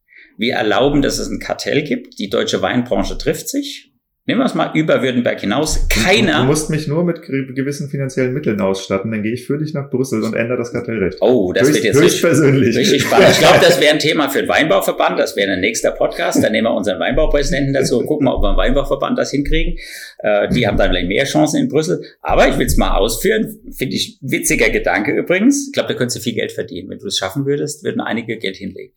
wir 0.42 0.56
erlauben, 0.56 1.00
dass 1.00 1.18
es 1.18 1.28
ein 1.28 1.38
Kartell 1.38 1.82
gibt. 1.82 2.18
Die 2.18 2.28
deutsche 2.28 2.60
Weinbranche 2.60 3.16
trifft 3.16 3.48
sich. 3.48 3.92
Nehmen 4.24 4.40
wir 4.40 4.44
es 4.44 4.54
mal 4.54 4.70
über 4.74 5.02
Württemberg 5.02 5.40
hinaus. 5.40 5.88
Keiner. 5.88 6.42
Du 6.42 6.44
musst 6.44 6.70
mich 6.70 6.86
nur 6.86 7.02
mit 7.02 7.22
gewissen 7.22 7.88
finanziellen 7.88 8.32
Mitteln 8.32 8.60
ausstatten, 8.60 9.10
dann 9.10 9.24
gehe 9.24 9.32
ich 9.32 9.48
für 9.48 9.58
dich 9.58 9.74
nach 9.74 9.90
Brüssel 9.90 10.22
und 10.22 10.34
ändere 10.34 10.58
das 10.58 10.72
Kartellrecht. 10.72 11.18
Oh, 11.20 11.52
das 11.52 11.66
höchst, 11.66 11.74
wird 11.74 11.84
jetzt 11.86 11.96
höchst 11.96 12.04
richtig, 12.04 12.22
persönlich. 12.22 12.76
richtig 12.76 13.02
spannend. 13.02 13.30
Ich 13.32 13.38
glaube, 13.40 13.58
das 13.60 13.80
wäre 13.80 13.94
ein 13.94 13.98
Thema 13.98 14.28
für 14.28 14.42
den 14.42 14.48
Weinbauverband. 14.48 15.18
Das 15.18 15.34
wäre 15.34 15.50
ein 15.50 15.60
nächster 15.60 15.90
Podcast. 15.90 16.40
Dann 16.40 16.52
nehmen 16.52 16.68
wir 16.68 16.74
unseren 16.74 17.00
Weinbaupräsidenten 17.00 17.72
dazu 17.74 17.98
und 17.98 18.06
gucken 18.06 18.26
mal, 18.26 18.34
ob 18.34 18.44
wir 18.44 18.50
im 18.50 18.56
Weinbauverband 18.56 19.18
das 19.18 19.32
hinkriegen. 19.32 19.76
Äh, 20.18 20.48
die 20.50 20.68
haben 20.68 20.76
dann 20.76 20.90
vielleicht 20.90 21.08
mehr 21.08 21.24
Chancen 21.24 21.60
in 21.60 21.68
Brüssel. 21.68 22.00
Aber 22.20 22.46
ich 22.46 22.56
will 22.58 22.66
es 22.66 22.76
mal 22.76 22.96
ausführen. 22.96 23.58
Finde 23.76 23.96
ich 23.96 24.18
witziger 24.20 24.70
Gedanke 24.70 25.10
übrigens. 25.10 25.66
Ich 25.66 25.72
glaube, 25.72 25.88
da 25.88 25.94
könntest 25.94 26.18
du 26.18 26.20
viel 26.20 26.34
Geld 26.34 26.52
verdienen. 26.52 26.90
Wenn 26.90 27.00
du 27.00 27.08
es 27.08 27.18
schaffen 27.18 27.44
würdest, 27.44 27.82
würden 27.82 28.00
einige 28.00 28.38
Geld 28.38 28.54
hinlegen. 28.54 28.94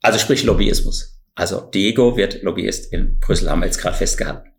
Also 0.00 0.18
sprich 0.18 0.44
Lobbyismus. 0.44 1.20
Also 1.34 1.60
Diego 1.72 2.16
wird 2.16 2.42
Lobbyist 2.42 2.92
in 2.92 3.18
Brüssel, 3.20 3.50
haben 3.50 3.60
wir 3.60 3.66
jetzt 3.66 3.80
gerade 3.80 3.96
festgehalten. 3.96 4.50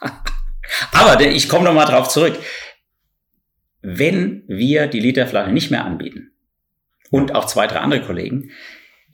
Aber 0.92 1.20
ich 1.20 1.48
komme 1.48 1.64
nochmal 1.64 1.86
drauf 1.86 2.08
zurück. 2.08 2.38
Wenn 3.82 4.44
wir 4.46 4.86
die 4.86 5.00
Literflasche 5.00 5.50
nicht 5.50 5.70
mehr 5.70 5.84
anbieten 5.84 6.30
und 7.10 7.34
auch 7.34 7.46
zwei, 7.46 7.66
drei 7.66 7.78
andere 7.78 8.02
Kollegen, 8.02 8.50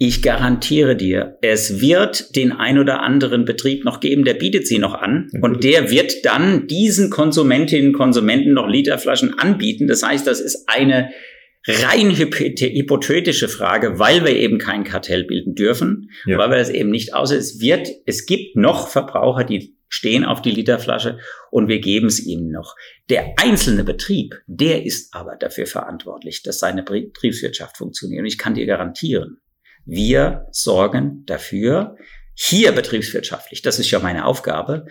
ich 0.01 0.23
garantiere 0.23 0.95
dir, 0.95 1.39
es 1.43 1.81
wird 1.81 2.37
den 2.37 2.53
ein 2.53 2.79
oder 2.79 3.03
anderen 3.03 3.45
Betrieb 3.45 3.85
noch 3.85 3.99
geben, 3.99 4.25
der 4.25 4.35
bietet 4.35 4.67
sie 4.67 4.79
noch 4.79 4.95
an 4.95 5.29
und 5.41 5.65
der 5.65 5.91
wird 5.91 6.25
dann 6.25 6.69
diesen 6.69 7.11
Konsumentinnen 7.11 7.89
und 7.89 7.95
Konsumenten 7.95 8.53
noch 8.53 8.69
Literflaschen 8.69 9.39
anbieten. 9.39 9.89
Das 9.89 10.05
heißt, 10.05 10.25
das 10.25 10.41
ist 10.41 10.69
eine 10.69 11.11
rein 11.67 12.11
hypothetische 12.11 13.49
Frage, 13.49 13.99
weil 13.99 14.25
wir 14.25 14.35
eben 14.37 14.59
kein 14.59 14.85
Kartell 14.85 15.25
bilden 15.25 15.55
dürfen, 15.55 16.11
ja. 16.25 16.39
weil 16.39 16.51
wir 16.51 16.59
das 16.59 16.71
eben 16.71 16.91
nicht 16.91 17.15
aus. 17.15 17.31
Es 17.31 17.61
wird, 17.61 17.89
es 18.07 18.27
gibt 18.27 18.57
noch 18.57 18.89
Verbraucher, 18.89 19.45
die 19.45 19.77
stehen 19.89 20.25
auf 20.25 20.43
die 20.43 20.51
Literflasche 20.51 21.19
und 21.51 21.69
wir 21.69 21.81
geben 21.81 22.09
es 22.09 22.25
ihnen 22.25 22.51
noch. 22.51 22.75
Der 23.09 23.35
einzelne 23.39 23.85
Betrieb, 23.85 24.35
der 24.47 24.85
ist 24.85 25.15
aber 25.15 25.37
dafür 25.37 25.67
verantwortlich, 25.67 26.43
dass 26.43 26.59
seine 26.59 26.83
Betriebswirtschaft 26.83 27.79
funktioniert. 27.79 28.21
Und 28.21 28.27
ich 28.27 28.39
kann 28.39 28.55
dir 28.55 28.67
garantieren, 28.67 29.41
wir 29.85 30.47
sorgen 30.51 31.25
dafür, 31.27 31.97
hier 32.35 32.73
betriebswirtschaftlich, 32.73 33.63
das 33.63 33.79
ist 33.79 33.91
ja 33.91 33.99
meine 33.99 34.27
Aufgabe, 34.27 34.87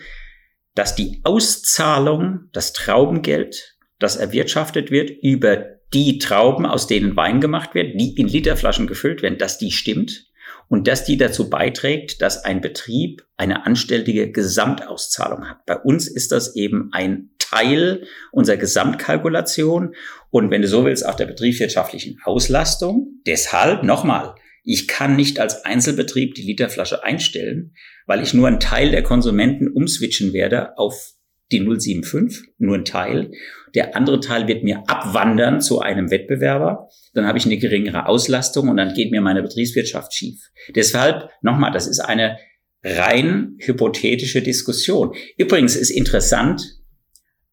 dass 0.74 0.94
die 0.94 1.20
Auszahlung, 1.24 2.50
das 2.52 2.72
Traubengeld, 2.72 3.76
das 3.98 4.16
erwirtschaftet 4.16 4.90
wird 4.90 5.10
über 5.10 5.77
die 5.94 6.18
Trauben, 6.18 6.66
aus 6.66 6.86
denen 6.86 7.16
Wein 7.16 7.40
gemacht 7.40 7.74
wird, 7.74 7.98
die 8.00 8.14
in 8.14 8.28
Literflaschen 8.28 8.86
gefüllt 8.86 9.22
werden, 9.22 9.38
dass 9.38 9.58
die 9.58 9.70
stimmt 9.70 10.26
und 10.68 10.86
dass 10.86 11.04
die 11.04 11.16
dazu 11.16 11.48
beiträgt, 11.48 12.20
dass 12.20 12.44
ein 12.44 12.60
Betrieb 12.60 13.26
eine 13.36 13.64
anständige 13.66 14.30
Gesamtauszahlung 14.30 15.48
hat. 15.48 15.64
Bei 15.66 15.76
uns 15.76 16.06
ist 16.06 16.30
das 16.30 16.56
eben 16.56 16.90
ein 16.92 17.30
Teil 17.38 18.06
unserer 18.32 18.58
Gesamtkalkulation 18.58 19.94
und 20.30 20.50
wenn 20.50 20.62
du 20.62 20.68
so 20.68 20.84
willst, 20.84 21.06
auch 21.06 21.14
der 21.14 21.26
betriebswirtschaftlichen 21.26 22.20
Auslastung. 22.24 23.20
Deshalb 23.26 23.82
nochmal, 23.82 24.34
ich 24.62 24.86
kann 24.86 25.16
nicht 25.16 25.40
als 25.40 25.64
Einzelbetrieb 25.64 26.34
die 26.34 26.42
Literflasche 26.42 27.02
einstellen, 27.02 27.74
weil 28.06 28.22
ich 28.22 28.34
nur 28.34 28.48
einen 28.48 28.60
Teil 28.60 28.90
der 28.90 29.02
Konsumenten 29.02 29.68
umswitchen 29.68 30.34
werde 30.34 30.76
auf 30.76 31.14
die 31.50 31.60
075, 31.60 32.50
nur 32.58 32.76
ein 32.76 32.84
Teil. 32.84 33.32
Der 33.74 33.96
andere 33.96 34.20
Teil 34.20 34.48
wird 34.48 34.64
mir 34.64 34.82
abwandern 34.86 35.60
zu 35.60 35.80
einem 35.80 36.10
Wettbewerber. 36.10 36.88
Dann 37.14 37.26
habe 37.26 37.38
ich 37.38 37.46
eine 37.46 37.58
geringere 37.58 38.06
Auslastung 38.06 38.68
und 38.68 38.76
dann 38.76 38.94
geht 38.94 39.10
mir 39.10 39.20
meine 39.20 39.42
Betriebswirtschaft 39.42 40.14
schief. 40.14 40.50
Deshalb, 40.74 41.30
nochmal, 41.42 41.72
das 41.72 41.86
ist 41.86 42.00
eine 42.00 42.38
rein 42.82 43.56
hypothetische 43.58 44.42
Diskussion. 44.42 45.14
Übrigens 45.36 45.76
ist 45.76 45.90
interessant, 45.90 46.62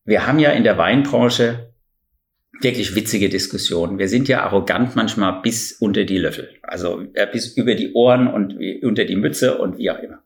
wir 0.04 0.28
haben 0.28 0.40
ja 0.40 0.52
in 0.52 0.64
der 0.64 0.78
Weinbranche 0.78 1.74
wirklich 2.62 2.96
witzige 2.96 3.30
Diskussionen. 3.30 4.00
Wir 4.00 4.08
sind 4.08 4.28
ja 4.28 4.44
arrogant 4.44 4.96
manchmal 4.96 5.42
bis 5.42 5.74
unter 5.74 6.04
die 6.04 6.18
Löffel. 6.18 6.50
Also 6.62 7.04
äh, 7.14 7.28
bis 7.32 7.58
über 7.58 7.76
die 7.76 7.94
Ohren 7.94 8.28
und 8.28 8.58
unter 8.84 9.06
die 9.06 9.16
Mütze 9.16 9.58
und 9.58 9.78
wie 9.78 9.90
auch 9.92 10.00
immer. 10.00 10.24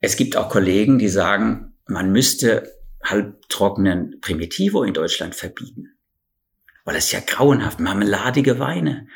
Es 0.00 0.16
gibt 0.16 0.36
auch 0.36 0.48
Kollegen, 0.48 0.98
die 0.98 1.08
sagen, 1.08 1.74
man 1.86 2.12
müsste 2.12 2.77
halbtrockenen 3.10 4.20
Primitivo 4.20 4.82
in 4.82 4.94
Deutschland 4.94 5.34
verbieten. 5.34 5.94
Weil 6.84 6.96
es 6.96 7.12
ja 7.12 7.20
grauenhaft, 7.24 7.80
marmeladige 7.80 8.58
Weine. 8.58 9.06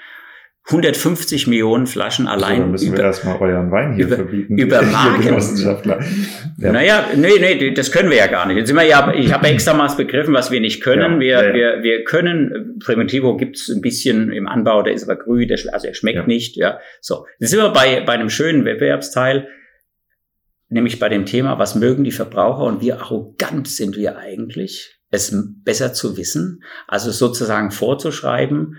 150 0.66 1.48
Millionen 1.48 1.88
Flaschen 1.88 2.28
allein. 2.28 2.56
So, 2.56 2.60
dann 2.62 2.70
müssen 2.70 2.88
über, 2.88 2.98
wir 2.98 3.04
erstmal 3.04 3.36
euren 3.40 3.70
Wein 3.72 3.94
hier 3.94 4.06
über, 4.06 4.16
verbieten. 4.16 4.58
Über 4.58 4.82
Marken. 4.82 5.36
Ja. 6.58 6.72
Naja, 6.72 7.06
nee, 7.16 7.38
nee, 7.40 7.72
das 7.72 7.90
können 7.90 8.10
wir 8.10 8.16
ja 8.16 8.28
gar 8.28 8.46
nicht. 8.46 8.58
Jetzt 8.58 8.68
sind 8.68 8.76
wir 8.76 8.84
ja, 8.84 9.12
ich 9.12 9.32
habe 9.32 9.46
extra 9.48 9.74
mal 9.74 9.88
begriffen, 9.96 10.32
was 10.32 10.52
wir 10.52 10.60
nicht 10.60 10.80
können. 10.80 11.20
Ja, 11.20 11.40
wir, 11.42 11.48
ja, 11.48 11.54
wir, 11.54 11.82
wir 11.82 12.04
können, 12.04 12.78
Primitivo 12.78 13.36
gibt's 13.36 13.68
ein 13.70 13.80
bisschen 13.80 14.32
im 14.32 14.46
Anbau, 14.46 14.82
der 14.82 14.92
ist 14.92 15.02
aber 15.02 15.16
grün, 15.16 15.48
der, 15.48 15.58
also 15.72 15.88
er 15.88 15.94
schmeckt 15.94 16.28
nicht. 16.28 16.56
Ja, 16.56 16.78
so. 17.00 17.26
Jetzt 17.40 17.50
sind 17.50 17.58
wir 17.58 17.70
bei, 17.70 18.00
bei 18.02 18.12
einem 18.12 18.30
schönen 18.30 18.64
Wettbewerbsteil 18.64 19.48
nämlich 20.72 20.98
bei 20.98 21.08
dem 21.08 21.26
Thema, 21.26 21.58
was 21.58 21.74
mögen 21.74 22.04
die 22.04 22.12
Verbraucher 22.12 22.64
und 22.64 22.80
wie 22.80 22.92
arrogant 22.92 23.68
sind 23.68 23.96
wir 23.96 24.18
eigentlich, 24.18 24.98
es 25.10 25.34
besser 25.64 25.92
zu 25.92 26.16
wissen, 26.16 26.62
also 26.88 27.10
sozusagen 27.10 27.70
vorzuschreiben, 27.70 28.78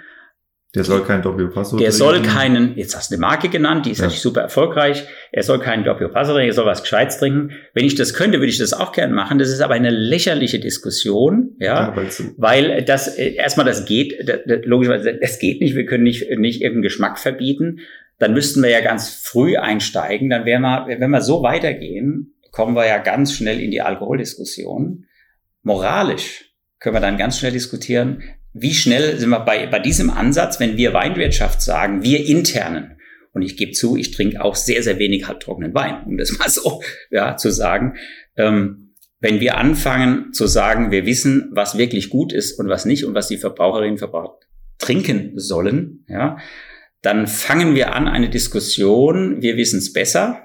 der 0.75 0.83
soll 0.83 1.03
kein 1.03 1.21
Doppio 1.21 1.49
Passo 1.49 1.77
Der 1.77 1.91
soll 1.91 2.23
keinen, 2.23 2.75
jetzt 2.75 2.95
hast 2.95 3.11
du 3.11 3.15
eine 3.15 3.21
Marke 3.21 3.47
genannt, 3.47 3.85
die 3.85 3.91
ist 3.91 3.99
ja. 3.99 4.05
natürlich 4.05 4.23
super 4.23 4.41
erfolgreich. 4.41 5.05
Er 5.31 5.43
soll 5.43 5.59
keinen 5.59 5.83
Doppio 5.83 6.09
Passo 6.09 6.31
trinken, 6.31 6.49
er 6.49 6.53
soll 6.53 6.65
was 6.65 6.81
Gescheites 6.81 7.19
trinken. 7.19 7.51
Wenn 7.75 7.85
ich 7.85 7.93
das 7.93 8.15
könnte, 8.15 8.39
würde 8.39 8.49
ich 8.49 8.57
das 8.57 8.73
auch 8.73 8.91
gern 8.91 9.13
machen. 9.13 9.37
Das 9.37 9.49
ist 9.49 9.61
aber 9.61 9.75
eine 9.75 9.91
lächerliche 9.91 10.59
Diskussion, 10.59 11.55
ja, 11.59 11.93
ja 11.95 12.33
weil 12.37 12.83
das, 12.85 13.19
äh, 13.19 13.35
erstmal 13.35 13.67
das 13.67 13.85
geht, 13.85 14.27
das, 14.27 14.61
logischerweise, 14.63 15.13
das 15.13 15.37
geht 15.37 15.61
nicht. 15.61 15.75
Wir 15.75 15.85
können 15.85 16.05
nicht, 16.05 16.27
nicht 16.39 16.61
irgendeinen 16.61 16.81
Geschmack 16.81 17.19
verbieten 17.19 17.81
dann 18.19 18.33
müssten 18.33 18.61
wir 18.61 18.69
ja 18.69 18.81
ganz 18.81 19.09
früh 19.09 19.57
einsteigen. 19.57 20.29
Dann 20.29 20.45
wären 20.45 20.61
wir, 20.61 20.87
wenn 20.87 21.11
wir 21.11 21.21
so 21.21 21.43
weitergehen, 21.43 22.35
kommen 22.51 22.75
wir 22.75 22.85
ja 22.85 22.99
ganz 22.99 23.33
schnell 23.33 23.59
in 23.59 23.71
die 23.71 23.81
Alkoholdiskussion. 23.81 25.05
Moralisch 25.63 26.53
können 26.79 26.95
wir 26.95 27.01
dann 27.01 27.17
ganz 27.17 27.39
schnell 27.39 27.51
diskutieren, 27.51 28.23
wie 28.53 28.73
schnell 28.73 29.17
sind 29.17 29.29
wir 29.29 29.39
bei, 29.39 29.65
bei 29.65 29.79
diesem 29.79 30.09
Ansatz, 30.09 30.59
wenn 30.59 30.77
wir 30.77 30.93
Weinwirtschaft 30.93 31.61
sagen, 31.61 32.03
wir 32.03 32.25
internen. 32.27 32.97
Und 33.33 33.41
ich 33.41 33.57
gebe 33.57 33.71
zu, 33.71 33.97
ich 33.97 34.11
trinke 34.11 34.43
auch 34.43 34.55
sehr, 34.55 34.83
sehr 34.83 34.99
wenig 34.99 35.27
halbtrockenen 35.27 35.73
Wein, 35.73 36.03
um 36.05 36.17
das 36.17 36.31
mal 36.37 36.49
so 36.49 36.81
ja, 37.09 37.35
zu 37.35 37.49
sagen. 37.49 37.95
Ähm, 38.37 38.93
wenn 39.19 39.39
wir 39.39 39.57
anfangen 39.57 40.33
zu 40.33 40.47
sagen, 40.47 40.91
wir 40.91 41.05
wissen, 41.05 41.49
was 41.53 41.77
wirklich 41.77 42.09
gut 42.09 42.33
ist 42.33 42.59
und 42.59 42.67
was 42.67 42.85
nicht 42.85 43.05
und 43.05 43.15
was 43.15 43.29
die 43.29 43.37
Verbraucherinnen 43.37 43.93
und 43.93 43.99
Verbraucher 43.99 44.37
trinken 44.77 45.39
sollen, 45.39 46.05
ja, 46.09 46.37
dann 47.03 47.27
fangen 47.27 47.75
wir 47.75 47.93
an 47.93 48.07
eine 48.07 48.29
Diskussion, 48.29 49.41
wir 49.41 49.57
wissen 49.57 49.77
es 49.77 49.93
besser. 49.93 50.39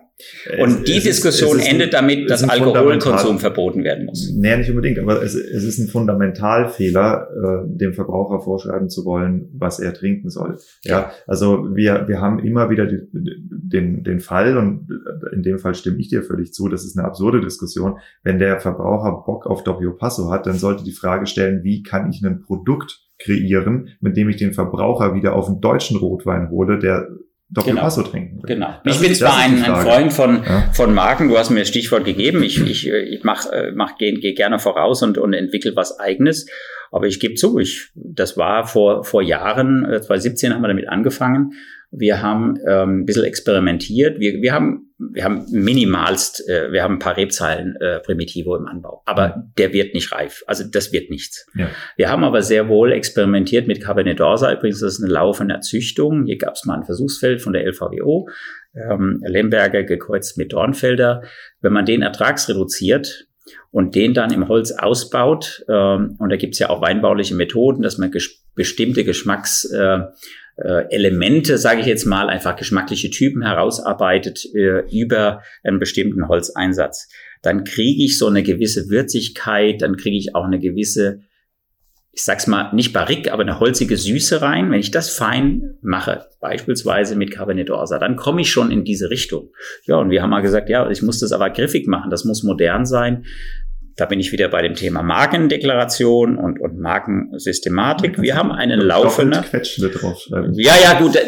Und 0.59 0.71
es, 0.71 0.83
die 0.83 0.97
es 0.97 1.05
Diskussion 1.05 1.61
ist, 1.61 1.71
endet 1.71 1.95
damit, 1.95 2.29
dass 2.29 2.43
Alkoholkonsum 2.43 3.39
verboten 3.39 3.85
werden 3.85 4.07
muss. 4.07 4.33
Nee, 4.35 4.57
nicht 4.57 4.69
unbedingt, 4.69 4.99
aber 4.99 5.23
es, 5.23 5.37
es 5.37 5.63
ist 5.63 5.79
ein 5.79 5.87
Fundamentalfehler, 5.87 7.29
äh, 7.31 7.79
dem 7.79 7.95
Verbraucher 7.95 8.41
vorschreiben 8.41 8.89
zu 8.89 9.05
wollen, 9.05 9.49
was 9.53 9.79
er 9.79 9.95
trinken 9.95 10.29
soll. 10.29 10.59
Ja, 10.83 10.91
ja 10.91 11.13
also 11.29 11.77
wir, 11.77 12.09
wir 12.09 12.21
haben 12.21 12.41
immer 12.41 12.69
wieder 12.69 12.87
die, 12.87 12.99
den, 13.13 14.03
den 14.03 14.19
Fall, 14.19 14.59
und 14.59 14.89
in 15.33 15.45
dem 15.45 15.61
Fall 15.61 15.77
stimme 15.77 15.99
ich 15.99 16.09
dir 16.09 16.25
völlig 16.25 16.53
zu, 16.53 16.69
das 16.69 16.85
ist 16.85 16.99
eine 16.99 17.07
absurde 17.07 17.41
Diskussion. 17.41 17.99
Wenn 18.25 18.41
der 18.41 18.59
Verbraucher 18.59 19.23
Bock 19.25 19.47
auf 19.47 19.63
Doppio 19.63 19.93
Passo 19.93 20.33
hat, 20.33 20.47
dann 20.47 20.59
sollte 20.59 20.83
die 20.83 20.91
Frage 20.91 21.29
stellen, 21.29 21.63
wie 21.63 21.85
kann 21.85 22.11
ich 22.11 22.25
ein 22.25 22.41
Produkt 22.41 23.08
kreieren, 23.19 23.97
mit 24.01 24.17
dem 24.17 24.29
ich 24.29 24.37
den 24.37 24.53
Verbraucher 24.53 25.15
wieder 25.15 25.35
auf 25.35 25.49
einen 25.49 25.61
deutschen 25.61 25.97
Rotwein 25.97 26.51
hole, 26.51 26.79
der 26.79 27.09
Doppio 27.51 27.73
genau. 27.73 27.83
Passo 27.83 28.03
trinken. 28.03 28.43
Genau. 28.47 28.75
Das 28.85 28.97
ich 28.97 29.03
bin 29.03 29.15
zwar 29.15 29.39
ein, 29.39 29.63
ein, 29.63 29.77
Freund 29.77 30.13
von, 30.13 30.43
ja. 30.45 30.71
von 30.73 30.95
Marken, 30.95 31.29
du 31.29 31.39
hast 31.39 31.51
mir 31.51 31.61
das 31.61 31.69
Stichwort 31.69 32.05
gegeben, 32.05 32.43
ich, 32.43 32.61
ich, 32.61 32.89
ich 32.89 33.25
mach, 33.25 33.51
äh, 33.51 33.73
mach, 33.75 33.97
gehe 33.97 34.13
geh 34.15 34.35
gerne 34.35 34.59
voraus 34.59 35.03
und, 35.03 35.17
und 35.17 35.33
entwickle 35.33 35.75
was 35.75 35.99
eigenes. 35.99 36.47
Aber 36.91 37.07
ich 37.07 37.21
gebe 37.21 37.35
zu, 37.35 37.59
ich, 37.59 37.91
das 37.95 38.37
war 38.37 38.67
vor, 38.67 39.05
vor 39.05 39.23
Jahren, 39.23 39.85
2017 39.85 40.51
äh, 40.51 40.55
haben 40.55 40.63
wir 40.63 40.69
damit 40.69 40.89
angefangen 40.89 41.53
wir 41.91 42.21
haben 42.23 42.59
ähm, 42.67 43.01
ein 43.01 43.07
bisschen 43.07 43.25
experimentiert. 43.25 44.21
Wir, 44.21 44.43
wir 44.43 44.53
haben, 44.53 44.93
wir 44.99 45.25
haben 45.25 45.47
minimalst, 45.51 46.47
äh, 46.49 46.71
wir 46.71 46.83
haben 46.83 46.95
ein 46.95 46.99
paar 46.99 47.17
Rebzahlen 47.17 47.77
äh, 47.81 48.01
Primitivo 48.01 48.57
im 48.57 48.67
Anbau, 48.67 49.03
aber 49.07 49.45
der 49.57 49.73
wird 49.73 49.95
nicht 49.95 50.13
reif. 50.13 50.45
Also 50.47 50.65
das 50.71 50.93
wird 50.93 51.11
nichts. 51.11 51.47
Ja. 51.55 51.69
Wir 51.97 52.11
haben 52.11 52.25
aber 52.25 52.43
sehr 52.43 52.69
wohl 52.69 52.93
experimentiert 52.93 53.67
mit 53.67 53.83
Cabernet 53.83 54.21
d'Orsa. 54.21 54.55
Übrigens, 54.55 54.81
das 54.81 54.95
ist 54.95 55.03
eine 55.03 55.13
laufende 55.13 55.55
Erzüchtung. 55.55 56.27
Hier 56.27 56.37
gab 56.37 56.55
es 56.55 56.65
mal 56.67 56.77
ein 56.77 56.85
Versuchsfeld 56.85 57.41
von 57.41 57.55
der 57.55 57.67
LVWO, 57.67 58.29
ähm, 58.75 59.23
Lemberger 59.25 59.83
gekreuzt 59.83 60.37
mit 60.37 60.53
Dornfelder. 60.53 61.23
Wenn 61.61 61.73
man 61.73 61.87
den 61.87 62.03
ertragsreduziert, 62.03 63.29
und 63.71 63.95
den 63.95 64.15
dann 64.15 64.33
im 64.33 64.49
Holz 64.49 64.73
ausbaut. 64.73 65.65
Ähm, 65.69 66.17
und 66.19 66.31
da 66.31 66.37
gibt's 66.37 66.59
ja 66.59 66.71
auch 66.71 66.81
weinbauliche 66.81 67.35
Methoden, 67.35 67.83
dass 67.83 67.99
man 67.99 68.11
ges 68.11 68.45
bestimmte 68.55 69.05
Geschmacks, 69.05 69.65
äh, 69.73 70.01
äh, 70.59 70.87
Elemente, 70.91 71.57
sage 71.57 71.81
ich 71.81 71.87
jetzt 71.87 72.05
mal, 72.05 72.29
einfach 72.29 72.57
geschmackliche 72.57 73.11
Typen 73.11 73.43
herausarbeitet 73.43 74.45
äh, 74.55 74.81
über 74.91 75.43
einen 75.63 75.79
bestimmten 75.79 76.29
Holzeinsatz. 76.29 77.09
Dann 77.43 77.65
kriege 77.65 78.05
ich 78.05 78.19
so 78.19 78.27
eine 78.27 78.43
gewisse 78.43 78.89
Würzigkeit, 78.91 79.83
dann 79.83 79.97
kriege 79.97 80.17
ich 80.17 80.35
auch 80.35 80.45
eine 80.45 80.59
gewisse, 80.59 81.21
ich 82.11 82.25
sag's 82.25 82.49
mal, 82.49 82.73
nicht 82.75 82.93
barrique, 82.93 83.33
aber 83.33 83.43
eine 83.43 83.61
holzige 83.61 83.97
Süße 83.97 84.43
rein. 84.43 84.73
Wenn 84.73 84.81
ich 84.81 84.91
das 84.91 85.11
fein 85.11 85.77
mache, 85.81 86.27
beispielsweise 86.41 87.15
mit 87.15 87.31
Cabernet 87.31 87.71
d'Orsa, 87.71 87.99
dann 87.99 88.17
komme 88.17 88.41
ich 88.41 88.51
schon 88.51 88.73
in 88.73 88.85
diese 88.85 89.11
Richtung. 89.11 89.51
Ja, 89.85 89.97
und 89.97 90.11
wir 90.11 90.23
haben 90.23 90.31
mal 90.31 90.43
gesagt, 90.43 90.69
ja, 90.69 90.91
ich 90.91 91.03
muss 91.03 91.21
das 91.21 91.31
aber 91.31 91.51
griffig 91.51 91.87
machen, 91.87 92.11
das 92.11 92.25
muss 92.25 92.43
modern 92.43 92.85
sein. 92.85 93.27
Da 93.99 94.07
bin 94.07 94.21
ich 94.21 94.31
wieder 94.31 94.47
bei 94.49 94.63
dem 94.63 94.75
Thema 94.75 95.03
Markendeklaration 95.03 96.39
und, 96.39 96.61
und 96.61 96.79
Markensystematik. 96.79 98.23
Wir 98.23 98.37
haben 98.37 98.53
einen 98.53 98.81
laufenden. 98.81 99.43
Ja, 100.55 100.75
ja, 100.81 101.01
gut. 101.01 101.19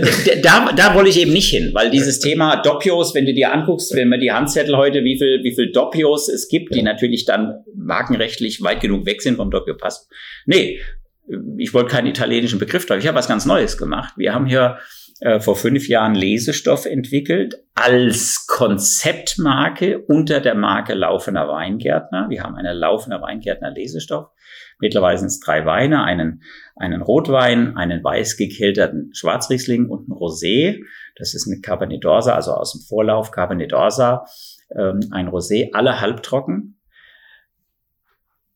Da, 0.40 0.70
da 0.70 0.94
wollte 0.94 1.10
ich 1.10 1.18
eben 1.20 1.32
nicht 1.32 1.50
hin, 1.50 1.70
weil 1.74 1.90
dieses 1.90 2.20
Thema 2.20 2.62
Doppios, 2.62 3.12
wenn 3.12 3.26
du 3.26 3.34
dir 3.34 3.52
anguckst, 3.52 3.96
wenn 3.96 4.08
man 4.08 4.20
die 4.20 4.30
Handzettel 4.30 4.76
heute, 4.76 5.02
wie 5.02 5.18
viel, 5.18 5.42
wie 5.42 5.52
viel 5.52 5.72
Doppios 5.72 6.28
es 6.28 6.46
gibt, 6.46 6.72
die 6.72 6.82
natürlich 6.82 7.24
dann 7.24 7.64
markenrechtlich 7.74 8.62
weit 8.62 8.80
genug 8.80 9.04
weg 9.04 9.20
sind 9.20 9.34
vom 9.34 9.50
Doppio 9.50 9.74
Pass. 9.76 10.08
Nee, 10.46 10.78
ich 11.58 11.74
wollte 11.74 11.90
keinen 11.90 12.06
italienischen 12.06 12.60
Begriff 12.60 12.86
drauf. 12.86 12.98
Ich 12.98 13.06
habe 13.08 13.18
was 13.18 13.26
ganz 13.26 13.46
Neues 13.46 13.78
gemacht. 13.78 14.14
Wir 14.16 14.32
haben 14.32 14.46
hier 14.46 14.78
äh, 15.20 15.40
vor 15.40 15.56
fünf 15.56 15.88
Jahren 15.88 16.14
Lesestoff 16.14 16.86
entwickelt 16.86 17.62
als 17.74 18.46
Konzeptmarke 18.46 19.98
unter 19.98 20.40
der 20.40 20.54
Marke 20.54 20.94
Laufender 20.94 21.48
Weingärtner. 21.48 22.26
Wir 22.28 22.42
haben 22.42 22.56
eine 22.56 22.72
Laufender 22.72 23.20
Weingärtner 23.20 23.70
Lesestoff. 23.70 24.28
Mittlerweile 24.78 25.18
sind 25.18 25.28
es 25.28 25.40
drei 25.40 25.66
Weine, 25.66 26.04
einen, 26.04 26.42
einen 26.76 27.02
Rotwein, 27.02 27.76
einen 27.76 28.02
weiß 28.02 28.36
gekelterten 28.36 29.10
Schwarzriesling 29.14 29.88
und 29.88 30.08
ein 30.08 30.12
Rosé. 30.12 30.80
Das 31.16 31.34
ist 31.34 31.46
eine 31.46 31.60
Cabernet 31.60 32.04
d'Orsa, 32.04 32.30
also 32.30 32.52
aus 32.52 32.72
dem 32.72 32.80
Vorlauf 32.88 33.30
Cabernet 33.30 33.72
d'Orsa, 33.72 34.22
ähm, 34.74 35.00
ein 35.10 35.28
Rosé, 35.28 35.70
alle 35.74 36.00
halbtrocken. 36.00 36.79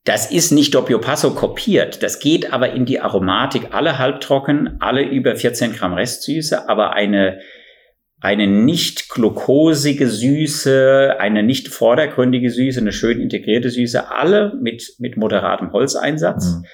Das 0.05 0.31
ist 0.31 0.52
nicht 0.52 0.74
Doppio 0.74 0.98
Passo 0.98 1.35
kopiert. 1.35 2.02
Das 2.02 2.18
geht 2.18 2.52
aber 2.52 2.72
in 2.72 2.85
die 2.85 3.01
Aromatik. 3.01 3.68
Alle 3.72 3.98
halbtrocken, 3.98 4.76
alle 4.81 5.02
über 5.02 5.35
14 5.35 5.72
Gramm 5.72 5.94
Restsüße, 5.94 6.68
aber 6.68 6.93
eine, 6.93 7.40
eine 8.20 8.47
nicht 8.47 9.09
glukosige 9.09 10.09
Süße, 10.09 11.16
eine 11.18 11.43
nicht 11.43 11.68
vordergründige 11.68 12.51
Süße, 12.51 12.81
eine 12.81 12.93
schön 12.93 13.18
integrierte 13.18 13.70
Süße, 13.70 14.10
alle 14.10 14.52
mit, 14.60 14.94
mit 14.98 15.16
moderatem 15.16 15.72
Holzeinsatz. 15.72 16.52
Mhm. 16.52 16.64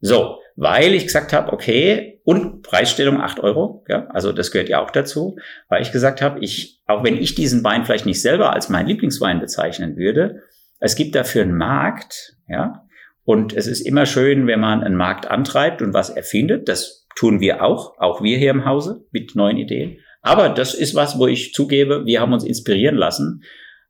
So, 0.00 0.38
weil 0.56 0.94
ich 0.94 1.04
gesagt 1.04 1.34
habe, 1.34 1.52
okay, 1.52 2.20
und 2.24 2.62
Preisstellung 2.62 3.20
acht 3.20 3.38
Euro, 3.40 3.84
ja, 3.88 4.06
also 4.08 4.32
das 4.32 4.50
gehört 4.50 4.68
ja 4.68 4.82
auch 4.82 4.90
dazu, 4.90 5.36
weil 5.68 5.82
ich 5.82 5.92
gesagt 5.92 6.22
habe, 6.22 6.40
ich, 6.40 6.80
auch 6.86 7.04
wenn 7.04 7.18
ich 7.18 7.34
diesen 7.34 7.62
Wein 7.64 7.84
vielleicht 7.84 8.06
nicht 8.06 8.22
selber 8.22 8.52
als 8.52 8.68
mein 8.68 8.86
Lieblingswein 8.86 9.40
bezeichnen 9.40 9.96
würde, 9.96 10.42
es 10.84 10.96
gibt 10.96 11.14
dafür 11.14 11.42
einen 11.42 11.56
Markt, 11.56 12.34
ja. 12.52 12.86
Und 13.24 13.52
es 13.54 13.66
ist 13.66 13.80
immer 13.80 14.06
schön, 14.06 14.46
wenn 14.46 14.60
man 14.60 14.82
einen 14.82 14.96
Markt 14.96 15.30
antreibt 15.30 15.80
und 15.80 15.94
was 15.94 16.10
erfindet. 16.10 16.68
Das 16.68 17.06
tun 17.14 17.40
wir 17.40 17.62
auch, 17.62 17.98
auch 17.98 18.22
wir 18.22 18.38
hier 18.38 18.50
im 18.50 18.64
Hause 18.64 19.04
mit 19.12 19.34
neuen 19.36 19.56
Ideen. 19.56 19.98
Aber 20.22 20.48
das 20.48 20.74
ist 20.74 20.94
was, 20.94 21.18
wo 21.18 21.26
ich 21.26 21.52
zugebe, 21.52 22.06
wir 22.06 22.20
haben 22.20 22.32
uns 22.32 22.44
inspirieren 22.44 22.96
lassen 22.96 23.42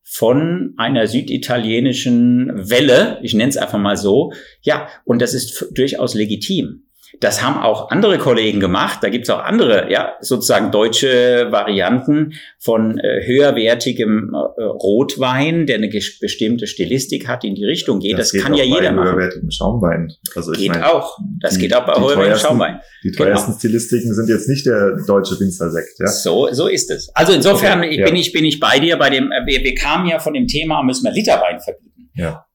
von 0.03 0.75
einer 0.77 1.07
süditalienischen 1.07 2.51
Welle, 2.69 3.19
ich 3.23 3.35
nenne 3.35 3.51
es 3.51 3.57
einfach 3.57 3.79
mal 3.79 3.97
so. 3.97 4.33
Ja, 4.63 4.89
und 5.05 5.23
das 5.23 5.33
ist 5.33 5.69
durchaus 5.73 6.15
legitim. 6.15 6.85
Das 7.21 7.43
haben 7.43 7.61
auch 7.61 7.91
andere 7.91 8.19
Kollegen 8.19 8.61
gemacht. 8.61 8.99
Da 9.03 9.09
gibt 9.09 9.25
es 9.25 9.31
auch 9.31 9.43
andere, 9.43 9.91
ja, 9.91 10.15
sozusagen 10.21 10.71
deutsche 10.71 11.49
Varianten 11.51 12.35
von 12.59 12.99
äh, 12.99 13.25
höherwertigem 13.27 14.35
äh, 14.35 14.63
Rotwein, 14.63 15.67
der 15.67 15.77
eine 15.77 15.89
bestimmte 15.89 16.67
Stilistik 16.67 17.29
hat, 17.29 17.45
in 17.45 17.55
die 17.55 17.65
Richtung 17.65 18.01
geht. 18.01 18.19
Das, 18.19 18.33
das 18.33 18.43
kann 18.43 18.55
ja 18.55 18.65
jeder 18.65 18.93
machen. 18.93 19.09
Höherwertigem 19.09 19.51
Schaumwein. 19.51 20.13
Also 20.35 20.53
geht 20.53 20.71
meine, 20.71 20.93
auch. 20.93 21.19
Das 21.41 21.55
die, 21.55 21.61
geht 21.61 21.75
auch 21.75 21.87
bei 21.87 21.95
höherwertigem 21.95 22.39
Schaumwein. 22.39 22.81
Die 23.05 23.13
teuersten 23.13 23.53
genau. 23.53 23.59
Stilistiken 23.59 24.15
sind 24.15 24.29
jetzt 24.29 24.49
nicht 24.49 24.67
der 24.67 24.97
deutsche 25.07 25.39
Winzersekt, 25.39 25.99
ja? 25.99 26.07
So, 26.07 26.49
so 26.53 26.67
ist 26.67 26.91
es. 26.91 27.11
Also 27.15 27.33
insofern 27.33 27.81
okay, 27.81 27.99
ja. 27.99 28.07
bin 28.07 28.17
ich, 28.17 28.33
bin 28.33 28.45
ich 28.45 28.61
bei 28.61 28.79
dir 28.79 28.97
bei 28.97 29.11
dem, 29.11 29.31
äh, 29.33 29.47
wir, 29.47 29.63
wir 29.63 29.75
kamen 29.75 30.09
ja 30.09 30.19
von 30.19 30.35
dem 30.35 30.47
Thema, 30.47 30.83
müssen 30.83 31.05
wir 31.05 31.13
Literwein 31.13 31.61
verbieten. 31.61 32.11
Ja. 32.15 32.47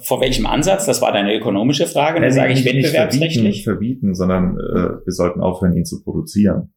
Vor 0.00 0.20
welchem 0.20 0.46
Ansatz? 0.46 0.86
Das 0.86 1.00
war 1.00 1.12
deine 1.12 1.34
ökonomische 1.34 1.86
Frage. 1.86 2.20
Da 2.20 2.30
sage 2.30 2.52
ich 2.52 2.64
wettbewerbsrechtlich. 2.64 3.42
Nicht 3.42 3.64
verbieten, 3.64 4.00
verbieten 4.00 4.14
sondern 4.14 4.56
äh, 4.56 5.06
wir 5.06 5.12
sollten 5.12 5.40
aufhören, 5.40 5.76
ihn 5.76 5.84
zu 5.84 6.02
produzieren. 6.02 6.72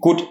Gut, 0.00 0.24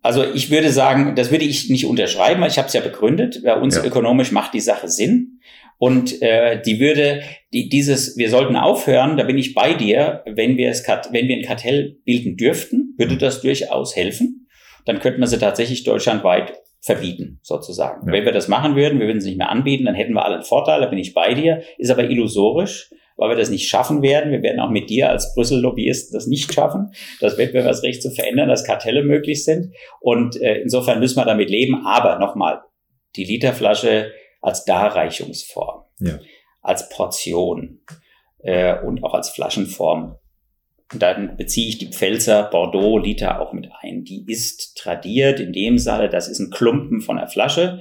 also 0.00 0.24
ich 0.24 0.50
würde 0.50 0.70
sagen, 0.70 1.14
das 1.14 1.30
würde 1.30 1.44
ich 1.44 1.68
nicht 1.68 1.84
unterschreiben, 1.84 2.40
weil 2.40 2.48
ich 2.48 2.56
habe 2.56 2.68
es 2.68 2.72
ja 2.72 2.80
begründet. 2.80 3.42
Bei 3.44 3.60
uns 3.60 3.76
ja. 3.76 3.84
ökonomisch 3.84 4.32
macht 4.32 4.54
die 4.54 4.60
Sache 4.60 4.88
Sinn. 4.88 5.40
Und 5.76 6.22
äh, 6.22 6.60
die 6.62 6.80
würde, 6.80 7.22
die, 7.52 7.68
dieses, 7.68 8.16
wir 8.16 8.30
sollten 8.30 8.56
aufhören, 8.56 9.18
da 9.18 9.24
bin 9.24 9.36
ich 9.36 9.54
bei 9.54 9.74
dir, 9.74 10.22
wenn 10.26 10.56
wir 10.56 10.70
es 10.70 10.86
wenn 10.86 11.28
wir 11.28 11.36
ein 11.36 11.44
Kartell 11.44 11.98
bilden 12.04 12.36
dürften, 12.36 12.94
würde 12.96 13.18
das 13.18 13.42
durchaus 13.42 13.96
helfen. 13.96 14.46
Dann 14.86 15.00
könnten 15.00 15.20
wir 15.20 15.26
sie 15.26 15.38
tatsächlich 15.38 15.84
deutschlandweit 15.84 16.54
verbieten, 16.80 17.40
sozusagen. 17.42 18.06
Ja. 18.06 18.12
Wenn 18.12 18.24
wir 18.24 18.32
das 18.32 18.48
machen 18.48 18.74
würden, 18.74 18.98
wir 18.98 19.06
würden 19.06 19.18
es 19.18 19.24
nicht 19.24 19.38
mehr 19.38 19.50
anbieten, 19.50 19.84
dann 19.84 19.94
hätten 19.94 20.14
wir 20.14 20.24
alle 20.24 20.36
einen 20.36 20.44
Vorteil, 20.44 20.80
da 20.80 20.86
bin 20.86 20.98
ich 20.98 21.14
bei 21.14 21.34
dir, 21.34 21.62
ist 21.78 21.90
aber 21.90 22.04
illusorisch, 22.04 22.90
weil 23.16 23.28
wir 23.28 23.36
das 23.36 23.50
nicht 23.50 23.68
schaffen 23.68 24.00
werden. 24.00 24.32
Wir 24.32 24.42
werden 24.42 24.60
auch 24.60 24.70
mit 24.70 24.88
dir 24.88 25.10
als 25.10 25.34
Brüssel-Lobbyisten 25.34 26.14
das 26.14 26.26
nicht 26.26 26.52
schaffen, 26.54 26.92
das 27.20 27.36
Wettbewerbsrecht 27.36 28.02
zu 28.02 28.10
verändern, 28.10 28.48
dass 28.48 28.64
Kartelle 28.64 29.02
möglich 29.02 29.44
sind. 29.44 29.74
Und 30.00 30.40
äh, 30.40 30.60
insofern 30.62 31.00
müssen 31.00 31.18
wir 31.18 31.26
damit 31.26 31.50
leben. 31.50 31.84
Aber 31.84 32.18
nochmal, 32.18 32.62
die 33.16 33.24
Literflasche 33.24 34.10
als 34.40 34.64
Darreichungsform, 34.64 35.82
ja. 35.98 36.18
als 36.62 36.88
Portion 36.88 37.80
äh, 38.38 38.80
und 38.80 39.04
auch 39.04 39.12
als 39.12 39.28
Flaschenform 39.28 40.16
und 40.92 41.02
dann 41.02 41.36
beziehe 41.36 41.68
ich 41.68 41.78
die 41.78 41.90
Pfälzer 41.90 42.44
Bordeaux 42.44 42.98
Liter 42.98 43.40
auch 43.40 43.52
mit 43.52 43.68
ein. 43.80 44.04
Die 44.04 44.24
ist 44.26 44.76
tradiert 44.76 45.38
in 45.38 45.52
dem 45.52 45.78
Sinne, 45.78 46.08
das 46.08 46.28
ist 46.28 46.40
ein 46.40 46.50
Klumpen 46.50 47.00
von 47.00 47.16
der 47.16 47.28
Flasche. 47.28 47.80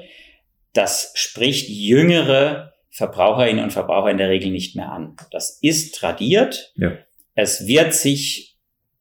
Das 0.74 1.12
spricht 1.16 1.70
jüngere 1.70 2.74
Verbraucherinnen 2.92 3.64
und 3.64 3.74
Verbraucher 3.74 4.12
in 4.12 4.18
der 4.18 4.30
Regel 4.30 4.52
nicht 4.52 4.76
mehr 4.76 4.92
an. 4.92 5.16
Das 5.32 5.58
ist 5.62 5.96
tradiert. 5.96 6.72
Ja. 6.76 6.92
Es 7.34 7.66
wird 7.68 7.94
sich 7.94 8.58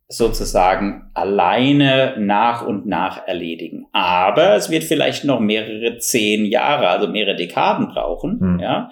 sozusagen 0.09 1.11
alleine 1.13 2.15
nach 2.19 2.67
und 2.67 2.87
nach 2.87 3.27
erledigen. 3.27 3.87
Aber 3.93 4.55
es 4.55 4.71
wird 4.71 4.85
vielleicht 4.85 5.25
noch 5.25 5.39
mehrere 5.39 5.99
zehn 5.99 6.47
Jahre, 6.47 6.89
also 6.89 7.09
mehrere 7.09 7.37
Dekaden 7.37 7.89
brauchen, 7.89 8.41
hm. 8.41 8.61
ja, 8.61 8.91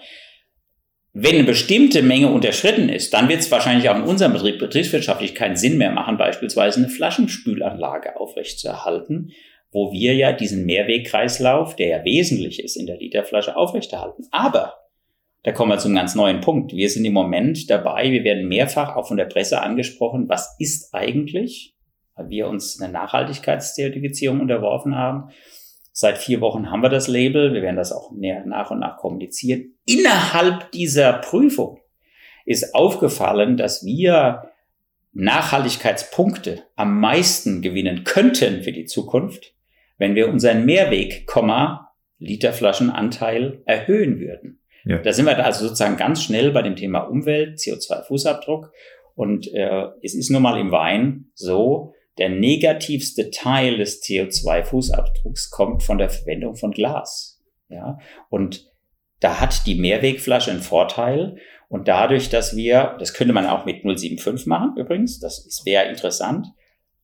wenn 1.18 1.34
eine 1.34 1.44
bestimmte 1.44 2.02
Menge 2.02 2.28
unterschritten 2.28 2.90
ist, 2.90 3.14
dann 3.14 3.30
wird 3.30 3.40
es 3.40 3.50
wahrscheinlich 3.50 3.88
auch 3.88 3.96
in 3.96 4.02
unserem 4.02 4.34
Betrieb 4.34 4.58
betriebswirtschaftlich 4.58 5.34
keinen 5.34 5.56
Sinn 5.56 5.78
mehr 5.78 5.90
machen, 5.90 6.18
beispielsweise 6.18 6.78
eine 6.78 6.90
Flaschenspülanlage 6.90 8.20
aufrechtzuerhalten, 8.20 9.32
wo 9.72 9.92
wir 9.92 10.14
ja 10.14 10.32
diesen 10.32 10.66
Mehrwegkreislauf, 10.66 11.74
der 11.74 11.88
ja 11.88 12.04
wesentlich 12.04 12.62
ist 12.62 12.76
in 12.76 12.84
der 12.84 12.98
Literflasche, 12.98 13.56
aufrechterhalten. 13.56 14.24
Aber 14.30 14.74
da 15.42 15.52
kommen 15.52 15.70
wir 15.70 15.78
zum 15.78 15.94
ganz 15.94 16.14
neuen 16.14 16.42
Punkt. 16.42 16.74
Wir 16.74 16.90
sind 16.90 17.06
im 17.06 17.14
Moment 17.14 17.70
dabei, 17.70 18.12
wir 18.12 18.22
werden 18.22 18.46
mehrfach 18.46 18.94
auch 18.94 19.08
von 19.08 19.16
der 19.16 19.24
Presse 19.24 19.62
angesprochen, 19.62 20.28
was 20.28 20.54
ist 20.58 20.92
eigentlich, 20.92 21.74
weil 22.14 22.28
wir 22.28 22.46
uns 22.46 22.78
eine 22.78 22.92
Nachhaltigkeitszertifizierung 22.92 24.40
unterworfen 24.40 24.96
haben, 24.96 25.30
Seit 25.98 26.18
vier 26.18 26.42
Wochen 26.42 26.70
haben 26.70 26.82
wir 26.82 26.90
das 26.90 27.08
Label. 27.08 27.54
Wir 27.54 27.62
werden 27.62 27.76
das 27.76 27.90
auch 27.90 28.12
näher 28.12 28.44
nach 28.44 28.70
und 28.70 28.80
nach 28.80 28.98
kommunizieren. 28.98 29.78
Innerhalb 29.86 30.70
dieser 30.72 31.14
Prüfung 31.14 31.80
ist 32.44 32.74
aufgefallen, 32.74 33.56
dass 33.56 33.82
wir 33.82 34.50
Nachhaltigkeitspunkte 35.14 36.64
am 36.74 37.00
meisten 37.00 37.62
gewinnen 37.62 38.04
könnten 38.04 38.62
für 38.62 38.72
die 38.72 38.84
Zukunft, 38.84 39.54
wenn 39.96 40.14
wir 40.14 40.28
unseren 40.28 40.66
Mehrweg, 40.66 41.26
Literflaschenanteil 42.18 43.62
erhöhen 43.64 44.20
würden. 44.20 44.60
Ja. 44.84 44.98
Da 44.98 45.14
sind 45.14 45.24
wir 45.24 45.42
also 45.42 45.64
sozusagen 45.64 45.96
ganz 45.96 46.22
schnell 46.22 46.50
bei 46.50 46.60
dem 46.60 46.76
Thema 46.76 47.00
Umwelt, 47.04 47.58
CO2-Fußabdruck. 47.58 48.68
Und 49.14 49.50
äh, 49.54 49.86
es 50.02 50.14
ist 50.14 50.28
nun 50.28 50.42
mal 50.42 50.60
im 50.60 50.72
Wein 50.72 51.30
so, 51.32 51.94
der 52.18 52.30
negativste 52.30 53.30
Teil 53.30 53.78
des 53.78 54.02
CO2-Fußabdrucks 54.02 55.50
kommt 55.50 55.82
von 55.82 55.98
der 55.98 56.10
Verwendung 56.10 56.56
von 56.56 56.70
Glas. 56.70 57.42
Ja, 57.68 57.98
und 58.30 58.70
da 59.20 59.40
hat 59.40 59.66
die 59.66 59.74
Mehrwegflasche 59.74 60.50
einen 60.50 60.60
Vorteil. 60.60 61.36
Und 61.68 61.88
dadurch, 61.88 62.28
dass 62.30 62.54
wir, 62.56 62.96
das 62.98 63.12
könnte 63.12 63.32
man 63.32 63.46
auch 63.46 63.64
mit 63.64 63.82
075 63.82 64.46
machen 64.46 64.76
übrigens, 64.76 65.18
das 65.18 65.62
wäre 65.64 65.88
interessant. 65.88 66.46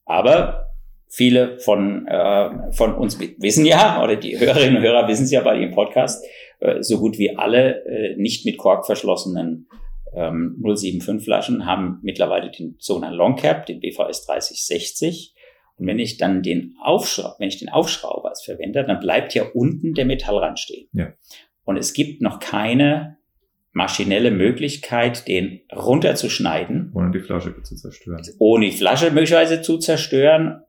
Aber 0.04 0.68
viele 1.08 1.58
von, 1.58 2.06
äh, 2.06 2.72
von 2.72 2.94
uns 2.94 3.18
wissen 3.20 3.66
ja, 3.66 4.02
oder 4.02 4.16
die 4.16 4.38
Hörerinnen 4.38 4.76
und 4.76 4.82
Hörer 4.82 5.08
wissen 5.08 5.24
es 5.24 5.30
ja 5.30 5.42
bei 5.42 5.58
dem 5.58 5.72
Podcast, 5.72 6.24
äh, 6.60 6.82
so 6.82 6.98
gut 6.98 7.18
wie 7.18 7.36
alle 7.36 7.84
äh, 7.84 8.16
nicht 8.16 8.46
mit 8.46 8.56
Kork 8.56 8.86
verschlossenen 8.86 9.68
ähm, 10.14 10.56
075 10.62 11.24
Flaschen 11.24 11.66
haben 11.66 11.98
mittlerweile 12.02 12.50
den 12.50 12.76
sogenannten 12.78 13.16
Long 13.16 13.36
Cap, 13.36 13.66
den 13.66 13.80
BVS 13.80 14.26
3060. 14.26 15.34
Und 15.76 15.86
wenn 15.86 15.98
ich 15.98 16.18
dann 16.18 16.42
den 16.42 16.76
aufschraube, 16.82 17.36
wenn 17.38 17.48
ich 17.48 17.58
den 17.58 17.68
aufschraube 17.68 18.28
als 18.28 18.44
Verwender, 18.44 18.84
dann 18.84 19.00
bleibt 19.00 19.34
ja 19.34 19.44
unten 19.54 19.94
der 19.94 20.04
Metallrand 20.04 20.58
stehen. 20.58 20.88
Ja. 20.92 21.12
Und 21.64 21.76
es 21.76 21.92
gibt 21.92 22.20
noch 22.20 22.40
keine 22.40 23.18
maschinelle 23.72 24.30
Möglichkeit, 24.30 25.26
den 25.26 25.62
runterzuschneiden. 25.74 26.92
Ohne 26.94 27.10
die 27.10 27.20
Flasche 27.20 27.54
zu 27.62 27.74
zerstören. 27.74 28.22
Ohne 28.38 28.66
die 28.66 28.72
Flasche 28.72 29.10
möglicherweise 29.10 29.62
zu 29.62 29.78
zerstören 29.78 30.62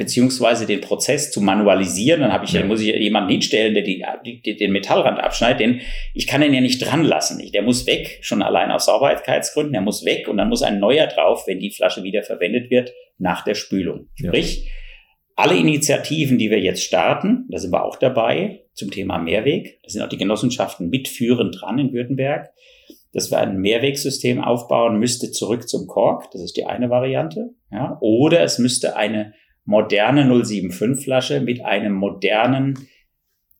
beziehungsweise 0.00 0.64
den 0.64 0.80
Prozess 0.80 1.30
zu 1.30 1.42
manualisieren, 1.42 2.22
dann 2.22 2.32
habe 2.32 2.46
ich, 2.46 2.52
ja. 2.52 2.64
muss 2.64 2.80
ich 2.80 2.86
jemanden 2.96 3.28
hinstellen, 3.28 3.74
der 3.74 3.82
die, 3.82 4.02
die, 4.24 4.56
den 4.56 4.72
Metallrand 4.72 5.20
abschneidet, 5.20 5.60
denn 5.60 5.82
ich 6.14 6.26
kann 6.26 6.40
den 6.40 6.54
ja 6.54 6.62
nicht 6.62 6.78
dran 6.78 7.04
lassen. 7.04 7.38
Der 7.52 7.60
muss 7.60 7.86
weg, 7.86 8.18
schon 8.22 8.40
allein 8.40 8.70
aus 8.70 8.86
Sauberkeitsgründen, 8.86 9.74
der 9.74 9.82
muss 9.82 10.06
weg 10.06 10.26
und 10.26 10.38
dann 10.38 10.48
muss 10.48 10.62
ein 10.62 10.80
neuer 10.80 11.06
drauf, 11.06 11.46
wenn 11.46 11.60
die 11.60 11.70
Flasche 11.70 12.02
wieder 12.02 12.22
verwendet 12.22 12.70
wird, 12.70 12.94
nach 13.18 13.44
der 13.44 13.54
Spülung. 13.54 14.08
Ja. 14.16 14.28
Sprich, 14.28 14.70
alle 15.36 15.56
Initiativen, 15.56 16.38
die 16.38 16.50
wir 16.50 16.60
jetzt 16.60 16.82
starten, 16.82 17.44
da 17.50 17.58
sind 17.58 17.70
wir 17.70 17.84
auch 17.84 17.96
dabei, 17.96 18.64
zum 18.72 18.90
Thema 18.90 19.18
Mehrweg, 19.18 19.80
da 19.82 19.90
sind 19.90 20.00
auch 20.00 20.08
die 20.08 20.16
Genossenschaften 20.16 20.88
mitführend 20.88 21.60
dran 21.60 21.78
in 21.78 21.92
Württemberg, 21.92 22.48
dass 23.12 23.30
wir 23.30 23.36
ein 23.36 23.58
Mehrwegsystem 23.58 24.42
aufbauen, 24.42 24.98
müsste 24.98 25.30
zurück 25.30 25.68
zum 25.68 25.86
Kork, 25.88 26.30
das 26.30 26.40
ist 26.40 26.56
die 26.56 26.64
eine 26.64 26.88
Variante, 26.88 27.50
ja, 27.70 27.98
oder 28.00 28.40
es 28.40 28.58
müsste 28.58 28.96
eine 28.96 29.34
moderne 29.64 30.24
075 30.24 31.04
Flasche 31.04 31.40
mit 31.40 31.64
einem 31.64 31.92
modernen 31.92 32.88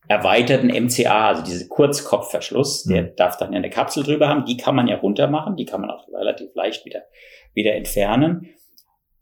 erweiterten 0.09 0.69
MCA, 0.69 1.29
also 1.29 1.45
diese 1.45 1.69
Kurzkopfverschluss, 1.69 2.83
der 2.83 3.03
mhm. 3.03 3.17
darf 3.17 3.37
dann 3.37 3.55
eine 3.55 3.71
Kapsel 3.71 4.03
drüber 4.03 4.29
haben, 4.29 4.45
die 4.45 4.57
kann 4.57 4.75
man 4.75 4.89
ja 4.89 4.97
runter 4.97 5.29
machen, 5.29 5.55
die 5.55 5.67
kann 5.67 5.81
man 5.81 5.91
auch 5.91 6.09
relativ 6.09 6.49
leicht 6.55 6.85
wieder, 6.85 7.03
wieder 7.55 7.75
entfernen. 7.75 8.49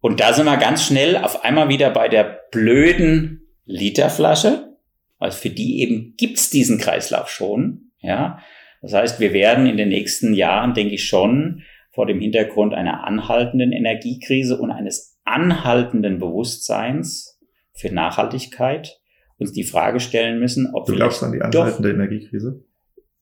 Und 0.01 0.21
da 0.21 0.33
sind 0.33 0.47
wir 0.47 0.57
ganz 0.57 0.87
schnell 0.87 1.19
auf 1.19 1.45
einmal 1.45 1.69
wieder 1.69 1.91
bei 1.91 2.09
der 2.09 2.41
blöden 2.51 3.49
Literflasche, 3.67 4.77
weil 5.19 5.31
für 5.31 5.51
die 5.51 5.83
eben 5.83 6.15
gibt's 6.17 6.49
diesen 6.49 6.79
Kreislauf 6.79 7.29
schon, 7.29 7.91
ja. 8.01 8.39
Das 8.81 8.95
heißt, 8.95 9.21
wir 9.21 9.33
werden 9.33 9.67
in 9.67 9.77
den 9.77 9.89
nächsten 9.89 10.33
Jahren, 10.33 10.73
denke 10.73 10.95
ich 10.95 11.05
schon, 11.05 11.65
vor 11.91 12.07
dem 12.07 12.21
Hintergrund 12.21 12.75
einer 12.75 13.05
anhaltenden 13.05 13.73
Energiekrise 13.73 14.57
und 14.57 14.71
eines 14.71 15.18
anhaltenden 15.29 16.19
Bewusstseins 16.19 17.39
für 17.75 17.93
Nachhaltigkeit 17.93 18.99
uns 19.39 19.53
die 19.53 19.65
Frage 19.65 20.01
stellen 20.01 20.41
müssen, 20.41 20.75
ob 20.75 20.87
du 20.87 20.95
glaubst 20.95 21.23
an 21.23 21.33
die 21.33 21.41
anhaltende 21.41 21.91
doch, 21.91 21.95
Energiekrise? 21.95 22.65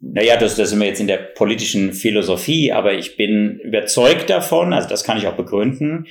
Naja, 0.00 0.36
das, 0.36 0.56
das 0.56 0.70
sind 0.70 0.80
wir 0.80 0.86
jetzt 0.86 1.00
in 1.00 1.06
der 1.06 1.18
politischen 1.18 1.92
Philosophie, 1.92 2.72
aber 2.72 2.94
ich 2.94 3.16
bin 3.16 3.58
überzeugt 3.60 4.30
davon, 4.30 4.72
also 4.72 4.88
das 4.88 5.04
kann 5.04 5.18
ich 5.18 5.26
auch 5.26 5.36
begründen, 5.36 6.06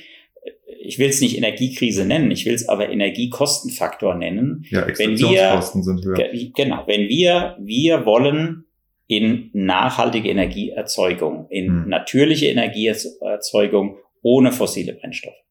ich 0.80 0.98
will 0.98 1.08
es 1.08 1.20
nicht 1.20 1.36
Energiekrise 1.36 2.04
nennen, 2.04 2.30
ich 2.30 2.46
will 2.46 2.54
es 2.54 2.68
aber 2.68 2.88
Energiekostenfaktor 2.88 4.14
nennen. 4.14 4.64
Ja, 4.70 4.86
wenn 4.86 5.18
wir, 5.18 5.62
sind 5.62 6.04
höher. 6.04 6.30
Genau, 6.54 6.84
wenn 6.86 7.08
wir, 7.08 7.56
wir 7.60 8.06
wollen 8.06 8.64
in 9.08 9.50
nachhaltige 9.52 10.28
Energieerzeugung, 10.28 11.46
in 11.50 11.66
hm. 11.66 11.88
natürliche 11.88 12.46
Energieerzeugung 12.46 13.98
ohne 14.22 14.52
fossile 14.52 14.94
Brennstoffe 14.94 15.45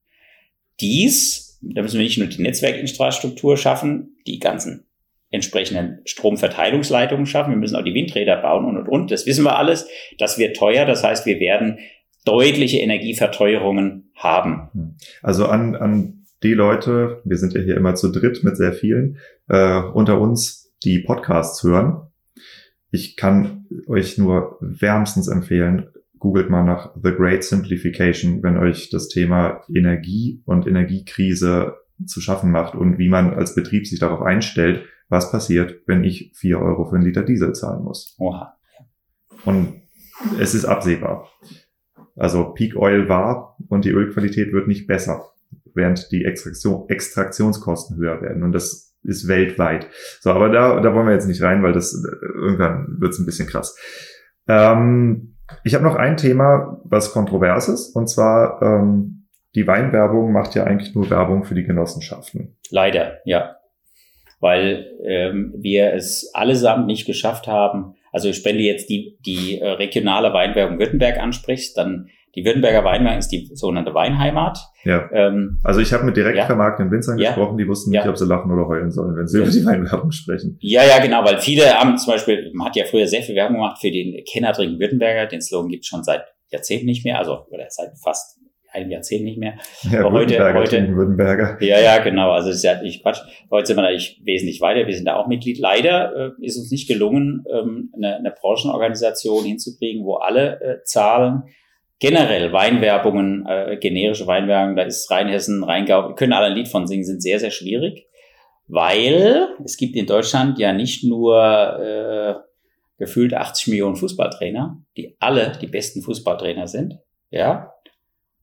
dies, 0.80 1.60
da 1.61 1.81
müssen 1.81 1.97
wir 1.97 2.06
nicht 2.06 2.18
nur 2.18 2.27
die 2.27 2.41
Netzwerkinfrastruktur 2.41 3.57
schaffen, 3.57 4.18
die 4.27 4.39
ganzen 4.39 4.85
entsprechenden 5.31 5.99
Stromverteilungsleitungen 6.06 7.26
schaffen, 7.26 7.52
wir 7.52 7.57
müssen 7.57 7.76
auch 7.76 7.84
die 7.84 7.93
Windräder 7.93 8.38
bauen 8.38 8.65
und 8.65 8.77
und 8.77 8.88
und. 8.88 9.11
Das 9.11 9.26
wissen 9.26 9.43
wir 9.43 9.57
alles. 9.57 9.88
Das 10.18 10.38
wird 10.38 10.56
teuer. 10.56 10.85
Das 10.85 11.03
heißt, 11.03 11.26
wir 11.26 11.39
werden 11.39 11.80
deutliche 12.26 12.80
Energieverteuerungen 12.80 14.11
haben. 14.15 14.69
Hm. 14.73 14.95
Also 15.22 15.47
an, 15.47 15.76
an 15.76 16.26
die 16.43 16.53
Leute, 16.53 17.22
wir 17.26 17.38
sind 17.38 17.53
ja 17.53 17.61
hier 17.61 17.77
immer 17.77 17.95
zu 17.95 18.11
dritt 18.11 18.43
mit 18.43 18.57
sehr 18.57 18.73
vielen, 18.73 19.18
äh, 19.49 19.80
unter 19.80 20.19
uns, 20.19 20.73
die 20.84 20.99
Podcasts 20.99 21.64
hören. 21.64 22.07
Ich 22.91 23.15
kann 23.15 23.65
euch 23.88 24.18
nur 24.18 24.57
wärmstens 24.61 25.27
empfehlen, 25.27 25.88
googelt 26.26 26.49
mal 26.49 26.64
nach 26.64 26.91
The 26.95 27.11
Great 27.11 27.43
Simplification, 27.43 28.41
wenn 28.41 28.57
euch 28.57 28.89
das 28.89 29.10
Thema 29.10 29.61
Energie 29.72 30.41
und 30.45 30.65
Energiekrise 30.65 31.76
zu 32.07 32.19
schaffen 32.19 32.49
macht 32.49 32.73
und 32.73 32.97
wie 32.97 33.10
man 33.10 33.35
als 33.35 33.53
Betrieb 33.53 33.85
sich 33.85 33.99
darauf 33.99 34.23
einstellt, 34.23 34.85
was 35.07 35.31
passiert, 35.31 35.84
wenn 35.85 36.03
ich 36.03 36.31
vier 36.34 36.60
Euro 36.60 36.85
für 36.85 36.95
einen 36.95 37.06
Liter 37.06 37.22
Diesel 37.22 37.53
zahlen 37.53 37.84
muss. 37.84 38.15
Oha. 38.18 38.57
Und 39.45 39.84
es 40.39 40.56
ist 40.56 40.65
absehbar. 40.65 41.30
Also 42.15 42.45
Peak 42.56 42.76
Oil 42.76 43.07
war 43.07 43.56
und 43.69 43.85
die 43.85 43.91
Ölqualität 43.91 44.52
wird 44.52 44.68
nicht 44.68 44.88
besser, 44.88 45.30
während 45.76 46.11
die 46.11 46.26
Extraktion, 46.26 46.89
Extraktionskosten 46.89 47.97
höher 47.97 48.19
werden. 48.23 48.41
Und 48.41 48.52
das 48.52 48.95
ist 49.03 49.27
weltweit. 49.27 49.89
So, 50.22 50.31
aber 50.31 50.49
da, 50.49 50.80
da 50.80 50.95
wollen 50.95 51.06
wir 51.06 51.14
jetzt 51.14 51.27
nicht 51.27 51.43
rein, 51.43 51.61
weil 51.61 51.73
das 51.73 52.03
irgendwann 52.34 52.99
wird 52.99 53.14
es 53.14 53.19
ein 53.19 53.27
bisschen 53.27 53.47
krass. 53.47 53.77
Ähm, 54.47 55.35
ich 55.63 55.73
habe 55.73 55.84
noch 55.84 55.95
ein 55.95 56.17
Thema, 56.17 56.80
was 56.84 57.11
kontrovers 57.11 57.67
ist, 57.69 57.95
und 57.95 58.07
zwar 58.07 58.61
ähm, 58.61 59.27
die 59.55 59.67
Weinwerbung 59.67 60.31
macht 60.31 60.55
ja 60.55 60.65
eigentlich 60.65 60.93
nur 60.95 61.09
Werbung 61.09 61.43
für 61.45 61.55
die 61.55 61.63
Genossenschaften. 61.63 62.57
Leider, 62.69 63.19
ja. 63.26 63.55
Weil 64.41 64.91
ähm, 65.03 65.53
wir 65.57 65.93
es 65.93 66.31
allesamt 66.34 66.88
nicht 66.88 67.05
geschafft 67.05 67.47
haben. 67.47 67.95
Also 68.11 68.30
wenn 68.43 68.57
du 68.57 68.63
jetzt 68.63 68.89
die, 68.89 69.17
die 69.26 69.59
äh, 69.59 69.67
regionale 69.69 70.34
Weinwerbung 70.34 70.77
Württemberg 70.77 71.17
ansprichst, 71.19 71.77
dann 71.77 72.09
die 72.36 72.44
Württemberger 72.44 72.84
Weinwein 72.84 73.18
ist 73.18 73.30
die 73.30 73.49
sogenannte 73.53 73.94
Weinheimat. 73.94 74.60
Ja. 74.84 75.10
Ähm, 75.14 75.60
also 75.64 75.80
ich 75.80 75.94
habe 75.94 76.03
mit 76.03 76.18
direkt 76.18 76.38
ja. 76.38 76.45
vermarktenden 76.45 76.94
Winzern 76.94 77.18
ja. 77.18 77.30
gesprochen, 77.30 77.57
die 77.57 77.68
wussten 77.68 77.91
nicht, 77.91 78.03
ja. 78.03 78.10
ob 78.10 78.18
sie 78.18 78.26
lachen 78.26 78.52
oder 78.52 78.68
heulen 78.68 78.91
sollen, 78.91 79.16
wenn 79.16 79.28
sie 79.28 79.40
über 79.40 79.49
die 79.49 79.66
Weinwerbung 79.66 80.12
sprechen. 80.12 80.57
Ja, 80.60 80.84
ja, 80.84 80.99
genau, 80.99 81.24
weil 81.24 81.40
viele 81.40 81.74
haben 81.74 81.98
zum 81.98 82.14
Beispiel, 82.14 82.52
man 82.53 82.68
hat 82.68 82.76
ja 82.76 82.86
früher 82.86 83.07
sehr 83.07 83.22
viel 83.22 83.36
Werbung 83.36 83.56
gemacht 83.56 83.80
für 83.80 83.91
den 83.91 84.24
Kennerdring 84.30 84.80
Württemberger, 84.80 85.28
den 85.28 85.41
Slogan 85.41 85.70
gibt 85.70 85.84
es 85.84 85.88
schon 85.88 86.03
seit 86.03 86.24
Jahrzehnten 86.52 86.86
nicht 86.86 87.06
mehr, 87.06 87.20
also 87.20 87.45
oder 87.49 87.66
seit 87.70 87.91
fast 88.03 88.40
einem 88.76 88.91
Jahrzehnt 88.91 89.24
nicht 89.24 89.40
mehr. 89.40 89.57
Ja, 89.90 90.02
Aber 90.02 90.12
heute, 90.12 90.53
heute, 90.53 90.95
Württemberger. 90.95 91.57
Ja, 91.62 91.80
ja, 91.80 91.99
genau. 91.99 92.32
Also 92.32 92.49
es 92.49 92.57
ist 92.57 92.64
ja 92.64 92.82
nicht 92.82 93.02
Quatsch. 93.02 93.20
Heute 93.49 93.68
sind 93.68 93.78
wir 93.78 93.84
natürlich 93.84 94.22
wesentlich 94.26 94.60
weiter. 94.60 94.86
Wir 94.86 94.94
sind 94.94 95.06
da 95.06 95.16
auch 95.16 95.28
Mitglied. 95.28 95.57
Leider 95.60 96.36
äh, 96.40 96.45
ist 96.45 96.57
uns 96.57 96.72
nicht 96.72 96.88
gelungen, 96.88 97.45
ähm, 97.49 97.91
eine, 97.95 98.18
eine 98.18 98.32
Branchenorganisation 98.32 99.45
hinzukriegen, 99.45 100.03
wo 100.03 100.16
alle 100.16 100.60
äh, 100.60 100.84
Zahlen 100.84 101.44
generell 101.99 102.51
Weinwerbungen, 102.51 103.45
äh, 103.47 103.77
generische 103.77 104.27
Weinwerbung, 104.27 104.76
da 104.76 104.84
ist 104.84 105.09
Rheinhessen, 105.09 105.63
Rheingau, 105.63 106.09
wir 106.09 106.15
können 106.15 106.34
alle 106.34 106.47
ein 106.47 106.55
Lied 106.55 106.67
von 106.67 106.88
singen, 106.88 107.05
sind 107.05 107.22
sehr, 107.22 107.39
sehr 107.39 107.51
schwierig, 107.51 108.07
weil 108.67 109.49
es 109.63 109.77
gibt 109.77 109.95
in 109.95 110.05
Deutschland 110.05 110.59
ja 110.59 110.73
nicht 110.73 111.03
nur 111.03 111.35
äh, 111.80 112.35
gefühlt 112.97 113.34
80 113.34 113.67
Millionen 113.67 113.95
Fußballtrainer, 113.95 114.81
die 114.97 115.15
alle 115.19 115.53
die 115.61 115.67
besten 115.67 116.01
Fußballtrainer 116.01 116.67
sind, 116.67 116.99
ja. 117.30 117.72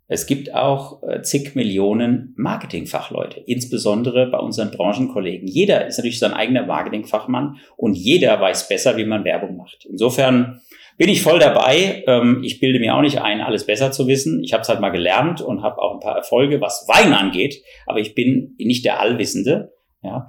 Es 0.08 0.26
gibt 0.26 0.52
auch 0.52 1.02
äh, 1.04 1.22
zig 1.22 1.54
Millionen 1.54 2.34
Marketingfachleute, 2.36 3.40
insbesondere 3.46 4.26
bei 4.26 4.38
unseren 4.38 4.70
Branchenkollegen. 4.70 5.48
Jeder 5.48 5.86
ist 5.86 5.96
natürlich 5.96 6.18
sein 6.18 6.34
eigener 6.34 6.66
Marketingfachmann 6.66 7.56
und 7.78 7.94
jeder 7.94 8.38
weiß 8.38 8.68
besser, 8.68 8.98
wie 8.98 9.06
man 9.06 9.24
Werbung 9.24 9.56
macht. 9.56 9.86
Insofern 9.88 10.60
bin 10.98 11.08
ich 11.08 11.22
voll 11.22 11.38
dabei. 11.38 12.04
Ähm, 12.06 12.42
ich 12.44 12.60
bilde 12.60 12.78
mir 12.78 12.94
auch 12.94 13.00
nicht 13.00 13.20
ein, 13.20 13.40
alles 13.40 13.66
besser 13.66 13.92
zu 13.92 14.06
wissen. 14.06 14.42
Ich 14.44 14.52
habe 14.52 14.62
es 14.62 14.68
halt 14.68 14.80
mal 14.80 14.90
gelernt 14.90 15.40
und 15.40 15.62
habe 15.62 15.80
auch 15.80 15.94
ein 15.94 16.00
paar 16.00 16.16
Erfolge, 16.16 16.60
was 16.60 16.86
Wein 16.88 17.12
angeht. 17.12 17.62
Aber 17.86 17.98
ich 17.98 18.14
bin 18.14 18.54
nicht 18.58 18.84
der 18.84 19.00
Allwissende. 19.00 19.72
Ja. 20.02 20.28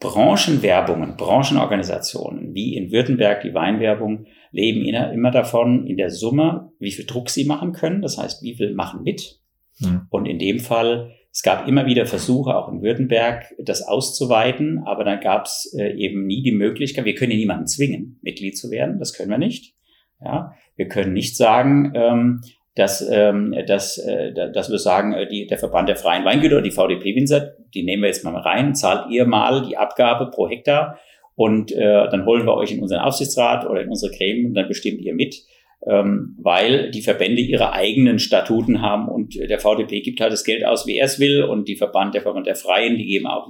Branchenwerbungen, 0.00 1.16
Branchenorganisationen, 1.16 2.54
wie 2.54 2.74
in 2.74 2.90
Württemberg 2.90 3.42
die 3.42 3.52
Weinwerbung, 3.52 4.26
leben 4.50 4.82
immer 4.84 5.30
davon 5.30 5.86
in 5.86 5.98
der 5.98 6.10
Summe, 6.10 6.72
wie 6.78 6.90
viel 6.90 7.04
Druck 7.04 7.28
sie 7.28 7.44
machen 7.44 7.72
können. 7.72 8.00
Das 8.00 8.16
heißt, 8.16 8.42
wie 8.42 8.54
viel 8.54 8.74
machen 8.74 9.02
mit. 9.02 9.40
Mhm. 9.78 10.06
Und 10.08 10.26
in 10.26 10.38
dem 10.38 10.58
Fall, 10.58 11.12
es 11.32 11.42
gab 11.42 11.68
immer 11.68 11.86
wieder 11.86 12.06
Versuche, 12.06 12.56
auch 12.56 12.72
in 12.72 12.82
Württemberg, 12.82 13.54
das 13.58 13.82
auszuweiten, 13.82 14.82
aber 14.84 15.04
dann 15.04 15.20
gab 15.20 15.44
es 15.44 15.72
äh, 15.78 15.92
eben 15.92 16.26
nie 16.26 16.42
die 16.42 16.52
Möglichkeit, 16.52 17.04
wir 17.04 17.14
können 17.14 17.32
ja 17.32 17.36
niemanden 17.36 17.66
zwingen, 17.66 18.18
Mitglied 18.22 18.56
zu 18.56 18.70
werden, 18.70 18.98
das 18.98 19.12
können 19.12 19.30
wir 19.30 19.38
nicht. 19.38 19.74
Ja, 20.22 20.54
wir 20.76 20.88
können 20.88 21.12
nicht 21.12 21.36
sagen, 21.36 21.92
ähm, 21.94 22.42
dass, 22.74 23.06
ähm, 23.10 23.54
dass, 23.66 23.98
äh, 23.98 24.32
dass 24.32 24.70
wir 24.70 24.78
sagen, 24.78 25.12
äh, 25.12 25.26
die, 25.26 25.46
der 25.46 25.58
Verband 25.58 25.88
der 25.88 25.96
freien 25.96 26.24
Weingüter 26.24 26.62
die 26.62 26.70
VDP-Winzer, 26.70 27.52
die 27.74 27.82
nehmen 27.82 28.02
wir 28.02 28.08
jetzt 28.08 28.24
mal 28.24 28.36
rein, 28.36 28.74
zahlt 28.74 29.10
ihr 29.10 29.26
mal 29.26 29.66
die 29.66 29.76
Abgabe 29.76 30.30
pro 30.30 30.48
Hektar 30.48 30.98
und 31.34 31.72
äh, 31.72 32.08
dann 32.10 32.26
holen 32.26 32.46
wir 32.46 32.54
euch 32.54 32.72
in 32.72 32.80
unseren 32.80 33.00
Aufsichtsrat 33.00 33.66
oder 33.66 33.82
in 33.82 33.88
unsere 33.88 34.12
Gremien 34.12 34.46
und 34.46 34.54
dann 34.54 34.68
bestimmt 34.68 35.00
ihr 35.00 35.14
mit, 35.14 35.42
ähm, 35.86 36.36
weil 36.40 36.90
die 36.90 37.02
Verbände 37.02 37.42
ihre 37.42 37.72
eigenen 37.72 38.18
Statuten 38.18 38.82
haben 38.82 39.08
und 39.08 39.34
der 39.34 39.58
VDP 39.58 40.00
gibt 40.00 40.20
halt 40.20 40.32
das 40.32 40.44
Geld 40.44 40.64
aus, 40.64 40.86
wie 40.86 40.98
er 40.98 41.06
es 41.06 41.18
will 41.18 41.42
und 41.42 41.66
die 41.66 41.76
Verband, 41.76 42.14
der 42.14 42.22
Verband 42.22 42.46
der 42.46 42.56
Freien, 42.56 42.96
die 42.96 43.06
geben 43.06 43.26
auch, 43.26 43.48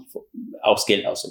auch 0.62 0.76
das 0.76 0.86
Geld 0.86 1.06
aus. 1.06 1.22
So, 1.22 1.28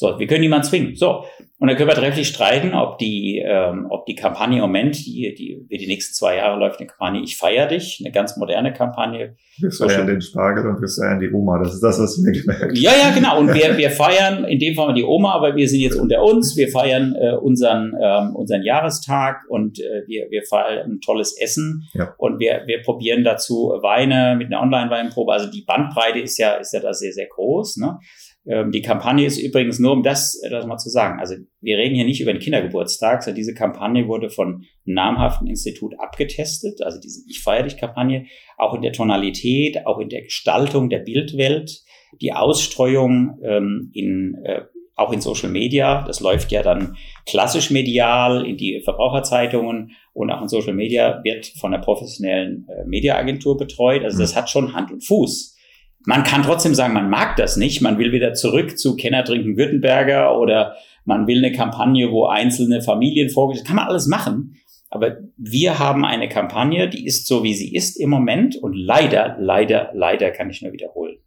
wir 0.00 0.26
können 0.26 0.40
niemanden 0.40 0.66
zwingen. 0.66 0.94
So, 0.96 1.24
und 1.62 1.68
dann 1.68 1.76
können 1.76 1.90
wir 1.90 1.94
trefflich 1.94 2.26
streiten, 2.26 2.74
ob 2.74 2.98
die, 2.98 3.38
ähm, 3.38 3.86
ob 3.88 4.04
die 4.06 4.16
Kampagne 4.16 4.56
im 4.56 4.62
Moment, 4.62 4.96
die, 5.06 5.32
die, 5.32 5.64
die 5.70 5.86
nächsten 5.86 6.12
zwei 6.12 6.34
Jahre 6.38 6.58
läuft, 6.58 6.80
eine 6.80 6.88
Kampagne 6.88 7.22
Ich 7.22 7.36
feier 7.36 7.68
dich, 7.68 8.02
eine 8.04 8.10
ganz 8.10 8.36
moderne 8.36 8.72
Kampagne. 8.72 9.36
Wir 9.58 9.70
feiern 9.70 10.08
den 10.08 10.20
Spargel 10.20 10.66
und 10.66 10.80
wir 10.80 10.88
feiern 10.88 11.20
die 11.20 11.30
Oma. 11.30 11.60
Das 11.62 11.72
ist 11.72 11.80
das, 11.80 12.00
was 12.00 12.18
mir 12.18 12.32
gemerkt 12.32 12.76
Ja, 12.76 12.90
ja, 12.90 13.14
genau. 13.14 13.38
Und 13.38 13.54
wir, 13.54 13.76
wir 13.76 13.90
feiern 13.90 14.44
in 14.44 14.58
dem 14.58 14.74
Fall 14.74 14.92
die 14.94 15.04
Oma, 15.04 15.34
aber 15.34 15.54
wir 15.54 15.68
sind 15.68 15.78
jetzt 15.78 15.94
unter 15.94 16.20
uns. 16.24 16.56
Wir 16.56 16.68
feiern 16.68 17.14
äh, 17.14 17.36
unseren, 17.36 17.94
ähm, 18.02 18.34
unseren 18.34 18.64
Jahrestag 18.64 19.42
und 19.48 19.78
äh, 19.78 20.02
wir, 20.08 20.26
wir 20.30 20.42
feiern 20.42 20.90
ein 20.90 21.00
tolles 21.00 21.38
Essen. 21.40 21.88
Ja. 21.94 22.12
Und 22.18 22.40
wir, 22.40 22.62
wir 22.66 22.82
probieren 22.82 23.22
dazu 23.22 23.78
Weine 23.82 24.34
mit 24.36 24.48
einer 24.48 24.62
Online-Weinprobe. 24.62 25.32
Also 25.32 25.48
die 25.48 25.62
Bandbreite 25.62 26.18
ist 26.18 26.38
ja, 26.38 26.54
ist 26.54 26.72
ja 26.72 26.80
da 26.80 26.92
sehr, 26.92 27.12
sehr 27.12 27.26
groß. 27.26 27.76
Ne? 27.76 28.00
Ähm, 28.46 28.72
die 28.72 28.82
Kampagne 28.82 29.24
ist 29.24 29.38
übrigens 29.38 29.78
nur, 29.78 29.92
um 29.92 30.02
das, 30.02 30.40
äh, 30.42 30.50
das 30.50 30.66
mal 30.66 30.78
zu 30.78 30.90
sagen. 30.90 31.20
Also 31.20 31.36
wir 31.60 31.78
reden 31.78 31.94
hier 31.94 32.04
nicht 32.04 32.20
über 32.20 32.32
den 32.32 32.40
Kindergeburtstag, 32.40 33.22
sondern 33.22 33.36
diese 33.36 33.54
Kampagne 33.54 34.08
wurde 34.08 34.30
von 34.30 34.54
einem 34.54 34.64
namhaften 34.84 35.46
Institut 35.46 35.94
abgetestet. 35.98 36.82
Also 36.82 36.98
diese 37.00 37.22
Ich 37.28 37.42
feiere 37.42 37.64
dich 37.64 37.76
Kampagne, 37.76 38.26
auch 38.56 38.74
in 38.74 38.82
der 38.82 38.92
Tonalität, 38.92 39.86
auch 39.86 39.98
in 39.98 40.08
der 40.08 40.22
Gestaltung 40.22 40.90
der 40.90 41.00
Bildwelt, 41.00 41.82
die 42.20 42.32
Ausstreuung 42.32 43.38
ähm, 43.42 43.90
in 43.94 44.34
äh, 44.44 44.62
auch 44.94 45.12
in 45.12 45.20
Social 45.20 45.48
Media. 45.48 46.04
Das 46.06 46.20
läuft 46.20 46.52
ja 46.52 46.62
dann 46.62 46.96
klassisch 47.26 47.70
medial 47.70 48.46
in 48.46 48.56
die 48.56 48.80
Verbraucherzeitungen 48.84 49.92
und 50.12 50.30
auch 50.30 50.42
in 50.42 50.48
Social 50.48 50.74
Media 50.74 51.20
wird 51.24 51.46
von 51.58 51.72
einer 51.72 51.82
professionellen 51.82 52.66
äh, 52.68 52.86
Mediaagentur 52.86 53.56
betreut. 53.56 54.04
Also 54.04 54.18
das 54.18 54.34
mhm. 54.34 54.38
hat 54.38 54.50
schon 54.50 54.74
Hand 54.74 54.90
und 54.90 55.04
Fuß. 55.04 55.56
Man 56.04 56.24
kann 56.24 56.42
trotzdem 56.42 56.74
sagen, 56.74 56.94
man 56.94 57.10
mag 57.10 57.36
das 57.36 57.56
nicht. 57.56 57.80
Man 57.80 57.98
will 57.98 58.12
wieder 58.12 58.34
zurück 58.34 58.78
zu 58.78 58.96
Kenner 58.96 59.24
trinken 59.24 59.56
Württemberger 59.56 60.38
oder 60.38 60.76
man 61.04 61.26
will 61.26 61.38
eine 61.38 61.52
Kampagne, 61.52 62.10
wo 62.10 62.26
einzelne 62.26 62.82
Familien 62.82 63.30
vorgestellt 63.30 63.66
Kann 63.66 63.76
man 63.76 63.88
alles 63.88 64.06
machen. 64.06 64.56
Aber 64.90 65.18
wir 65.36 65.78
haben 65.78 66.04
eine 66.04 66.28
Kampagne, 66.28 66.88
die 66.88 67.06
ist 67.06 67.26
so, 67.26 67.42
wie 67.44 67.54
sie 67.54 67.74
ist 67.74 67.96
im 67.96 68.10
Moment. 68.10 68.56
Und 68.56 68.74
leider, 68.74 69.36
leider, 69.40 69.90
leider 69.94 70.30
kann 70.30 70.50
ich 70.50 70.60
nur 70.60 70.72
wiederholen. 70.72 71.18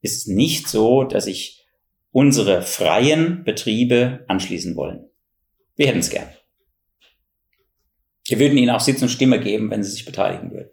Ist 0.00 0.28
nicht 0.28 0.66
so, 0.66 1.04
dass 1.04 1.24
sich 1.24 1.64
unsere 2.10 2.62
freien 2.62 3.44
Betriebe 3.44 4.24
anschließen 4.26 4.74
wollen. 4.76 5.04
Wir 5.76 5.86
hätten 5.86 6.00
es 6.00 6.10
gern. 6.10 6.26
Wir 8.26 8.38
würden 8.38 8.58
ihnen 8.58 8.70
auch 8.70 8.80
Sitz 8.80 9.02
und 9.02 9.08
Stimme 9.08 9.40
geben, 9.40 9.70
wenn 9.70 9.82
sie 9.82 9.90
sich 9.90 10.04
beteiligen 10.04 10.50
würden 10.50 10.70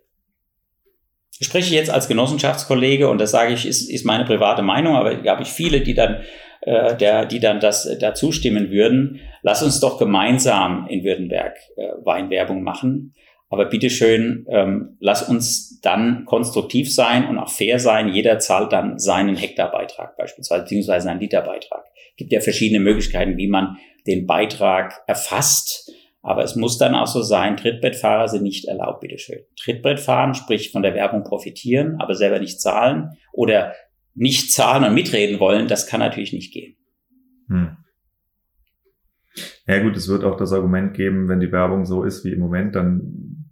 spreche 1.32 1.76
jetzt 1.76 1.90
als 1.90 2.08
Genossenschaftskollege 2.08 3.10
und 3.10 3.20
das 3.20 3.32
sage 3.32 3.54
ich, 3.54 3.66
ist, 3.66 3.90
ist 3.90 4.06
meine 4.06 4.26
private 4.26 4.62
Meinung, 4.62 4.96
aber 4.96 5.16
da 5.16 5.32
habe 5.32 5.44
ich 5.44 5.50
viele, 5.50 5.82
die 5.82 5.94
dann, 5.94 6.22
äh, 6.62 6.96
der, 6.96 7.26
die 7.26 7.40
dann 7.40 7.60
das 7.60 7.86
äh, 7.86 7.98
dazu 7.98 8.32
stimmen 8.32 8.72
würden. 8.72 9.20
Lass 9.44 9.64
uns 9.64 9.80
doch 9.80 10.00
gemeinsam 10.00 10.88
in 10.90 11.04
Württemberg 11.04 11.56
äh, 11.76 11.90
Weinwerbung 12.04 12.64
machen. 12.64 13.14
Aber 13.50 13.66
bitteschön, 13.66 14.46
ähm, 14.50 14.98
lass 15.00 15.24
uns 15.24 15.80
dann 15.82 16.26
konstruktiv 16.26 16.94
sein 16.94 17.28
und 17.30 17.38
auch 17.38 17.50
fair 17.50 17.80
sein. 17.80 18.10
Jeder 18.10 18.40
zahlt 18.40 18.74
dann 18.74 19.00
seinen 19.00 19.38
Hektarbeitrag 19.38 20.18
beispielsweise, 20.18 20.64
beziehungsweise 20.64 21.10
einen 21.10 21.22
Literbeitrag. 21.22 21.86
Es 22.12 22.18
gibt 22.18 22.34
ja 22.34 22.42
verschiedene 22.42 22.82
Möglichkeiten, 22.82 23.38
wie 23.38 23.48
man 23.48 23.78
den 24.06 24.26
Beitrag 24.26 25.02
erfasst. 25.08 25.94
Aber 26.28 26.44
es 26.44 26.58
muss 26.58 26.78
dann 26.78 26.94
auch 26.94 27.08
so 27.08 27.22
sein, 27.22 27.56
Trittbrettfahrer 27.56 28.28
sind 28.28 28.44
nicht 28.44 28.68
erlaubt, 28.68 29.00
bitteschön. 29.00 29.46
Trittbrettfahren, 29.56 30.34
sprich 30.34 30.74
von 30.74 30.82
der 30.82 30.94
Werbung 30.94 31.24
profitieren, 31.24 31.96
aber 32.02 32.16
selber 32.16 32.40
nicht 32.40 32.60
zahlen 32.60 33.12
oder 33.32 33.74
nicht 34.14 34.52
zahlen 34.52 34.84
und 34.84 34.94
mitreden 34.94 35.40
wollen, 35.40 35.70
das 35.70 35.88
kann 35.88 36.02
natürlich 36.02 36.34
nicht 36.34 36.52
gehen. 36.52 36.76
Hm. 37.48 37.78
Ja 39.68 39.82
gut, 39.82 39.96
es 39.96 40.10
wird 40.10 40.26
auch 40.26 40.36
das 40.36 40.52
Argument 40.52 40.94
geben, 40.94 41.30
wenn 41.30 41.40
die 41.40 41.54
Werbung 41.54 41.86
so 41.86 42.04
ist 42.04 42.26
wie 42.26 42.34
im 42.34 42.40
Moment, 42.40 42.76
dann 42.76 43.46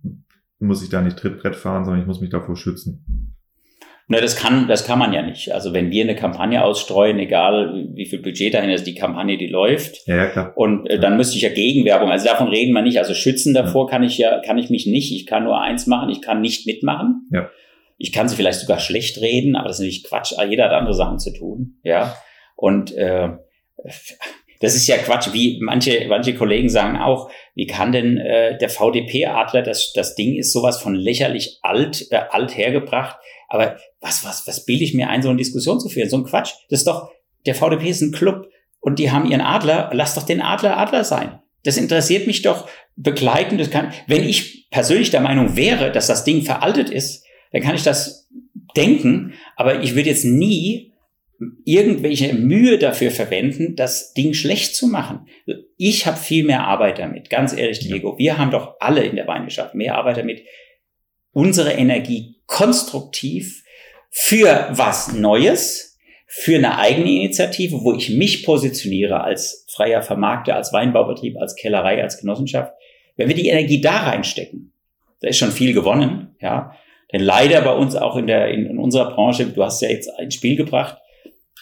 muss 0.59 0.83
ich 0.83 0.89
da 0.89 1.01
nicht 1.01 1.17
Trittbrett 1.17 1.55
fahren, 1.55 1.85
sondern 1.85 2.01
ich 2.01 2.07
muss 2.07 2.19
mich 2.19 2.29
davor 2.29 2.57
schützen. 2.57 3.34
Na, 4.07 4.21
das 4.21 4.35
kann, 4.35 4.67
das 4.67 4.85
kann 4.85 4.99
man 4.99 5.13
ja 5.13 5.23
nicht. 5.23 5.51
Also 5.51 5.73
wenn 5.73 5.89
wir 5.89 6.03
eine 6.03 6.15
Kampagne 6.15 6.63
ausstreuen, 6.63 7.17
egal 7.17 7.87
wie 7.93 8.05
viel 8.05 8.21
Budget 8.21 8.53
dahinter 8.53 8.75
ist, 8.75 8.85
die 8.85 8.93
Kampagne, 8.93 9.37
die 9.37 9.47
läuft. 9.47 10.05
Ja, 10.05 10.15
ja 10.15 10.25
klar. 10.27 10.53
Und 10.55 10.87
äh, 10.87 10.99
dann 10.99 11.17
müsste 11.17 11.37
ich 11.37 11.41
ja 11.41 11.49
Gegenwerbung. 11.49 12.11
Also 12.11 12.27
davon 12.27 12.49
reden 12.49 12.73
wir 12.73 12.83
nicht. 12.83 12.99
Also 12.99 13.15
schützen 13.15 13.55
davor 13.55 13.87
ja. 13.87 13.91
kann 13.91 14.03
ich 14.03 14.17
ja, 14.19 14.41
kann 14.45 14.59
ich 14.59 14.69
mich 14.69 14.85
nicht. 14.85 15.11
Ich 15.11 15.25
kann 15.25 15.43
nur 15.43 15.59
eins 15.59 15.87
machen. 15.87 16.09
Ich 16.09 16.21
kann 16.21 16.39
nicht 16.41 16.67
mitmachen. 16.67 17.27
Ja. 17.31 17.49
Ich 17.97 18.11
kann 18.11 18.29
sie 18.29 18.35
vielleicht 18.35 18.59
sogar 18.59 18.79
schlecht 18.79 19.21
reden, 19.21 19.55
aber 19.55 19.69
das 19.69 19.79
ist 19.79 19.85
natürlich 19.85 20.03
Quatsch. 20.03 20.33
Jeder 20.49 20.65
hat 20.65 20.73
andere 20.73 20.93
Sachen 20.93 21.17
zu 21.17 21.33
tun. 21.33 21.79
Ja. 21.83 22.15
Und 22.55 22.95
äh, 22.95 23.29
das 24.61 24.75
ist 24.75 24.87
ja 24.87 24.97
Quatsch, 24.97 25.33
wie 25.33 25.59
manche, 25.61 26.05
manche 26.07 26.35
Kollegen 26.35 26.69
sagen 26.69 26.97
auch, 26.97 27.31
wie 27.55 27.65
kann 27.65 27.91
denn 27.91 28.17
äh, 28.17 28.57
der 28.57 28.69
VDP-Adler, 28.69 29.63
das, 29.63 29.93
das 29.93 30.13
Ding 30.13 30.35
ist 30.35 30.53
sowas 30.53 30.79
von 30.79 30.93
lächerlich 30.93 31.59
alt, 31.63 32.05
äh, 32.11 32.19
alt 32.29 32.55
hergebracht, 32.55 33.17
aber 33.55 33.77
was, 34.01 34.23
was, 34.23 34.45
was 34.47 34.65
bilde 34.65 34.83
ich 34.83 34.93
mir 34.93 35.09
ein, 35.09 35.21
so 35.21 35.29
eine 35.29 35.37
Diskussion 35.37 35.79
zu 35.79 35.89
führen? 35.89 36.09
So 36.09 36.17
ein 36.17 36.23
Quatsch. 36.23 36.51
Das 36.69 36.81
ist 36.81 36.87
doch, 36.87 37.09
der 37.45 37.55
VDP 37.55 37.89
ist 37.89 38.01
ein 38.01 38.11
Club 38.11 38.47
und 38.79 38.99
die 38.99 39.11
haben 39.11 39.29
ihren 39.29 39.41
Adler, 39.41 39.89
lass 39.93 40.15
doch 40.15 40.23
den 40.23 40.41
Adler 40.41 40.77
Adler 40.77 41.03
sein. 41.03 41.39
Das 41.63 41.77
interessiert 41.77 42.27
mich 42.27 42.43
doch 42.43 42.69
begleitend. 42.95 43.59
Das 43.59 43.71
kann, 43.71 43.91
wenn 44.07 44.23
ich 44.23 44.69
persönlich 44.69 45.09
der 45.09 45.21
Meinung 45.21 45.55
wäre, 45.55 45.91
dass 45.91 46.07
das 46.07 46.23
Ding 46.23 46.43
veraltet 46.43 46.89
ist, 46.89 47.25
dann 47.51 47.61
kann 47.61 47.75
ich 47.75 47.83
das 47.83 48.29
denken, 48.75 49.33
aber 49.55 49.81
ich 49.81 49.95
würde 49.95 50.09
jetzt 50.09 50.25
nie 50.25 50.93
irgendwelche 51.65 52.33
Mühe 52.33 52.77
dafür 52.77 53.11
verwenden, 53.11 53.75
das 53.75 54.13
Ding 54.13 54.33
schlecht 54.33 54.75
zu 54.75 54.87
machen. 54.87 55.27
Ich 55.77 56.05
habe 56.05 56.17
viel 56.17 56.45
mehr 56.45 56.65
Arbeit 56.65 56.99
damit, 56.99 57.29
ganz 57.29 57.55
ehrlich, 57.55 57.79
Diego. 57.79 58.17
Wir 58.17 58.37
haben 58.37 58.51
doch 58.51 58.75
alle 58.79 59.03
in 59.03 59.15
der 59.15 59.27
Weinwirtschaft 59.27 59.75
mehr 59.75 59.95
Arbeit 59.95 60.17
damit, 60.17 60.41
unsere 61.35 61.73
Energie 61.73 62.37
konstruktiv 62.47 63.63
für 64.09 64.69
was 64.71 65.13
Neues, 65.13 65.99
für 66.27 66.55
eine 66.55 66.79
eigene 66.79 67.11
Initiative, 67.11 67.81
wo 67.83 67.93
ich 67.93 68.09
mich 68.09 68.45
positioniere 68.45 69.21
als 69.21 69.65
freier 69.69 70.01
Vermarkter, 70.01 70.55
als 70.55 70.71
Weinbaubetrieb, 70.73 71.37
als 71.37 71.55
Kellerei, 71.55 72.01
als 72.01 72.17
Genossenschaft. 72.19 72.73
Wenn 73.17 73.27
wir 73.27 73.35
die 73.35 73.49
Energie 73.49 73.81
da 73.81 74.03
reinstecken, 74.03 74.71
da 75.19 75.27
ist 75.27 75.37
schon 75.37 75.51
viel 75.51 75.73
gewonnen, 75.73 76.35
ja. 76.39 76.73
Denn 77.11 77.21
leider 77.21 77.61
bei 77.61 77.73
uns 77.73 77.95
auch 77.95 78.15
in 78.15 78.27
der, 78.27 78.49
in, 78.49 78.65
in 78.65 78.79
unserer 78.79 79.13
Branche, 79.13 79.45
du 79.45 79.63
hast 79.63 79.81
ja 79.81 79.89
jetzt 79.89 80.09
ein 80.17 80.31
Spiel 80.31 80.55
gebracht, 80.55 80.97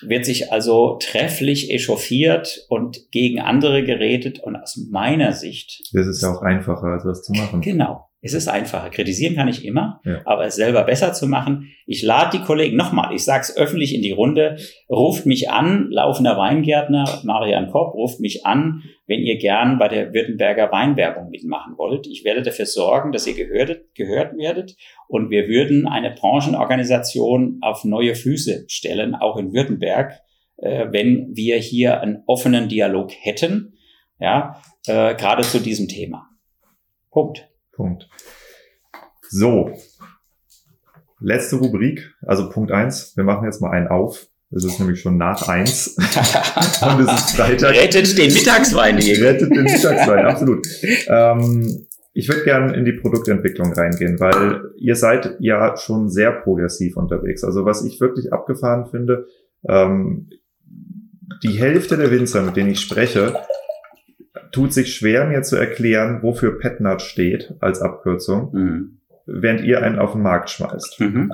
wird 0.02 0.26
sich 0.26 0.52
also 0.52 0.98
trefflich 1.00 1.72
echauffiert 1.72 2.66
und 2.70 3.12
gegen 3.12 3.40
andere 3.40 3.84
geredet 3.84 4.40
und 4.40 4.56
aus 4.56 4.78
meiner 4.90 5.34
Sicht. 5.34 5.82
Das 5.94 6.08
ist 6.08 6.22
ja 6.22 6.32
auch 6.32 6.42
einfacher, 6.42 6.88
als 6.88 7.04
das 7.04 7.24
zu 7.24 7.34
machen. 7.34 7.62
Genau. 7.62 8.08
Es 8.26 8.34
ist 8.34 8.48
einfacher. 8.48 8.90
Kritisieren 8.90 9.36
kann 9.36 9.50
ich 9.50 9.66
immer, 9.66 10.00
ja. 10.06 10.22
aber 10.24 10.46
es 10.46 10.56
selber 10.56 10.84
besser 10.84 11.12
zu 11.12 11.28
machen. 11.28 11.74
Ich 11.86 12.04
lade 12.04 12.38
die 12.38 12.44
Kollegen 12.44 12.78
nochmal, 12.78 13.14
ich 13.14 13.26
sage 13.26 13.42
es 13.42 13.58
öffentlich 13.58 13.94
in 13.94 14.02
die 14.02 14.14
Runde, 14.14 14.56
ruft 14.90 15.26
mich 15.26 15.52
an, 15.52 15.90
laufender 15.92 16.38
Weingärtner, 16.38 17.22
Marian 17.26 17.70
Kopp, 17.70 17.94
ruft 17.96 18.22
mich 18.22 18.46
an, 18.46 18.84
wenn 19.08 19.20
ihr 19.20 19.38
gern 19.38 19.78
bei 19.78 19.90
der 19.90 20.14
Württemberger 20.14 20.72
Weinwerbung 20.72 21.32
mitmachen 21.32 21.78
wollt. 21.78 22.08
Ich 22.08 22.24
werde 22.24 22.42
dafür 22.42 22.66
sorgen, 22.66 23.12
dass 23.12 23.28
ihr 23.28 23.34
gehört, 23.34 23.94
gehört 23.94 24.38
werdet 24.38 24.78
und 25.10 25.30
wir 25.30 25.50
würden 25.50 25.86
eine 25.86 26.12
Branchenorganisation 26.12 27.60
auf 27.62 27.84
neue 27.84 28.16
Füße 28.16 28.64
stellen, 28.70 29.16
auch 29.16 29.36
in 29.36 29.52
Württemberg, 29.54 30.14
äh, 30.58 30.86
wenn 30.92 31.32
wir 31.34 31.58
hier 31.58 32.00
einen 32.00 32.24
offenen 32.26 32.70
Dialog 32.70 33.12
hätten, 33.12 33.74
ja, 34.18 34.62
äh, 34.88 35.14
gerade 35.16 35.44
zu 35.44 35.60
diesem 35.60 35.90
Thema. 35.90 36.30
Punkt. 37.12 37.50
Punkt. 37.74 38.08
So. 39.30 39.72
Letzte 41.20 41.56
Rubrik, 41.56 42.14
also 42.26 42.50
Punkt 42.50 42.72
eins. 42.72 43.16
Wir 43.16 43.24
machen 43.24 43.46
jetzt 43.46 43.62
mal 43.62 43.72
einen 43.72 43.88
auf. 43.88 44.28
Es 44.56 44.66
ist 44.66 44.80
nämlich 44.80 45.00
schon 45.02 45.18
nach 45.18 45.48
eins. 45.48 45.96
Und 45.98 47.00
es 47.00 47.12
ist 47.12 47.36
Freitag. 47.36 47.76
Rettet 47.76 48.18
den 48.18 48.32
Mittagswein, 48.34 48.98
Diego. 48.98 49.24
Rettet 49.24 49.50
den 49.50 49.64
Mittagswein, 49.64 50.26
absolut. 50.26 50.68
Ähm, 51.08 51.86
Ich 52.14 52.28
würde 52.28 52.44
gerne 52.44 52.76
in 52.76 52.86
die 52.86 52.92
Produktentwicklung 52.94 53.74
reingehen, 53.74 54.20
weil 54.20 54.62
ihr 54.78 54.96
seid 54.96 55.38
ja 55.40 55.76
schon 55.78 56.10
sehr 56.10 56.32
progressiv 56.32 56.98
unterwegs. 56.98 57.44
Also 57.44 57.66
was 57.66 57.84
ich 57.84 58.00
wirklich 58.00 58.32
abgefahren 58.32 58.86
finde, 58.86 59.26
ähm, 59.68 60.30
die 61.42 61.58
Hälfte 61.58 61.98
der 61.98 62.12
Winzer, 62.12 62.44
mit 62.44 62.56
denen 62.56 62.70
ich 62.72 62.82
spreche, 62.82 63.36
tut 64.52 64.74
sich 64.74 64.96
schwer, 64.96 65.26
mir 65.26 65.42
zu 65.44 65.56
erklären, 65.56 66.22
wofür 66.22 66.60
PetNut 66.60 67.02
steht 67.02 67.54
als 67.60 67.82
Abkürzung, 67.82 68.52
mhm. 68.54 69.02
während 69.26 69.62
ihr 69.62 69.82
einen 69.84 70.00
auf 70.00 70.14
den 70.14 70.22
Markt 70.22 70.50
schmeißt. 70.50 71.00
Mhm. 71.00 71.32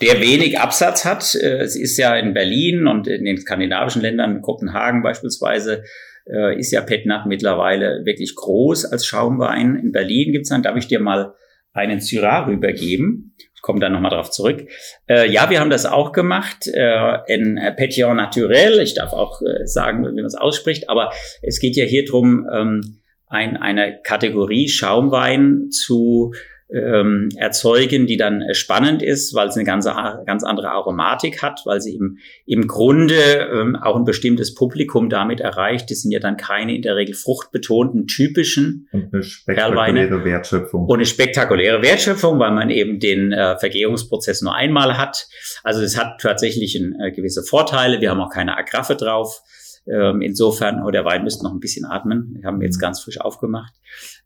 Der 0.00 0.20
wenig 0.20 0.60
Absatz 0.60 1.04
hat, 1.04 1.34
äh, 1.34 1.58
es 1.58 1.76
ist 1.76 1.96
ja 1.96 2.16
in 2.16 2.34
Berlin 2.34 2.86
und 2.86 3.06
in 3.06 3.24
den 3.24 3.38
skandinavischen 3.38 4.02
Ländern, 4.02 4.40
Kopenhagen 4.40 5.02
beispielsweise, 5.02 5.84
äh, 6.26 6.58
ist 6.58 6.70
ja 6.70 6.80
Petnat 6.80 7.26
mittlerweile 7.26 8.04
wirklich 8.04 8.34
groß 8.34 8.86
als 8.86 9.06
Schaumwein. 9.06 9.76
In 9.76 9.92
Berlin 9.92 10.32
gibt's 10.32 10.48
dann, 10.48 10.62
darf 10.62 10.76
ich 10.76 10.86
dir 10.86 11.00
mal 11.00 11.34
einen 11.72 12.00
Syrah 12.00 12.46
rübergeben. 12.46 13.34
Ich 13.64 13.66
komme 13.66 13.80
dann 13.80 13.94
nochmal 13.94 14.10
drauf 14.10 14.30
zurück. 14.30 14.68
Äh, 15.08 15.32
ja, 15.32 15.48
wir 15.48 15.58
haben 15.58 15.70
das 15.70 15.86
auch 15.86 16.12
gemacht 16.12 16.66
äh, 16.66 17.16
in 17.32 17.58
Petillon 17.76 18.18
Naturel. 18.18 18.78
Ich 18.80 18.92
darf 18.92 19.14
auch 19.14 19.40
äh, 19.40 19.66
sagen, 19.66 20.04
wie 20.04 20.12
man 20.12 20.26
es 20.26 20.34
ausspricht, 20.34 20.90
aber 20.90 21.12
es 21.40 21.60
geht 21.60 21.74
ja 21.74 21.86
hier 21.86 22.04
drum, 22.04 22.46
ähm, 22.52 23.00
ein, 23.26 23.56
eine 23.56 24.00
Kategorie 24.02 24.68
Schaumwein 24.68 25.70
zu 25.70 26.34
ähm, 26.70 27.28
erzeugen, 27.36 28.06
die 28.06 28.16
dann 28.16 28.42
äh, 28.42 28.54
spannend 28.54 29.02
ist, 29.02 29.34
weil 29.34 29.48
es 29.48 29.56
eine 29.56 29.64
ganz, 29.64 29.84
ganz 29.84 30.44
andere 30.44 30.70
Aromatik 30.70 31.42
hat, 31.42 31.60
weil 31.64 31.80
sie 31.80 31.94
im, 31.94 32.18
im 32.46 32.66
Grunde 32.66 33.14
ähm, 33.14 33.76
auch 33.76 33.96
ein 33.96 34.04
bestimmtes 34.04 34.54
Publikum 34.54 35.10
damit 35.10 35.40
erreicht. 35.40 35.90
Das 35.90 36.00
sind 36.00 36.10
ja 36.10 36.20
dann 36.20 36.36
keine 36.36 36.74
in 36.74 36.82
der 36.82 36.96
Regel 36.96 37.14
fruchtbetonten 37.14 38.06
typischen 38.06 38.88
Und 38.92 39.12
eine 39.12 39.22
spektakuläre 39.22 39.92
Perlweine. 39.92 40.24
Wertschöpfung. 40.24 40.86
Und 40.86 40.96
eine 40.96 41.06
spektakuläre 41.06 41.82
Wertschöpfung, 41.82 42.38
weil 42.38 42.52
man 42.52 42.70
eben 42.70 42.98
den 42.98 43.32
äh, 43.32 43.58
Vergärungsprozess 43.58 44.42
nur 44.42 44.54
einmal 44.54 44.96
hat. 44.96 45.28
Also 45.62 45.82
es 45.82 45.98
hat 45.98 46.20
tatsächlich 46.20 46.74
ein, 46.76 46.98
äh, 46.98 47.12
gewisse 47.12 47.42
Vorteile. 47.42 48.00
Wir 48.00 48.10
haben 48.10 48.20
auch 48.20 48.32
keine 48.32 48.56
Agraffe 48.56 48.96
drauf. 48.96 49.42
Ähm, 49.86 50.22
insofern, 50.22 50.82
oh, 50.82 50.90
der 50.90 51.04
Wein 51.04 51.24
müsste 51.24 51.44
noch 51.44 51.52
ein 51.52 51.60
bisschen 51.60 51.84
atmen. 51.84 52.36
Wir 52.38 52.46
haben 52.46 52.62
jetzt 52.62 52.78
ganz 52.78 53.02
frisch 53.02 53.20
aufgemacht. 53.20 53.74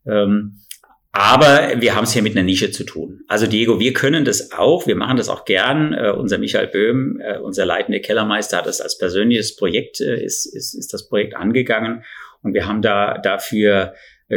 Ähm, 0.05 0.61
aber 1.11 1.81
wir 1.81 1.95
haben 1.95 2.03
es 2.03 2.13
hier 2.13 2.21
mit 2.21 2.33
einer 2.33 2.43
Nische 2.43 2.71
zu 2.71 2.83
tun. 2.83 3.21
Also 3.27 3.47
Diego, 3.47 3.79
wir 3.79 3.93
können 3.93 4.25
das 4.25 4.51
auch, 4.51 4.85
wir 4.85 4.95
machen 4.95 5.17
das 5.17 5.27
auch 5.27 5.43
gern. 5.45 5.93
Uh, 5.93 6.19
unser 6.19 6.37
Michael 6.37 6.67
Böhm, 6.67 7.19
uh, 7.19 7.43
unser 7.43 7.65
leitender 7.65 7.99
Kellermeister, 7.99 8.57
hat 8.57 8.67
das 8.67 8.79
als 8.79 8.97
persönliches 8.97 9.55
Projekt, 9.55 9.99
uh, 10.01 10.03
ist, 10.03 10.45
ist, 10.45 10.75
ist 10.75 10.93
das 10.93 11.07
Projekt 11.07 11.35
angegangen. 11.35 12.03
Und 12.43 12.53
wir 12.53 12.67
haben 12.67 12.81
da 12.81 13.17
dafür 13.17 13.93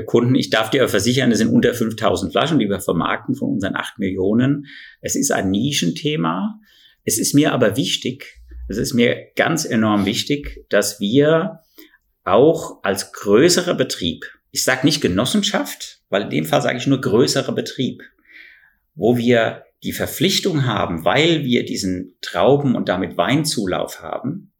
Kunden, 0.07 0.35
ich 0.35 0.49
darf 0.49 0.71
dir 0.71 0.89
versichern, 0.89 1.31
es 1.31 1.39
sind 1.39 1.53
unter 1.53 1.75
5000 1.75 2.33
Flaschen, 2.33 2.59
die 2.59 2.69
wir 2.69 2.81
vermarkten 2.81 3.35
von 3.35 3.51
unseren 3.51 3.77
8 3.77 3.99
Millionen. 3.99 4.67
Es 5.03 5.17
ist 5.17 5.31
ein 5.31 5.51
Nischenthema. 5.51 6.59
Es 7.05 7.19
ist 7.19 7.35
mir 7.35 7.53
aber 7.53 7.77
wichtig, 7.77 8.41
es 8.69 8.79
ist 8.79 8.95
mir 8.95 9.31
ganz 9.37 9.67
enorm 9.67 10.07
wichtig, 10.07 10.65
dass 10.71 10.99
wir 10.99 11.61
auch 12.25 12.83
als 12.83 13.13
größerer 13.13 13.75
Betrieb, 13.75 14.25
ich 14.51 14.65
sage 14.65 14.87
nicht 14.87 15.03
Genossenschaft, 15.03 16.02
weil 16.13 16.23
in 16.23 16.31
dem 16.31 16.45
Fall 16.45 16.63
sage 16.63 16.79
ich 16.79 16.87
nur 16.87 17.01
größerer 17.01 17.53
Betrieb, 17.53 18.03
wo 18.95 19.17
wir 19.17 19.65
die 19.83 19.93
Verpflichtung 19.93 20.67
haben, 20.67 21.05
weil 21.05 21.45
wir 21.45 21.65
diesen 21.65 22.17
Trauben 22.21 22.77
und 22.77 22.89
damit 22.89 23.17
Weinzulauf 23.17 24.01
haben, 24.01 24.53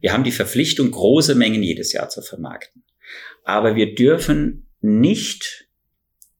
wir 0.00 0.12
haben 0.12 0.24
die 0.24 0.32
Verpflichtung, 0.32 0.90
große 0.90 1.34
Mengen 1.34 1.62
jedes 1.62 1.92
Jahr 1.92 2.08
zu 2.08 2.22
vermarkten. 2.22 2.82
Aber 3.44 3.76
wir 3.76 3.94
dürfen 3.94 4.66
nicht 4.80 5.68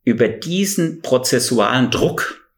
über 0.04 0.28
diesen 0.28 1.02
prozessualen 1.02 1.90
Druck 1.90 2.50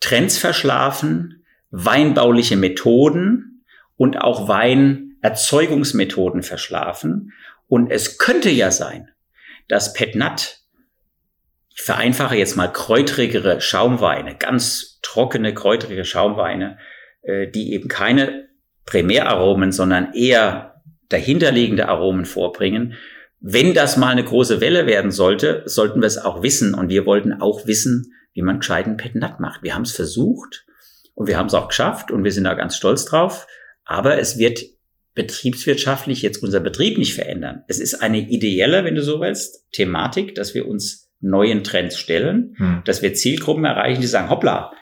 Trends 0.00 0.38
verschlafen, 0.38 1.44
weinbauliche 1.70 2.56
Methoden 2.56 3.64
und 3.96 4.20
auch 4.20 4.48
Weinerzeugungsmethoden 4.48 6.42
verschlafen. 6.42 7.32
Und 7.68 7.90
es 7.90 8.18
könnte 8.18 8.50
ja 8.50 8.70
sein, 8.70 9.10
dass 9.68 9.92
Petnat 9.92 10.63
ich 11.74 11.82
vereinfache 11.82 12.36
jetzt 12.36 12.56
mal 12.56 12.68
kräutrigere 12.68 13.60
Schaumweine, 13.60 14.36
ganz 14.36 15.00
trockene, 15.02 15.52
kräutrige 15.52 16.04
Schaumweine, 16.04 16.78
äh, 17.22 17.48
die 17.48 17.72
eben 17.72 17.88
keine 17.88 18.48
Primäraromen, 18.86 19.72
sondern 19.72 20.12
eher 20.14 20.82
dahinterliegende 21.08 21.88
Aromen 21.88 22.26
vorbringen. 22.26 22.94
Wenn 23.40 23.74
das 23.74 23.96
mal 23.96 24.10
eine 24.10 24.24
große 24.24 24.60
Welle 24.60 24.86
werden 24.86 25.10
sollte, 25.10 25.62
sollten 25.66 26.00
wir 26.00 26.06
es 26.06 26.16
auch 26.16 26.42
wissen. 26.42 26.74
Und 26.74 26.88
wir 26.88 27.06
wollten 27.06 27.32
auch 27.32 27.66
wissen, 27.66 28.12
wie 28.32 28.42
man 28.42 28.60
gescheiten 28.60 28.96
Petnat 28.96 29.40
macht. 29.40 29.62
Wir 29.62 29.74
haben 29.74 29.82
es 29.82 29.92
versucht 29.92 30.64
und 31.14 31.26
wir 31.26 31.36
haben 31.36 31.46
es 31.46 31.54
auch 31.54 31.68
geschafft 31.68 32.10
und 32.10 32.24
wir 32.24 32.32
sind 32.32 32.44
da 32.44 32.54
ganz 32.54 32.76
stolz 32.76 33.04
drauf. 33.04 33.46
Aber 33.84 34.18
es 34.18 34.38
wird 34.38 34.60
betriebswirtschaftlich 35.14 36.22
jetzt 36.22 36.42
unser 36.42 36.60
Betrieb 36.60 36.98
nicht 36.98 37.14
verändern. 37.14 37.64
Es 37.68 37.80
ist 37.80 37.94
eine 37.94 38.18
ideelle, 38.18 38.84
wenn 38.84 38.94
du 38.94 39.02
so 39.02 39.20
willst, 39.20 39.70
Thematik, 39.72 40.34
dass 40.34 40.54
wir 40.54 40.66
uns 40.66 41.03
neuen 41.24 41.64
Trends 41.64 41.98
stellen, 41.98 42.54
hm. 42.56 42.82
dass 42.84 43.02
wir 43.02 43.14
Zielgruppen 43.14 43.64
erreichen, 43.64 44.00
die 44.00 44.06
sagen, 44.06 44.30
hoppla, 44.30 44.72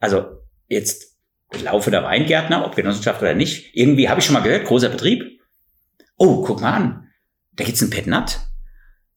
also 0.00 0.26
jetzt 0.68 1.16
laufe 1.62 1.90
der 1.90 2.02
Weingärtner, 2.02 2.64
ob 2.64 2.76
Genossenschaft 2.76 3.22
oder 3.22 3.34
nicht, 3.34 3.74
irgendwie 3.74 4.08
habe 4.08 4.20
ich 4.20 4.26
schon 4.26 4.34
mal 4.34 4.42
gehört, 4.42 4.64
großer 4.64 4.88
Betrieb. 4.88 5.40
Oh, 6.16 6.42
guck 6.42 6.60
mal 6.60 6.72
an, 6.72 7.08
da 7.52 7.64
gibt's 7.64 7.82
ein 7.82 7.90
Pet 7.90 8.06
Nut. 8.06 8.38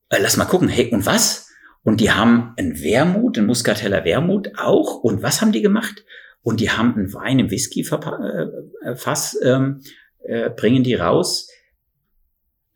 Äh, 0.10 0.18
lass 0.22 0.38
mal 0.38 0.46
gucken, 0.46 0.68
hey, 0.68 0.90
und 0.92 1.06
was? 1.06 1.50
Und 1.84 2.02
die 2.02 2.12
haben 2.12 2.54
ein 2.58 2.82
Wermut, 2.82 3.38
ein 3.38 3.46
Muscateller 3.46 4.04
Wermut 4.04 4.58
auch. 4.58 4.96
Und 4.96 5.24
was 5.24 5.42
haben 5.42 5.52
die 5.52 5.62
gemacht? 5.62 6.04
Und 6.42 6.60
die 6.60 6.72
haben 6.72 6.96
einen 6.96 7.14
Wein 7.14 7.40
im 7.40 7.50
Whisky-Fass, 7.52 9.36
äh, 9.36 9.50
ähm, 9.50 9.82
äh, 10.24 10.50
bringen 10.50 10.84
die 10.84 10.96
raus. 10.96 11.50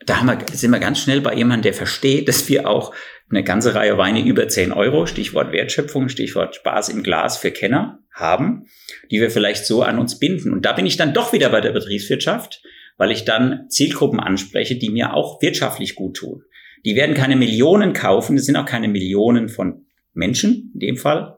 Da 0.05 0.19
haben 0.19 0.27
wir, 0.27 0.39
sind 0.53 0.71
wir 0.71 0.79
ganz 0.79 0.99
schnell 0.99 1.21
bei 1.21 1.35
jemandem, 1.35 1.63
der 1.63 1.73
versteht, 1.73 2.27
dass 2.27 2.47
wir 2.47 2.67
auch 2.69 2.93
eine 3.31 3.43
ganze 3.43 3.73
Reihe 3.73 3.97
Weine 3.97 4.23
über 4.23 4.47
10 4.47 4.71
Euro, 4.71 5.05
Stichwort 5.05 5.51
Wertschöpfung, 5.51 6.09
Stichwort 6.09 6.55
Spaß 6.55 6.89
im 6.89 7.03
Glas 7.03 7.37
für 7.37 7.51
Kenner 7.51 7.99
haben, 8.13 8.65
die 9.09 9.21
wir 9.21 9.31
vielleicht 9.31 9.65
so 9.65 9.83
an 9.83 9.97
uns 9.97 10.19
binden. 10.19 10.53
Und 10.53 10.65
da 10.65 10.73
bin 10.73 10.85
ich 10.85 10.97
dann 10.97 11.13
doch 11.13 11.33
wieder 11.33 11.49
bei 11.49 11.61
der 11.61 11.71
Betriebswirtschaft, 11.71 12.61
weil 12.97 13.11
ich 13.11 13.25
dann 13.25 13.67
Zielgruppen 13.69 14.19
anspreche, 14.19 14.75
die 14.75 14.89
mir 14.89 15.13
auch 15.13 15.41
wirtschaftlich 15.41 15.95
gut 15.95 16.17
tun. 16.17 16.43
Die 16.85 16.95
werden 16.95 17.15
keine 17.15 17.35
Millionen 17.35 17.93
kaufen, 17.93 18.37
es 18.37 18.45
sind 18.45 18.55
auch 18.55 18.65
keine 18.65 18.87
Millionen 18.87 19.49
von 19.49 19.85
Menschen 20.13 20.71
in 20.73 20.79
dem 20.79 20.97
Fall, 20.97 21.37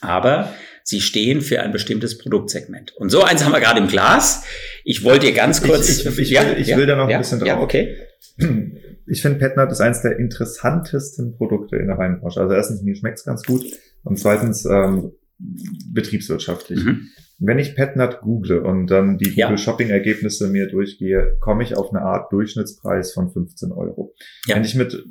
aber 0.00 0.52
sie 0.82 1.00
stehen 1.00 1.42
für 1.42 1.60
ein 1.60 1.70
bestimmtes 1.70 2.18
Produktsegment. 2.18 2.92
Und 2.96 3.10
so 3.10 3.22
eins 3.22 3.44
haben 3.44 3.52
wir 3.52 3.60
gerade 3.60 3.78
im 3.78 3.88
Glas. 3.88 4.44
Ich 4.84 5.04
wollte 5.04 5.26
dir 5.26 5.32
ganz 5.32 5.62
kurz. 5.62 5.88
Ich, 5.88 6.06
ich, 6.06 6.18
ich, 6.18 6.30
ja, 6.30 6.48
will, 6.48 6.58
ich 6.58 6.68
ja, 6.68 6.76
will 6.76 6.86
da 6.86 6.96
noch 6.96 7.08
ja, 7.08 7.16
ein 7.16 7.22
bisschen 7.22 7.38
drauf. 7.38 7.48
Ja, 7.48 7.60
okay. 7.60 7.96
ich 9.08 9.22
finde 9.22 9.38
Petnat 9.38 9.72
ist 9.72 9.80
eines 9.80 10.02
der 10.02 10.18
interessantesten 10.18 11.36
Produkte 11.36 11.76
in 11.76 11.88
der 11.88 11.98
Weinbranche. 11.98 12.40
Also 12.40 12.54
erstens, 12.54 12.82
mir 12.82 12.94
schmeckt's 12.94 13.24
ganz 13.24 13.42
gut 13.44 13.64
und 14.04 14.18
zweitens 14.18 14.64
ähm, 14.64 15.12
betriebswirtschaftlich. 15.92 16.84
Mhm. 16.84 17.08
Wenn 17.40 17.60
ich 17.60 17.76
Petnat 17.76 18.20
google 18.20 18.58
und 18.60 18.88
dann 18.88 19.16
die 19.16 19.30
Google 19.30 19.58
Shopping 19.58 19.90
Ergebnisse 19.90 20.48
mir 20.48 20.66
durchgehe, 20.66 21.36
komme 21.40 21.62
ich 21.62 21.76
auf 21.76 21.90
eine 21.90 22.02
Art 22.02 22.32
Durchschnittspreis 22.32 23.12
von 23.12 23.30
15 23.30 23.70
Euro. 23.70 24.12
Ja. 24.46 24.56
Wenn 24.56 24.64
ich 24.64 24.74
mit 24.74 25.04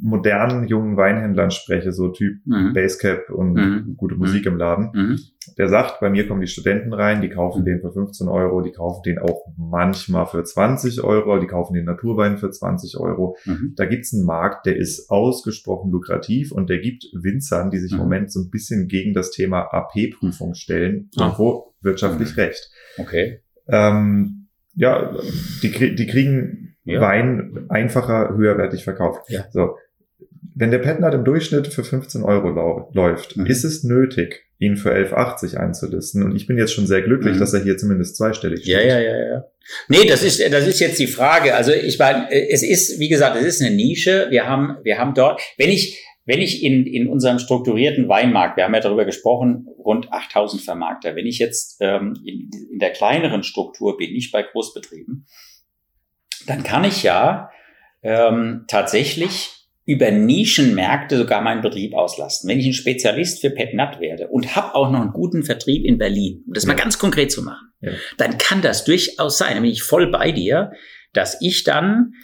modernen 0.00 0.66
jungen 0.68 0.96
Weinhändlern 0.96 1.50
spreche, 1.50 1.92
so 1.92 2.08
Typ 2.08 2.38
mhm. 2.46 2.72
Basecap 2.72 3.28
und 3.28 3.52
mhm. 3.52 3.96
gute 3.98 4.14
Musik 4.14 4.46
mhm. 4.46 4.52
im 4.52 4.58
Laden, 4.58 4.90
mhm. 4.94 5.18
der 5.58 5.68
sagt, 5.68 6.00
bei 6.00 6.08
mir 6.08 6.26
kommen 6.26 6.40
die 6.40 6.46
Studenten 6.46 6.94
rein, 6.94 7.20
die 7.20 7.28
kaufen 7.28 7.66
den 7.66 7.80
für 7.82 7.92
15 7.92 8.26
Euro, 8.28 8.62
die 8.62 8.72
kaufen 8.72 9.02
den 9.04 9.18
auch 9.18 9.42
manchmal 9.58 10.26
für 10.26 10.42
20 10.42 11.04
Euro, 11.04 11.38
die 11.38 11.46
kaufen 11.46 11.74
den 11.74 11.84
Naturwein 11.84 12.38
für 12.38 12.50
20 12.50 12.98
Euro. 12.98 13.36
Mhm. 13.44 13.74
Da 13.76 13.84
gibt's 13.84 14.14
einen 14.14 14.24
Markt, 14.24 14.64
der 14.64 14.76
ist 14.76 15.10
ausgesprochen 15.10 15.90
lukrativ 15.90 16.52
und 16.52 16.70
der 16.70 16.78
gibt 16.78 17.04
Winzern, 17.12 17.70
die 17.70 17.78
sich 17.78 17.92
im 17.92 17.98
mhm. 17.98 18.04
Moment 18.04 18.32
so 18.32 18.40
ein 18.40 18.50
bisschen 18.50 18.88
gegen 18.88 19.12
das 19.12 19.30
Thema 19.30 19.74
AP-Prüfung 19.74 20.54
stellen, 20.54 21.10
irgendwo 21.18 21.65
wirtschaftlich 21.86 22.36
mhm. 22.36 22.42
recht. 22.42 22.70
Okay. 22.98 23.40
Ähm, 23.68 24.48
ja, 24.74 25.16
die, 25.62 25.94
die 25.94 26.06
kriegen 26.06 26.66
ja. 26.86 27.00
Wein 27.00 27.66
einfacher, 27.68 28.34
höherwertig 28.36 28.84
verkauft. 28.84 29.28
Ja. 29.28 29.46
So. 29.50 29.76
Wenn 30.54 30.70
der 30.70 30.78
Petnat 30.78 31.12
im 31.14 31.24
Durchschnitt 31.24 31.66
für 31.68 31.84
15 31.84 32.22
Euro 32.22 32.88
läuft, 32.94 33.36
mhm. 33.36 33.46
ist 33.46 33.64
es 33.64 33.84
nötig, 33.84 34.44
ihn 34.58 34.76
für 34.76 34.94
11,80 34.94 35.56
einzulisten. 35.56 36.22
Und 36.22 36.34
ich 36.34 36.46
bin 36.46 36.56
jetzt 36.56 36.72
schon 36.72 36.86
sehr 36.86 37.02
glücklich, 37.02 37.34
mhm. 37.34 37.40
dass 37.40 37.52
er 37.52 37.62
hier 37.62 37.76
zumindest 37.76 38.16
zweistellig 38.16 38.60
steht. 38.60 38.74
Ja, 38.74 38.80
ja, 38.80 39.00
ja, 39.00 39.18
ja. 39.18 39.44
Nee, 39.88 40.06
das 40.06 40.22
ist, 40.22 40.40
das 40.50 40.66
ist 40.66 40.78
jetzt 40.78 40.98
die 40.98 41.08
Frage. 41.08 41.54
Also 41.54 41.72
ich 41.72 41.98
meine, 41.98 42.30
es 42.30 42.62
ist, 42.62 43.00
wie 43.00 43.08
gesagt, 43.08 43.36
es 43.36 43.44
ist 43.44 43.62
eine 43.62 43.74
Nische. 43.74 44.28
Wir 44.30 44.46
haben, 44.46 44.76
wir 44.84 44.98
haben 44.98 45.12
dort, 45.14 45.42
wenn 45.58 45.70
ich, 45.70 46.05
wenn 46.26 46.40
ich 46.40 46.62
in, 46.62 46.86
in 46.86 47.08
unserem 47.08 47.38
strukturierten 47.38 48.08
Weinmarkt, 48.08 48.56
wir 48.56 48.64
haben 48.64 48.74
ja 48.74 48.80
darüber 48.80 49.04
gesprochen, 49.04 49.68
rund 49.78 50.12
8000 50.12 50.60
Vermarkter, 50.60 51.14
wenn 51.14 51.26
ich 51.26 51.38
jetzt 51.38 51.78
ähm, 51.80 52.20
in, 52.24 52.50
in 52.72 52.78
der 52.80 52.90
kleineren 52.90 53.44
Struktur 53.44 53.96
bin, 53.96 54.12
nicht 54.12 54.32
bei 54.32 54.42
Großbetrieben, 54.42 55.26
dann 56.46 56.64
kann 56.64 56.84
ich 56.84 57.04
ja 57.04 57.50
ähm, 58.02 58.64
tatsächlich 58.66 59.52
über 59.84 60.10
Nischenmärkte 60.10 61.16
sogar 61.16 61.40
meinen 61.42 61.62
Betrieb 61.62 61.94
auslasten. 61.94 62.50
Wenn 62.50 62.58
ich 62.58 62.66
ein 62.66 62.72
Spezialist 62.72 63.40
für 63.40 63.50
PetNat 63.50 64.00
werde 64.00 64.26
und 64.26 64.56
habe 64.56 64.74
auch 64.74 64.90
noch 64.90 65.00
einen 65.00 65.12
guten 65.12 65.44
Vertrieb 65.44 65.84
in 65.84 65.96
Berlin, 65.96 66.42
um 66.44 66.54
das 66.54 66.64
ja. 66.64 66.68
mal 66.72 66.76
ganz 66.76 66.98
konkret 66.98 67.30
zu 67.30 67.42
machen, 67.42 67.72
ja. 67.80 67.92
dann 68.18 68.36
kann 68.36 68.62
das 68.62 68.84
durchaus 68.84 69.38
sein, 69.38 69.54
da 69.54 69.60
bin 69.60 69.70
ich 69.70 69.84
voll 69.84 70.10
bei 70.10 70.32
dir, 70.32 70.72
dass 71.12 71.40
ich 71.40 71.62
dann, 71.62 72.14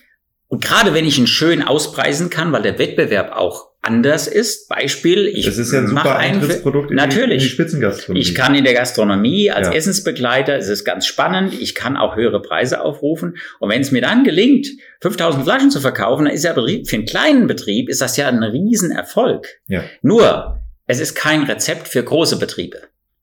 und 0.49 0.65
gerade 0.65 0.93
wenn 0.93 1.07
ich 1.07 1.19
ihn 1.19 1.29
schön 1.29 1.62
auspreisen 1.62 2.31
kann, 2.31 2.51
weil 2.51 2.62
der 2.62 2.81
Wettbewerb 2.81 3.31
auch 3.37 3.72
anders 3.83 4.29
ist. 4.29 4.69
Beispiel, 4.69 5.27
ich 5.27 5.45
das 5.45 5.59
ist 5.59 5.73
ja 5.73 5.81
ein 5.81 5.89
super 5.89 6.17
Eintrittsprodukt 6.17 6.91
in 6.91 6.97
natürlich. 6.97 7.43
Die, 7.43 7.49
Spitzengastronomie. 7.49 8.21
Ich 8.21 8.35
kann 8.35 8.55
in 8.55 8.65
der 8.65 8.75
Gastronomie 8.75 9.51
als 9.51 9.69
ja. 9.69 9.75
Essensbegleiter, 9.75 10.57
es 10.57 10.69
ist 10.69 10.85
ganz 10.85 11.07
spannend, 11.07 11.61
ich 11.61 11.75
kann 11.75 11.97
auch 11.97 12.17
höhere 12.17 12.41
Preise 12.41 12.81
aufrufen. 12.81 13.37
Und 13.59 13.69
wenn 13.69 13.83
es 13.83 13.91
mir 13.91 14.01
dann 14.01 14.25
gelingt, 14.25 14.69
5000 15.01 15.45
Flaschen 15.45 15.71
zu 15.71 15.81
verkaufen, 15.81 16.25
dann 16.25 16.35
ist 16.35 16.45
ja 16.45 16.55
für 16.55 16.97
einen 16.97 17.07
kleinen 17.07 17.47
Betrieb 17.49 17.89
ist 17.89 18.01
das 18.01 18.17
ja 18.17 18.29
ein 18.29 18.43
Riesenerfolg. 18.43 19.49
Ja. 19.67 19.85
Nur, 20.01 20.61
es 20.87 21.01
ist 21.01 21.15
kein 21.15 21.43
Rezept 21.43 21.89
für 21.89 22.03
große 22.03 22.39
Betriebe. 22.39 22.83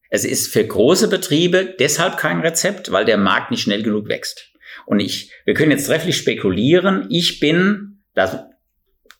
Es 0.09 0.25
ist 0.25 0.51
für 0.51 0.65
große 0.65 1.07
Betriebe 1.07 1.75
deshalb 1.79 2.17
kein 2.17 2.41
Rezept, 2.41 2.91
weil 2.91 3.05
der 3.05 3.17
Markt 3.17 3.51
nicht 3.51 3.61
schnell 3.61 3.83
genug 3.83 4.09
wächst. 4.09 4.49
Und 4.85 4.99
ich, 4.99 5.31
wir 5.45 5.53
können 5.53 5.71
jetzt 5.71 5.85
trefflich 5.85 6.17
spekulieren. 6.17 7.05
Ich 7.09 7.39
bin, 7.39 8.01
das, 8.15 8.39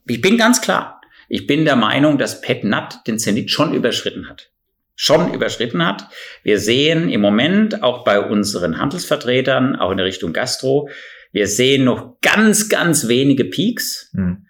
ich 0.08 0.20
bin 0.20 0.38
ganz 0.38 0.62
klar, 0.62 0.99
ich 1.30 1.48
bin 1.48 1.64
der 1.64 1.76
Meinung, 1.76 2.18
dass 2.18 2.42
Pet 2.42 2.64
Nut 2.64 3.00
den 3.08 3.20
Zenit 3.20 3.52
schon 3.52 3.74
überschritten 3.74 4.28
hat. 4.28 4.52
Schon 4.96 5.34
überschritten 5.34 5.86
hat. 5.86 6.10
Wir 6.44 6.60
sehen 6.60 7.10
im 7.10 7.22
Moment 7.22 7.84
auch 7.84 8.04
bei 8.04 8.20
unseren 8.20 8.80
Handelsvertretern, 8.80 9.78
auch 9.78 9.92
in 9.92 9.98
der 9.98 10.06
Richtung 10.06 10.34
Gastro, 10.34 10.90
wir 11.32 11.48
sehen 11.48 11.84
noch 11.84 12.20
ganz, 12.22 12.70
ganz 12.70 13.08
wenige 13.08 13.46
Peaks. 13.46 14.10
Mhm. 14.14 14.48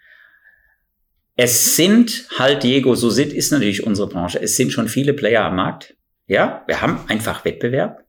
Es 1.36 1.76
sind 1.76 2.28
halt, 2.38 2.64
Diego, 2.64 2.96
so 2.96 3.10
ist 3.10 3.52
natürlich 3.52 3.86
unsere 3.86 4.10
Branche. 4.10 4.42
Es 4.42 4.56
sind 4.58 4.72
schon 4.72 4.88
viele 4.88 5.14
Player 5.14 5.46
am 5.46 5.56
Markt. 5.56 5.96
Ja, 6.28 6.64
wir 6.68 6.82
haben 6.82 7.00
einfach 7.08 7.46
Wettbewerb. 7.46 8.06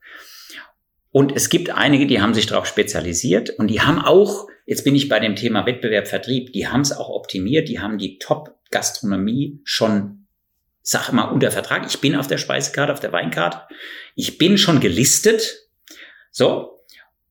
Und 1.12 1.34
es 1.34 1.48
gibt 1.48 1.70
einige, 1.70 2.06
die 2.06 2.20
haben 2.20 2.34
sich 2.34 2.46
darauf 2.46 2.66
spezialisiert 2.66 3.50
und 3.50 3.68
die 3.68 3.80
haben 3.80 4.00
auch, 4.00 4.46
jetzt 4.66 4.84
bin 4.84 4.94
ich 4.94 5.08
bei 5.08 5.18
dem 5.18 5.34
Thema 5.34 5.66
Wettbewerb, 5.66 6.06
Vertrieb, 6.06 6.52
die 6.52 6.68
haben 6.68 6.82
es 6.82 6.92
auch 6.92 7.08
optimiert, 7.08 7.68
die 7.68 7.80
haben 7.80 7.98
die 7.98 8.18
Top-Gastronomie 8.70 9.60
schon, 9.64 10.26
sag 10.82 11.12
mal, 11.12 11.24
unter 11.24 11.50
Vertrag. 11.50 11.86
Ich 11.86 12.00
bin 12.00 12.16
auf 12.16 12.26
der 12.26 12.38
Speisekarte, 12.38 12.92
auf 12.92 13.00
der 13.00 13.12
Weinkarte. 13.12 13.62
Ich 14.14 14.38
bin 14.38 14.58
schon 14.58 14.80
gelistet. 14.80 15.68
So. 16.30 16.78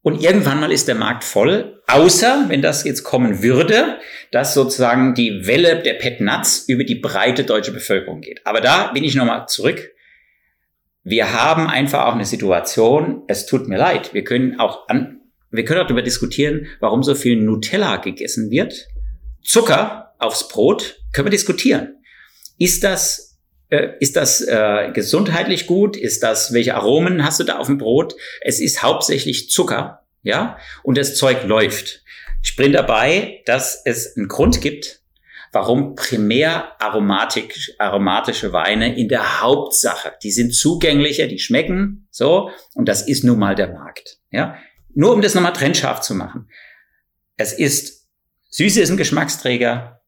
Und 0.02 0.22
irgendwann 0.22 0.61
mal 0.61 0.72
ist 0.72 0.88
der 0.88 0.95
Markt 0.95 1.26
voll, 1.26 1.82
außer 1.88 2.45
wenn 2.48 2.61
das 2.61 2.86
jetzt 2.86 3.03
kommen 3.03 3.44
würde, 3.44 3.99
dass 4.32 4.53
sozusagen 4.53 5.14
die 5.14 5.45
Welle 5.45 5.82
der 5.82 5.95
Pet 5.95 6.22
Nuts 6.22 6.66
über 6.70 6.86
die 6.86 6.95
breite 6.95 7.44
deutsche 7.44 7.74
Bevölkerung 7.74 8.22
geht. 8.22 8.45
Aber 8.45 8.61
da 8.61 8.91
bin 8.94 9.03
ich 9.03 9.16
nochmal 9.16 9.48
zurück 9.48 9.91
wir 11.03 11.34
haben 11.34 11.68
einfach 11.68 12.06
auch 12.06 12.14
eine 12.14 12.26
Situation, 12.26 13.24
es 13.28 13.45
tut 13.45 13.68
mir 13.68 13.78
leid, 13.78 14.14
wir 14.14 14.24
können 14.24 14.60
auch 14.60 14.88
an, 14.90 15.22
wir 15.49 15.66
können 15.66 15.82
auch 15.82 15.88
darüber 15.88 16.02
diskutieren, 16.02 16.68
warum 16.80 17.03
so 17.03 17.16
viel 17.16 17.38
Nutella 17.38 17.98
gegessen 17.98 18.52
wird. 18.52 18.88
Zucker 19.44 20.14
aufs 20.20 20.48
Brot, 20.49 20.99
können 21.14 21.27
wir 21.27 21.31
diskutieren. 21.31 21.95
Ist 22.57 22.84
das, 22.84 23.40
äh, 23.69 23.90
ist 23.99 24.15
das 24.15 24.41
äh, 24.41 24.91
gesundheitlich 24.94 25.68
gut? 25.68 25.95
Ist 25.98 26.23
das, 26.23 26.53
welche 26.53 26.76
Aromen 26.76 27.23
hast 27.23 27.40
du 27.40 27.44
da 27.44 27.57
auf 27.57 27.68
dem 27.68 27.77
Brot? 27.77 28.15
Es 28.41 28.60
ist 28.60 28.84
hauptsächlich 28.84 29.49
Zucker, 29.49 30.06
ja, 30.23 30.57
und 30.84 30.98
das 30.98 31.15
Zeug 31.15 31.44
läuft. 31.45 32.03
Ich 32.44 32.56
bin 32.56 32.72
dabei, 32.72 33.41
dass 33.45 33.81
es 33.86 34.15
einen 34.15 34.27
Grund 34.27 34.61
gibt, 34.61 35.02
warum 35.52 35.95
primär 35.95 36.81
aromatik, 36.81 37.76
aromatische 37.80 38.53
Weine 38.53 38.98
in 38.98 39.10
der 39.10 39.41
Hauptsache, 39.41 40.14
die 40.23 40.31
sind 40.31 40.53
zugänglicher, 40.53 41.27
die 41.27 41.40
schmecken 41.40 42.07
so 42.11 42.52
und 42.76 42.88
das 42.88 43.07
ist 43.07 43.23
nun 43.23 43.40
mal 43.40 43.56
der 43.56 43.69
Markt. 43.69 44.19
Ja, 44.31 44.57
nur 44.94 45.14
um 45.14 45.22
das 45.22 45.36
nochmal 45.36 45.53
trennscharf 45.53 46.02
zu 46.02 46.14
machen. 46.14 46.49
Es 47.36 47.53
ist 47.53 47.99
Süße 48.52 48.81
ist 48.81 48.90
ein 48.90 48.98
Geschmacksträger, 48.98 49.99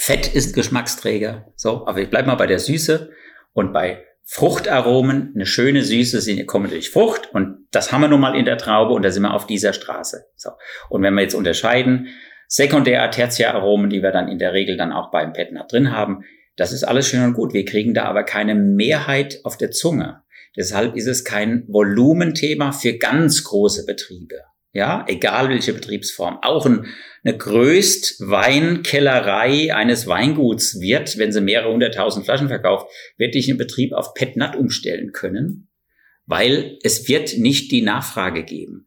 Fett 0.00 0.32
ist 0.32 0.54
Geschmacksträger. 0.54 1.52
So, 1.56 1.84
aber 1.88 2.00
ich 2.00 2.08
bleib 2.08 2.24
mal 2.24 2.36
bei 2.36 2.46
der 2.46 2.60
Süße 2.60 3.10
und 3.52 3.72
bei 3.72 4.04
Fruchtaromen, 4.22 5.32
eine 5.34 5.44
schöne 5.44 5.82
Süße 5.82 6.20
sind, 6.20 6.46
kommen 6.46 6.70
durch 6.70 6.90
Frucht 6.90 7.30
und 7.34 7.66
das 7.72 7.90
haben 7.90 8.02
wir 8.02 8.08
nun 8.08 8.20
mal 8.20 8.36
in 8.36 8.44
der 8.44 8.58
Traube 8.58 8.94
und 8.94 9.02
da 9.02 9.10
sind 9.10 9.24
wir 9.24 9.34
auf 9.34 9.48
dieser 9.48 9.72
Straße. 9.72 10.26
So. 10.36 10.50
Und 10.88 11.02
wenn 11.02 11.14
wir 11.14 11.22
jetzt 11.22 11.34
unterscheiden, 11.34 12.10
Sekundär-, 12.46 13.10
Tertiäraromen, 13.10 13.90
die 13.90 14.00
wir 14.00 14.12
dann 14.12 14.28
in 14.28 14.38
der 14.38 14.52
Regel 14.52 14.76
dann 14.76 14.92
auch 14.92 15.10
beim 15.10 15.32
Petnat 15.32 15.72
drin 15.72 15.90
haben. 15.90 16.22
Das 16.54 16.70
ist 16.72 16.84
alles 16.84 17.08
schön 17.08 17.24
und 17.24 17.34
gut. 17.34 17.52
Wir 17.52 17.64
kriegen 17.64 17.92
da 17.92 18.04
aber 18.04 18.22
keine 18.22 18.54
Mehrheit 18.54 19.40
auf 19.42 19.56
der 19.56 19.72
Zunge. 19.72 20.22
Deshalb 20.56 20.94
ist 20.94 21.08
es 21.08 21.24
kein 21.24 21.64
Volumenthema 21.66 22.70
für 22.70 22.96
ganz 22.96 23.42
große 23.42 23.84
Betriebe. 23.84 24.36
Ja, 24.78 25.04
egal 25.08 25.48
welche 25.48 25.72
Betriebsform. 25.72 26.38
Auch 26.40 26.64
ein, 26.64 26.86
eine 27.24 27.36
Größtweinkellerei 27.36 29.74
eines 29.74 30.06
Weinguts 30.06 30.80
wird, 30.80 31.18
wenn 31.18 31.32
sie 31.32 31.40
mehrere 31.40 31.72
hunderttausend 31.72 32.24
Flaschen 32.24 32.46
verkauft, 32.46 32.86
wird 33.16 33.34
dich 33.34 33.48
einen 33.48 33.58
Betrieb 33.58 33.92
auf 33.92 34.14
Petnat 34.14 34.54
umstellen 34.54 35.10
können, 35.10 35.66
weil 36.26 36.78
es 36.84 37.08
wird 37.08 37.38
nicht 37.38 37.72
die 37.72 37.82
Nachfrage 37.82 38.44
geben. 38.44 38.86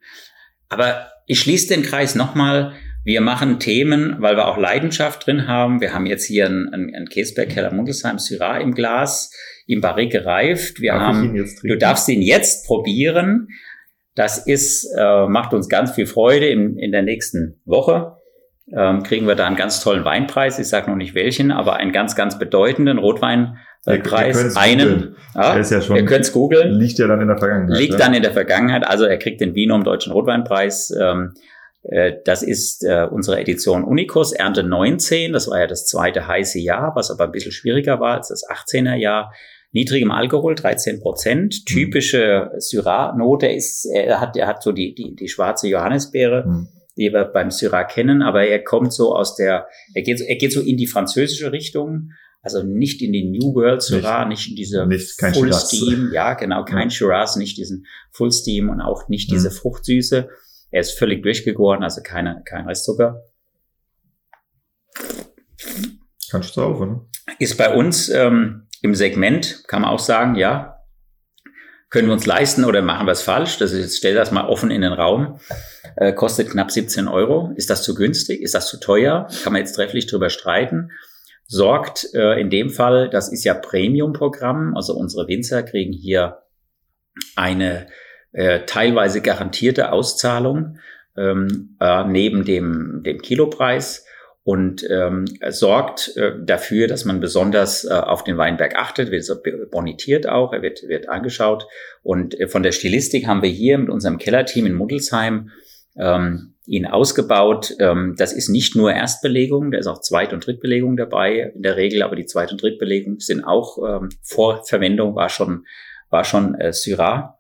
Aber 0.70 1.12
ich 1.28 1.42
schließe 1.42 1.68
den 1.68 1.84
Kreis 1.84 2.16
nochmal 2.16 2.74
wir 3.04 3.22
machen 3.22 3.60
Themen, 3.60 4.18
weil 4.20 4.36
wir 4.36 4.48
auch 4.48 4.58
Leidenschaft 4.58 5.26
drin 5.26 5.48
haben. 5.48 5.82
Wir 5.82 5.94
haben 5.94 6.06
jetzt 6.06 6.26
hier 6.26 6.46
einen, 6.46 6.72
einen, 6.72 6.96
einen 6.96 7.10
Käsberg 7.10 7.50
Keller 7.50 7.74
Mundelsheim 7.74 8.20
Syrah 8.20 8.60
im 8.60 8.76
Glas, 8.76 9.34
im 9.66 9.82
Barrique 9.82 10.20
gereift. 10.20 10.82
Wir 10.82 10.94
Darf 10.94 11.02
haben, 11.02 11.50
du 11.64 11.78
darfst 11.78 12.08
ihn 12.10 12.22
jetzt 12.22 12.68
probieren. 12.68 13.48
Das 14.16 14.46
ist, 14.46 14.88
äh, 14.98 15.28
macht 15.28 15.54
uns 15.54 15.70
ganz 15.70 15.92
viel 15.92 16.06
Freude. 16.06 16.48
In, 16.48 16.78
in 16.78 16.92
der 16.92 17.02
nächsten 17.02 17.62
Woche 17.66 18.18
ähm, 18.76 19.04
kriegen 19.04 19.28
wir 19.28 19.36
da 19.36 19.48
einen 19.48 19.56
ganz 19.56 19.82
tollen 19.82 20.06
Weinpreis. 20.06 20.60
Ich 20.60 20.68
sage 20.68 20.90
noch 20.90 20.98
nicht 20.98 21.16
welchen, 21.16 21.52
aber 21.52 21.78
einen 21.78 21.92
ganz, 21.92 22.16
ganz 22.16 22.38
bedeutenden 22.38 22.98
Rotweinpreis. 22.98 24.56
einen. 24.58 25.16
Ja, 25.36 25.54
ist 25.54 25.72
ja 25.72 25.82
schon, 25.82 25.96
ihr 25.96 26.06
könnt 26.06 26.26
es 26.26 26.32
googeln. 26.32 26.74
Liegt 26.74 27.00
ja 27.00 27.08
dann 27.08 27.22
in 27.22 27.28
der 27.28 27.38
Vergangenheit. 27.38 27.78
Liegt 27.78 27.94
ja? 27.94 28.00
dann 28.00 28.14
in 28.14 28.22
der 28.22 28.32
Vergangenheit. 28.32 28.86
Also 28.86 29.06
er 29.06 29.18
kriegt 29.18 29.42
den 29.42 29.56
Wiener 29.56 29.82
Deutschen 29.82 30.12
Rotweinpreis. 30.12 30.94
Ähm, 31.00 31.34
äh, 31.84 32.14
das 32.26 32.44
ist 32.44 32.84
äh, 32.84 33.08
unsere 33.10 33.40
Edition 33.40 33.84
Unicus 33.84 34.34
Ernte 34.34 34.64
19. 34.64 35.34
Das 35.34 35.50
war 35.50 35.60
ja 35.60 35.68
das 35.68 35.86
zweite 35.86 36.28
heiße 36.28 36.60
Jahr, 36.60 36.94
was 36.96 37.12
aber 37.12 37.26
ein 37.26 37.32
bisschen 37.32 37.52
schwieriger 37.52 38.00
war 38.00 38.16
als 38.18 38.30
das 38.30 38.44
18er 38.48 38.96
Jahr. 38.96 39.34
Niedrigem 39.72 40.12
Alkohol, 40.12 40.56
13 40.56 41.00
Prozent. 41.00 41.56
Mhm. 41.62 41.66
Typische 41.66 42.52
Syrah-Note 42.58 43.48
ist, 43.48 43.86
er 43.86 44.20
hat, 44.20 44.36
er 44.36 44.48
hat 44.48 44.62
so 44.64 44.72
die, 44.72 44.94
die, 44.94 45.16
die 45.16 45.28
schwarze 45.28 45.68
Johannisbeere. 45.68 46.46
Mhm 46.46 46.68
die 46.98 47.12
wir 47.14 47.26
beim 47.26 47.52
Syrah 47.52 47.84
kennen, 47.84 48.22
aber 48.22 48.46
er 48.46 48.64
kommt 48.64 48.94
so 48.94 49.16
aus 49.16 49.36
der, 49.36 49.68
er 49.94 50.02
geht, 50.02 50.22
er 50.22 50.36
geht 50.36 50.52
so 50.52 50.60
in 50.60 50.78
die 50.78 50.88
französische 50.88 51.52
Richtung, 51.52 52.12
also 52.42 52.64
nicht 52.64 53.02
in 53.02 53.14
die 53.14 53.30
New 53.30 53.54
World 53.54 53.82
Syrah, 53.82 54.26
nicht, 54.26 54.40
nicht 54.40 54.50
in 54.50 54.56
diese 54.56 54.86
nicht, 54.88 55.22
Full 55.34 55.54
Steam, 55.54 56.12
ja 56.14 56.34
genau, 56.34 56.66
kein 56.66 56.90
ja. 56.90 56.90
Shiraz, 56.90 57.36
nicht 57.36 57.58
diesen 57.58 57.86
Full 58.12 58.32
Steam 58.32 58.70
und 58.70 58.82
auch 58.82 59.08
nicht 59.08 59.32
diese 59.32 59.50
mhm. 59.50 59.54
Fruchtsüße, 59.54 60.30
er 60.72 60.82
ist 60.82 60.98
völlig 60.98 61.24
durchgegoren, 61.24 61.84
also 61.84 62.02
keine, 62.04 62.42
kein 62.46 62.68
Restzucker. 62.68 63.24
Kannst 66.30 66.56
du 66.56 66.62
auch, 66.62 66.80
oder? 66.80 67.06
Ist 67.40 67.58
bei 67.58 67.74
uns 67.76 68.10
ähm, 68.10 68.68
im 68.82 68.96
Segment, 68.96 69.64
kann 69.68 69.82
man 69.82 69.92
auch 69.92 70.00
sagen, 70.00 70.36
ja, 70.36 70.78
können 71.90 72.08
wir 72.08 72.14
uns 72.14 72.26
leisten 72.26 72.64
oder 72.64 72.82
machen 72.82 73.06
wir 73.06 73.12
es 73.12 73.22
falsch? 73.22 73.58
Das 73.58 73.74
ist, 73.74 73.98
stell 73.98 74.16
das 74.16 74.32
mal 74.32 74.48
offen 74.48 74.72
in 74.72 74.82
den 74.82 74.94
Raum. 74.94 75.40
Äh, 75.98 76.14
kostet 76.14 76.50
knapp 76.50 76.72
17 76.72 77.08
Euro. 77.10 77.52
Ist 77.58 77.70
das 77.70 77.84
zu 77.84 77.96
günstig? 77.96 78.42
Ist 78.42 78.56
das 78.56 78.68
zu 78.68 78.80
teuer? 78.80 79.28
Kann 79.44 79.52
man 79.54 79.62
jetzt 79.62 79.74
trefflich 79.74 80.08
drüber 80.08 80.30
streiten. 80.30 80.92
Sorgt 81.48 82.08
äh, 82.14 82.40
in 82.40 82.50
dem 82.50 82.70
Fall, 82.70 83.10
das 83.10 83.30
ist 83.30 83.44
ja 83.44 83.54
Premium-Programm, 83.54 84.74
also 84.74 84.94
unsere 84.94 85.28
Winzer 85.28 85.64
kriegen 85.64 85.92
hier 85.92 86.44
eine 87.36 87.88
äh, 88.32 88.62
teilweise 88.66 89.20
garantierte 89.22 89.92
Auszahlung 89.92 90.78
ähm, 91.18 91.76
äh, 91.82 92.06
neben 92.06 92.46
dem, 92.46 93.02
dem 93.04 93.22
Kilopreis 93.22 94.06
und 94.44 94.84
ähm, 94.90 95.26
sorgt 95.50 96.16
äh, 96.18 96.32
dafür, 96.44 96.88
dass 96.88 97.06
man 97.06 97.20
besonders 97.20 97.86
äh, 97.86 97.94
auf 97.94 98.24
den 98.24 98.38
Weinberg 98.38 98.76
achtet, 98.76 99.12
wird 99.12 99.24
so 99.24 99.36
bonitiert 99.70 100.28
auch, 100.28 100.52
er 100.52 100.62
wird, 100.62 100.82
wird 100.88 101.10
angeschaut. 101.10 101.68
Und 102.02 102.40
äh, 102.40 102.48
von 102.48 102.64
der 102.64 102.72
Stilistik 102.72 103.28
haben 103.28 103.44
wir 103.44 103.50
hier 103.50 103.78
mit 103.78 103.90
unserem 103.90 104.18
Kellerteam 104.18 104.66
in 104.66 104.74
Muddelsheim 104.74 105.52
ähm, 105.96 106.56
ihn 106.66 106.88
ausgebaut. 106.88 107.76
Ähm, 107.80 108.16
das 108.18 108.34
ist 108.34 108.50
nicht 108.50 108.76
nur 108.76 108.92
Erstbelegung, 108.92 109.72
da 109.72 109.78
ist 109.78 109.88
auch 109.88 110.02
Zweit- 110.02 110.34
und 110.34 110.46
Drittbelegung 110.46 110.98
dabei 110.98 111.52
in 111.54 111.62
der 111.62 111.78
Regel, 111.78 112.02
aber 112.02 112.16
die 112.16 112.26
Zweit- 112.26 112.52
und 112.52 112.62
Drittbelegung 112.62 113.20
sind 113.20 113.44
auch 113.44 113.78
ähm, 113.88 114.10
vor 114.24 114.64
Verwendung 114.66 115.16
war 115.16 115.30
schon 115.30 115.66
war 116.10 116.24
schon 116.24 116.56
äh, 116.56 116.74
Syrah 116.74 117.38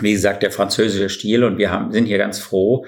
wie 0.00 0.12
gesagt, 0.12 0.42
der 0.42 0.50
französische 0.50 1.08
Stil 1.08 1.44
und 1.44 1.58
wir 1.58 1.70
haben, 1.70 1.92
sind 1.92 2.06
hier 2.06 2.18
ganz 2.18 2.38
froh, 2.38 2.84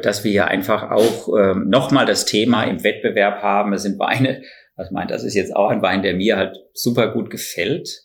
dass 0.00 0.24
wir 0.24 0.32
ja 0.32 0.44
einfach 0.46 0.90
auch 0.90 1.36
äh, 1.36 1.54
nochmal 1.54 2.06
das 2.06 2.24
Thema 2.24 2.64
im 2.64 2.82
Wettbewerb 2.84 3.42
haben. 3.42 3.72
Es 3.72 3.82
sind 3.82 3.98
Weine, 3.98 4.42
ich 4.82 4.90
meine, 4.90 5.08
das 5.08 5.24
ist 5.24 5.34
jetzt 5.34 5.54
auch 5.54 5.70
ein 5.70 5.82
Wein, 5.82 6.02
der 6.02 6.14
mir 6.14 6.36
halt 6.36 6.56
super 6.72 7.12
gut 7.12 7.30
gefällt. 7.30 8.04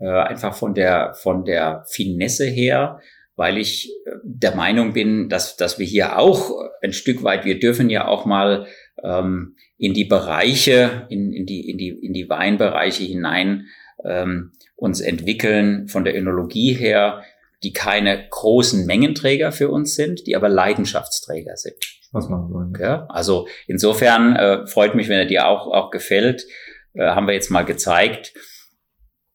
Äh, 0.00 0.08
einfach 0.08 0.54
von 0.54 0.72
der, 0.74 1.12
von 1.12 1.44
der 1.44 1.84
Finesse 1.86 2.46
her, 2.46 3.00
weil 3.36 3.58
ich 3.58 3.90
äh, 4.06 4.12
der 4.24 4.54
Meinung 4.54 4.94
bin, 4.94 5.28
dass, 5.28 5.56
dass 5.56 5.78
wir 5.78 5.84
hier 5.84 6.18
auch 6.18 6.52
ein 6.82 6.94
Stück 6.94 7.22
weit, 7.22 7.44
wir 7.44 7.58
dürfen 7.58 7.90
ja 7.90 8.08
auch 8.08 8.24
mal 8.24 8.66
ähm, 9.04 9.56
in 9.76 9.92
die 9.92 10.06
Bereiche, 10.06 11.06
in, 11.10 11.32
in, 11.32 11.44
die, 11.44 11.68
in, 11.68 11.76
die, 11.76 11.90
in 11.90 12.14
die 12.14 12.30
Weinbereiche 12.30 13.04
hinein 13.04 13.66
ähm, 14.02 14.52
uns 14.74 15.02
entwickeln, 15.02 15.86
von 15.88 16.04
der 16.04 16.16
Önologie 16.16 16.72
her, 16.72 17.22
die 17.62 17.72
keine 17.72 18.28
großen 18.28 18.86
Mengenträger 18.86 19.52
für 19.52 19.68
uns 19.70 19.94
sind, 19.94 20.26
die 20.26 20.36
aber 20.36 20.48
Leidenschaftsträger 20.48 21.56
sind. 21.56 21.76
Was 22.12 22.28
machen 22.28 22.52
wollen. 22.52 22.72
Ja, 22.80 23.06
also 23.08 23.46
insofern 23.66 24.34
äh, 24.36 24.66
freut 24.66 24.94
mich, 24.94 25.08
wenn 25.08 25.18
er 25.18 25.26
dir 25.26 25.46
auch, 25.46 25.66
auch 25.66 25.90
gefällt. 25.90 26.46
Äh, 26.94 27.10
haben 27.10 27.26
wir 27.26 27.34
jetzt 27.34 27.50
mal 27.50 27.64
gezeigt. 27.64 28.32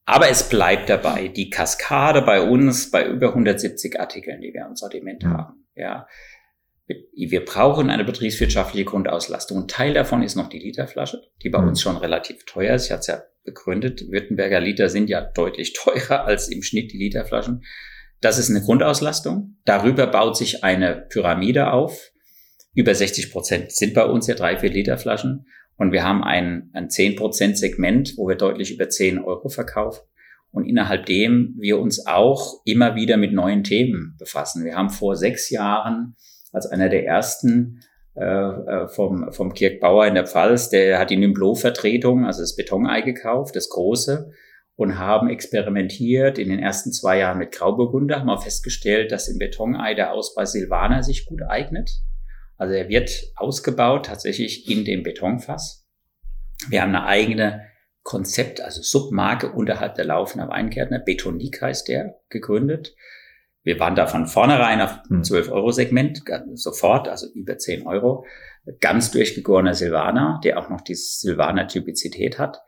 Aber 0.06 0.30
es 0.30 0.49
bleibt 0.49 0.89
dabei, 0.89 1.30
die 1.30 1.49
Kaskade 1.49 2.22
bei 2.22 2.41
uns, 2.41 2.91
bei 2.91 3.07
über 3.07 3.30
170 3.30 3.99
Artikeln, 3.99 4.41
die 4.41 4.53
wir 4.53 4.65
im 4.65 4.76
Sortiment 4.76 5.23
ja. 5.23 5.30
haben. 5.30 5.68
Ja, 5.76 6.07
wir 6.88 7.43
brauchen 7.43 7.89
eine 7.89 8.03
betriebswirtschaftliche 8.03 8.85
Grundauslastung. 8.85 9.64
Ein 9.64 9.68
Teil 9.68 9.93
davon 9.93 10.22
ist 10.22 10.35
noch 10.35 10.49
die 10.49 10.60
Literflasche, 10.60 11.22
die 11.41 11.49
bei 11.49 11.60
mhm. 11.60 11.69
uns 11.69 11.81
schon 11.81 11.97
relativ 11.97 12.45
teuer 12.45 12.76
ist. 12.76 12.85
Ich 12.85 12.91
hatte 12.91 12.99
es 12.99 13.07
ja 13.07 13.23
begründet. 13.43 14.11
Württemberger 14.11 14.60
Liter 14.60 14.89
sind 14.89 15.10
ja 15.10 15.22
deutlich 15.22 15.73
teurer 15.73 16.26
als 16.26 16.49
im 16.49 16.61
Schnitt 16.61 16.91
die 16.91 16.97
Literflaschen. 16.97 17.64
Das 18.26 18.39
ist 18.39 18.49
eine 18.49 18.61
Grundauslastung. 18.61 19.56
Darüber 19.65 20.07
baut 20.07 20.35
sich 20.35 20.64
eine 20.64 21.06
Pyramide 21.10 21.72
auf. 21.72 22.10
Über 22.73 22.95
60 22.95 23.31
Prozent 23.31 23.72
sind 23.72 23.93
bei 23.93 24.03
uns 24.03 24.26
ja 24.26 24.34
drei, 24.34 24.57
vier 24.57 24.72
Liter 24.72 24.97
Flaschen. 24.97 25.45
Und 25.77 25.91
wir 25.91 26.03
haben 26.03 26.23
ein, 26.23 26.72
ein 26.73 26.89
10 26.89 27.18
Prozent 27.18 27.56
Segment, 27.56 28.15
wo 28.18 28.27
wir 28.27 28.35
deutlich 28.35 28.73
über 28.73 28.89
10 28.89 29.19
Euro 29.19 29.49
verkaufen. 29.49 30.02
Und 30.49 30.65
innerhalb 30.65 31.06
dem 31.06 31.53
wir 31.60 31.77
uns 31.77 32.07
auch 32.07 32.61
immer 32.65 32.95
wieder 32.95 33.18
mit 33.18 33.31
neuen 33.31 33.64
Themen 33.64 34.15
befassen. 34.18 34.65
Wir 34.65 34.73
haben 34.73 34.89
vor 34.89 35.15
sechs 35.15 35.52
Jahren 35.52 36.15
als 36.52 36.65
einer 36.65 36.89
der 36.89 37.06
ersten 37.06 37.81
äh, 38.15 38.23
äh 38.23 38.88
vom, 38.88 39.31
vom 39.34 39.53
Kirkbauer 39.53 40.07
in 40.07 40.15
der 40.15 40.26
Pfalz, 40.26 40.72
der 40.72 40.97
hat 40.97 41.11
die 41.11 41.18
Nymblot-Vertretung, 41.18 42.26
also 42.26 42.41
das 42.41 42.56
Betonei 42.56 43.02
gekauft, 43.02 43.56
das 43.56 43.69
große 43.69 44.31
und 44.76 44.97
haben 44.97 45.30
experimentiert 45.30 46.38
in 46.38 46.49
den 46.49 46.60
ersten 46.60 46.91
zwei 46.91 47.19
Jahren 47.19 47.38
mit 47.38 47.53
Grauburgunder, 47.53 48.19
haben 48.19 48.30
auch 48.30 48.43
festgestellt, 48.43 49.11
dass 49.11 49.27
im 49.27 49.38
Betonei 49.38 49.93
der 49.93 50.11
Ausbau 50.11 50.45
Silvaner 50.45 51.02
sich 51.02 51.26
gut 51.26 51.41
eignet. 51.43 51.91
Also 52.57 52.73
er 52.73 52.89
wird 52.89 53.11
ausgebaut 53.35 54.06
tatsächlich 54.07 54.69
in 54.69 54.85
dem 54.85 55.03
Betonfass. 55.03 55.88
Wir 56.69 56.81
haben 56.81 56.95
eine 56.95 57.06
eigene 57.06 57.61
Konzept, 58.03 58.61
also 58.61 58.81
Submarke 58.81 59.52
unterhalb 59.52 59.95
der 59.95 60.06
laufenden 60.06 60.49
Weingärtner. 60.49 60.99
Betonik 60.99 61.61
heißt 61.61 61.88
der, 61.88 62.19
gegründet. 62.30 62.95
Wir 63.64 63.80
waren 63.80 63.95
da 63.95 64.06
von 64.06 64.27
vornherein 64.27 64.80
auf 64.80 64.99
12-Euro-Segment, 65.10 66.22
hm. 66.27 66.56
sofort, 66.56 67.07
also 67.07 67.27
über 67.34 67.57
10 67.57 67.88
Euro. 67.88 68.26
Ganz 68.80 69.11
durchgegorener 69.11 69.73
Silvaner, 69.73 70.39
der 70.43 70.60
auch 70.60 70.69
noch 70.69 70.81
die 70.81 70.95
Silvaner-Typizität 70.95 72.38
hat. 72.38 72.60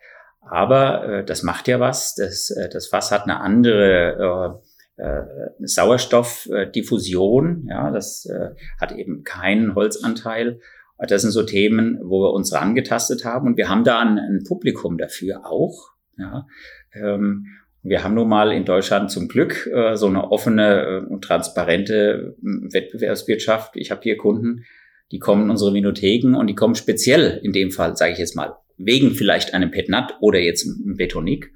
Aber 0.49 1.07
äh, 1.07 1.26
das 1.26 1.44
macht 1.44 1.68
ja 1.68 1.80
was. 1.80 2.15
Das, 2.15 2.49
äh, 2.49 2.69
das 2.69 2.88
Fass 2.88 3.11
hat 3.11 3.24
eine 3.24 3.41
andere 3.41 4.61
äh, 4.98 5.03
äh, 5.03 5.26
Sauerstoffdiffusion. 5.60 7.68
Ja, 7.69 7.91
das 7.91 8.26
äh, 8.26 8.56
hat 8.80 8.94
eben 8.94 9.24
keinen 9.24 9.76
Holzanteil. 9.76 10.60
Das 10.98 11.22
sind 11.22 11.32
so 11.32 11.44
Themen, 11.44 11.99
wo 12.03 12.24
wir 12.24 12.34
uns 12.34 12.53
rangetastet 12.53 13.24
haben. 13.24 13.48
Und 13.48 13.57
wir 13.57 13.69
haben 13.69 13.84
da 13.84 13.99
ein, 13.99 14.18
ein 14.18 14.44
Publikum 14.48 14.98
dafür 14.98 15.45
auch. 15.45 15.91
Ja. 16.18 16.48
Ähm, 16.94 17.45
wir 17.84 18.03
haben 18.03 18.15
nun 18.15 18.28
mal 18.28 18.52
in 18.52 18.65
Deutschland 18.65 19.11
zum 19.11 19.28
Glück 19.28 19.68
äh, 19.68 19.95
so 19.95 20.07
eine 20.07 20.32
offene 20.32 20.82
äh, 20.82 21.06
und 21.06 21.24
transparente 21.24 22.36
äh, 22.41 22.74
Wettbewerbswirtschaft. 22.74 23.76
Ich 23.76 23.91
habe 23.91 24.02
hier 24.02 24.18
Kunden, 24.18 24.65
die 25.11 25.19
kommen 25.19 25.44
in 25.44 25.52
unsere 25.52 25.74
Vinotheken 25.74 26.36
und 26.36 26.48
die 26.48 26.56
kommen 26.56 26.76
speziell 26.76 27.40
in 27.44 27.53
dem 27.53 27.72
Fall, 27.72 27.95
sage 27.95 28.14
ich 28.14 28.19
jetzt 28.19 28.36
mal, 28.36 28.56
wegen 28.77 29.11
vielleicht 29.11 29.53
einem 29.53 29.71
Petnat 29.71 30.15
oder 30.21 30.39
jetzt 30.39 30.65
einem 30.65 30.95
Betonik 30.97 31.51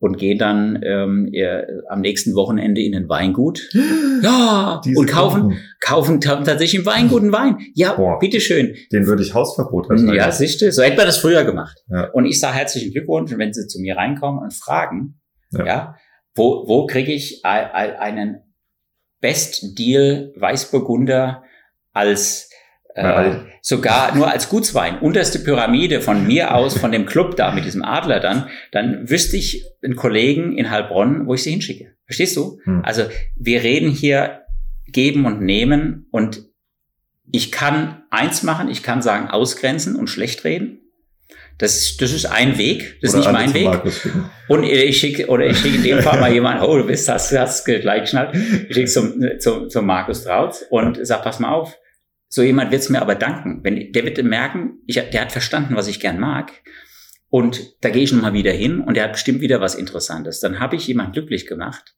und 0.00 0.16
gehen 0.16 0.38
dann 0.38 0.80
ähm, 0.84 1.32
am 1.88 2.00
nächsten 2.00 2.34
Wochenende 2.34 2.80
in 2.80 2.94
ein 2.94 3.08
Weingut. 3.08 3.68
Ja, 4.20 4.80
Diese 4.84 4.98
und 4.98 5.06
kaufen, 5.06 5.60
kaufen 5.80 6.20
tatsächlich 6.20 6.74
im 6.74 6.86
Weingut 6.86 7.22
einen 7.22 7.30
Wein. 7.30 7.58
Ja, 7.74 7.92
Boah, 7.92 8.18
bitteschön. 8.18 8.74
Den 8.90 9.06
würde 9.06 9.22
ich 9.22 9.32
Hausverbot 9.32 9.88
haben. 9.88 10.12
Ja, 10.12 10.32
siehste, 10.32 10.72
so 10.72 10.82
hätte 10.82 10.96
man 10.96 11.06
das 11.06 11.18
früher 11.18 11.44
gemacht. 11.44 11.78
Ja. 11.88 12.10
Und 12.10 12.26
ich 12.26 12.40
sage 12.40 12.56
herzlichen 12.56 12.92
Glückwunsch, 12.92 13.30
wenn 13.36 13.52
Sie 13.52 13.68
zu 13.68 13.80
mir 13.80 13.96
reinkommen 13.96 14.42
und 14.42 14.52
fragen, 14.52 15.20
ja, 15.52 15.66
ja 15.66 15.94
wo, 16.38 16.66
wo 16.66 16.86
kriege 16.86 17.12
ich 17.12 17.44
einen 17.44 18.42
Best 19.20 19.78
Deal 19.78 20.32
Weißburgunder 20.36 21.42
als 21.92 22.50
äh, 22.98 23.36
sogar 23.62 24.14
nur 24.14 24.30
als 24.30 24.48
Gutswein, 24.48 24.98
unterste 24.98 25.38
Pyramide 25.38 26.00
von 26.00 26.26
mir 26.26 26.54
aus, 26.54 26.76
von 26.78 26.92
dem 26.92 27.06
Club 27.06 27.36
da 27.36 27.52
mit 27.52 27.64
diesem 27.64 27.84
Adler 27.84 28.20
dann, 28.20 28.48
dann 28.72 29.08
wüsste 29.08 29.36
ich 29.36 29.64
einen 29.82 29.96
Kollegen 29.96 30.56
in 30.56 30.70
Heilbronn, 30.70 31.26
wo 31.26 31.34
ich 31.34 31.42
sie 31.42 31.50
hinschicke. 31.50 31.94
Verstehst 32.06 32.36
du? 32.36 32.60
Hm. 32.64 32.82
Also 32.84 33.04
wir 33.36 33.62
reden 33.62 33.90
hier 33.90 34.42
geben 34.86 35.26
und 35.26 35.40
nehmen 35.40 36.06
und 36.10 36.44
ich 37.30 37.52
kann 37.52 38.02
eins 38.10 38.42
machen, 38.42 38.68
ich 38.68 38.82
kann 38.82 39.02
sagen 39.02 39.28
ausgrenzen 39.28 39.96
und 39.96 40.08
schlecht 40.08 40.44
reden. 40.44 40.80
Das, 41.58 41.96
das 41.96 42.12
ist 42.12 42.24
ein 42.24 42.56
Weg, 42.56 43.00
das 43.02 43.10
ist 43.10 43.16
nicht 43.16 43.32
mein 43.32 43.52
Weg. 43.52 43.68
Und 44.46 44.62
ich 44.62 44.98
schicke, 44.98 45.26
oder 45.26 45.44
ich 45.44 45.58
schicke 45.58 45.76
in 45.76 45.82
dem 45.82 46.02
Fall 46.02 46.20
mal 46.20 46.32
jemanden, 46.32 46.62
oh, 46.62 46.78
du 46.78 46.86
bist, 46.86 47.08
hast, 47.08 47.36
hast 47.36 47.64
gleich 47.64 48.02
geschnallt. 48.02 48.34
Ich 48.68 48.74
schicke 48.74 48.86
zum, 48.88 49.20
zum, 49.40 49.68
zum 49.68 49.84
Markus 49.84 50.22
Trautz 50.22 50.64
und 50.70 51.04
sag, 51.04 51.24
pass 51.24 51.40
mal 51.40 51.52
auf, 51.52 51.76
so 52.28 52.42
jemand 52.42 52.70
wird 52.70 52.82
es 52.82 52.90
mir 52.90 53.00
aber 53.00 53.14
danken. 53.14 53.60
Wenn, 53.62 53.92
der 53.92 54.04
wird 54.04 54.22
merken, 54.22 54.80
ich, 54.86 54.96
der 54.96 55.20
hat 55.20 55.32
verstanden, 55.32 55.76
was 55.76 55.88
ich 55.88 56.00
gern 56.00 56.18
mag. 56.18 56.52
Und 57.30 57.82
da 57.82 57.90
gehe 57.90 58.02
ich 58.02 58.12
nochmal 58.12 58.32
wieder 58.32 58.52
hin 58.52 58.80
und 58.80 58.94
der 58.94 59.04
hat 59.04 59.12
bestimmt 59.12 59.40
wieder 59.40 59.60
was 59.60 59.74
Interessantes. 59.74 60.40
Dann 60.40 60.60
habe 60.60 60.76
ich 60.76 60.86
jemand 60.86 61.12
glücklich 61.12 61.46
gemacht. 61.46 61.94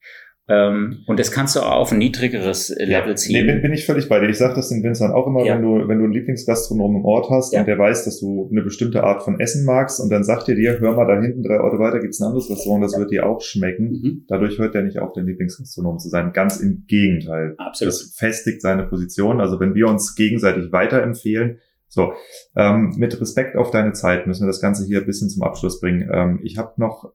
Ähm, 0.50 1.04
und 1.06 1.20
das 1.20 1.30
kannst 1.30 1.54
du 1.54 1.60
auch 1.60 1.76
auf 1.76 1.92
ein 1.92 1.98
niedrigeres 1.98 2.70
Level 2.76 3.10
ja, 3.10 3.14
ziehen. 3.14 3.46
Nee, 3.46 3.52
bin, 3.52 3.62
bin 3.62 3.72
ich 3.72 3.86
völlig 3.86 4.08
bei 4.08 4.18
dir. 4.18 4.28
Ich 4.28 4.38
sage 4.38 4.54
das 4.54 4.68
den 4.68 4.82
Winzern 4.82 5.12
auch 5.12 5.28
immer, 5.28 5.44
ja. 5.44 5.54
wenn 5.54 5.62
du, 5.62 5.88
wenn 5.88 5.98
du 5.98 6.04
einen 6.04 6.12
Lieblingsgastronom 6.12 6.96
im 6.96 7.04
Ort 7.04 7.30
hast 7.30 7.52
ja. 7.52 7.60
und 7.60 7.66
der 7.66 7.78
weiß, 7.78 8.04
dass 8.04 8.18
du 8.18 8.48
eine 8.50 8.62
bestimmte 8.62 9.04
Art 9.04 9.22
von 9.22 9.38
Essen 9.38 9.64
magst 9.64 10.00
und 10.00 10.10
dann 10.10 10.24
sagt 10.24 10.48
er 10.48 10.56
dir, 10.56 10.80
hör 10.80 10.96
mal 10.96 11.06
da 11.06 11.20
hinten 11.20 11.44
drei 11.44 11.60
Orte 11.60 11.78
weiter 11.78 12.00
gibt's 12.00 12.20
ein 12.20 12.26
anderes 12.26 12.50
Restaurant, 12.50 12.82
das 12.82 12.98
wird 12.98 13.12
dir 13.12 13.26
auch 13.26 13.40
schmecken. 13.40 13.90
Mhm. 13.90 14.24
Dadurch 14.26 14.58
hört 14.58 14.74
er 14.74 14.82
nicht 14.82 14.98
auf, 14.98 15.12
dein 15.12 15.26
Lieblingsgastronom 15.26 15.98
zu 15.98 16.08
sein. 16.08 16.32
Ganz 16.32 16.58
im 16.58 16.84
Gegenteil. 16.88 17.54
Absolut. 17.58 17.94
Das 17.94 18.14
festigt 18.16 18.60
seine 18.60 18.84
Position. 18.84 19.40
Also 19.40 19.60
wenn 19.60 19.74
wir 19.74 19.86
uns 19.86 20.16
gegenseitig 20.16 20.72
weiterempfehlen, 20.72 21.58
so, 21.86 22.12
ähm, 22.56 22.94
mit 22.96 23.20
Respekt 23.20 23.56
auf 23.56 23.70
deine 23.72 23.92
Zeit 23.92 24.26
müssen 24.26 24.42
wir 24.42 24.46
das 24.46 24.60
Ganze 24.60 24.84
hier 24.84 25.00
ein 25.00 25.06
bisschen 25.06 25.28
zum 25.28 25.42
Abschluss 25.42 25.80
bringen. 25.80 26.08
Ähm, 26.12 26.40
ich 26.44 26.56
habe 26.56 26.72
noch 26.76 27.12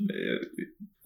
äh, 0.00 0.38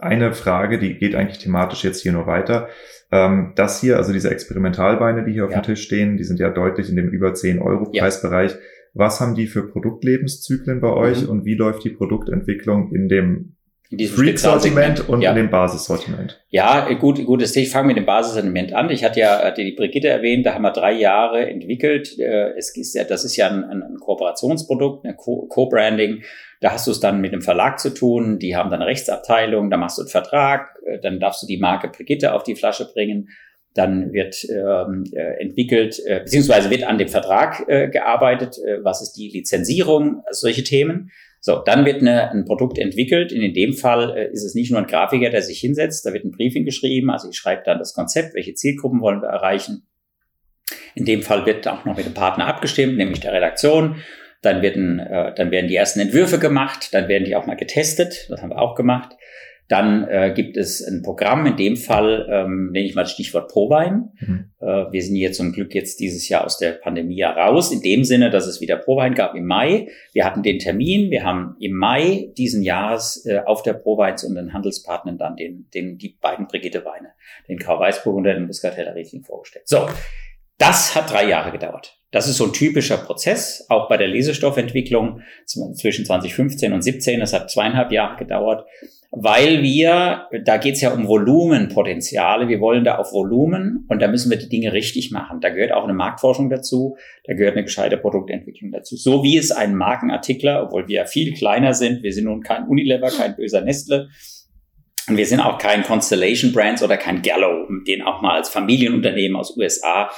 eine 0.02 0.32
Frage, 0.32 0.78
die 0.78 0.98
geht 0.98 1.14
eigentlich 1.14 1.38
thematisch 1.38 1.84
jetzt 1.84 2.02
hier 2.02 2.12
nur 2.12 2.26
weiter. 2.26 2.68
Ähm, 3.10 3.52
das 3.54 3.80
hier, 3.80 3.98
also 3.98 4.12
diese 4.12 4.30
Experimentalbeine, 4.30 5.24
die 5.24 5.32
hier 5.32 5.44
auf 5.44 5.52
ja. 5.52 5.60
dem 5.60 5.64
Tisch 5.64 5.82
stehen, 5.82 6.16
die 6.16 6.24
sind 6.24 6.40
ja 6.40 6.50
deutlich 6.50 6.88
in 6.88 6.96
dem 6.96 7.08
über 7.08 7.34
10 7.34 7.60
Euro 7.60 7.90
Preisbereich. 7.90 8.52
Ja. 8.52 8.58
Was 8.94 9.20
haben 9.20 9.34
die 9.34 9.46
für 9.46 9.68
Produktlebenszyklen 9.68 10.80
bei 10.80 10.92
euch 10.92 11.22
mhm. 11.22 11.28
und 11.28 11.44
wie 11.44 11.54
läuft 11.54 11.84
die 11.84 11.90
Produktentwicklung 11.90 12.92
in 12.94 13.08
dem 13.08 13.56
Freak-Sortiment 13.98 15.08
und 15.08 15.20
ja. 15.20 15.30
in 15.30 15.36
dem 15.36 15.50
Basissortiment. 15.50 16.40
Ja, 16.48 16.92
gut, 16.94 17.24
gutes 17.24 17.54
Ich 17.56 17.70
fange 17.70 17.88
mit 17.88 17.96
dem 17.96 18.06
Basissortiment 18.06 18.72
an. 18.72 18.90
Ich 18.90 19.04
hatte 19.04 19.20
ja 19.20 19.44
hatte 19.44 19.64
die 19.64 19.72
Brigitte 19.72 20.08
erwähnt, 20.08 20.46
da 20.46 20.54
haben 20.54 20.62
wir 20.62 20.72
drei 20.72 20.92
Jahre 20.92 21.48
entwickelt. 21.48 22.18
Äh, 22.18 22.52
es 22.56 22.76
ist 22.76 22.94
ja, 22.94 23.04
das 23.04 23.24
ist 23.24 23.36
ja 23.36 23.48
ein, 23.48 23.64
ein 23.64 23.96
Kooperationsprodukt, 24.00 25.04
ein 25.04 25.16
Co-Branding. 25.16 26.22
Da 26.60 26.72
hast 26.72 26.86
du 26.86 26.92
es 26.92 27.00
dann 27.00 27.20
mit 27.20 27.32
dem 27.32 27.42
Verlag 27.42 27.80
zu 27.80 27.90
tun, 27.90 28.38
die 28.38 28.56
haben 28.56 28.70
dann 28.70 28.80
eine 28.80 28.88
Rechtsabteilung, 28.88 29.68
da 29.68 29.76
machst 29.76 29.98
du 29.98 30.02
einen 30.02 30.10
Vertrag, 30.10 30.78
äh, 30.86 30.98
dann 31.00 31.20
darfst 31.20 31.42
du 31.42 31.46
die 31.46 31.58
Marke 31.58 31.88
Brigitte 31.88 32.34
auf 32.34 32.44
die 32.44 32.54
Flasche 32.54 32.90
bringen, 32.92 33.28
dann 33.74 34.12
wird 34.12 34.44
ähm, 34.48 35.04
äh, 35.12 35.40
entwickelt, 35.40 36.00
äh, 36.06 36.20
beziehungsweise 36.20 36.70
wird 36.70 36.84
an 36.84 36.98
dem 36.98 37.08
Vertrag 37.08 37.64
äh, 37.68 37.88
gearbeitet, 37.88 38.58
äh, 38.58 38.84
was 38.84 39.02
ist 39.02 39.14
die 39.14 39.28
Lizenzierung, 39.28 40.22
also 40.26 40.46
solche 40.46 40.62
Themen. 40.62 41.10
So, 41.44 41.58
dann 41.58 41.84
wird 41.84 42.00
eine, 42.00 42.30
ein 42.30 42.44
Produkt 42.44 42.78
entwickelt. 42.78 43.32
In 43.32 43.52
dem 43.52 43.72
Fall 43.72 44.16
äh, 44.16 44.32
ist 44.32 44.44
es 44.44 44.54
nicht 44.54 44.70
nur 44.70 44.78
ein 44.78 44.86
Grafiker, 44.86 45.28
der 45.28 45.42
sich 45.42 45.58
hinsetzt, 45.58 46.06
da 46.06 46.12
wird 46.12 46.24
ein 46.24 46.30
Briefing 46.30 46.64
geschrieben, 46.64 47.10
also 47.10 47.28
ich 47.28 47.36
schreibe 47.36 47.64
dann 47.66 47.80
das 47.80 47.94
Konzept, 47.94 48.34
welche 48.34 48.54
Zielgruppen 48.54 49.00
wollen 49.00 49.22
wir 49.22 49.28
erreichen. 49.28 49.88
In 50.94 51.04
dem 51.04 51.22
Fall 51.22 51.44
wird 51.44 51.66
auch 51.66 51.84
noch 51.84 51.96
mit 51.96 52.06
dem 52.06 52.14
Partner 52.14 52.46
abgestimmt, 52.46 52.96
nämlich 52.96 53.18
der 53.18 53.32
Redaktion. 53.32 53.96
Dann 54.40 54.62
werden, 54.62 55.00
äh, 55.00 55.34
dann 55.34 55.50
werden 55.50 55.66
die 55.66 55.74
ersten 55.74 55.98
Entwürfe 55.98 56.38
gemacht, 56.38 56.94
dann 56.94 57.08
werden 57.08 57.24
die 57.24 57.34
auch 57.34 57.46
mal 57.46 57.56
getestet, 57.56 58.26
das 58.28 58.40
haben 58.40 58.50
wir 58.50 58.58
auch 58.58 58.76
gemacht. 58.76 59.16
Dann 59.72 60.06
äh, 60.06 60.34
gibt 60.36 60.58
es 60.58 60.86
ein 60.86 61.00
Programm, 61.00 61.46
in 61.46 61.56
dem 61.56 61.78
Fall 61.78 62.28
ähm, 62.30 62.72
nenne 62.72 62.84
ich 62.84 62.94
mal 62.94 63.04
das 63.04 63.12
Stichwort 63.12 63.50
Prowein. 63.50 64.10
Mhm. 64.20 64.50
Äh, 64.60 64.66
wir 64.92 65.02
sind 65.02 65.14
hier 65.16 65.32
zum 65.32 65.52
Glück 65.52 65.74
jetzt 65.74 65.98
dieses 65.98 66.28
Jahr 66.28 66.44
aus 66.44 66.58
der 66.58 66.72
Pandemie 66.72 67.22
heraus, 67.22 67.72
in 67.72 67.80
dem 67.80 68.04
Sinne, 68.04 68.28
dass 68.28 68.46
es 68.46 68.60
wieder 68.60 68.76
Prowein 68.76 69.14
gab 69.14 69.34
im 69.34 69.46
Mai. 69.46 69.88
Wir 70.12 70.26
hatten 70.26 70.42
den 70.42 70.58
Termin, 70.58 71.10
wir 71.10 71.24
haben 71.24 71.56
im 71.58 71.72
Mai 71.72 72.34
diesen 72.36 72.62
Jahres 72.62 73.24
äh, 73.24 73.38
auf 73.46 73.62
der 73.62 73.72
Proweins 73.72 74.24
und 74.24 74.34
den 74.34 74.52
Handelspartnern 74.52 75.16
dann 75.16 75.36
den, 75.36 75.70
den, 75.72 75.96
die 75.96 76.18
beiden 76.20 76.48
Brigitte-Weine, 76.48 77.12
den 77.48 77.56
Grau-Weißburgunder 77.56 78.32
und 78.32 78.36
den 78.40 78.46
Muscatella 78.48 78.92
Riesling 78.92 79.22
vorgestellt. 79.22 79.66
So, 79.66 79.88
das 80.58 80.94
hat 80.94 81.10
drei 81.10 81.26
Jahre 81.26 81.50
gedauert. 81.50 81.98
Das 82.12 82.28
ist 82.28 82.36
so 82.36 82.44
ein 82.44 82.52
typischer 82.52 82.98
Prozess, 82.98 83.66
auch 83.70 83.88
bei 83.88 83.96
der 83.96 84.06
Lesestoffentwicklung 84.06 85.22
zwischen 85.46 86.04
2015 86.04 86.72
und 86.72 86.82
17. 86.82 87.18
Das 87.18 87.32
hat 87.32 87.50
zweieinhalb 87.50 87.90
Jahre 87.90 88.16
gedauert, 88.16 88.66
weil 89.10 89.62
wir, 89.62 90.28
da 90.44 90.58
geht 90.58 90.74
es 90.74 90.82
ja 90.82 90.92
um 90.92 91.08
Volumenpotenziale, 91.08 92.48
wir 92.48 92.60
wollen 92.60 92.84
da 92.84 92.98
auf 92.98 93.12
Volumen 93.12 93.86
und 93.88 94.02
da 94.02 94.08
müssen 94.08 94.30
wir 94.30 94.36
die 94.36 94.50
Dinge 94.50 94.74
richtig 94.74 95.10
machen. 95.10 95.40
Da 95.40 95.48
gehört 95.48 95.72
auch 95.72 95.84
eine 95.84 95.94
Marktforschung 95.94 96.50
dazu, 96.50 96.96
da 97.24 97.32
gehört 97.32 97.54
eine 97.54 97.64
gescheite 97.64 97.96
Produktentwicklung 97.96 98.72
dazu. 98.72 98.96
So 98.96 99.24
wie 99.24 99.38
es 99.38 99.50
ein 99.50 99.74
Markenartikler, 99.74 100.64
obwohl 100.64 100.88
wir 100.88 100.96
ja 100.96 101.04
viel 101.06 101.32
kleiner 101.32 101.72
sind, 101.72 102.02
wir 102.02 102.12
sind 102.12 102.24
nun 102.24 102.42
kein 102.42 102.68
Unilever, 102.68 103.08
kein 103.08 103.36
böser 103.36 103.62
Nestle, 103.62 104.08
und 105.08 105.16
wir 105.16 105.26
sind 105.26 105.40
auch 105.40 105.58
kein 105.58 105.82
Constellation 105.82 106.52
Brands 106.52 106.82
oder 106.82 106.96
kein 106.96 107.22
Gallo, 107.22 107.66
den 107.88 108.02
auch 108.02 108.22
mal 108.22 108.36
als 108.36 108.48
Familienunternehmen 108.48 109.36
aus 109.36 109.56
USA 109.56 110.10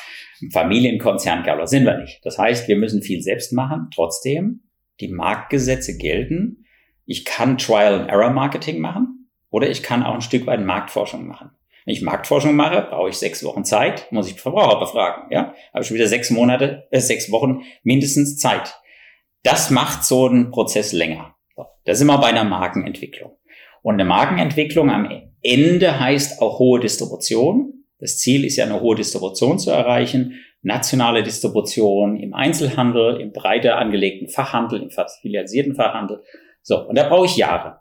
Familienkonzern 0.52 1.43
Gabler 1.44 1.66
sind 1.66 1.85
wir 1.85 1.98
nicht. 1.98 2.20
Das 2.24 2.39
heißt, 2.39 2.69
wir 2.69 2.77
müssen 2.77 3.02
viel 3.02 3.23
selbst 3.23 3.52
machen. 3.52 3.89
Trotzdem, 3.94 4.65
die 5.01 5.09
Marktgesetze 5.09 5.97
gelten. 5.97 6.65
Ich 7.06 7.24
kann 7.24 7.59
Trial 7.59 8.01
and 8.01 8.11
Error 8.11 8.31
Marketing 8.31 8.81
machen 8.81 9.31
oder 9.51 9.69
ich 9.69 9.82
kann 9.82 10.02
auch 10.02 10.15
ein 10.15 10.20
Stück 10.20 10.47
weit 10.47 10.61
Marktforschung 10.61 11.27
machen. 11.27 11.51
Wenn 11.85 11.94
ich 11.94 12.02
Marktforschung 12.02 12.56
mache, 12.56 12.86
brauche 12.89 13.11
ich 13.11 13.16
sechs 13.16 13.44
Wochen 13.44 13.65
Zeit, 13.65 14.11
muss 14.11 14.31
ich 14.31 14.40
Verbraucher 14.40 14.81
befragen. 14.81 15.31
Ja, 15.31 15.55
habe 15.73 15.82
ich 15.82 15.86
schon 15.86 15.97
wieder 15.97 16.09
sechs 16.09 16.31
Monate, 16.31 16.89
äh, 16.90 17.01
sechs 17.01 17.31
Wochen 17.31 17.62
mindestens 17.82 18.39
Zeit. 18.39 18.81
Das 19.43 19.70
macht 19.70 20.05
so 20.05 20.27
einen 20.27 20.51
Prozess 20.51 20.93
länger. 20.93 21.35
Da 21.85 21.94
sind 21.94 22.06
wir 22.06 22.16
bei 22.19 22.28
einer 22.28 22.44
Markenentwicklung. 22.44 23.36
Und 23.82 23.94
eine 23.94 24.06
Markenentwicklung 24.06 24.90
am 24.90 25.31
Ende 25.43 26.01
heißt 26.01 26.40
auch 26.40 26.59
hohe 26.59 26.81
Distribution. 26.81 27.73
Das 28.05 28.18
Ziel 28.18 28.44
ist 28.44 28.56
ja 28.56 28.66
eine 28.66 28.82
hohe 28.82 28.97
Distribution 28.97 29.59
zu 29.59 29.70
erreichen, 29.70 30.35
nationale 30.60 31.22
Distribution 31.22 32.18
im 32.18 32.35
Einzelhandel, 32.35 33.18
im 33.18 33.32
breiter 33.32 33.78
angelegten 33.78 34.28
Fachhandel, 34.28 34.82
im 34.82 34.90
filialisierten 35.22 35.74
Fachhandel. 35.74 36.20
So, 36.60 36.86
und 36.86 36.98
da 36.98 37.09
brauche 37.09 37.24
ich 37.24 37.39
Jahre. 37.39 37.78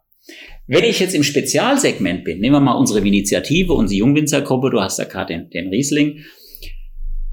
Wenn 0.66 0.86
ich 0.86 1.02
jetzt 1.02 1.14
im 1.14 1.24
Spezialsegment 1.24 2.24
bin, 2.24 2.40
nehmen 2.40 2.56
wir 2.56 2.62
mal 2.62 2.78
unsere 2.78 3.06
Initiative, 3.06 3.74
unsere 3.74 4.00
Jungwinzergruppe, 4.00 4.70
du 4.70 4.80
hast 4.80 4.98
da 4.98 5.04
gerade 5.04 5.34
den, 5.34 5.50
den 5.50 5.68
Riesling, 5.68 6.20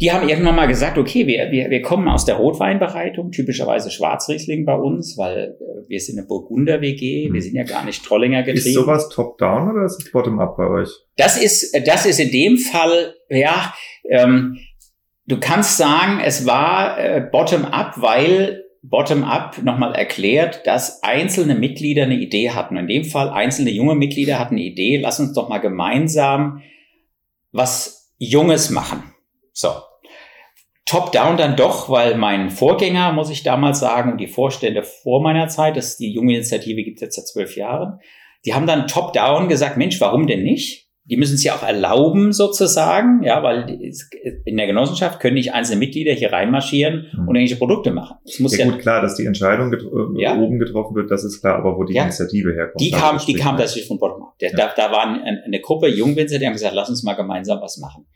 die 0.01 0.13
haben 0.13 0.29
irgendwann 0.29 0.57
mal 0.57 0.67
gesagt, 0.67 0.97
okay, 0.97 1.27
wir, 1.27 1.51
wir, 1.51 1.69
wir 1.69 1.83
kommen 1.83 2.09
aus 2.09 2.25
der 2.25 2.37
Rotweinbereitung, 2.37 3.33
typischerweise 3.33 3.91
Schwarzriesling 3.91 4.65
bei 4.65 4.75
uns, 4.75 5.19
weil 5.19 5.57
äh, 5.61 5.89
wir 5.89 6.01
sind 6.01 6.19
eine 6.19 6.27
Burgunder-WG, 6.27 7.27
wir 7.27 7.35
hm. 7.35 7.41
sind 7.41 7.55
ja 7.55 7.65
gar 7.65 7.85
nicht 7.85 8.05
Trollinger 8.05 8.43
getrieben. 8.43 8.67
Ist 8.67 8.75
sowas 8.75 9.09
top-down 9.11 9.71
oder 9.71 9.85
ist 9.85 10.03
es 10.03 10.11
bottom-up 10.11 10.57
bei 10.57 10.67
euch? 10.69 10.89
Das 11.17 11.41
ist, 11.41 11.77
das 11.87 12.07
ist 12.07 12.19
in 12.19 12.31
dem 12.31 12.57
Fall, 12.57 13.15
ja, 13.29 13.75
ähm, 14.09 14.59
du 15.27 15.39
kannst 15.39 15.77
sagen, 15.77 16.21
es 16.25 16.47
war 16.47 16.99
äh, 16.99 17.21
bottom-up, 17.21 18.01
weil 18.01 18.65
bottom-up 18.83 19.63
nochmal 19.63 19.95
erklärt, 19.95 20.67
dass 20.67 21.03
einzelne 21.03 21.55
Mitglieder 21.55 22.05
eine 22.05 22.19
Idee 22.19 22.51
hatten. 22.51 22.79
In 22.79 22.87
dem 22.87 23.05
Fall 23.05 23.29
einzelne 23.29 23.71
junge 23.71 23.95
Mitglieder 23.95 24.39
hatten 24.39 24.55
eine 24.55 24.65
Idee, 24.65 24.99
lass 24.99 25.21
uns 25.21 25.35
doch 25.35 25.51
mal 25.51 25.59
gemeinsam 25.59 26.63
was 27.53 28.15
Junges 28.19 28.71
machen. 28.71 29.03
So, 29.53 29.71
Top-down 30.91 31.37
dann 31.37 31.55
doch, 31.55 31.89
weil 31.89 32.17
mein 32.17 32.51
Vorgänger, 32.51 33.13
muss 33.13 33.31
ich 33.31 33.45
damals 33.45 33.79
sagen, 33.79 34.19
die 34.19 34.27
Vorstände 34.27 34.83
vor 34.83 35.23
meiner 35.23 35.47
Zeit, 35.47 35.77
das 35.77 35.97
die 35.97 36.13
junge 36.13 36.35
Initiative 36.35 36.83
gibt 36.83 36.97
es 36.97 37.03
jetzt 37.03 37.15
seit 37.15 37.29
zwölf 37.29 37.57
Jahren, 37.57 38.01
die 38.45 38.55
haben 38.55 38.67
dann 38.67 38.89
top-down 38.89 39.49
gesagt, 39.49 39.77
Mensch, 39.77 40.01
warum 40.01 40.27
denn 40.27 40.43
nicht? 40.43 40.89
Die 41.05 41.17
müssen 41.17 41.37
es 41.37 41.45
ja 41.45 41.55
auch 41.55 41.63
erlauben, 41.63 42.33
sozusagen, 42.33 43.23
ja, 43.23 43.41
weil 43.45 43.93
in 44.45 44.57
der 44.57 44.67
Genossenschaft 44.67 45.21
können 45.21 45.35
nicht 45.35 45.55
einzelne 45.55 45.79
Mitglieder 45.79 46.13
hier 46.13 46.33
reinmarschieren 46.33 47.07
mhm. 47.13 47.29
und 47.29 47.37
irgendwelche 47.37 47.57
Produkte 47.57 47.93
machen. 47.93 48.17
Es 48.25 48.41
muss 48.41 48.57
ja, 48.57 48.65
ja, 48.65 48.73
gut, 48.73 48.81
klar, 48.81 49.01
dass 49.01 49.15
die 49.15 49.27
Entscheidung 49.27 49.71
getro 49.71 50.13
äh, 50.17 50.23
ja. 50.23 50.37
oben 50.37 50.59
getroffen 50.59 50.97
wird, 50.97 51.09
das 51.13 51.23
ist 51.23 51.41
klar, 51.41 51.55
aber 51.55 51.77
wo 51.77 51.85
die 51.85 51.95
ja. 51.95 52.03
Initiative 52.03 52.53
herkommt. 52.53 52.81
Die 52.81 52.91
kam, 52.91 53.17
die 53.25 53.35
kam 53.35 53.57
tatsächlich 53.57 53.87
von 53.87 54.01
bottom 54.01 54.25
up. 54.25 54.35
Da, 54.41 54.73
da 54.77 54.91
war 54.91 55.05
eine 55.05 55.61
Gruppe 55.61 55.87
Jungwinzer, 55.87 56.41
die 56.41 56.47
haben 56.47 56.55
gesagt, 56.55 56.75
lass 56.75 56.91
uns 56.91 57.05
mal 57.05 57.15
gemeinsam 57.15 57.61
was 57.61 57.79
machen. 57.79 58.07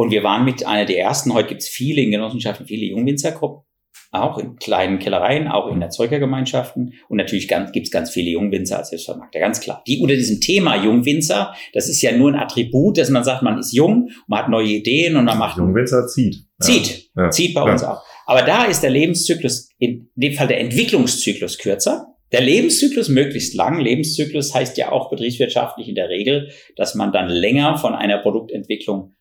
Und 0.00 0.12
wir 0.12 0.22
waren 0.22 0.46
mit 0.46 0.66
einer 0.66 0.86
der 0.86 0.98
ersten, 0.98 1.34
heute 1.34 1.48
gibt 1.48 1.60
es 1.60 1.68
viele 1.68 2.00
in 2.00 2.10
Genossenschaften, 2.10 2.64
viele 2.64 2.86
Jungwinzergruppen, 2.86 3.66
auch 4.12 4.38
in 4.38 4.56
kleinen 4.56 4.98
Kellereien, 4.98 5.46
auch 5.46 5.70
in 5.70 5.82
Erzeugergemeinschaften. 5.82 6.94
Und 7.10 7.18
natürlich 7.18 7.48
gibt 7.48 7.86
es 7.86 7.90
ganz 7.90 8.08
viele 8.08 8.30
Jungwinzer 8.30 8.78
als 8.78 8.88
Selbstvermarkter, 8.88 9.40
ganz 9.40 9.60
klar. 9.60 9.82
Die 9.86 9.98
unter 9.98 10.14
diesem 10.14 10.40
Thema 10.40 10.82
Jungwinzer, 10.82 11.54
das 11.74 11.86
ist 11.90 12.00
ja 12.00 12.16
nur 12.16 12.30
ein 12.30 12.36
Attribut, 12.36 12.96
dass 12.96 13.10
man 13.10 13.24
sagt, 13.24 13.42
man 13.42 13.58
ist 13.58 13.74
jung, 13.74 14.08
man 14.26 14.38
hat 14.38 14.48
neue 14.48 14.68
Ideen 14.68 15.16
und 15.16 15.26
man 15.26 15.36
macht. 15.36 15.58
Jungwinzer 15.58 16.06
zieht. 16.06 16.46
Zieht, 16.62 17.10
ja. 17.14 17.28
zieht 17.28 17.52
bei 17.52 17.66
ja. 17.66 17.72
uns 17.72 17.84
auch. 17.84 18.02
Aber 18.24 18.40
da 18.40 18.64
ist 18.64 18.82
der 18.82 18.88
Lebenszyklus, 18.88 19.68
in 19.78 20.08
dem 20.14 20.32
Fall 20.32 20.48
der 20.48 20.60
Entwicklungszyklus 20.60 21.58
kürzer. 21.58 22.06
Der 22.32 22.40
Lebenszyklus 22.40 23.10
möglichst 23.10 23.54
lang. 23.54 23.78
Lebenszyklus 23.78 24.54
heißt 24.54 24.78
ja 24.78 24.92
auch 24.92 25.10
betriebswirtschaftlich 25.10 25.90
in 25.90 25.94
der 25.94 26.08
Regel, 26.08 26.52
dass 26.76 26.94
man 26.94 27.12
dann 27.12 27.28
länger 27.28 27.76
von 27.76 27.94
einer 27.94 28.16
Produktentwicklung 28.16 29.14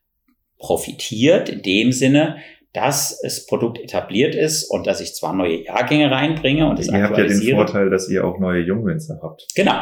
profitiert 0.60 1.50
in 1.50 1.62
dem 1.62 1.92
Sinne, 1.92 2.38
dass 2.74 3.20
das 3.24 3.46
Produkt 3.48 3.80
etabliert 3.80 4.36
ist 4.36 4.70
und 4.70 4.86
dass 4.86 5.02
ich 5.02 5.16
zwar 5.16 5.34
neue 5.34 5.64
Jahrgänge 5.64 6.12
reinbringe 6.12 6.70
und 6.70 6.78
es 6.78 6.88
Ihr 6.88 7.04
habt 7.04 7.18
ja 7.18 7.26
den 7.26 7.42
Vorteil, 7.42 7.90
dass 7.90 8.10
ihr 8.10 8.24
auch 8.24 8.40
neue 8.40 8.62
Jungwinzer 8.62 9.20
habt. 9.24 9.48
Genau. 9.56 9.80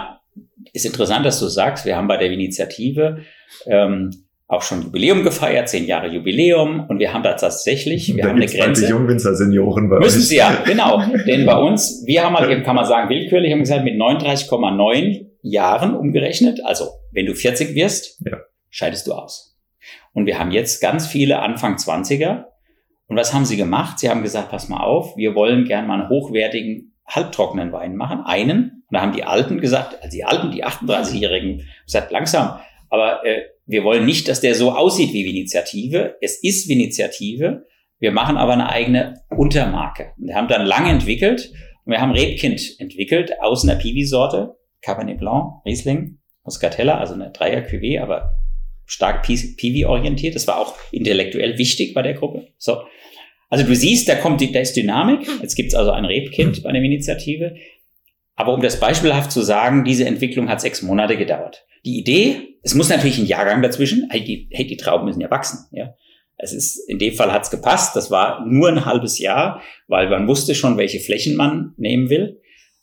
Ist 0.72 0.86
interessant, 0.86 1.26
dass 1.26 1.40
du 1.40 1.48
sagst, 1.48 1.86
wir 1.86 1.98
haben 1.98 2.08
bei 2.08 2.18
der 2.18 2.32
Initiative 2.32 3.24
ähm, 3.66 4.12
auch 4.48 4.62
schon 4.62 4.82
Jubiläum 4.82 5.24
gefeiert, 5.24 5.68
zehn 5.68 5.86
Jahre 5.86 6.08
Jubiläum 6.08 6.86
und 6.88 7.00
wir 7.00 7.14
haben 7.14 7.24
da 7.24 7.34
tatsächlich, 7.34 8.16
wir 8.16 8.24
da 8.24 8.30
haben 8.30 8.38
eine 8.38 8.46
Grenze. 8.46 8.86
Die 8.86 8.92
Jungwinzer-Senioren 8.92 9.90
bei 9.90 10.00
Müssen 10.00 10.22
sie 10.22 10.38
ja, 10.38 10.64
genau. 10.66 11.04
Denn 11.28 11.46
bei 11.46 11.58
uns, 11.58 12.04
wir 12.06 12.24
haben 12.24 12.38
halt 12.38 12.50
eben, 12.50 12.64
kann 12.64 12.76
man 12.76 12.86
sagen, 12.86 13.10
willkürlich 13.10 13.52
haben 13.52 13.60
gesagt, 13.60 13.84
mit 13.84 13.96
39,9 13.96 15.26
Jahren 15.42 15.96
umgerechnet, 15.96 16.62
also 16.64 16.86
wenn 17.12 17.26
du 17.26 17.34
40 17.34 17.76
wirst, 17.76 18.22
ja. 18.26 18.38
scheidest 18.70 19.08
du 19.08 19.14
aus. 19.14 19.47
Und 20.18 20.26
wir 20.26 20.40
haben 20.40 20.50
jetzt 20.50 20.82
ganz 20.82 21.06
viele 21.06 21.44
Anfang 21.44 21.76
20er. 21.76 22.46
Und 23.06 23.18
was 23.18 23.36
haben 23.36 23.46
sie 23.46 23.56
gemacht? 23.56 24.00
Sie 24.00 24.10
haben 24.10 24.24
gesagt, 24.24 24.50
pass 24.50 24.68
mal 24.68 24.84
auf, 24.84 25.16
wir 25.16 25.36
wollen 25.36 25.66
gern 25.66 25.86
mal 25.86 26.02
einen 26.02 26.10
hochwertigen, 26.10 26.96
halbtrockenen 27.06 27.72
Wein 27.72 27.96
machen. 27.96 28.22
Einen. 28.26 28.84
Und 28.90 28.96
da 28.96 29.02
haben 29.02 29.14
die 29.14 29.24
Alten 29.24 29.62
gesagt, 29.62 30.02
also 30.02 30.10
die 30.10 30.24
Alten, 30.24 30.50
die 30.50 30.66
38-Jährigen, 30.66 31.68
gesagt, 31.86 32.12
langsam, 32.12 32.60
aber 32.90 33.24
äh, 33.28 33.44
wir 33.68 33.84
wollen 33.84 34.08
nicht, 34.08 34.28
dass 34.28 34.42
der 34.42 34.56
so 34.56 34.72
aussieht 34.72 35.14
wie 35.14 35.22
Initiative. 35.30 36.16
Es 36.20 36.42
ist 36.42 36.68
Initiative. 36.68 37.68
Wir 38.00 38.12
machen 38.12 38.38
aber 38.38 38.54
eine 38.54 38.70
eigene 38.70 39.22
Untermarke. 39.30 40.14
Und 40.18 40.30
wir 40.30 40.36
haben 40.36 40.48
dann 40.48 40.66
lange 40.66 40.90
entwickelt 40.90 41.52
und 41.86 41.92
wir 41.92 42.02
haben 42.02 42.14
Rebkind 42.14 42.80
entwickelt 42.80 43.40
aus 43.40 43.64
einer 43.64 43.78
Piwi-Sorte, 43.78 44.56
Cabernet 44.82 45.20
Blanc, 45.20 45.64
Riesling, 45.64 46.18
Muscatella, 46.44 46.98
also 46.98 47.14
eine 47.14 47.30
Dreier-Cuvée, 47.30 48.02
aber 48.02 48.32
stark 48.88 49.24
PV-orientiert. 49.24 50.34
Das 50.34 50.48
war 50.48 50.58
auch 50.58 50.76
intellektuell 50.92 51.58
wichtig 51.60 51.94
bei 51.94 52.02
der 52.02 52.14
Gruppe. 52.16 52.48
So. 52.58 52.82
Also 53.50 53.66
du 53.66 53.76
siehst, 53.76 54.10
da 54.10 54.16
kommt, 54.16 54.42
da 54.42 54.60
ist 54.60 54.76
Dynamik. 54.76 55.28
Jetzt 55.42 55.56
gibt's 55.56 55.76
also 55.76 55.92
ein 55.92 56.06
Rebkind 56.06 56.64
bei 56.64 56.72
der 56.72 56.82
Initiative. 56.82 57.56
Aber 58.36 58.54
um 58.54 58.62
das 58.62 58.80
beispielhaft 58.80 59.32
zu 59.32 59.42
sagen, 59.42 59.84
diese 59.84 60.06
Entwicklung 60.06 60.50
hat 60.50 60.62
sechs 60.62 60.82
Monate 60.82 61.18
gedauert. 61.18 61.66
Die 61.86 61.98
Idee, 61.98 62.60
es 62.64 62.76
muss 62.76 62.90
natürlich 62.90 63.18
ein 63.18 63.26
Jahrgang 63.26 63.62
dazwischen, 63.62 64.08
hey, 64.10 64.24
die, 64.24 64.50
hey, 64.52 64.66
die 64.66 64.78
Trauben 64.78 65.06
müssen 65.06 65.22
ja 65.22 65.30
wachsen, 65.30 65.68
ja. 65.72 65.94
Es 66.40 66.54
ist, 66.54 66.78
in 66.88 67.00
dem 67.00 67.16
Fall 67.16 67.34
hat's 67.34 67.50
gepasst. 67.50 67.96
Das 67.96 68.12
war 68.12 68.46
nur 68.46 68.70
ein 68.70 68.86
halbes 68.86 69.18
Jahr, 69.18 69.64
weil 69.88 70.08
man 70.08 70.28
wusste 70.28 70.54
schon, 70.54 70.78
welche 70.78 71.00
Flächen 71.00 71.36
man 71.36 71.74
nehmen 71.78 72.12
will. 72.12 72.40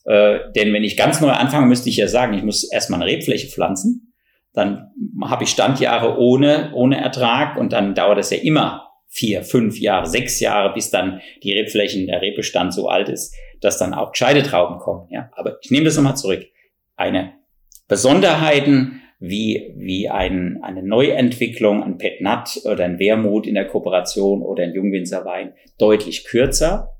Äh, 0.06 0.38
denn 0.56 0.72
wenn 0.72 0.82
ich 0.82 0.96
ganz 0.96 1.20
neu 1.20 1.30
anfange, 1.30 1.66
müsste 1.66 1.88
ich 1.88 1.96
ja 1.96 2.08
sagen, 2.08 2.34
ich 2.34 2.42
muss 2.42 2.64
erstmal 2.64 3.00
eine 3.00 3.12
Rebfläche 3.12 3.46
pflanzen 3.46 4.13
dann 4.54 4.92
habe 5.22 5.44
ich 5.44 5.50
Standjahre 5.50 6.16
ohne, 6.18 6.72
ohne 6.74 7.00
Ertrag 7.00 7.58
und 7.58 7.72
dann 7.72 7.94
dauert 7.94 8.18
es 8.18 8.30
ja 8.30 8.38
immer 8.38 8.88
vier, 9.08 9.42
fünf 9.42 9.78
Jahre, 9.78 10.06
sechs 10.06 10.40
Jahre, 10.40 10.72
bis 10.72 10.90
dann 10.90 11.20
die 11.42 11.52
Rebflächen, 11.52 12.06
der 12.06 12.22
Rebbestand 12.22 12.72
so 12.72 12.88
alt 12.88 13.08
ist, 13.08 13.34
dass 13.60 13.78
dann 13.78 13.94
auch 13.94 14.12
gescheite 14.12 14.42
Trauben 14.42 14.78
kommen. 14.78 15.08
Ja, 15.10 15.30
aber 15.36 15.58
ich 15.60 15.70
nehme 15.70 15.84
das 15.84 15.96
nochmal 15.96 16.16
zurück. 16.16 16.44
Eine 16.96 17.32
Besonderheiten 17.88 19.02
wie, 19.18 19.72
wie 19.76 20.08
ein, 20.08 20.60
eine 20.62 20.82
Neuentwicklung, 20.82 21.82
ein 21.82 21.98
Petnat 21.98 22.60
oder 22.64 22.84
ein 22.84 22.98
Wermut 22.98 23.46
in 23.46 23.54
der 23.54 23.66
Kooperation 23.66 24.42
oder 24.42 24.64
ein 24.64 24.74
Jungwinzerwein 24.74 25.54
deutlich 25.78 26.24
kürzer, 26.24 26.90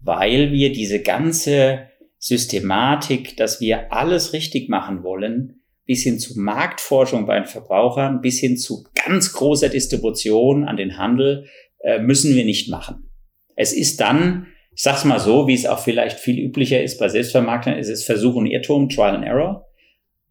weil 0.00 0.52
wir 0.52 0.72
diese 0.72 1.02
ganze 1.02 1.88
Systematik, 2.18 3.36
dass 3.36 3.60
wir 3.60 3.92
alles 3.92 4.32
richtig 4.32 4.68
machen 4.68 5.02
wollen, 5.02 5.60
bis 5.86 6.02
hin 6.02 6.18
zu 6.18 6.38
Marktforschung 6.38 7.26
bei 7.26 7.36
den 7.36 7.46
Verbrauchern, 7.46 8.20
bis 8.20 8.40
hin 8.40 8.56
zu 8.56 8.84
ganz 9.06 9.32
großer 9.32 9.68
Distribution 9.68 10.64
an 10.64 10.76
den 10.76 10.98
Handel, 10.98 11.46
äh, 11.80 12.00
müssen 12.00 12.34
wir 12.34 12.44
nicht 12.44 12.68
machen. 12.68 13.08
Es 13.54 13.72
ist 13.72 14.00
dann, 14.00 14.48
ich 14.74 14.82
sag's 14.82 15.04
mal 15.04 15.20
so, 15.20 15.46
wie 15.46 15.54
es 15.54 15.66
auch 15.66 15.78
vielleicht 15.78 16.18
viel 16.18 16.38
üblicher 16.38 16.82
ist 16.82 16.98
bei 16.98 17.08
Selbstvermarktern, 17.08 17.78
ist 17.78 17.88
es 17.88 18.04
Versuch 18.04 18.34
und 18.34 18.46
Irrtum, 18.46 18.88
Trial 18.88 19.14
and 19.14 19.24
Error. 19.24 19.66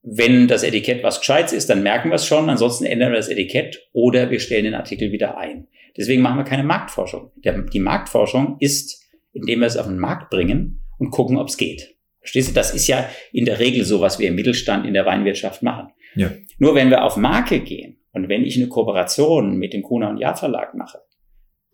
Wenn 0.03 0.48
das 0.48 0.61
Etikett 0.61 1.02
was 1.02 1.19
Gescheites 1.19 1.53
ist, 1.53 1.69
dann 1.69 1.82
merken 1.82 2.10
wir 2.10 2.15
es 2.15 2.27
schon, 2.27 2.49
ansonsten 2.49 2.86
ändern 2.86 3.11
wir 3.11 3.18
das 3.18 3.30
Etikett 3.30 3.88
oder 3.91 4.30
wir 4.30 4.40
stellen 4.40 4.65
den 4.65 4.76
Artikel 4.76 5.11
wieder 5.11 5.38
ein. 5.38 5.68
Deswegen 5.98 6.22
machen 6.22 6.38
wir 6.38 6.44
keine 6.44 6.64
Marktforschung. 6.64 7.32
Der, 7.38 7.60
die 7.61 7.80
Marktforschung 7.80 8.57
ist, 8.60 9.03
indem 9.34 9.61
wir 9.61 9.68
es 9.68 9.77
auf 9.77 9.88
den 9.88 9.98
Markt 9.98 10.30
bringen 10.30 10.82
und 10.99 11.10
gucken, 11.10 11.38
ob 11.38 11.48
es 11.48 11.57
geht. 11.57 11.95
Verstehst 12.26 12.49
du? 12.49 12.53
Das 12.53 12.73
ist 12.73 12.88
ja 12.88 13.07
in 13.31 13.45
der 13.45 13.60
Regel 13.60 13.85
so, 13.85 14.02
was 14.02 14.18
wir 14.18 14.27
im 14.27 14.35
Mittelstand 14.35 14.88
in 14.88 14.95
der 14.95 15.06
Weinwirtschaft 15.06 15.61
machen. 15.61 15.89
Ja. 16.15 16.31
Nur 16.57 16.73
wenn 16.73 16.89
wir 16.89 17.03
auf 17.03 17.18
Marke 17.18 17.60
gehen 17.60 17.99
und 18.14 18.30
wenn 18.30 18.43
ich 18.43 18.57
eine 18.57 18.68
Kooperation 18.68 19.57
mit 19.57 19.73
dem 19.73 19.84
Kuna 19.84 20.10
und 20.10 20.18
Jahr 20.18 20.35
Verlag 20.35 20.73
mache, 20.73 21.03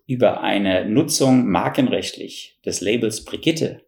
über 0.07 0.41
eine 0.41 0.83
Nutzung 0.89 1.47
markenrechtlich 1.47 2.59
des 2.65 2.81
Labels 2.81 3.23
Brigitte, 3.23 3.85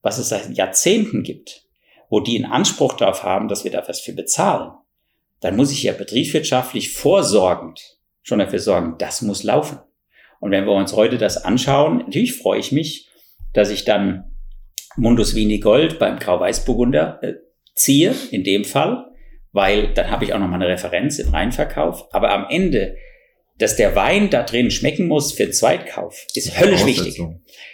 was 0.00 0.16
es 0.16 0.30
seit 0.30 0.56
Jahrzehnten 0.56 1.22
gibt, 1.22 1.66
wo 2.08 2.20
die 2.20 2.42
einen 2.42 2.50
Anspruch 2.50 2.94
darauf 2.94 3.22
haben, 3.22 3.48
dass 3.48 3.64
wir 3.64 3.70
da 3.70 3.86
was 3.86 4.00
für 4.00 4.14
bezahlen, 4.14 4.70
dann 5.40 5.54
muss 5.54 5.70
ich 5.70 5.82
ja 5.82 5.92
betriebswirtschaftlich 5.92 6.92
vorsorgend 6.92 7.98
schon 8.22 8.38
dafür 8.38 8.58
sorgen, 8.58 8.94
das 8.96 9.20
muss 9.20 9.42
laufen. 9.42 9.78
Und 10.40 10.50
wenn 10.50 10.64
wir 10.64 10.72
uns 10.72 10.94
heute 10.94 11.18
das 11.18 11.44
anschauen, 11.44 11.98
natürlich 11.98 12.38
freue 12.38 12.58
ich 12.58 12.72
mich, 12.72 13.10
dass 13.52 13.68
ich 13.68 13.84
dann 13.84 14.35
Mundus 14.96 15.34
Vini 15.34 15.58
Gold 15.58 15.98
beim 15.98 16.18
Grau-Weiß-Burgunder 16.18 17.18
äh, 17.22 17.34
ziehe, 17.74 18.14
in 18.30 18.44
dem 18.44 18.64
Fall, 18.64 19.06
weil 19.52 19.92
dann 19.94 20.10
habe 20.10 20.24
ich 20.24 20.32
auch 20.32 20.38
noch 20.38 20.48
mal 20.48 20.56
eine 20.56 20.68
Referenz 20.68 21.18
im 21.18 21.30
Reinverkauf. 21.30 22.12
Aber 22.12 22.32
am 22.32 22.46
Ende 22.48 22.96
dass 23.58 23.76
der 23.76 23.96
Wein 23.96 24.28
da 24.28 24.42
drin 24.42 24.70
schmecken 24.70 25.08
muss 25.08 25.32
für 25.32 25.50
Zweitkauf, 25.50 26.26
ist 26.34 26.60
höllisch 26.60 26.84
wichtig. 26.84 27.20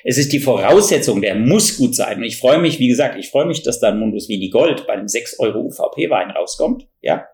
Es 0.05 0.17
ist 0.17 0.33
die 0.33 0.39
Voraussetzung, 0.39 1.21
der 1.21 1.35
muss 1.35 1.77
gut 1.77 1.97
sein. 1.97 2.19
Und 2.19 2.25
ich 2.25 2.39
freue 2.39 2.59
mich, 2.59 2.79
wie 2.79 2.89
gesagt, 2.89 3.19
ich 3.19 3.31
freue 3.31 3.47
mich, 3.47 3.63
dass 3.63 3.81
da 3.81 3.89
ein 3.89 3.99
Mundus 3.99 4.29
Vini 4.29 4.49
Gold 4.49 4.87
bei 4.87 4.93
einem 4.93 5.09
6 5.09 5.41
Euro 5.41 5.61
UVP-Wein 5.61 6.31
rauskommt, 6.31 6.87
ja. 7.01 7.27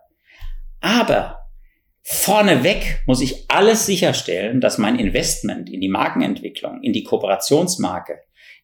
Aber 0.81 1.37
vorneweg 2.01 3.01
muss 3.05 3.21
ich 3.21 3.45
alles 3.49 3.85
sicherstellen, 3.85 4.61
dass 4.61 4.79
mein 4.79 4.97
Investment 4.97 5.69
in 5.69 5.81
die 5.81 5.89
Markenentwicklung, 5.89 6.81
in 6.81 6.93
die 6.93 7.03
Kooperationsmarke, 7.03 8.19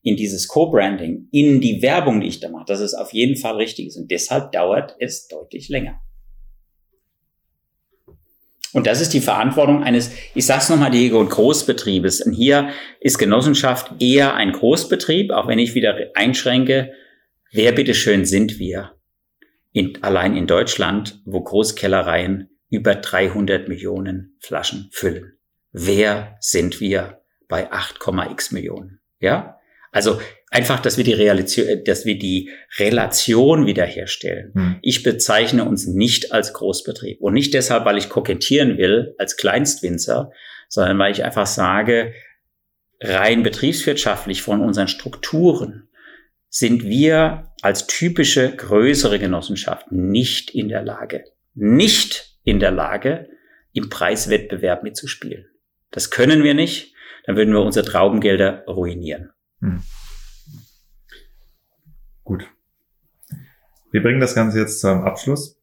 in 0.06 0.15
dieses 0.15 0.48
Co-Branding, 0.48 1.30
in 1.32 1.60
die 1.61 1.82
Werbung, 1.82 2.22
die 2.22 2.27
ich 2.27 2.40
da 2.40 2.48
mache, 2.48 2.65
dass 2.68 2.80
es 2.80 2.94
auf 2.94 3.11
jeden 3.11 3.38
Fall 3.38 3.56
richtig 3.56 3.88
ist. 3.88 3.98
Und 3.98 4.11
deshalb 4.11 4.52
dauert 4.52 4.95
es 4.99 5.27
deutlich 5.27 5.68
länger. 5.68 5.99
Und 8.72 8.86
das 8.86 9.02
ist 9.02 9.14
die 9.15 9.19
Verantwortung 9.19 9.82
eines, 9.82 10.11
ich 10.36 10.45
sag's 10.45 10.69
nochmal, 10.69 10.91
Diego, 10.91 11.26
Großbetriebes. 11.26 12.22
Und 12.22 12.34
hier 12.34 12.69
ist 12.99 13.18
Genossenschaft 13.18 13.99
eher 13.99 14.36
ein 14.36 14.52
Großbetrieb, 14.52 15.32
auch 15.32 15.48
wenn 15.48 15.57
ich 15.57 15.73
wieder 15.73 15.98
einschränke, 16.14 16.94
wer 17.52 17.72
bitteschön 17.72 18.26
sind 18.26 18.60
wir? 18.60 18.91
In, 19.72 20.03
allein 20.03 20.38
in 20.38 20.45
Deutschland, 20.45 21.19
wo 21.26 21.41
Großkellereien 21.41 22.52
über 22.69 22.94
300 22.94 23.68
Millionen 23.68 24.38
Flaschen 24.40 24.90
füllen. 24.91 25.34
Wer 25.72 26.38
sind 26.41 26.80
wir 26.80 27.22
bei 27.48 27.72
8,x 27.72 28.53
Millionen? 28.53 28.99
Ja? 29.19 29.55
Also 29.95 30.19
einfach, 30.49 30.81
dass 30.81 30.97
wir 30.97 31.05
die 31.05 31.13
Relation, 31.13 31.81
dass 31.85 32.05
wir 32.05 32.19
die 32.19 32.49
Relation 32.80 33.65
wiederherstellen. 33.65 34.51
Hm. 34.53 34.76
Ich 34.81 35.03
bezeichne 35.03 35.63
uns 35.63 35.88
nicht 35.88 36.34
als 36.34 36.51
Großbetrieb 36.51 37.22
und 37.22 37.34
nicht 37.34 37.53
deshalb, 37.53 37.85
weil 37.85 37.97
ich 37.97 38.09
kokettieren 38.09 38.77
will 38.77 39.15
als 39.17 39.38
Kleinstwinzer, 39.38 40.31
sondern 40.67 40.99
weil 40.99 41.13
ich 41.13 41.23
einfach 41.23 41.47
sage, 41.47 42.13
rein 42.99 43.41
betriebswirtschaftlich 43.41 44.41
von 44.41 44.59
unseren 44.59 44.89
Strukturen 44.89 45.88
sind 46.49 46.84
wir 46.84 47.53
als 47.61 47.88
typische 47.88 48.53
größere 48.53 49.17
Genossenschaft 49.17 49.93
nicht 49.93 50.53
in 50.53 50.67
der 50.67 50.84
Lage, 50.84 51.23
nicht 51.53 52.38
in 52.43 52.59
der 52.59 52.72
Lage, 52.72 53.30
im 53.72 53.89
Preiswettbewerb 53.89 54.84
mitzuspielen. 54.84 55.45
Das 55.91 56.11
können 56.11 56.43
wir 56.43 56.53
nicht, 56.53 56.93
dann 57.26 57.38
würden 57.38 57.53
wir 57.53 57.61
unsere 57.61 57.85
Traubengelder 57.85 58.65
ruinieren. 58.67 59.31
Hm. 59.66 59.82
Gut. 62.24 62.48
Wir 63.92 64.04
bringen 64.04 64.20
das 64.20 64.36
Ganze 64.36 64.60
jetzt 64.60 64.80
zum 64.80 65.02
Abschluss. 65.02 65.60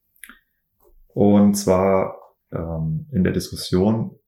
Und 1.08 1.54
zwar 1.54 2.16
ähm, 2.50 3.06
in 3.12 3.22
der 3.22 3.32
Diskussion 3.32 4.18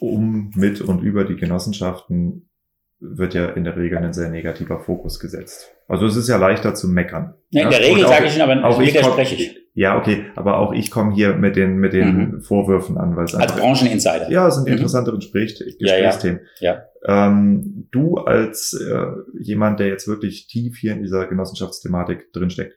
um, 0.00 0.50
mit 0.54 0.80
und 0.80 1.02
über 1.02 1.24
die 1.24 1.36
Genossenschaften 1.36 2.48
wird 2.98 3.34
ja 3.34 3.50
in 3.50 3.64
der 3.64 3.76
Regel 3.76 3.98
ein 3.98 4.12
sehr 4.12 4.30
negativer 4.30 4.80
Fokus 4.80 5.20
gesetzt. 5.20 5.72
Also 5.86 6.06
es 6.06 6.16
ist 6.16 6.28
ja 6.28 6.38
leichter 6.38 6.74
zu 6.74 6.88
meckern. 6.88 7.34
Ja, 7.50 7.64
in 7.64 7.70
der 7.70 7.80
Regel 7.80 8.06
sage 8.06 8.26
ich 8.26 8.34
Ihnen, 8.34 8.42
aber 8.42 8.64
auch 8.64 8.80
widerspreche 8.80 9.34
ich. 9.34 9.58
Ja, 9.74 9.98
okay, 9.98 10.24
aber 10.36 10.58
auch 10.58 10.72
ich 10.72 10.90
komme 10.90 11.14
hier 11.14 11.34
mit 11.34 11.54
den 11.54 11.76
mit 11.76 11.92
den 11.92 12.16
mhm. 12.16 12.40
Vorwürfen 12.40 12.96
an, 12.96 13.14
weil 13.14 13.26
es 13.26 13.34
als 13.34 13.54
Brancheninsider. 13.54 14.30
Ja, 14.30 14.48
es 14.48 14.54
sind 14.54 14.66
mhm. 14.66 14.72
interessantere 14.72 15.16
Gespräch, 15.16 15.54
Gesprächsthemen. 15.58 16.40
Ja, 16.60 16.72
ja. 16.72 16.82
ja. 17.06 17.26
Ähm, 17.28 17.86
du 17.90 18.16
als 18.16 18.72
äh, 18.72 19.06
jemand, 19.38 19.78
der 19.78 19.88
jetzt 19.88 20.08
wirklich 20.08 20.46
tief 20.46 20.78
hier 20.78 20.92
in 20.92 21.02
dieser 21.02 21.26
Genossenschaftsthematik 21.26 22.32
drinsteckt, 22.32 22.74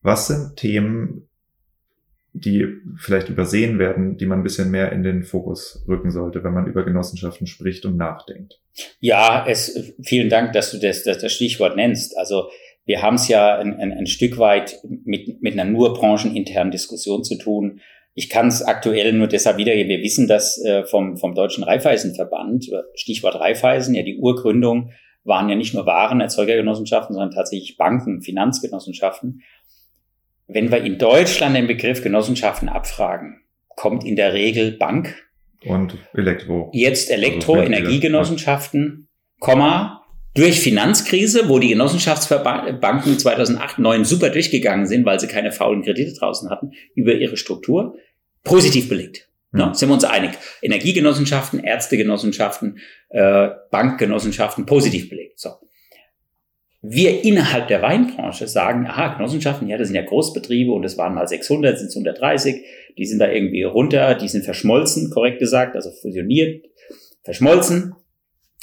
was 0.00 0.26
sind 0.26 0.56
Themen, 0.56 1.28
die 2.34 2.66
vielleicht 2.96 3.28
übersehen 3.28 3.78
werden, 3.78 4.16
die 4.16 4.26
man 4.26 4.40
ein 4.40 4.42
bisschen 4.42 4.70
mehr 4.70 4.90
in 4.92 5.02
den 5.02 5.22
Fokus 5.22 5.84
rücken 5.86 6.10
sollte, 6.10 6.42
wenn 6.42 6.54
man 6.54 6.66
über 6.66 6.82
Genossenschaften 6.82 7.46
spricht 7.46 7.84
und 7.84 7.96
nachdenkt? 7.96 8.60
Ja, 9.00 9.44
es, 9.46 9.94
vielen 10.02 10.30
Dank, 10.30 10.52
dass 10.52 10.70
du 10.70 10.78
das, 10.78 11.04
das, 11.04 11.18
das 11.18 11.32
Stichwort 11.32 11.76
nennst. 11.76 12.16
Also 12.16 12.48
wir 12.86 13.02
haben 13.02 13.16
es 13.16 13.28
ja 13.28 13.58
ein, 13.58 13.78
ein, 13.78 13.92
ein 13.92 14.06
Stück 14.06 14.38
weit 14.38 14.78
mit, 15.04 15.42
mit 15.42 15.52
einer 15.52 15.70
nur 15.70 15.92
brancheninternen 15.94 16.70
Diskussion 16.70 17.22
zu 17.22 17.36
tun. 17.36 17.80
Ich 18.14 18.30
kann 18.30 18.48
es 18.48 18.62
aktuell 18.62 19.12
nur 19.12 19.26
deshalb 19.26 19.58
wiedergeben. 19.58 19.90
Wir 19.90 20.02
wissen 20.02 20.26
das 20.26 20.62
äh, 20.64 20.84
vom, 20.84 21.18
vom 21.18 21.34
Deutschen 21.34 21.64
Raiffeisenverband, 21.64 22.70
Stichwort 22.94 23.36
Raiffeisen, 23.36 23.94
ja 23.94 24.02
die 24.02 24.18
Urgründung 24.18 24.90
waren 25.24 25.48
ja 25.48 25.54
nicht 25.54 25.74
nur 25.74 25.86
Warenerzeugergenossenschaften, 25.86 27.14
sondern 27.14 27.30
tatsächlich 27.30 27.76
Banken, 27.76 28.22
Finanzgenossenschaften. 28.22 29.42
Wenn 30.52 30.70
wir 30.70 30.82
in 30.82 30.98
Deutschland 30.98 31.56
den 31.56 31.66
Begriff 31.66 32.02
Genossenschaften 32.02 32.68
abfragen, 32.68 33.42
kommt 33.68 34.04
in 34.04 34.16
der 34.16 34.34
Regel 34.34 34.72
Bank. 34.72 35.14
Und 35.64 35.96
Elektro. 36.14 36.70
Jetzt 36.72 37.10
Elektro, 37.10 37.54
also 37.54 37.64
Energiegenossenschaften, 37.64 39.08
Komma, 39.38 40.04
durch 40.34 40.60
Finanzkrise, 40.60 41.48
wo 41.48 41.58
die 41.58 41.68
Genossenschaftsbanken 41.68 43.18
2008, 43.18 43.20
2009 43.20 44.04
super 44.04 44.30
durchgegangen 44.30 44.86
sind, 44.86 45.04
weil 45.04 45.20
sie 45.20 45.28
keine 45.28 45.52
faulen 45.52 45.82
Kredite 45.82 46.14
draußen 46.14 46.50
hatten, 46.50 46.72
über 46.94 47.14
ihre 47.14 47.36
Struktur, 47.36 47.96
positiv 48.42 48.88
belegt. 48.88 49.28
Mhm. 49.52 49.60
No, 49.60 49.74
sind 49.74 49.88
wir 49.88 49.94
uns 49.94 50.04
einig. 50.04 50.32
Energiegenossenschaften, 50.62 51.62
Ärztegenossenschaften, 51.62 52.78
äh, 53.10 53.50
Bankgenossenschaften, 53.70 54.66
positiv 54.66 55.10
belegt. 55.10 55.38
So 55.38 55.50
wir 56.82 57.24
innerhalb 57.24 57.68
der 57.68 57.80
Weinbranche 57.80 58.48
sagen, 58.48 58.86
aha, 58.88 59.14
Genossenschaften, 59.14 59.68
ja, 59.68 59.78
das 59.78 59.88
sind 59.88 59.94
ja 59.94 60.02
Großbetriebe 60.02 60.72
und 60.72 60.84
es 60.84 60.98
waren 60.98 61.14
mal 61.14 61.28
600, 61.28 61.78
sind 61.78 61.88
es 61.88 61.96
130, 61.96 62.64
die 62.98 63.06
sind 63.06 63.20
da 63.20 63.30
irgendwie 63.30 63.62
runter, 63.62 64.16
die 64.16 64.28
sind 64.28 64.44
verschmolzen, 64.44 65.10
korrekt 65.10 65.38
gesagt, 65.38 65.76
also 65.76 65.90
fusioniert, 65.90 66.66
verschmolzen. 67.22 67.94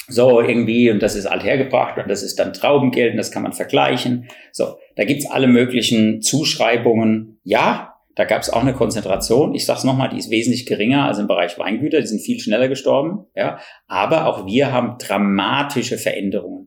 So 0.06 0.40
irgendwie, 0.40 0.90
und 0.90 1.02
das 1.02 1.14
ist 1.14 1.26
althergebracht 1.26 1.96
und 1.96 2.10
das 2.10 2.22
ist 2.22 2.38
dann 2.38 2.52
Traubengeld 2.52 3.12
und 3.12 3.16
das 3.16 3.30
kann 3.30 3.44
man 3.44 3.52
vergleichen. 3.52 4.28
So, 4.52 4.76
da 4.96 5.04
gibt's 5.04 5.30
alle 5.30 5.46
möglichen 5.46 6.20
Zuschreibungen. 6.20 7.40
Ja, 7.44 7.94
da 8.16 8.24
gab's 8.24 8.50
auch 8.50 8.60
eine 8.60 8.74
Konzentration. 8.74 9.54
Ich 9.54 9.64
sag's 9.64 9.84
nochmal, 9.84 10.10
die 10.10 10.18
ist 10.18 10.30
wesentlich 10.30 10.66
geringer 10.66 11.06
als 11.06 11.18
im 11.18 11.28
Bereich 11.28 11.58
Weingüter, 11.58 12.00
die 12.00 12.06
sind 12.06 12.20
viel 12.20 12.40
schneller 12.40 12.68
gestorben. 12.68 13.26
Ja, 13.34 13.60
aber 13.86 14.26
auch 14.26 14.46
wir 14.46 14.72
haben 14.72 14.98
dramatische 14.98 15.96
Veränderungen. 15.96 16.59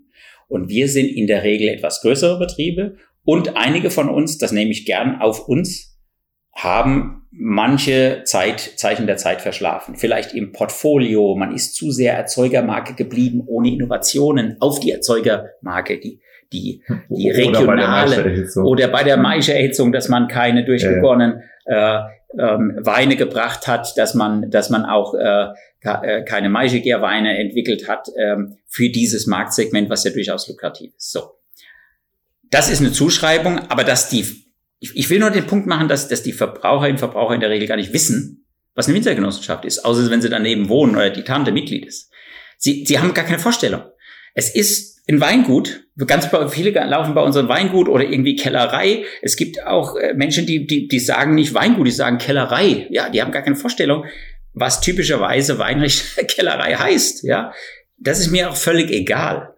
Und 0.54 0.70
wir 0.70 0.88
sind 0.88 1.08
in 1.08 1.26
der 1.26 1.44
Regel 1.44 1.68
etwas 1.68 2.02
größere 2.02 2.38
Betriebe. 2.38 2.96
Und 3.26 3.58
einige 3.58 3.90
von 3.90 4.08
uns, 4.08 4.38
das 4.38 4.52
nehme 4.52 4.70
ich 4.70 4.86
gern 4.86 5.20
auf 5.20 5.48
uns, 5.48 5.98
haben 6.56 7.24
manche 7.32 8.22
Zeit, 8.26 8.60
Zeichen 8.60 9.08
der 9.08 9.18
Zeit 9.18 9.42
verschlafen. 9.42 9.96
Vielleicht 9.96 10.36
im 10.36 10.52
Portfolio, 10.52 11.36
man 11.36 11.56
ist 11.56 11.74
zu 11.74 11.90
sehr 11.90 12.14
Erzeugermarke 12.14 12.94
geblieben, 12.94 13.42
ohne 13.48 13.70
Innovationen 13.70 14.58
auf 14.60 14.80
die 14.80 14.92
Erzeugermarke, 14.92 16.00
die, 16.00 16.22
die, 16.52 16.84
die 17.10 17.32
regionale 17.32 18.48
oder 18.64 18.90
bei 18.90 19.04
der, 19.04 19.18
Maischerhitzung, 19.18 19.92
dass 19.92 20.08
man 20.08 20.28
keine 20.28 20.64
durchgegorenen 20.64 21.42
äh, 21.66 22.00
ähm, 22.38 22.78
Weine 22.82 23.16
gebracht 23.16 23.68
hat, 23.68 23.98
dass 23.98 24.14
man, 24.14 24.50
dass 24.50 24.70
man 24.70 24.86
auch 24.86 25.14
äh, 25.16 25.48
äh 25.82 26.24
keine 26.24 26.50
Maischeger-Weine 26.50 27.38
entwickelt 27.38 27.88
hat 27.88 28.08
ähm, 28.18 28.58
für 28.68 28.90
dieses 28.90 29.28
Marktsegment, 29.28 29.90
was 29.90 30.04
ja 30.04 30.12
durchaus 30.12 30.48
lukrativ 30.48 30.94
ist. 30.96 31.12
So, 31.12 31.36
das 32.50 32.70
ist 32.70 32.82
eine 32.82 32.92
Zuschreibung, 32.92 33.60
aber 33.70 33.84
dass 33.84 34.10
die 34.10 34.44
ich, 34.84 34.98
ich 34.98 35.10
will 35.10 35.20
nur 35.20 35.32
den 35.32 35.48
Punkt 35.48 35.66
machen, 35.66 35.88
dass, 35.88 36.10
dass 36.10 36.24
die 36.24 36.34
Verbraucherinnen 36.34 36.96
und 36.96 37.00
Verbraucher 37.00 37.36
in 37.36 37.40
der 37.40 37.50
Regel 37.50 37.70
gar 37.70 37.78
nicht 37.78 37.94
wissen, 37.94 38.46
was 38.76 38.88
eine 38.88 38.96
Winzergenossenschaft 38.96 39.64
ist, 39.64 39.86
außer 39.86 40.10
wenn 40.10 40.22
sie 40.22 40.30
daneben 40.30 40.68
wohnen 40.68 40.96
oder 40.96 41.10
die 41.10 41.24
Tante 41.24 41.54
Mitglied 41.54 41.86
ist. 41.86 42.12
Sie, 42.58 42.84
sie 42.86 43.00
haben 43.00 43.14
gar 43.14 43.24
keine 43.24 43.40
Vorstellung. 43.40 43.84
Es 44.34 44.54
ist 44.54 44.93
ein 45.10 45.20
Weingut. 45.20 45.86
Ganz 46.08 46.30
viele 46.50 46.72
laufen 46.72 47.14
bei 47.14 47.22
unserem 47.22 47.50
Weingut 47.50 47.88
oder 47.88 48.04
irgendwie 48.04 48.36
Kellerei. 48.36 49.04
Es 49.22 49.36
gibt 49.36 49.66
auch 49.66 49.96
äh, 49.96 50.14
Menschen, 50.14 50.46
die, 50.46 50.66
die, 50.66 50.88
die 50.88 51.00
sagen 51.00 51.36
nicht 51.36 51.54
Weingut, 51.54 51.88
die 51.88 51.92
sagen 51.92 52.18
Kellerei. 52.18 52.88
Ja, 52.90 53.10
die 53.10 53.22
haben 53.22 53.32
gar 53.32 53.44
keine 53.44 53.56
Vorstellung, 53.56 54.06
was 54.54 54.82
typischerweise 54.82 55.60
Weinrecht 55.60 56.18
Kellerei 56.28 56.74
heißt. 56.76 57.24
Ja, 57.24 57.54
das 57.98 58.20
ist 58.20 58.32
mir 58.32 58.50
auch 58.50 58.56
völlig 58.56 58.92
egal. 58.92 59.54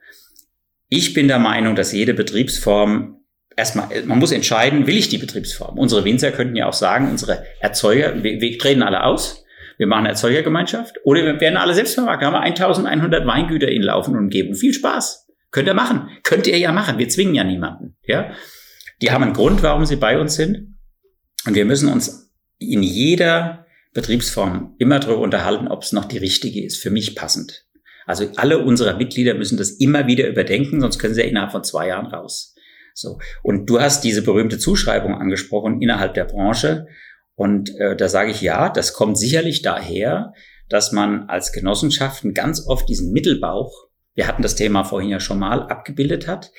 Ich 0.90 1.14
bin 1.14 1.28
der 1.28 1.40
Meinung, 1.40 1.76
dass 1.76 1.94
jede 1.94 2.14
Betriebsform 2.14 3.20
erstmal, 3.56 3.88
man 4.06 4.20
muss 4.20 4.32
entscheiden, 4.32 4.88
will 4.88 4.98
ich 4.98 5.10
die 5.10 5.18
Betriebsform? 5.18 5.78
Unsere 5.78 6.06
Winzer 6.06 6.32
könnten 6.32 6.56
ja 6.56 6.68
auch 6.68 6.74
sagen, 6.74 7.10
unsere 7.10 7.46
Erzeuger, 7.60 8.24
wir, 8.24 8.42
wir 8.42 8.58
treten 8.58 8.84
alle 8.84 9.04
aus. 9.04 9.44
Wir 9.78 9.88
machen 9.88 10.06
Erzeugergemeinschaft 10.06 10.98
oder 11.04 11.26
wir 11.26 11.42
werden 11.42 11.58
alle 11.58 11.74
Selbstvermarkter. 11.74 12.28
Haben 12.28 12.34
wir 12.34 12.42
1100 12.42 13.28
Weingüter 13.28 13.68
in 13.68 13.82
Laufen 13.82 14.16
und 14.16 14.30
geben. 14.30 14.56
Viel 14.56 14.74
Spaß. 14.74 15.25
Könnt 15.56 15.70
ihr 15.70 15.74
machen. 15.74 16.10
Könnt 16.24 16.48
ihr 16.48 16.58
ja 16.58 16.74
machen. 16.74 16.98
Wir 16.98 17.08
zwingen 17.08 17.34
ja 17.34 17.46
niemanden. 17.46 17.96
Ja? 18.06 18.34
Die 19.02 19.12
haben 19.12 19.24
einen 19.24 19.32
Grund, 19.32 19.64
warum 19.64 19.86
sie 19.86 19.96
bei 19.96 20.20
uns 20.20 20.36
sind. 20.36 20.76
Und 21.48 21.56
wir 21.56 21.64
müssen 21.64 21.88
uns 21.88 22.34
in 22.58 22.84
jeder 22.84 23.66
Betriebsform 23.94 24.76
immer 24.80 25.00
darüber 25.00 25.22
unterhalten, 25.22 25.70
ob 25.70 25.84
es 25.84 25.94
noch 25.94 26.04
die 26.04 26.18
richtige 26.18 26.62
ist, 26.62 26.84
für 26.84 26.90
mich 26.90 27.16
passend. 27.16 27.68
Also 28.06 28.28
alle 28.36 28.66
unsere 28.66 28.98
Mitglieder 28.98 29.34
müssen 29.34 29.58
das 29.58 29.70
immer 29.70 30.08
wieder 30.08 30.28
überdenken, 30.28 30.82
sonst 30.82 31.00
können 31.00 31.14
sie 31.14 31.22
ja 31.22 31.28
innerhalb 31.28 31.54
von 31.54 31.64
zwei 31.64 31.88
Jahren 31.88 32.08
raus. 32.08 32.54
So. 32.94 33.20
Und 33.42 33.70
du 33.70 33.80
hast 33.80 34.04
diese 34.04 34.24
berühmte 34.24 34.60
Zuschreibung 34.60 35.16
angesprochen 35.16 35.82
innerhalb 35.82 36.16
der 36.16 36.26
Branche. 36.26 36.88
Und 37.36 37.74
äh, 37.80 37.96
da 37.96 38.10
sage 38.10 38.32
ich 38.32 38.42
ja, 38.42 38.68
das 38.68 38.92
kommt 38.92 39.18
sicherlich 39.18 39.62
daher, 39.62 40.34
dass 40.68 40.92
man 40.92 41.30
als 41.30 41.54
Genossenschaften 41.54 42.34
ganz 42.34 42.68
oft 42.68 42.90
diesen 42.90 43.14
Mittelbauch, 43.14 43.86
wir 44.16 44.28
hatten 44.28 44.42
das 44.42 44.56
Thema 44.56 44.84
vorhin 44.84 45.10
ja 45.10 45.20
schon 45.20 45.40
mal, 45.40 45.64
abgebildet 45.64 46.28
hat. 46.28 46.52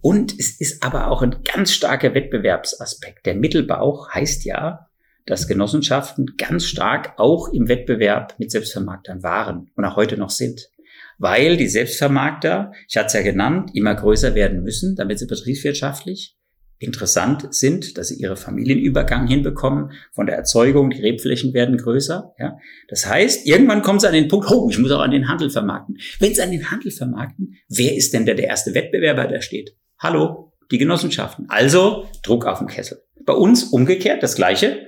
Und 0.00 0.38
es 0.38 0.60
ist 0.60 0.82
aber 0.82 1.08
auch 1.08 1.22
ein 1.22 1.36
ganz 1.44 1.72
starker 1.72 2.14
Wettbewerbsaspekt. 2.14 3.26
Der 3.26 3.34
Mittelbauch 3.34 4.10
heißt 4.12 4.44
ja, 4.44 4.88
dass 5.26 5.48
Genossenschaften 5.48 6.36
ganz 6.38 6.64
stark 6.64 7.14
auch 7.18 7.48
im 7.48 7.68
Wettbewerb 7.68 8.34
mit 8.38 8.50
Selbstvermarktern 8.50 9.22
waren 9.22 9.70
und 9.74 9.84
auch 9.84 9.96
heute 9.96 10.16
noch 10.16 10.30
sind. 10.30 10.70
Weil 11.18 11.56
die 11.56 11.68
Selbstvermarkter, 11.68 12.72
ich 12.88 12.96
hatte 12.96 13.06
es 13.06 13.12
ja 13.14 13.22
genannt, 13.22 13.70
immer 13.74 13.94
größer 13.94 14.34
werden 14.34 14.62
müssen, 14.62 14.96
damit 14.96 15.18
sie 15.18 15.26
betriebswirtschaftlich 15.26 16.36
interessant 16.78 17.48
sind, 17.54 17.96
dass 17.96 18.08
sie 18.08 18.20
ihre 18.20 18.36
Familienübergang 18.36 19.26
hinbekommen 19.26 19.92
von 20.12 20.26
der 20.26 20.36
Erzeugung, 20.36 20.90
die 20.90 21.00
Rebflächen 21.00 21.54
werden 21.54 21.78
größer. 21.78 22.34
Ja. 22.38 22.58
Das 22.88 23.06
heißt, 23.06 23.46
irgendwann 23.46 23.82
kommt 23.82 24.02
es 24.02 24.04
an 24.04 24.12
den 24.12 24.28
Punkt, 24.28 24.50
oh, 24.50 24.68
ich 24.70 24.78
muss 24.78 24.90
auch 24.90 25.00
an 25.00 25.10
den 25.10 25.28
Handel 25.28 25.50
vermarkten. 25.50 25.96
Wenn 26.18 26.32
es 26.32 26.40
an 26.40 26.50
den 26.50 26.70
Handel 26.70 26.90
vermarkten, 26.90 27.54
wer 27.68 27.96
ist 27.96 28.12
denn 28.12 28.26
der, 28.26 28.34
der 28.34 28.48
erste 28.48 28.74
Wettbewerber, 28.74 29.26
der 29.26 29.40
steht? 29.40 29.74
Hallo, 29.98 30.52
die 30.70 30.78
Genossenschaften. 30.78 31.46
Also 31.48 32.08
Druck 32.22 32.44
auf 32.44 32.58
den 32.58 32.68
Kessel. 32.68 33.02
Bei 33.24 33.32
uns 33.32 33.64
umgekehrt 33.64 34.22
das 34.22 34.36
Gleiche. 34.36 34.86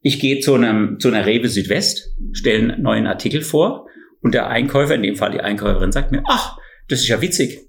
Ich 0.00 0.18
gehe 0.20 0.40
zu, 0.40 0.54
einem, 0.54 0.98
zu 0.98 1.08
einer 1.08 1.26
Rewe 1.26 1.48
Südwest, 1.48 2.14
stelle 2.32 2.72
einen 2.72 2.82
neuen 2.82 3.06
Artikel 3.06 3.42
vor 3.42 3.86
und 4.22 4.34
der 4.34 4.48
Einkäufer, 4.48 4.94
in 4.94 5.02
dem 5.02 5.16
Fall 5.16 5.32
die 5.32 5.40
Einkäuferin, 5.40 5.92
sagt 5.92 6.12
mir, 6.12 6.22
ach, 6.26 6.56
das 6.88 7.00
ist 7.00 7.08
ja 7.08 7.20
witzig. 7.20 7.68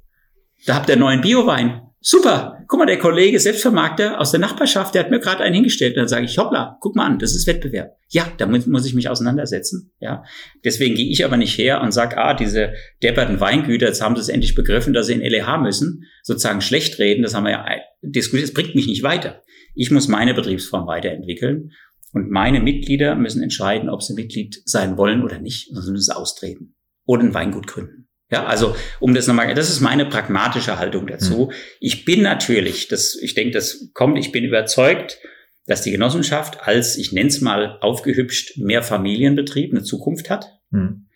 Da 0.65 0.75
habt 0.75 0.89
ihr 0.89 0.93
einen 0.93 1.01
neuen 1.01 1.21
Biowein. 1.21 1.81
Super, 2.09 2.63
guck 2.69 2.79
mal, 2.79 2.85
der 2.85 2.99
Kollege 2.99 3.37
Selbstvermarkter 3.37 4.21
aus 4.21 4.31
der 4.31 4.39
Nachbarschaft, 4.39 4.95
der 4.95 5.03
hat 5.03 5.11
mir 5.11 5.19
gerade 5.19 5.43
einen 5.43 5.55
hingestellt. 5.55 5.97
Und 5.97 6.03
dann 6.03 6.07
sage 6.07 6.23
ich, 6.23 6.37
hoppla, 6.37 6.77
guck 6.79 6.95
mal 6.95 7.05
an, 7.05 7.19
das 7.19 7.35
ist 7.35 7.47
Wettbewerb. 7.47 7.97
Ja, 8.07 8.31
damit 8.37 8.65
muss 8.65 8.85
ich 8.85 8.93
mich 8.93 9.09
auseinandersetzen. 9.09 9.91
Ja, 9.99 10.23
deswegen 10.63 10.95
gehe 10.95 11.11
ich 11.11 11.25
aber 11.25 11.35
nicht 11.35 11.57
her 11.57 11.81
und 11.81 11.91
sage, 11.91 12.17
ah, 12.17 12.33
diese 12.33 12.71
depperten 13.03 13.41
Weingüter, 13.41 13.87
jetzt 13.87 14.01
haben 14.01 14.15
sie 14.15 14.21
es 14.21 14.29
endlich 14.29 14.55
begriffen, 14.55 14.93
dass 14.93 15.07
sie 15.07 15.15
in 15.15 15.19
LEH 15.19 15.57
müssen, 15.57 16.05
sozusagen 16.23 16.61
schlecht 16.61 16.97
reden. 16.97 17.23
Das 17.23 17.33
haben 17.33 17.43
wir 17.43 17.51
ja 17.51 17.65
diskutiert. 18.01 18.47
Das 18.47 18.53
bringt 18.53 18.73
mich 18.73 18.87
nicht 18.87 19.03
weiter. 19.03 19.41
Ich 19.75 19.91
muss 19.91 20.07
meine 20.07 20.33
Betriebsform 20.33 20.87
weiterentwickeln. 20.87 21.71
Und 22.13 22.31
meine 22.31 22.61
Mitglieder 22.61 23.15
müssen 23.15 23.43
entscheiden, 23.43 23.89
ob 23.89 24.01
sie 24.01 24.13
Mitglied 24.13 24.61
sein 24.63 24.97
wollen 24.97 25.25
oder 25.25 25.39
nicht. 25.39 25.67
Sonst 25.73 25.89
müssen 25.89 26.05
sie 26.05 26.15
austreten 26.15 26.73
oder 27.05 27.23
ein 27.23 27.33
Weingut 27.33 27.67
gründen. 27.67 27.96
Ja, 28.29 28.45
also 28.45 28.75
um 28.99 29.13
das 29.13 29.27
nochmal, 29.27 29.53
das 29.53 29.69
ist 29.69 29.79
meine 29.79 30.05
pragmatische 30.05 30.77
Haltung 30.77 31.07
dazu. 31.07 31.47
Mhm. 31.49 31.53
Ich 31.79 32.03
bin 32.03 32.21
natürlich, 32.21 32.89
das, 32.89 33.15
ich 33.15 33.35
denke, 33.35 33.51
das 33.51 33.89
kommt, 33.93 34.17
ich 34.17 34.33
bin 34.33 34.43
überzeugt, 34.43 35.19
dass 35.65 35.81
die 35.81 35.91
Genossenschaft 35.91 36.61
als, 36.67 36.97
ich 36.97 37.11
nenne 37.13 37.29
es 37.29 37.41
mal 37.41 37.77
aufgehübscht, 37.79 38.57
mehr 38.57 38.83
Familienbetrieb 38.83 39.71
eine 39.71 39.83
Zukunft 39.83 40.29
hat. 40.29 40.45
Mhm. 40.71 41.07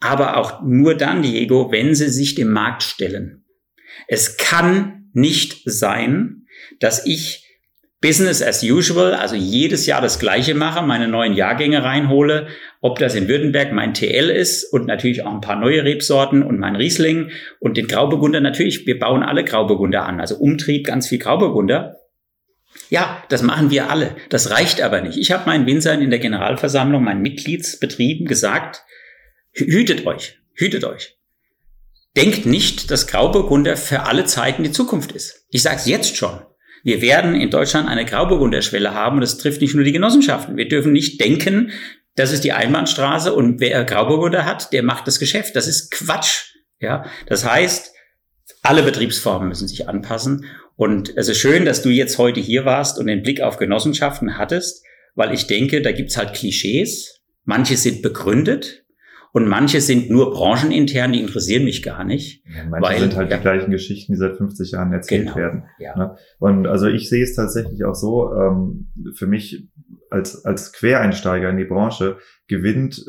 Aber 0.00 0.38
auch 0.38 0.62
nur 0.62 0.96
dann, 0.96 1.22
Diego, 1.22 1.70
wenn 1.72 1.94
sie 1.94 2.08
sich 2.08 2.34
dem 2.34 2.52
Markt 2.52 2.82
stellen. 2.82 3.44
Es 4.08 4.38
kann 4.38 5.10
nicht 5.12 5.62
sein, 5.64 6.46
dass 6.78 7.04
ich 7.04 7.49
Business 8.00 8.42
as 8.42 8.62
usual, 8.62 9.14
also 9.14 9.36
jedes 9.36 9.84
Jahr 9.84 10.00
das 10.00 10.18
Gleiche 10.18 10.54
mache, 10.54 10.82
meine 10.82 11.06
neuen 11.06 11.34
Jahrgänge 11.34 11.84
reinhole, 11.84 12.48
ob 12.80 12.98
das 12.98 13.14
in 13.14 13.28
Württemberg 13.28 13.72
mein 13.72 13.92
TL 13.92 14.30
ist 14.30 14.64
und 14.72 14.86
natürlich 14.86 15.22
auch 15.22 15.34
ein 15.34 15.42
paar 15.42 15.56
neue 15.56 15.84
Rebsorten 15.84 16.42
und 16.42 16.58
mein 16.58 16.76
Riesling 16.76 17.30
und 17.58 17.76
den 17.76 17.88
Grauburgunder 17.88 18.40
natürlich. 18.40 18.86
Wir 18.86 18.98
bauen 18.98 19.22
alle 19.22 19.44
Grauburgunder 19.44 20.06
an, 20.06 20.18
also 20.18 20.36
Umtrieb, 20.36 20.86
ganz 20.86 21.08
viel 21.08 21.18
Grauburgunder. 21.18 21.96
Ja, 22.88 23.22
das 23.28 23.42
machen 23.42 23.70
wir 23.70 23.90
alle. 23.90 24.16
Das 24.30 24.50
reicht 24.50 24.80
aber 24.80 25.02
nicht. 25.02 25.18
Ich 25.18 25.30
habe 25.30 25.44
meinen 25.46 25.66
Winzern 25.66 26.00
in 26.00 26.10
der 26.10 26.20
Generalversammlung, 26.20 27.04
meinen 27.04 27.20
Mitgliedsbetrieben 27.20 28.26
gesagt, 28.26 28.82
hütet 29.52 30.06
euch, 30.06 30.38
hütet 30.54 30.84
euch. 30.84 31.18
Denkt 32.16 32.46
nicht, 32.46 32.90
dass 32.90 33.06
Grauburgunder 33.06 33.76
für 33.76 34.04
alle 34.04 34.24
Zeiten 34.24 34.62
die 34.62 34.72
Zukunft 34.72 35.12
ist. 35.12 35.44
Ich 35.50 35.62
sage 35.62 35.76
es 35.76 35.86
jetzt 35.86 36.16
schon. 36.16 36.40
Wir 36.82 37.02
werden 37.02 37.34
in 37.34 37.50
Deutschland 37.50 37.88
eine 37.88 38.04
Grauburgunderschwelle 38.04 38.94
haben 38.94 39.16
und 39.16 39.20
das 39.22 39.38
trifft 39.38 39.60
nicht 39.60 39.74
nur 39.74 39.84
die 39.84 39.92
Genossenschaften. 39.92 40.56
Wir 40.56 40.68
dürfen 40.68 40.92
nicht 40.92 41.20
denken, 41.20 41.72
das 42.16 42.32
ist 42.32 42.44
die 42.44 42.52
Einbahnstraße 42.52 43.32
und 43.32 43.60
wer 43.60 43.84
Grauburgunder 43.84 44.44
hat, 44.44 44.72
der 44.72 44.82
macht 44.82 45.06
das 45.06 45.18
Geschäft. 45.18 45.56
Das 45.56 45.66
ist 45.66 45.90
Quatsch. 45.90 46.54
Ja, 46.80 47.04
das 47.26 47.44
heißt, 47.44 47.92
alle 48.62 48.82
Betriebsformen 48.82 49.48
müssen 49.48 49.68
sich 49.68 49.88
anpassen. 49.88 50.46
Und 50.76 51.16
es 51.16 51.28
ist 51.28 51.38
schön, 51.38 51.64
dass 51.64 51.82
du 51.82 51.90
jetzt 51.90 52.18
heute 52.18 52.40
hier 52.40 52.64
warst 52.64 52.98
und 52.98 53.06
den 53.06 53.22
Blick 53.22 53.42
auf 53.42 53.58
Genossenschaften 53.58 54.38
hattest, 54.38 54.82
weil 55.14 55.34
ich 55.34 55.46
denke, 55.46 55.82
da 55.82 55.92
gibt's 55.92 56.16
halt 56.16 56.34
Klischees. 56.34 57.20
Manche 57.44 57.76
sind 57.76 58.02
begründet, 58.02 58.84
und 59.32 59.48
manche 59.48 59.80
sind 59.80 60.10
nur 60.10 60.32
branchenintern, 60.32 61.12
die 61.12 61.20
interessieren 61.20 61.64
mich 61.64 61.82
gar 61.82 62.04
nicht. 62.04 62.44
Ja, 62.46 62.64
manche 62.68 62.88
weil, 62.88 63.00
sind 63.00 63.16
halt 63.16 63.30
ja, 63.30 63.36
die 63.36 63.42
gleichen 63.42 63.70
Geschichten, 63.70 64.12
die 64.12 64.18
seit 64.18 64.36
50 64.36 64.72
Jahren 64.72 64.92
erzählt 64.92 65.26
genau, 65.26 65.36
werden. 65.36 65.64
Ja. 65.78 65.96
Ne? 65.96 66.16
Und 66.38 66.66
also 66.66 66.88
ich 66.88 67.08
sehe 67.08 67.22
es 67.22 67.34
tatsächlich 67.34 67.84
auch 67.84 67.94
so, 67.94 68.32
ähm, 68.34 68.88
für 69.14 69.26
mich 69.26 69.68
als, 70.10 70.44
als 70.44 70.72
Quereinsteiger 70.72 71.48
in 71.48 71.56
die 71.56 71.64
Branche 71.64 72.18
gewinnt 72.48 73.04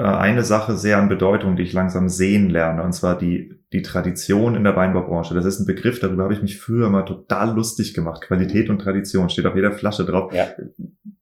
äh, 0.00 0.02
eine 0.02 0.42
Sache 0.42 0.76
sehr 0.76 0.98
an 0.98 1.08
Bedeutung, 1.08 1.56
die 1.56 1.62
ich 1.62 1.72
langsam 1.72 2.08
sehen 2.08 2.50
lerne, 2.50 2.82
und 2.82 2.92
zwar 2.92 3.16
die, 3.16 3.62
die 3.72 3.82
Tradition 3.82 4.56
in 4.56 4.64
der 4.64 4.74
Weinbaubranche. 4.74 5.34
Das 5.34 5.44
ist 5.44 5.60
ein 5.60 5.66
Begriff, 5.66 6.00
darüber 6.00 6.24
habe 6.24 6.34
ich 6.34 6.42
mich 6.42 6.58
früher 6.58 6.90
mal 6.90 7.04
total 7.04 7.54
lustig 7.54 7.94
gemacht. 7.94 8.22
Qualität 8.22 8.70
und 8.70 8.80
Tradition 8.80 9.28
steht 9.30 9.46
auf 9.46 9.54
jeder 9.54 9.72
Flasche 9.72 10.04
drauf. 10.04 10.32
Ja. 10.34 10.48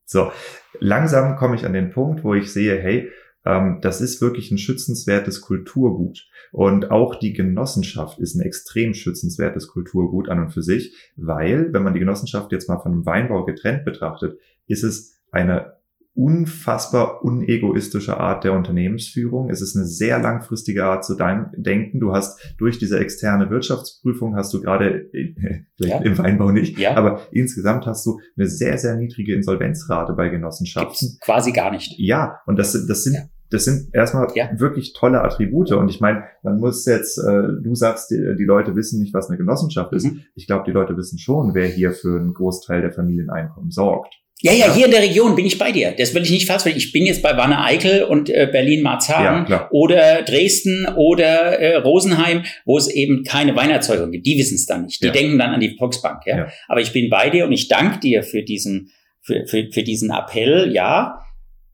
So, 0.05 0.33
langsam 0.81 1.37
komme 1.37 1.57
ich 1.57 1.67
an 1.67 1.75
den 1.75 1.91
Punkt, 1.91 2.25
wo 2.25 2.35
ich 2.35 2.51
sehe, 2.51 2.79
hey, 2.79 3.11
das 3.45 4.01
ist 4.01 4.21
wirklich 4.21 4.51
ein 4.51 4.59
schützenswertes 4.59 5.41
Kulturgut. 5.41 6.29
Und 6.53 6.91
auch 6.91 7.15
die 7.15 7.33
Genossenschaft 7.33 8.19
ist 8.19 8.35
ein 8.35 8.43
extrem 8.43 8.95
schützenswertes 8.95 9.69
Kulturgut 9.69 10.29
an 10.29 10.41
und 10.41 10.51
für 10.51 10.63
sich, 10.63 10.95
weil, 11.17 11.73
wenn 11.73 11.83
man 11.83 11.95
die 11.95 12.01
Genossenschaft 12.01 12.53
jetzt 12.53 12.69
mal 12.69 12.79
von 12.79 12.93
einem 12.93 13.07
Weinbau 13.07 13.45
getrennt 13.45 13.85
betrachtet, 13.85 14.39
ist 14.67 14.83
es 14.83 15.19
eine 15.31 15.78
unfassbar 16.19 17.23
unegoistische 17.23 18.19
Art 18.19 18.43
der 18.43 18.53
Unternehmensführung. 18.53 19.51
Es 19.51 19.61
ist 19.61 19.77
eine 19.77 19.87
sehr 19.87 20.19
langfristige 20.19 20.85
Art 20.85 21.05
zu 21.05 21.15
deinem 21.15 21.47
Denken. 21.57 22.01
Du 22.01 22.13
hast 22.13 22.41
durch 22.59 22.81
diese 22.81 22.99
externe 22.99 23.51
Wirtschaftsprüfung 23.51 24.35
hast 24.35 24.53
du 24.53 24.61
gerade, 24.61 25.09
vielleicht 25.77 25.95
ja. 25.95 26.01
im 26.01 26.19
Weinbau 26.19 26.51
nicht, 26.51 26.77
ja. 26.77 26.97
aber 26.97 27.21
insgesamt 27.31 27.87
hast 27.87 28.05
du 28.05 28.19
eine 28.37 28.49
sehr, 28.49 28.79
sehr 28.79 28.97
niedrige 28.97 29.33
Insolvenzrate 29.33 30.15
bei 30.15 30.29
Genossenschaften. 30.29 31.09
Gibt's 31.09 31.21
quasi 31.21 31.53
gar 31.53 31.71
nicht. 31.71 31.95
Ja, 31.99 32.41
und 32.47 32.59
das, 32.59 32.73
das 32.73 33.05
sind 33.05 33.15
ja 33.15 33.23
das 33.51 33.65
sind 33.65 33.95
erstmal 33.95 34.29
ja. 34.35 34.51
wirklich 34.59 34.93
tolle 34.93 35.23
Attribute. 35.23 35.73
Und 35.73 35.89
ich 35.89 36.03
meine, 36.03 36.25
man 36.43 36.59
muss 36.59 36.85
jetzt, 36.85 37.17
äh, 37.17 37.43
du 37.63 37.75
sagst, 37.75 38.11
die, 38.11 38.35
die 38.37 38.45
Leute 38.45 38.77
wissen 38.77 39.01
nicht, 39.01 39.15
was 39.15 39.31
eine 39.31 39.39
Genossenschaft 39.39 39.93
ist. 39.95 40.05
Mhm. 40.05 40.21
Ich 40.35 40.47
glaube, 40.47 40.65
die 40.67 40.73
Leute 40.73 40.99
wissen 40.99 41.19
schon, 41.19 41.55
wer 41.55 41.67
hier 41.67 41.93
für 41.93 42.21
einen 42.21 42.35
Großteil 42.35 42.83
der 42.83 42.93
Familieneinkommen 42.93 43.71
sorgt. 43.71 44.15
Ja, 44.41 44.53
ja, 44.53 44.73
hier 44.73 44.87
in 44.87 44.93
der 44.93 45.03
Region 45.03 45.35
bin 45.35 45.47
ich 45.47 45.59
bei 45.59 45.73
dir. 45.73 45.93
Das 45.99 46.15
will 46.15 46.23
ich 46.23 46.31
nicht 46.31 46.47
falsch 46.47 46.65
Ich 46.67 46.93
bin 46.93 47.07
jetzt 47.07 47.23
bei 47.23 47.37
Wanne 47.37 47.65
Eickel 47.65 48.05
und 48.05 48.31
äh, 48.31 48.49
Berlin-Marzahn 48.51 49.47
ja, 49.49 49.69
oder 49.73 50.23
Dresden 50.23 50.87
oder 50.95 51.59
äh, 51.59 51.77
Rosenheim, 51.77 52.45
wo 52.65 52.79
es 52.79 52.89
eben 52.89 53.25
keine 53.25 53.57
Weinerzeugung 53.57 54.13
gibt. 54.13 54.27
Die 54.27 54.39
wissen 54.39 54.55
es 54.55 54.67
dann 54.67 54.85
nicht. 54.85 55.03
Die 55.03 55.07
ja. 55.07 55.13
denken 55.13 55.39
dann 55.39 55.51
an 55.51 55.61
die 55.61 55.77
Volksbank. 55.77 56.23
Ja? 56.27 56.37
ja? 56.37 56.49
Aber 56.69 56.81
ich 56.81 56.93
bin 56.93 57.11
bei 57.11 57.31
dir 57.31 57.47
und 57.47 57.53
ich 57.53 57.67
danke 57.67 57.99
dir 57.99 58.23
für 58.23 58.45
diesen, 58.45 58.93
für, 59.21 59.45
für, 59.47 59.73
für 59.73 59.83
diesen 59.83 60.11
Appell. 60.11 60.73
Ja, 60.73 61.21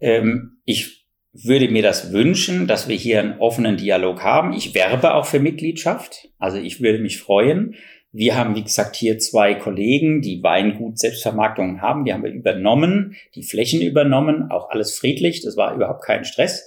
ähm, 0.01 0.59
ich 0.65 1.05
würde 1.35 1.69
mir 1.69 1.82
das 1.82 2.12
wünschen, 2.12 2.66
dass 2.66 2.89
wir 2.89 2.97
hier 2.97 3.20
einen 3.20 3.39
offenen 3.41 3.77
Dialog 3.77 4.23
haben. 4.23 4.55
Ich 4.55 4.74
werbe 4.74 5.15
auch 5.15 5.27
für 5.27 5.41
Mitgliedschaft. 5.41 6.28
Also 6.39 6.57
ich 6.59 6.81
würde 6.81 7.01
mich 7.01 7.19
freuen, 7.19 7.74
wir 8.16 8.36
haben, 8.36 8.55
wie 8.55 8.62
gesagt, 8.62 8.95
hier 8.95 9.19
zwei 9.19 9.55
Kollegen, 9.55 10.20
die 10.20 10.41
Weingut 10.41 11.01
Selbstvermarktungen 11.01 11.82
haben. 11.82 12.05
Die 12.05 12.12
haben 12.12 12.23
wir 12.23 12.31
übernommen, 12.31 13.16
die 13.35 13.43
Flächen 13.43 13.82
übernommen, 13.82 14.53
auch 14.53 14.70
alles 14.70 14.97
friedlich. 14.97 15.43
Das 15.43 15.57
war 15.57 15.74
überhaupt 15.74 16.05
kein 16.05 16.24
Stress. 16.24 16.65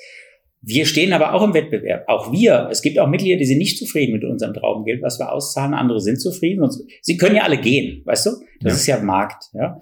Wir 0.61 0.85
stehen 0.85 1.13
aber 1.13 1.33
auch 1.33 1.41
im 1.43 1.53
Wettbewerb. 1.53 2.03
Auch 2.07 2.33
wir. 2.33 2.67
Es 2.69 2.81
gibt 2.81 2.99
auch 2.99 3.07
Mitglieder, 3.07 3.37
die 3.37 3.45
sind 3.45 3.59
nicht 3.59 3.77
zufrieden 3.77 4.11
mit 4.11 4.25
unserem 4.25 4.53
Traumgeld, 4.53 5.01
was 5.01 5.19
wir 5.19 5.31
auszahlen. 5.31 5.73
Andere 5.73 6.01
sind 6.01 6.19
zufrieden. 6.19 6.69
Sie 7.01 7.15
können 7.15 7.37
ja 7.37 7.43
alle 7.43 7.61
gehen, 7.61 8.01
weißt 8.03 8.25
du? 8.25 8.31
Das 8.59 8.73
ja. 8.73 8.73
ist 8.73 8.87
ja 8.87 8.99
Markt, 8.99 9.45
ja. 9.53 9.79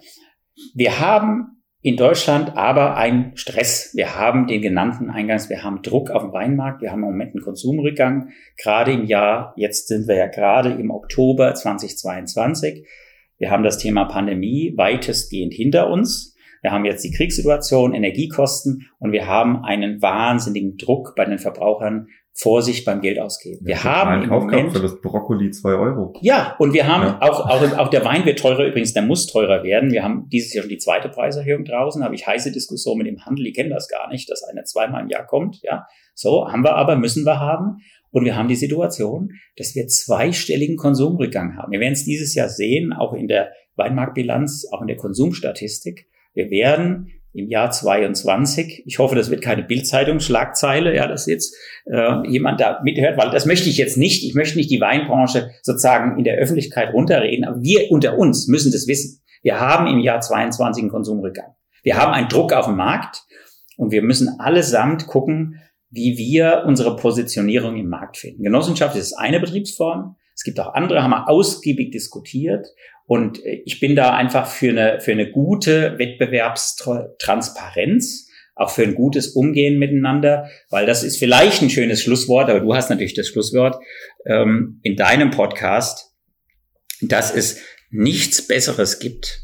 Wir 0.75 0.99
haben 0.99 1.54
in 1.85 1.97
Deutschland 1.97 2.57
aber 2.57 2.97
ein 2.97 3.33
Stress. 3.35 3.91
Wir 3.93 4.15
haben 4.15 4.47
den 4.47 4.63
genannten 4.63 5.11
Eingangs, 5.11 5.51
wir 5.51 5.63
haben 5.63 5.83
Druck 5.83 6.09
auf 6.09 6.23
dem 6.23 6.33
Weinmarkt, 6.33 6.81
wir 6.81 6.89
haben 6.89 7.03
im 7.03 7.09
Moment 7.09 7.35
einen 7.35 7.43
Konsumrückgang. 7.43 8.29
Gerade 8.57 8.91
im 8.91 9.05
Jahr, 9.05 9.53
jetzt 9.55 9.87
sind 9.87 10.07
wir 10.07 10.15
ja 10.15 10.25
gerade 10.25 10.71
im 10.71 10.89
Oktober 10.89 11.53
2022. 11.53 12.87
Wir 13.37 13.51
haben 13.51 13.63
das 13.63 13.77
Thema 13.77 14.05
Pandemie 14.05 14.73
weitestgehend 14.75 15.53
hinter 15.53 15.91
uns. 15.91 16.35
Wir 16.63 16.71
haben 16.71 16.85
jetzt 16.85 17.03
die 17.03 17.11
Kriegssituation, 17.11 17.93
Energiekosten 17.93 18.89
und 18.97 19.11
wir 19.11 19.27
haben 19.27 19.63
einen 19.63 20.01
wahnsinnigen 20.01 20.77
Druck 20.77 21.13
bei 21.15 21.25
den 21.25 21.37
Verbrauchern 21.37 22.07
Vorsicht 22.37 22.83
beim 22.83 22.99
Geld 22.99 23.17
ausgeben. 23.17 23.59
Ja, 23.61 23.67
wir 23.67 23.83
haben 23.85 24.23
im 24.23 24.29
Moment 24.29 24.73
für 24.73 24.81
das 24.81 24.99
Brokkoli 24.99 25.51
zwei 25.51 25.73
Euro. 25.73 26.13
Ja, 26.21 26.55
und 26.59 26.73
wir 26.73 26.85
haben 26.85 27.03
ja. 27.03 27.21
auch, 27.21 27.39
auch, 27.49 27.77
auch 27.77 27.87
der 27.87 28.03
Wein 28.03 28.25
wird 28.25 28.39
teurer, 28.39 28.65
übrigens, 28.65 28.91
der 28.91 29.03
muss 29.03 29.25
teurer 29.25 29.63
werden. 29.63 29.91
Wir 29.91 30.03
haben 30.03 30.27
dieses 30.27 30.53
Jahr 30.53 30.63
schon 30.63 30.69
die 30.69 30.77
zweite 30.77 31.07
Preiserhöhung 31.07 31.63
draußen, 31.63 32.03
habe 32.03 32.13
ich 32.13 32.27
heiße 32.27 32.51
Diskussion 32.51 32.97
mit 32.97 33.07
dem 33.07 33.25
Handel, 33.25 33.45
die 33.45 33.53
kennen 33.53 33.69
das 33.69 33.87
gar 33.87 34.09
nicht, 34.09 34.29
dass 34.29 34.43
einer 34.43 34.65
zweimal 34.65 35.03
im 35.03 35.09
Jahr 35.09 35.25
kommt, 35.25 35.61
ja. 35.63 35.85
So, 36.13 36.51
haben 36.51 36.63
wir 36.63 36.75
aber, 36.75 36.97
müssen 36.97 37.25
wir 37.25 37.39
haben. 37.39 37.77
Und 38.11 38.25
wir 38.25 38.35
haben 38.35 38.47
die 38.47 38.55
Situation, 38.55 39.31
dass 39.57 39.75
wir 39.75 39.87
zweistelligen 39.87 40.75
Konsumrückgang 40.75 41.57
haben. 41.57 41.71
Wir 41.71 41.79
werden 41.79 41.93
es 41.93 42.03
dieses 42.03 42.35
Jahr 42.35 42.49
sehen, 42.49 42.91
auch 42.91 43.13
in 43.13 43.27
der 43.27 43.51
Weinmarktbilanz, 43.75 44.67
auch 44.71 44.81
in 44.81 44.87
der 44.87 44.97
Konsumstatistik. 44.97 46.07
Wir 46.33 46.49
werden 46.49 47.11
im 47.35 47.49
Jahr 47.49 47.69
22. 47.69 48.83
Ich 48.85 48.99
hoffe, 48.99 49.15
das 49.15 49.29
wird 49.29 49.41
keine 49.41 49.63
Bildzeitungsschlagzeile, 49.63 50.95
ja, 50.95 51.07
dass 51.07 51.25
jetzt 51.25 51.55
äh, 51.85 52.27
jemand 52.27 52.61
da 52.61 52.79
mithört, 52.83 53.17
weil 53.17 53.29
das 53.29 53.45
möchte 53.45 53.69
ich 53.69 53.77
jetzt 53.77 53.97
nicht. 53.97 54.23
Ich 54.23 54.35
möchte 54.35 54.57
nicht 54.57 54.71
die 54.71 54.79
Weinbranche 54.79 55.51
sozusagen 55.61 56.17
in 56.17 56.23
der 56.23 56.37
Öffentlichkeit 56.37 56.93
runterreden, 56.93 57.45
aber 57.45 57.61
wir 57.61 57.91
unter 57.91 58.17
uns 58.17 58.47
müssen 58.47 58.71
das 58.71 58.87
wissen. 58.87 59.21
Wir 59.41 59.59
haben 59.59 59.87
im 59.87 59.99
Jahr 59.99 60.21
22 60.21 60.83
einen 60.83 60.91
Konsumrückgang. 60.91 61.53
Wir 61.83 61.97
haben 61.97 62.13
einen 62.13 62.29
Druck 62.29 62.53
auf 62.53 62.65
dem 62.65 62.77
Markt 62.77 63.23
und 63.77 63.91
wir 63.91 64.01
müssen 64.01 64.39
allesamt 64.39 65.05
gucken, 65.05 65.61
wie 65.91 66.17
wir 66.17 66.63
unsere 66.65 66.95
Positionierung 66.95 67.75
im 67.77 67.89
Markt 67.89 68.17
finden. 68.17 68.43
Genossenschaft 68.43 68.95
ist 68.95 69.13
eine 69.13 69.39
Betriebsform. 69.39 70.15
Es 70.33 70.43
gibt 70.43 70.59
auch 70.59 70.73
andere, 70.73 71.03
haben 71.03 71.11
wir 71.11 71.29
ausgiebig 71.29 71.91
diskutiert. 71.91 72.67
Und 73.05 73.45
äh, 73.45 73.61
ich 73.65 73.79
bin 73.79 73.95
da 73.95 74.15
einfach 74.15 74.47
für 74.47 74.69
eine, 74.69 74.99
für 75.01 75.11
eine 75.11 75.31
gute 75.31 75.97
Wettbewerbstransparenz, 75.97 78.29
auch 78.55 78.69
für 78.69 78.83
ein 78.83 78.95
gutes 78.95 79.29
Umgehen 79.29 79.79
miteinander, 79.79 80.49
weil 80.69 80.85
das 80.85 81.03
ist 81.03 81.17
vielleicht 81.17 81.61
ein 81.61 81.69
schönes 81.69 82.01
Schlusswort, 82.01 82.49
aber 82.49 82.61
du 82.61 82.73
hast 82.73 82.89
natürlich 82.89 83.13
das 83.13 83.27
Schlusswort 83.27 83.75
ähm, 84.25 84.79
in 84.81 84.95
deinem 84.95 85.31
Podcast, 85.31 86.13
dass 87.01 87.35
es 87.35 87.59
nichts 87.89 88.47
Besseres 88.47 88.99
gibt 88.99 89.41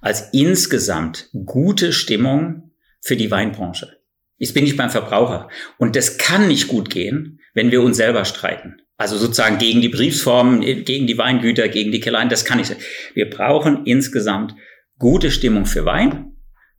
als 0.00 0.28
insgesamt 0.32 1.30
gute 1.46 1.92
Stimmung 1.92 2.70
für 3.00 3.16
die 3.16 3.30
Weinbranche. 3.30 3.98
Jetzt 4.36 4.52
bin 4.52 4.66
ich 4.66 4.76
beim 4.76 4.90
Verbraucher. 4.90 5.48
Und 5.78 5.96
das 5.96 6.18
kann 6.18 6.48
nicht 6.48 6.68
gut 6.68 6.90
gehen, 6.90 7.40
wenn 7.54 7.70
wir 7.70 7.82
uns 7.82 7.96
selber 7.96 8.24
streiten. 8.24 8.76
Also 9.04 9.18
sozusagen 9.18 9.58
gegen 9.58 9.82
die 9.82 9.90
Briefsformen, 9.90 10.62
gegen 10.62 11.06
die 11.06 11.18
Weingüter, 11.18 11.68
gegen 11.68 11.92
die 11.92 12.00
Kellereien, 12.00 12.30
das 12.30 12.46
kann 12.46 12.58
ich. 12.58 12.74
Wir 13.12 13.28
brauchen 13.28 13.84
insgesamt 13.84 14.54
gute 14.98 15.30
Stimmung 15.30 15.66
für 15.66 15.84
Wein. 15.84 16.32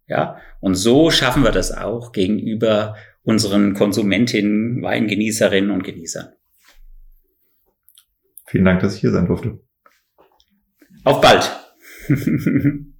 Ja, 0.07 0.39
und 0.59 0.73
so 0.73 1.11
schaffen 1.11 1.43
wir 1.43 1.51
das 1.51 1.71
auch 1.71 2.13
gegenüber 2.13 2.95
unseren 3.21 3.75
Konsumentinnen, 3.75 4.81
Weingenießerinnen 4.81 5.69
und 5.69 5.83
Genießern. 5.83 6.29
Vielen 8.47 8.65
Dank, 8.65 8.81
dass 8.81 8.95
ich 8.95 9.01
hier 9.01 9.11
sein 9.11 9.27
durfte. 9.27 9.59
Auf 11.03 11.21
bald. 11.21 11.47